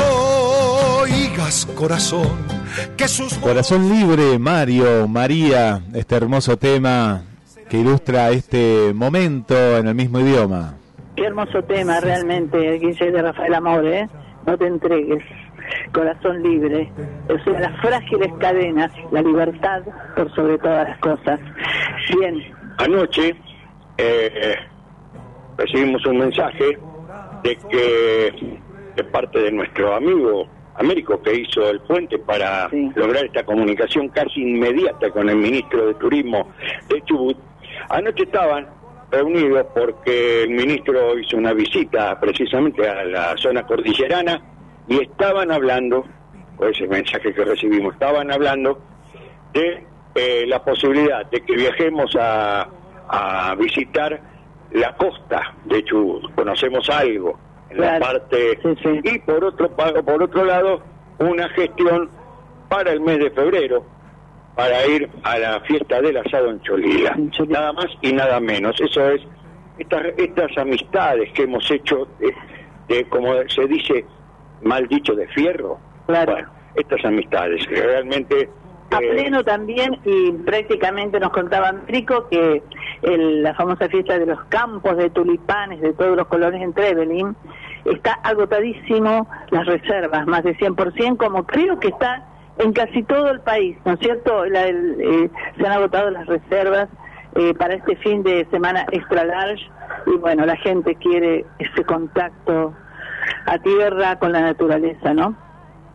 oigas, 1.01 1.65
corazón, 1.75 2.27
que 2.95 3.07
sus 3.07 3.33
Corazón 3.39 3.89
libre, 3.89 4.37
Mario, 4.37 5.07
María, 5.07 5.81
este 5.95 6.17
hermoso 6.17 6.55
tema 6.55 7.23
que 7.67 7.77
ilustra 7.77 8.29
este 8.29 8.93
momento 8.93 9.55
en 9.77 9.87
el 9.87 9.95
mismo 9.95 10.19
idioma. 10.19 10.75
Qué 11.15 11.25
hermoso 11.25 11.63
tema 11.63 11.99
realmente, 11.99 12.77
Guille 12.77 13.11
de 13.11 13.21
Rafael 13.23 13.55
Amor, 13.55 13.87
¿eh? 13.87 14.07
No 14.45 14.55
te 14.55 14.67
entregues. 14.67 15.23
Corazón 15.91 16.43
libre, 16.43 16.91
o 17.27 17.43
sea, 17.43 17.59
las 17.59 17.81
frágiles 17.81 18.31
cadenas, 18.39 18.91
la 19.11 19.23
libertad 19.23 19.81
por 20.15 20.31
sobre 20.35 20.59
todas 20.59 20.89
las 20.89 20.99
cosas. 20.99 21.39
Bien. 22.19 22.39
Anoche 22.77 23.35
eh, 23.97 24.55
recibimos 25.57 26.05
un 26.05 26.19
mensaje 26.19 26.77
de 27.43 27.55
que 27.55 28.59
de 29.01 29.09
parte 29.09 29.39
de 29.39 29.51
nuestro 29.51 29.95
amigo 29.95 30.47
Américo 30.75 31.21
que 31.21 31.33
hizo 31.35 31.69
el 31.69 31.81
puente 31.81 32.17
para 32.19 32.69
lograr 32.95 33.25
esta 33.25 33.43
comunicación 33.43 34.07
casi 34.09 34.41
inmediata 34.41 35.09
con 35.09 35.29
el 35.29 35.35
ministro 35.35 35.87
de 35.87 35.93
Turismo 35.95 36.51
de 36.87 37.01
Chubut. 37.03 37.37
Anoche 37.89 38.23
estaban 38.23 38.67
reunidos 39.11 39.65
porque 39.75 40.43
el 40.43 40.51
ministro 40.51 41.19
hizo 41.19 41.37
una 41.37 41.53
visita 41.53 42.19
precisamente 42.19 42.87
a 42.87 43.03
la 43.03 43.35
zona 43.37 43.65
cordillerana 43.65 44.41
y 44.87 45.01
estaban 45.01 45.51
hablando, 45.51 46.05
o 46.57 46.65
ese 46.65 46.87
mensaje 46.87 47.33
que 47.33 47.43
recibimos, 47.43 47.93
estaban 47.93 48.31
hablando 48.31 48.81
de 49.53 49.83
eh, 50.15 50.45
la 50.47 50.63
posibilidad 50.63 51.25
de 51.25 51.41
que 51.41 51.55
viajemos 51.55 52.15
a, 52.19 52.69
a 53.09 53.55
visitar 53.55 54.21
la 54.71 54.95
costa 54.95 55.53
de 55.65 55.83
Chubut. 55.83 56.33
Conocemos 56.33 56.89
algo 56.89 57.50
en 57.71 57.81
la 57.81 57.99
parte 57.99 58.59
y 59.03 59.19
por 59.19 59.43
otro 59.43 59.69
por 59.69 60.23
otro 60.23 60.45
lado 60.45 60.81
una 61.19 61.49
gestión 61.49 62.09
para 62.69 62.91
el 62.91 63.01
mes 63.01 63.19
de 63.19 63.31
febrero 63.31 63.85
para 64.55 64.85
ir 64.87 65.09
a 65.23 65.37
la 65.37 65.59
fiesta 65.61 66.01
del 66.01 66.17
asado 66.17 66.49
en 66.49 66.61
Cholila 66.61 67.17
nada 67.47 67.73
más 67.73 67.87
y 68.01 68.11
nada 68.13 68.39
menos. 68.39 68.79
Eso 68.79 69.09
es 69.09 69.21
estas 69.77 70.03
estas 70.17 70.57
amistades 70.57 71.31
que 71.33 71.43
hemos 71.43 71.69
hecho 71.71 72.07
de, 72.19 72.33
de, 72.87 73.03
como 73.05 73.33
se 73.47 73.65
dice 73.67 74.05
mal 74.61 74.87
dicho 74.87 75.13
de 75.13 75.27
fierro. 75.27 75.79
Bueno 76.07 76.35
estas 76.75 77.03
amistades 77.03 77.65
que 77.67 77.75
realmente 77.75 78.49
A 78.91 78.99
pleno 78.99 79.43
también 79.43 79.97
y 80.03 80.31
prácticamente 80.31 81.19
nos 81.19 81.29
contaba 81.31 81.69
Américo 81.69 82.27
que 82.29 82.61
el- 83.03 83.41
la 83.43 83.53
famosa 83.55 83.87
fiesta 83.87 84.19
de 84.19 84.25
los 84.25 84.43
campos 84.45 84.97
de 84.97 85.09
tulipanes 85.09 85.79
de 85.81 85.93
todos 85.93 86.17
los 86.17 86.27
colores 86.27 86.61
en 86.61 86.73
Trevelin 86.73 87.35
está 87.85 88.13
agotadísimo 88.23 89.27
las 89.49 89.65
reservas, 89.65 90.27
más 90.27 90.43
de 90.43 90.55
100%, 90.57 91.17
como 91.17 91.45
creo 91.45 91.79
que 91.79 91.87
está 91.87 92.25
en 92.57 92.73
casi 92.73 93.01
todo 93.03 93.29
el 93.31 93.39
país, 93.39 93.77
¿no 93.85 93.93
es 93.93 93.99
cierto? 93.99 94.45
La- 94.45 94.67
el- 94.67 94.97
eh, 95.01 95.29
se 95.57 95.65
han 95.65 95.71
agotado 95.71 96.09
las 96.11 96.25
reservas 96.27 96.89
eh, 97.35 97.53
para 97.53 97.75
este 97.75 97.95
fin 97.95 98.23
de 98.23 98.45
semana 98.51 98.85
extra 98.91 99.23
large 99.23 99.65
y 100.05 100.17
bueno, 100.17 100.45
la 100.45 100.57
gente 100.57 100.95
quiere 100.95 101.45
ese 101.59 101.85
contacto 101.85 102.73
a 103.45 103.57
tierra 103.59 104.19
con 104.19 104.33
la 104.33 104.41
naturaleza, 104.41 105.13
¿no? 105.13 105.33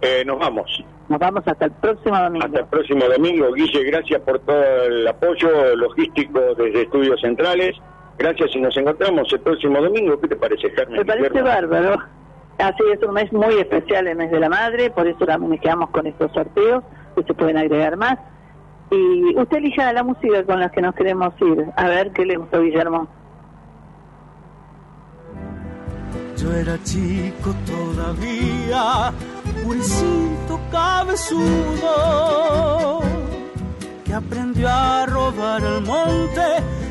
eh, 0.00 0.24
nos 0.24 0.38
vamos 0.38 0.82
Nos 1.08 1.18
vamos 1.20 1.42
hasta 1.46 1.66
el 1.66 1.72
próximo 1.72 2.18
domingo. 2.18 2.46
Hasta 2.46 2.60
el 2.60 2.66
próximo 2.66 3.04
domingo. 3.06 3.52
Guille, 3.52 3.84
gracias 3.84 4.20
por 4.22 4.38
todo 4.40 4.84
el 4.86 5.06
apoyo 5.06 5.76
logístico 5.76 6.40
desde 6.56 6.82
Estudios 6.82 7.20
Centrales. 7.20 7.76
Gracias 8.18 8.50
y 8.54 8.60
nos 8.60 8.76
encontramos 8.76 9.32
el 9.32 9.40
próximo 9.40 9.80
domingo. 9.80 10.18
¿Qué 10.20 10.28
te 10.28 10.36
parece, 10.36 10.72
Carmen? 10.72 10.98
Me 10.98 11.04
parece 11.04 11.28
Guillermo? 11.28 11.48
bárbaro. 11.48 12.02
Así 12.58 12.82
es 12.92 13.02
un 13.06 13.12
mes 13.14 13.30
muy 13.32 13.54
especial, 13.58 14.06
el 14.06 14.16
mes 14.16 14.30
de 14.30 14.40
la 14.40 14.48
madre, 14.48 14.90
por 14.90 15.06
eso 15.06 15.26
también 15.26 15.50
nos 15.52 15.60
quedamos 15.60 15.90
con 15.90 16.06
estos 16.06 16.32
sorteos, 16.32 16.82
que 17.14 17.22
se 17.22 17.34
pueden 17.34 17.58
agregar 17.58 17.96
más. 17.98 18.18
Y 18.90 19.36
usted 19.38 19.58
elija 19.58 19.92
la 19.92 20.02
música 20.02 20.42
con 20.44 20.60
la 20.60 20.70
que 20.70 20.80
nos 20.80 20.94
queremos 20.94 21.34
ir. 21.40 21.66
A 21.76 21.88
ver 21.88 22.12
qué 22.12 22.24
le 22.24 22.36
gustó, 22.36 22.62
Guillermo. 22.62 23.08
Yo 26.36 26.52
era 26.52 26.78
chico 26.82 27.54
todavía, 27.66 29.12
Muricito 29.64 30.60
cabezudo 30.70 31.92
que 34.04 34.14
aprendió 34.14 34.68
a 34.68 35.06
robar 35.06 35.64
al 35.64 35.82
monte 35.82 36.42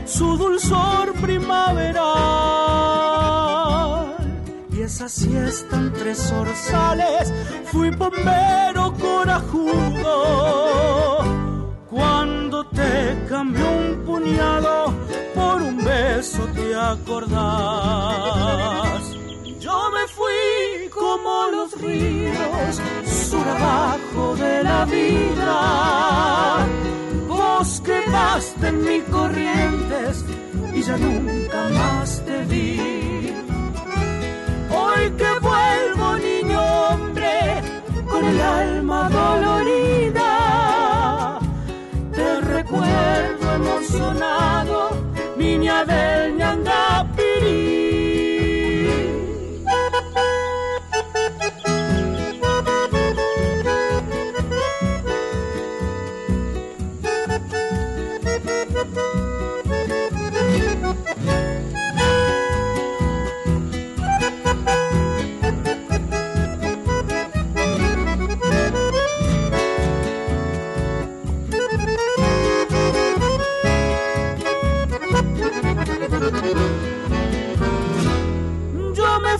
su 0.05 0.37
dulzor 0.37 1.13
primaveral. 1.13 2.05
Y 4.71 4.81
esa 4.81 5.07
siesta 5.07 5.77
entre 5.77 6.15
zorzales 6.15 7.33
fui 7.71 7.89
bombero 7.91 8.93
corajudo 8.93 10.15
cuando 11.89 12.65
te 12.67 13.17
cambió 13.29 13.65
un 13.69 14.03
puñado 14.05 14.93
por 15.33 15.61
un 15.61 15.83
beso 15.83 16.45
te 16.53 16.75
acordás. 16.75 18.05
Como 20.95 21.47
los 21.51 21.71
ríos, 21.81 22.81
sur 23.05 23.45
abajo 23.45 24.35
de 24.37 24.63
la 24.63 24.85
vida. 24.85 26.65
Vos 27.27 27.81
quedaste 27.83 28.67
en 28.67 28.83
mis 28.85 29.03
corrientes 29.03 30.23
y 30.73 30.81
ya 30.81 30.97
nunca 30.97 31.69
más 31.69 32.23
te 32.25 32.45
vi. 32.45 33.33
Hoy 34.69 35.11
que 35.17 35.31
vuelvo, 35.41 36.15
niño 36.15 36.61
hombre, 36.61 37.61
con 38.09 38.23
el 38.23 38.39
alma 38.39 39.09
dolorida, 39.09 40.29
te 42.13 42.41
recuerdo 42.41 43.53
emocionado, 43.53 44.91
niña 45.35 45.83
del 45.83 46.24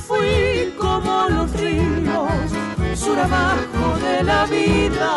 fui 0.07 0.73
como 0.80 1.27
los 1.30 1.52
ríos, 1.53 2.52
sur 2.95 3.19
abajo 3.19 3.98
de 4.06 4.23
la 4.23 4.45
vida. 4.45 5.11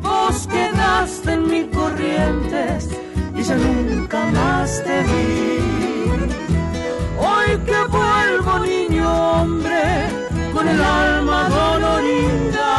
Vos 0.00 0.46
quedaste 0.46 1.32
en 1.32 1.46
mis 1.50 1.66
corrientes 1.76 2.88
y 3.34 3.42
ya 3.42 3.56
nunca 3.56 4.26
más 4.26 4.82
te 4.84 5.02
vi. 5.02 5.58
Hoy 7.18 7.50
que 7.68 7.80
vuelvo, 7.96 8.58
niño 8.60 9.06
hombre, 9.32 10.08
con 10.52 10.68
el 10.68 10.80
alma 10.80 11.48
dolorida. 11.48 12.72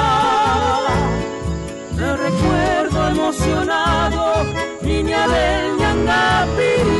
Te 1.95 2.15
recuerdo 2.15 3.07
emocionado, 3.09 4.45
niña 4.81 5.27
del 5.27 5.77
Ñangapirí. 5.77 6.96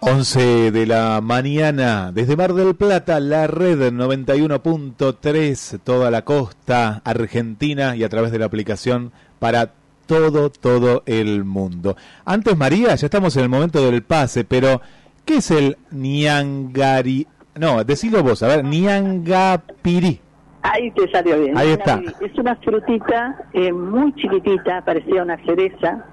Once 0.00 0.70
de 0.70 0.86
la 0.86 1.20
mañana, 1.20 2.12
desde 2.12 2.36
Mar 2.36 2.54
del 2.54 2.76
Plata, 2.76 3.18
la 3.18 3.48
red 3.48 3.92
91.3, 3.92 5.80
toda 5.82 6.12
la 6.12 6.22
costa 6.22 7.02
argentina 7.04 7.96
y 7.96 8.04
a 8.04 8.08
través 8.08 8.30
de 8.30 8.38
la 8.38 8.46
aplicación 8.46 9.10
para 9.40 9.72
todo, 10.06 10.50
todo 10.50 11.02
el 11.06 11.44
mundo. 11.44 11.96
Antes, 12.24 12.56
María, 12.56 12.94
ya 12.94 13.06
estamos 13.06 13.36
en 13.36 13.42
el 13.42 13.48
momento 13.48 13.84
del 13.84 14.02
pase, 14.02 14.44
pero 14.44 14.80
¿qué 15.24 15.38
es 15.38 15.50
el 15.50 15.76
Niangari? 15.90 17.26
No, 17.56 17.82
decilo 17.82 18.22
vos, 18.22 18.44
a 18.44 18.48
ver, 18.48 18.64
Niangapiri. 18.64 20.20
Ahí 20.62 20.92
te 20.92 21.10
salió 21.10 21.40
bien. 21.40 21.58
Ahí 21.58 21.70
está. 21.70 22.00
Es 22.20 22.38
una 22.38 22.54
frutita 22.56 23.36
eh, 23.52 23.72
muy 23.72 24.14
chiquitita, 24.14 24.84
parecía 24.84 25.24
una 25.24 25.36
cereza, 25.44 26.04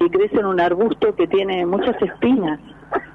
y 0.00 0.10
crece 0.10 0.36
en 0.36 0.46
un 0.46 0.60
arbusto 0.60 1.14
que 1.14 1.28
tiene 1.28 1.64
muchas 1.64 2.00
espinas. 2.02 2.58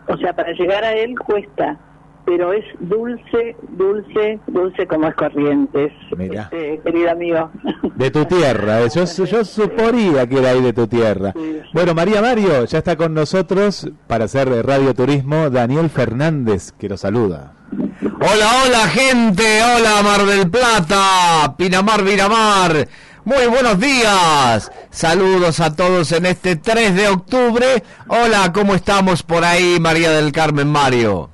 O 0.07 0.17
sea, 0.17 0.33
para 0.33 0.51
llegar 0.53 0.83
a 0.83 0.93
él 0.93 1.17
cuesta, 1.19 1.77
pero 2.25 2.53
es 2.53 2.63
dulce, 2.79 3.55
dulce, 3.69 4.39
dulce 4.47 4.87
como 4.87 5.07
es 5.07 5.15
Corrientes. 5.15 5.91
Mira. 6.15 6.43
Este, 6.43 6.79
querido 6.83 7.11
amigo. 7.11 7.51
De 7.95 8.11
tu 8.11 8.25
tierra, 8.25 8.81
eh, 8.81 8.89
yo, 8.93 9.03
yo 9.03 9.43
suponía 9.43 10.27
que 10.27 10.37
era 10.37 10.51
ahí 10.51 10.61
de 10.61 10.73
tu 10.73 10.87
tierra. 10.87 11.33
Bueno, 11.73 11.93
María 11.93 12.21
Mario, 12.21 12.65
ya 12.65 12.77
está 12.77 12.95
con 12.95 13.13
nosotros 13.13 13.89
para 14.07 14.25
hacer 14.25 14.47
Radio 14.65 14.93
Turismo 14.93 15.49
Daniel 15.49 15.89
Fernández, 15.89 16.71
que 16.71 16.87
lo 16.87 16.97
saluda. 16.97 17.53
Hola, 17.71 18.47
hola 18.65 18.87
gente, 18.89 19.43
hola 19.61 20.01
Mar 20.03 20.25
del 20.25 20.49
Plata, 20.49 21.55
Pinamar, 21.57 22.03
Miramar. 22.03 22.87
Muy 23.29 23.45
buenos 23.45 23.79
días. 23.79 24.71
Saludos 24.89 25.59
a 25.59 25.75
todos 25.75 26.11
en 26.13 26.25
este 26.25 26.55
3 26.55 26.95
de 26.95 27.09
octubre. 27.09 27.83
Hola, 28.07 28.51
¿cómo 28.51 28.73
estamos 28.73 29.21
por 29.21 29.43
ahí, 29.43 29.77
María 29.79 30.09
del 30.09 30.31
Carmen 30.31 30.67
Mario? 30.67 31.29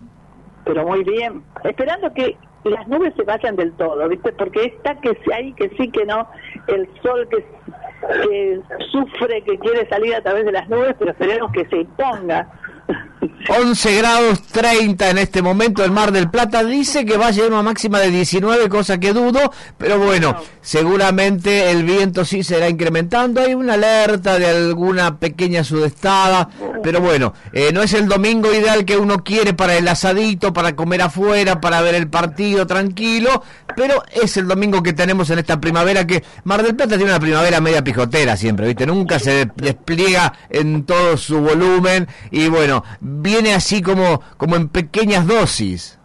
pero 0.65 0.85
muy 0.85 1.05
bien. 1.05 1.41
Esperando 1.63 2.13
que 2.13 2.35
las 2.65 2.85
nubes 2.89 3.13
se 3.15 3.23
vayan 3.23 3.55
del 3.55 3.71
todo, 3.77 4.09
¿viste? 4.09 4.33
Porque 4.33 4.65
está 4.65 4.95
que 4.95 5.17
hay 5.33 5.53
que 5.53 5.69
sí, 5.77 5.89
que 5.89 6.05
no. 6.05 6.27
El 6.67 6.89
sol 7.01 7.29
que, 7.29 7.45
que 8.27 8.59
sufre, 8.91 9.41
que 9.43 9.57
quiere 9.57 9.87
salir 9.87 10.15
a 10.15 10.21
través 10.21 10.43
de 10.43 10.51
las 10.51 10.67
nubes, 10.67 10.95
pero 10.99 11.11
esperemos 11.11 11.49
que 11.53 11.65
se 11.67 11.77
imponga. 11.77 12.49
11 13.47 13.97
grados 13.97 14.41
30 14.43 15.09
en 15.09 15.17
este 15.17 15.41
momento 15.41 15.83
el 15.83 15.91
Mar 15.91 16.11
del 16.11 16.29
Plata. 16.29 16.63
Dice 16.63 17.05
que 17.05 17.17
va 17.17 17.27
a 17.27 17.31
llegar 17.31 17.51
una 17.51 17.63
máxima 17.63 17.99
de 17.99 18.11
19, 18.11 18.69
cosa 18.69 18.99
que 18.99 19.13
dudo, 19.13 19.51
pero 19.77 19.99
bueno, 19.99 20.35
seguramente 20.61 21.71
el 21.71 21.83
viento 21.83 22.25
sí 22.25 22.43
será 22.43 22.69
incrementando. 22.69 23.41
Hay 23.41 23.53
una 23.53 23.73
alerta 23.75 24.39
de 24.39 24.47
alguna 24.47 25.19
pequeña 25.19 25.63
sudestada, 25.63 26.49
pero 26.83 27.01
bueno, 27.01 27.33
eh, 27.53 27.71
no 27.73 27.83
es 27.83 27.93
el 27.93 28.07
domingo 28.07 28.53
ideal 28.53 28.85
que 28.85 28.97
uno 28.97 29.23
quiere 29.23 29.53
para 29.53 29.75
el 29.75 29.87
asadito, 29.87 30.53
para 30.53 30.75
comer 30.75 31.03
afuera, 31.03 31.61
para 31.61 31.81
ver 31.81 31.95
el 31.95 32.07
partido 32.07 32.65
tranquilo, 32.65 33.43
pero 33.75 34.03
es 34.11 34.37
el 34.37 34.47
domingo 34.47 34.81
que 34.81 34.93
tenemos 34.93 35.29
en 35.29 35.39
esta 35.39 35.59
primavera 35.59 36.07
que 36.07 36.23
Mar 36.43 36.63
del 36.63 36.75
Plata 36.75 36.97
tiene 36.97 37.11
una 37.11 37.19
primavera 37.19 37.61
media 37.61 37.83
pijotera 37.83 38.37
siempre, 38.37 38.67
¿viste? 38.67 38.85
Nunca 38.85 39.19
se 39.19 39.49
despliega 39.55 40.33
en 40.49 40.83
todo 40.83 41.17
su 41.17 41.39
volumen 41.39 42.07
y 42.31 42.47
bueno, 42.47 42.83
viene 43.07 43.53
así 43.53 43.81
como, 43.83 44.21
como 44.37 44.55
en 44.55 44.67
pequeñas 44.69 45.27
dosis. 45.27 45.99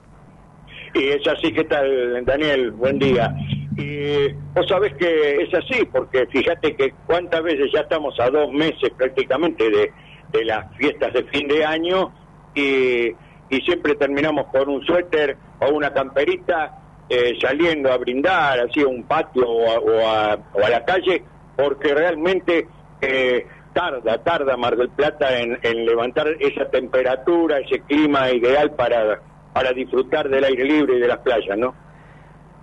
Y 0.93 1.09
es 1.09 1.27
así, 1.27 1.53
¿qué 1.53 1.65
tal, 1.65 2.25
Daniel? 2.27 2.73
Buen 2.73 2.99
día. 2.99 3.33
Y 3.79 4.33
vos 4.55 4.67
sabés 4.69 4.93
que 4.97 5.43
es 5.43 5.55
así, 5.55 5.85
porque 5.91 6.27
fíjate 6.27 6.77
que 6.77 6.93
cuántas 7.07 7.43
veces 7.43 7.71
ya 7.73 7.81
estamos 7.81 8.19
a 8.21 8.29
dos 8.29 8.53
meses 8.53 8.91
prácticamente 8.99 9.71
de, 9.71 9.93
de 10.33 10.45
las 10.45 10.67
fiestas 10.77 11.13
de 11.15 11.23
fin 11.25 11.49
de 11.49 11.65
año 11.65 12.13
y, 12.55 13.07
y 13.49 13.61
siempre 13.65 13.95
terminamos 13.95 14.47
con 14.49 14.69
un 14.69 14.85
suéter 14.85 15.37
o 15.61 15.71
una 15.71 15.93
camperita 15.95 16.77
eh, 17.09 17.35
saliendo 17.41 17.91
a 17.93 17.97
brindar, 17.97 18.61
así 18.61 18.81
a 18.83 18.89
un 18.89 19.05
patio 19.05 19.49
o 19.49 19.71
a, 19.71 19.79
o 19.79 20.07
a- 20.07 20.39
o 20.55 20.65
a 20.65 20.69
la 20.71 20.85
calle, 20.85 21.23
porque 21.57 21.95
realmente 21.95 22.67
eh, 23.01 23.47
tarda, 23.73 24.19
tarda 24.23 24.57
Mar 24.57 24.77
del 24.77 24.89
Plata 24.91 25.39
en, 25.39 25.59
levantar 25.87 26.29
esa 26.41 26.69
temperatura, 26.71 27.59
ese 27.59 27.81
clima 27.81 28.31
ideal 28.31 28.73
para, 28.73 29.21
para 29.53 29.73
disfrutar 29.73 30.29
del 30.29 30.45
aire 30.45 30.65
libre 30.65 30.97
y 30.97 31.01
de 31.01 31.09
las 31.09 31.19
playas, 31.19 31.57
¿no? 31.59 31.75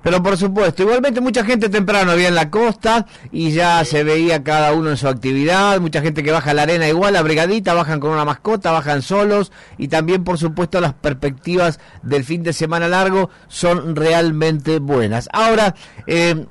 Pero 0.04 0.24
por 0.24 0.38
supuesto, 0.38 0.84
igualmente 0.84 1.20
mucha 1.20 1.44
gente 1.44 1.68
temprano 1.68 2.12
había 2.12 2.30
en 2.30 2.36
la 2.36 2.50
costa 2.50 3.08
y 3.32 3.52
ya 3.52 3.84
se 3.84 4.06
veía 4.06 4.42
cada 4.42 4.72
uno 4.72 4.92
en 4.92 4.96
su 4.96 5.08
actividad, 5.08 5.82
mucha 5.82 6.02
gente 6.02 6.24
que 6.24 6.32
baja 6.32 6.54
la 6.54 6.62
arena 6.62 6.88
igual, 6.88 7.14
la 7.14 7.24
brigadita, 7.24 7.74
bajan 7.74 8.00
con 8.00 8.12
una 8.12 8.24
mascota, 8.24 8.72
bajan 8.72 9.02
solos 9.02 9.52
y 9.78 9.90
también 9.90 10.24
por 10.24 10.38
supuesto 10.38 10.80
las 10.80 10.94
perspectivas 10.94 11.82
del 12.04 12.24
fin 12.24 12.44
de 12.44 12.54
semana 12.54 12.88
largo 12.88 13.30
son 13.50 13.98
realmente 13.98 14.80
buenas. 14.80 15.28
Ahora, 15.34 15.76
eh, 16.06 16.46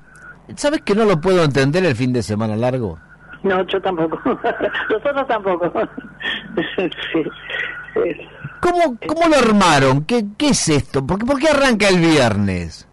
¿sabes 0.56 0.82
que 0.82 0.94
no 0.94 1.04
lo 1.04 1.20
puedo 1.20 1.42
entender 1.42 1.84
el 1.86 1.96
fin 1.96 2.12
de 2.12 2.22
semana 2.22 2.56
largo? 2.56 2.98
No, 3.46 3.64
yo 3.66 3.80
tampoco. 3.80 4.18
Nosotros 4.90 5.26
tampoco. 5.28 5.72
Sí. 7.94 8.12
¿Cómo, 8.60 8.98
cómo 9.06 9.28
lo 9.28 9.36
armaron? 9.36 10.04
¿Qué, 10.04 10.24
qué 10.36 10.48
es 10.48 10.68
esto? 10.68 11.06
¿Por 11.06 11.18
qué, 11.18 11.24
por 11.24 11.38
qué 11.38 11.48
arranca 11.48 11.88
el 11.88 11.98
viernes? 11.98 12.86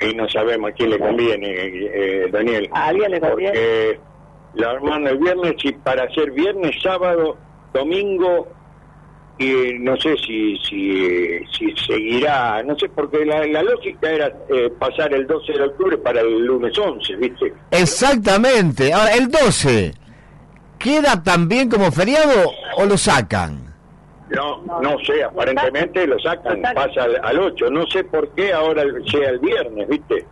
Y 0.00 0.14
no 0.14 0.28
sabemos 0.28 0.70
a 0.70 0.74
quién 0.74 0.90
le 0.90 0.98
conviene, 0.98 1.46
eh, 1.48 2.28
Daniel. 2.32 2.68
A 2.72 2.86
alguien 2.86 3.12
le 3.12 3.20
conviene. 3.20 3.52
Porque 3.52 4.00
la 4.54 4.70
arman 4.70 5.06
el 5.06 5.18
viernes 5.18 5.54
y 5.62 5.72
para 5.72 6.04
hacer 6.04 6.32
viernes, 6.32 6.74
sábado, 6.82 7.36
domingo 7.72 8.48
y 9.38 9.78
no 9.78 9.96
sé 9.96 10.16
si 10.16 10.56
si, 10.58 11.38
si 11.56 11.74
seguirá, 11.86 12.62
no 12.64 12.76
sé, 12.78 12.88
porque 12.88 13.24
la, 13.24 13.46
la 13.46 13.62
lógica 13.62 14.10
era 14.10 14.32
eh, 14.50 14.70
pasar 14.78 15.14
el 15.14 15.26
12 15.26 15.52
de 15.52 15.62
octubre 15.62 15.98
para 15.98 16.20
el 16.20 16.44
lunes 16.44 16.76
11, 16.76 17.16
¿viste? 17.16 17.52
Exactamente. 17.70 18.92
Ahora, 18.92 19.14
el 19.14 19.28
12, 19.28 19.92
¿queda 20.78 21.22
también 21.22 21.68
como 21.68 21.90
feriado 21.92 22.52
o 22.76 22.84
lo 22.84 22.98
sacan? 22.98 23.68
No, 24.30 24.62
no 24.82 24.98
sé, 25.06 25.24
aparentemente 25.24 26.06
lo 26.06 26.18
sacan, 26.18 26.60
pasa 26.74 27.04
al, 27.04 27.18
al 27.24 27.38
8, 27.38 27.70
no 27.70 27.86
sé 27.86 28.04
por 28.04 28.28
qué 28.34 28.52
ahora 28.52 28.82
sea 29.10 29.30
el 29.30 29.38
viernes, 29.38 29.88
¿viste? 29.88 30.26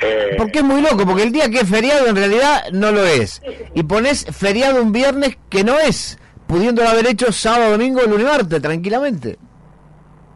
Eh, 0.00 0.34
Porque 0.38 0.60
es 0.60 0.64
muy 0.64 0.80
loco, 0.80 1.04
porque 1.04 1.24
el 1.24 1.32
día 1.32 1.50
que 1.50 1.58
es 1.58 1.68
feriado 1.68 2.06
en 2.06 2.16
realidad 2.16 2.62
no 2.72 2.92
lo 2.92 3.04
es. 3.04 3.42
Y 3.74 3.82
pones 3.82 4.24
feriado 4.34 4.80
un 4.80 4.90
viernes 4.92 5.36
que 5.50 5.64
no 5.64 5.78
es, 5.78 6.18
pudiéndolo 6.46 6.88
haber 6.88 7.06
hecho 7.06 7.32
sábado, 7.32 7.72
domingo, 7.72 8.02
lunes, 8.02 8.24
martes, 8.24 8.62
tranquilamente. 8.62 9.36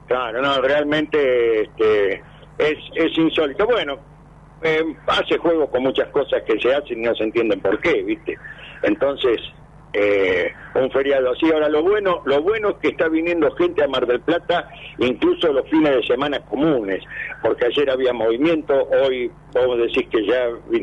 Claro, 0.07 0.43
no, 0.43 0.61
realmente 0.61 1.63
este, 1.63 2.15
es, 2.59 2.79
es 2.95 3.17
insólito. 3.17 3.67
Bueno, 3.67 3.99
eh, 4.63 4.85
hace 5.07 5.39
juego 5.39 5.71
con 5.71 5.83
muchas 5.83 6.09
cosas 6.09 6.43
que 6.43 6.59
se 6.59 6.75
hacen 6.75 6.99
y 6.99 7.03
no 7.03 7.15
se 7.15 7.25
entienden 7.25 7.61
por 7.61 7.81
qué, 7.81 8.03
¿viste? 8.03 8.37
Entonces, 8.83 9.41
eh, 9.93 10.53
un 10.75 10.91
feriado 10.91 11.33
así. 11.33 11.51
Ahora, 11.53 11.69
lo 11.69 11.83
bueno, 11.83 12.23
lo 12.25 12.43
bueno 12.43 12.71
es 12.71 12.77
que 12.77 12.89
está 12.89 13.09
viniendo 13.09 13.51
gente 13.57 13.83
a 13.83 13.89
Mar 13.89 14.07
del 14.07 14.21
Plata, 14.21 14.69
incluso 14.99 15.53
los 15.53 15.69
fines 15.69 15.97
de 15.97 16.07
semana 16.07 16.41
comunes, 16.41 17.03
porque 17.43 17.67
ayer 17.67 17.91
había 17.91 18.13
movimiento, 18.13 18.89
hoy 19.03 19.31
podemos 19.53 19.79
decir 19.79 20.09
que 20.09 20.25
ya 20.27 20.49